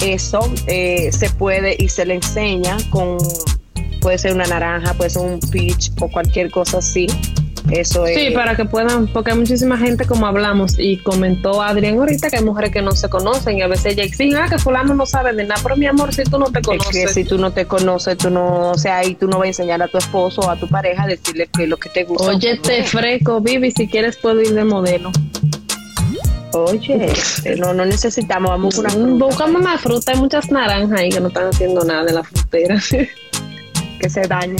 eso 0.00 0.52
eh, 0.66 1.10
se 1.12 1.30
puede 1.30 1.76
y 1.78 1.88
se 1.88 2.04
le 2.04 2.14
enseña 2.14 2.76
con 2.90 3.18
puede 4.06 4.18
ser 4.18 4.34
una 4.34 4.46
naranja, 4.46 4.94
puede 4.94 5.10
ser 5.10 5.22
un 5.22 5.40
peach 5.40 5.90
o 6.00 6.08
cualquier 6.08 6.48
cosa 6.52 6.78
así. 6.78 7.08
Eso 7.72 8.06
es. 8.06 8.16
Sí, 8.16 8.30
para 8.30 8.54
que 8.54 8.64
puedan, 8.64 9.08
porque 9.08 9.32
hay 9.32 9.36
muchísima 9.36 9.76
gente, 9.76 10.06
como 10.06 10.28
hablamos, 10.28 10.78
y 10.78 10.98
comentó 10.98 11.60
Adrián 11.60 11.98
ahorita 11.98 12.30
que 12.30 12.36
hay 12.36 12.44
mujeres 12.44 12.70
que 12.70 12.82
no 12.82 12.92
se 12.92 13.08
conocen 13.08 13.58
y 13.58 13.62
a 13.62 13.66
veces 13.66 13.86
ella 13.86 14.04
exigen, 14.04 14.36
ah, 14.36 14.48
que 14.48 14.60
fulano 14.60 14.94
no 14.94 15.06
sabe 15.06 15.32
de 15.32 15.42
nada, 15.42 15.60
pero 15.60 15.76
mi 15.76 15.86
amor, 15.86 16.14
si 16.14 16.22
tú 16.22 16.38
no 16.38 16.52
te 16.52 16.62
conoces. 16.62 16.94
Es 16.94 17.06
que 17.08 17.12
si 17.14 17.24
tú 17.24 17.36
no 17.36 17.50
te 17.50 17.64
conoces, 17.66 18.16
tú 18.16 18.30
no, 18.30 18.70
o 18.70 18.78
sea, 18.78 18.98
ahí 18.98 19.16
tú 19.16 19.26
no 19.26 19.38
vas 19.38 19.46
a 19.46 19.48
enseñar 19.48 19.82
a 19.82 19.88
tu 19.88 19.98
esposo 19.98 20.42
o 20.42 20.50
a 20.50 20.54
tu 20.54 20.68
pareja 20.68 21.02
a 21.02 21.08
decirle 21.08 21.48
que 21.48 21.66
lo 21.66 21.76
que 21.76 21.88
te 21.88 22.04
gusta. 22.04 22.28
Oye, 22.28 22.58
te 22.58 22.84
fresco, 22.84 23.40
Vivi, 23.40 23.72
si 23.72 23.88
quieres 23.88 24.18
puedo 24.18 24.40
ir 24.40 24.54
de 24.54 24.62
modelo. 24.62 25.10
Oye, 26.52 27.12
no, 27.58 27.74
no 27.74 27.84
necesitamos, 27.84 28.50
vamos 28.50 28.78
una 28.78 28.88
mm, 28.90 29.18
Buscamos 29.18 29.60
una 29.60 29.76
fruta, 29.78 30.12
hay 30.12 30.18
muchas 30.18 30.48
naranjas 30.52 31.00
ahí 31.00 31.08
que 31.08 31.18
no 31.18 31.26
están 31.26 31.48
haciendo 31.48 31.84
nada 31.84 32.04
de 32.04 32.12
la 32.12 32.22
frutera. 32.22 32.80
que 33.98 34.08
se 34.08 34.22
dañe. 34.22 34.56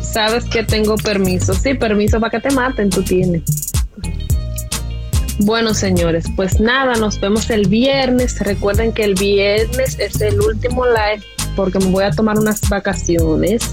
Sabes 0.00 0.44
que 0.44 0.62
tengo 0.62 0.96
permiso. 0.96 1.54
Sí, 1.54 1.74
permiso 1.74 2.20
para 2.20 2.30
que 2.30 2.48
te 2.48 2.54
maten, 2.54 2.90
tú 2.90 3.02
tienes. 3.02 3.42
Bueno, 5.40 5.72
señores, 5.74 6.26
pues 6.34 6.58
nada, 6.60 6.94
nos 6.94 7.20
vemos 7.20 7.48
el 7.50 7.68
viernes. 7.68 8.40
Recuerden 8.40 8.92
que 8.92 9.04
el 9.04 9.14
viernes 9.14 9.98
es 9.98 10.20
el 10.20 10.40
último 10.40 10.84
live 10.86 11.22
porque 11.54 11.78
me 11.78 11.86
voy 11.86 12.04
a 12.04 12.10
tomar 12.10 12.38
unas 12.38 12.60
vacaciones. 12.68 13.72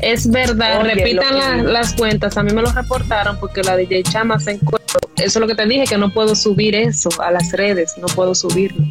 Es 0.00 0.30
verdad, 0.30 0.82
repitan 0.82 1.72
las 1.72 1.94
cuentas. 1.94 2.36
A 2.36 2.42
mí 2.42 2.52
me 2.52 2.62
lo 2.62 2.70
reportaron 2.70 3.38
porque 3.38 3.62
la 3.62 3.76
DJ 3.76 4.04
Chama 4.04 4.38
se 4.38 4.52
encuentra. 4.52 5.00
Eso 5.16 5.24
es 5.24 5.36
lo 5.36 5.46
que 5.46 5.54
te 5.54 5.66
dije, 5.66 5.84
que 5.84 5.98
no 5.98 6.12
puedo 6.12 6.34
subir 6.34 6.74
eso 6.74 7.08
a 7.20 7.30
las 7.30 7.52
redes, 7.52 7.94
no 7.98 8.06
puedo 8.06 8.34
subirlo 8.34 8.86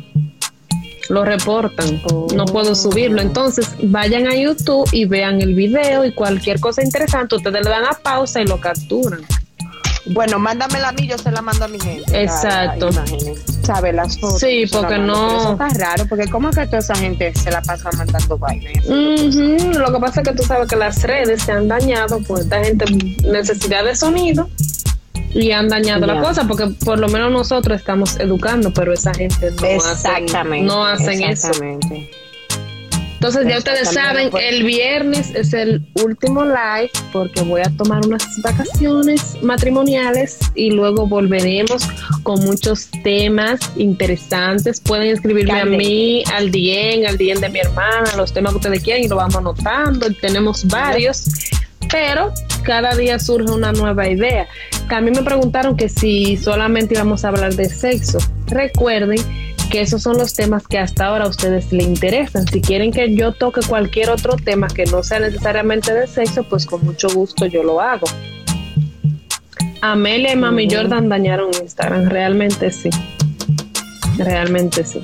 lo 1.10 1.23
reportan, 1.23 2.02
no 2.36 2.45
puedo 2.45 2.76
subirlo. 2.76 3.22
Entonces, 3.22 3.69
vayan 3.84 4.27
a 4.27 4.36
YouTube 4.36 4.88
y 4.91 5.06
vean 5.06 5.41
el 5.41 5.53
video 5.53 6.06
y 6.06 6.14
cualquier 6.14 6.60
cosa 6.60 6.84
interesante, 6.84 7.36
ustedes 7.36 7.64
le 7.64 7.69
dan 7.69 7.86
a 7.86 7.94
pausa 7.94 8.41
y 8.41 8.45
lo 8.45 8.60
capturan. 8.60 9.22
Bueno, 10.07 10.38
mándamela 10.38 10.90
a 10.90 10.91
mí, 10.91 11.07
yo 11.07 11.18
se 11.18 11.32
la 11.32 11.41
mando 11.41 11.65
a 11.65 11.68
mi 11.68 11.80
gente. 11.80 12.22
Exacto. 12.22 12.90
¿Sabe 13.64 13.91
las 13.91 14.19
fotos? 14.19 14.40
Sí, 14.40 14.65
porque 14.72 14.99
no. 14.99 15.38
Eso 15.38 15.52
está 15.53 15.69
raro, 15.69 16.06
porque 16.07 16.27
¿cómo 16.27 16.49
es 16.49 16.56
que 16.56 16.65
toda 16.68 16.77
esa 16.77 16.95
gente 16.95 17.34
se 17.34 17.49
la 17.49 17.61
pasa 17.61 17.90
mandando 17.98 18.38
vainas? 18.38 18.86
Lo 18.86 19.91
que 19.91 19.99
pasa 19.99 20.22
es 20.22 20.30
que 20.30 20.36
tú 20.36 20.44
sabes 20.44 20.68
que 20.68 20.76
las 20.76 21.02
redes 21.02 21.41
se 21.41 21.52
han 21.52 21.68
dañado 21.68 22.19
por 22.19 22.40
esta 22.40 22.64
gente 22.64 22.86
necesidad 23.23 23.84
de 23.84 23.95
sonido 23.95 24.48
y 25.35 25.51
han 25.51 25.67
dañado 25.67 26.07
la 26.07 26.21
cosa 26.21 26.47
porque 26.47 26.67
por 26.85 26.97
lo 26.97 27.09
menos 27.09 27.29
nosotros 27.29 27.77
estamos 27.77 28.17
educando, 28.19 28.73
pero 28.73 28.93
esa 28.93 29.13
gente 29.13 29.51
no 29.51 29.83
hacen, 29.83 30.65
no 30.65 30.85
hacen 30.85 31.23
eso. 31.23 31.51
Entonces 33.15 33.47
ya 33.47 33.57
ustedes 33.57 33.91
saben, 33.91 34.29
el 34.39 34.63
viernes 34.63 35.31
es 35.35 35.53
el 35.53 35.81
último 35.95 36.45
live 36.45 36.91
porque 37.11 37.41
voy 37.41 37.61
a 37.61 37.69
tomar 37.75 38.05
unas 38.05 38.23
vacaciones 38.43 39.35
matrimoniales 39.41 40.39
y 40.53 40.71
luego 40.71 41.05
volveremos 41.05 41.83
con 42.23 42.39
muchos 42.45 42.89
temas 43.03 43.59
interesantes. 43.75 44.79
Pueden 44.79 45.07
escribirme 45.07 45.59
a 45.59 45.65
mí, 45.65 46.23
al 46.33 46.51
DIEN, 46.51 47.07
al 47.07 47.17
DIEN 47.17 47.41
de 47.41 47.49
mi 47.49 47.59
hermana, 47.59 48.15
los 48.15 48.31
temas 48.31 48.53
que 48.53 48.57
ustedes 48.57 48.83
quieran 48.83 49.03
y 49.03 49.07
lo 49.09 49.17
vamos 49.17 49.35
anotando. 49.35 50.07
Tenemos 50.21 50.65
varios 50.67 51.25
pero 51.91 52.33
cada 52.63 52.95
día 52.95 53.19
surge 53.19 53.51
una 53.51 53.71
nueva 53.71 54.07
idea. 54.09 54.47
Mí 55.01 55.11
me 55.11 55.23
preguntaron 55.23 55.75
que 55.75 55.89
si 55.89 56.37
solamente 56.37 56.93
íbamos 56.93 57.25
a 57.25 57.29
hablar 57.29 57.55
de 57.55 57.69
sexo. 57.69 58.17
Recuerden 58.47 59.19
que 59.69 59.81
esos 59.81 60.01
son 60.03 60.17
los 60.17 60.33
temas 60.33 60.67
que 60.67 60.77
hasta 60.77 61.07
ahora 61.07 61.25
a 61.25 61.27
ustedes 61.27 61.71
les 61.71 61.85
interesan. 61.85 62.47
Si 62.47 62.61
quieren 62.61 62.91
que 62.91 63.13
yo 63.15 63.33
toque 63.33 63.61
cualquier 63.67 64.09
otro 64.09 64.35
tema 64.35 64.67
que 64.67 64.85
no 64.85 65.03
sea 65.03 65.19
necesariamente 65.19 65.93
de 65.93 66.07
sexo, 66.07 66.43
pues 66.43 66.65
con 66.65 66.85
mucho 66.85 67.09
gusto 67.09 67.45
yo 67.45 67.63
lo 67.63 67.81
hago. 67.81 68.07
Amelia 69.81 70.33
y 70.33 70.35
Mami 70.35 70.67
Jordan 70.69 71.09
dañaron 71.09 71.51
Instagram, 71.61 72.09
realmente 72.09 72.71
sí. 72.71 72.89
Realmente 74.17 74.83
sí. 74.83 75.03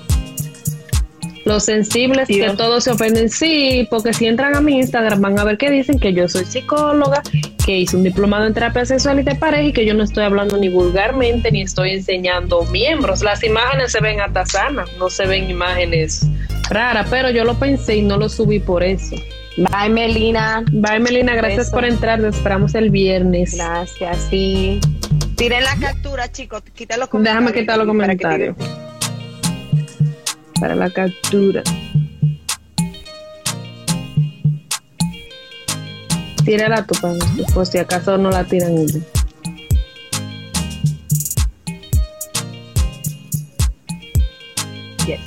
Los 1.45 1.65
sensibles 1.65 2.27
que 2.27 2.49
todos 2.55 2.83
se 2.83 2.91
ofenden, 2.91 3.29
sí, 3.29 3.87
porque 3.89 4.13
si 4.13 4.27
entran 4.27 4.55
a 4.55 4.61
mi 4.61 4.77
Instagram 4.77 5.21
van 5.21 5.39
a 5.39 5.43
ver 5.43 5.57
que 5.57 5.71
dicen 5.71 5.97
que 5.97 6.13
yo 6.13 6.29
soy 6.29 6.45
psicóloga, 6.45 7.23
que 7.65 7.79
hice 7.79 7.97
un 7.97 8.03
diplomado 8.03 8.45
en 8.45 8.53
terapia 8.53 8.85
sexual 8.85 9.19
y 9.19 9.23
de 9.23 9.35
pareja 9.35 9.63
y 9.63 9.73
que 9.73 9.85
yo 9.85 9.93
no 9.95 10.03
estoy 10.03 10.23
hablando 10.23 10.57
ni 10.57 10.69
vulgarmente 10.69 11.51
ni 11.51 11.63
estoy 11.63 11.91
enseñando 11.91 12.63
miembros. 12.65 13.23
Las 13.23 13.43
imágenes 13.43 13.91
se 13.91 14.01
ven 14.01 14.21
hasta 14.21 14.45
sanas, 14.45 14.89
no 14.99 15.09
se 15.09 15.25
ven 15.25 15.49
imágenes 15.49 16.27
raras, 16.69 17.07
pero 17.09 17.31
yo 17.31 17.43
lo 17.43 17.55
pensé 17.55 17.97
y 17.97 18.01
no 18.03 18.17
lo 18.17 18.29
subí 18.29 18.59
por 18.59 18.83
eso. 18.83 19.15
Bye 19.57 19.89
Melina. 19.89 20.63
Bye 20.71 20.99
Melina, 20.99 21.35
gracias 21.35 21.71
por 21.71 21.85
entrar, 21.85 22.21
te 22.21 22.27
esperamos 22.27 22.75
el 22.75 22.91
viernes. 22.91 23.55
Gracias, 23.55 24.27
sí. 24.29 24.79
Tiren 25.35 25.63
la 25.63 25.75
captura, 25.77 26.31
chicos, 26.31 26.61
quita 26.75 26.97
los 26.97 27.09
comentarios. 27.09 27.45
Déjame 27.45 27.59
quitar 27.59 27.77
los 27.79 27.87
comentarios 27.87 28.55
para 30.61 30.75
la 30.75 30.91
captura. 30.91 31.63
Tira 36.45 36.69
la 36.69 36.85
topa, 36.85 37.13
por 37.53 37.65
si 37.65 37.79
acaso 37.79 38.17
no 38.17 38.29
la 38.29 38.43
tiran 38.43 38.77
ellos. 38.77 38.99
Yes. 45.07 45.19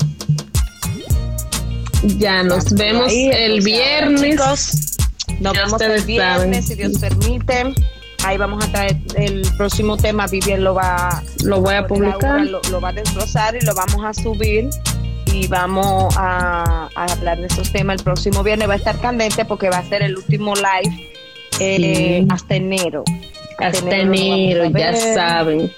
Ya 2.19 2.45
nos 2.45 2.73
vemos 2.73 3.13
el 3.13 3.61
viernes. 3.61 4.97
Nos 5.41 5.53
ya 5.53 5.65
vemos 5.65 5.81
el 5.81 6.03
viernes, 6.03 6.39
saben. 6.39 6.63
si 6.63 6.75
Dios 6.77 6.93
permite. 7.01 7.75
Ahí 8.25 8.39
vamos 8.39 8.65
a 8.65 8.71
traer 8.71 8.97
el 9.17 9.43
próximo 9.57 9.97
tema. 9.97 10.27
Vivian 10.29 10.63
lo 10.63 10.75
va, 10.75 11.23
lo 11.43 11.61
voy 11.61 11.75
a 11.75 11.87
publicar, 11.87 12.41
lo, 12.47 12.81
va 12.81 12.91
a 12.91 12.93
desglosar 12.93 13.57
y 13.57 13.61
lo 13.63 13.75
vamos 13.75 14.05
a 14.05 14.15
subir 14.15 14.71
y 15.35 15.49
vamos 15.49 16.15
a, 16.17 16.89
hablar 16.95 17.39
de 17.39 17.47
esos 17.47 17.71
temas. 17.73 17.99
El 17.99 18.05
próximo 18.05 18.43
viernes 18.43 18.69
va 18.69 18.75
a 18.75 18.77
estar 18.77 18.99
candente 19.01 19.45
porque 19.45 19.69
va 19.69 19.79
a 19.79 19.85
ser 19.85 20.03
el 20.03 20.17
último 20.17 20.55
live 20.55 21.13
eh, 21.59 22.25
hasta 22.31 22.55
enero. 22.55 23.05
Hasta, 23.59 23.97
enero, 23.97 24.71
ya 24.71 24.95
saben. 24.95 25.73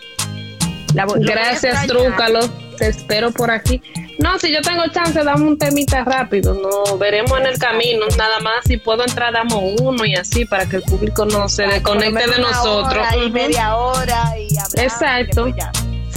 Gracias, 0.94 1.86
Trúcalo. 1.86 2.40
Te 2.76 2.88
espero 2.88 3.30
por 3.30 3.50
aquí. 3.50 3.80
No, 4.18 4.38
si 4.38 4.52
yo 4.52 4.60
tengo 4.60 4.86
chance, 4.88 5.22
dame 5.22 5.44
un 5.44 5.58
temita 5.58 6.04
rápido. 6.04 6.54
No, 6.54 6.98
veremos 6.98 7.38
en 7.40 7.46
el 7.46 7.58
camino. 7.58 8.06
Nada 8.18 8.40
más, 8.40 8.64
si 8.66 8.76
puedo 8.76 9.02
entrar, 9.02 9.32
damos 9.32 9.80
uno 9.80 10.04
y 10.04 10.14
así 10.14 10.44
para 10.44 10.66
que 10.66 10.76
el 10.76 10.82
público 10.82 11.24
no 11.24 11.48
se 11.48 11.66
desconecte 11.66 12.26
de 12.30 12.38
nosotros. 12.38 13.06
y 13.26 13.30
media 13.30 13.76
hora 13.76 14.34
y 14.38 14.48
Exacto. 14.78 15.46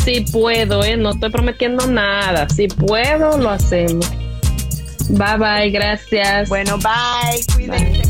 Sí 0.09 0.21
puedo, 0.21 0.83
¿eh? 0.83 0.97
No 0.97 1.11
estoy 1.11 1.29
prometiendo 1.29 1.85
nada. 1.85 2.49
Si 2.49 2.67
puedo, 2.67 3.37
lo 3.37 3.51
hacemos. 3.51 4.09
Bye, 5.07 5.37
bye. 5.37 5.69
Gracias. 5.69 6.49
Bueno, 6.49 6.79
bye. 6.79 7.39
Cuídense. 7.53 8.01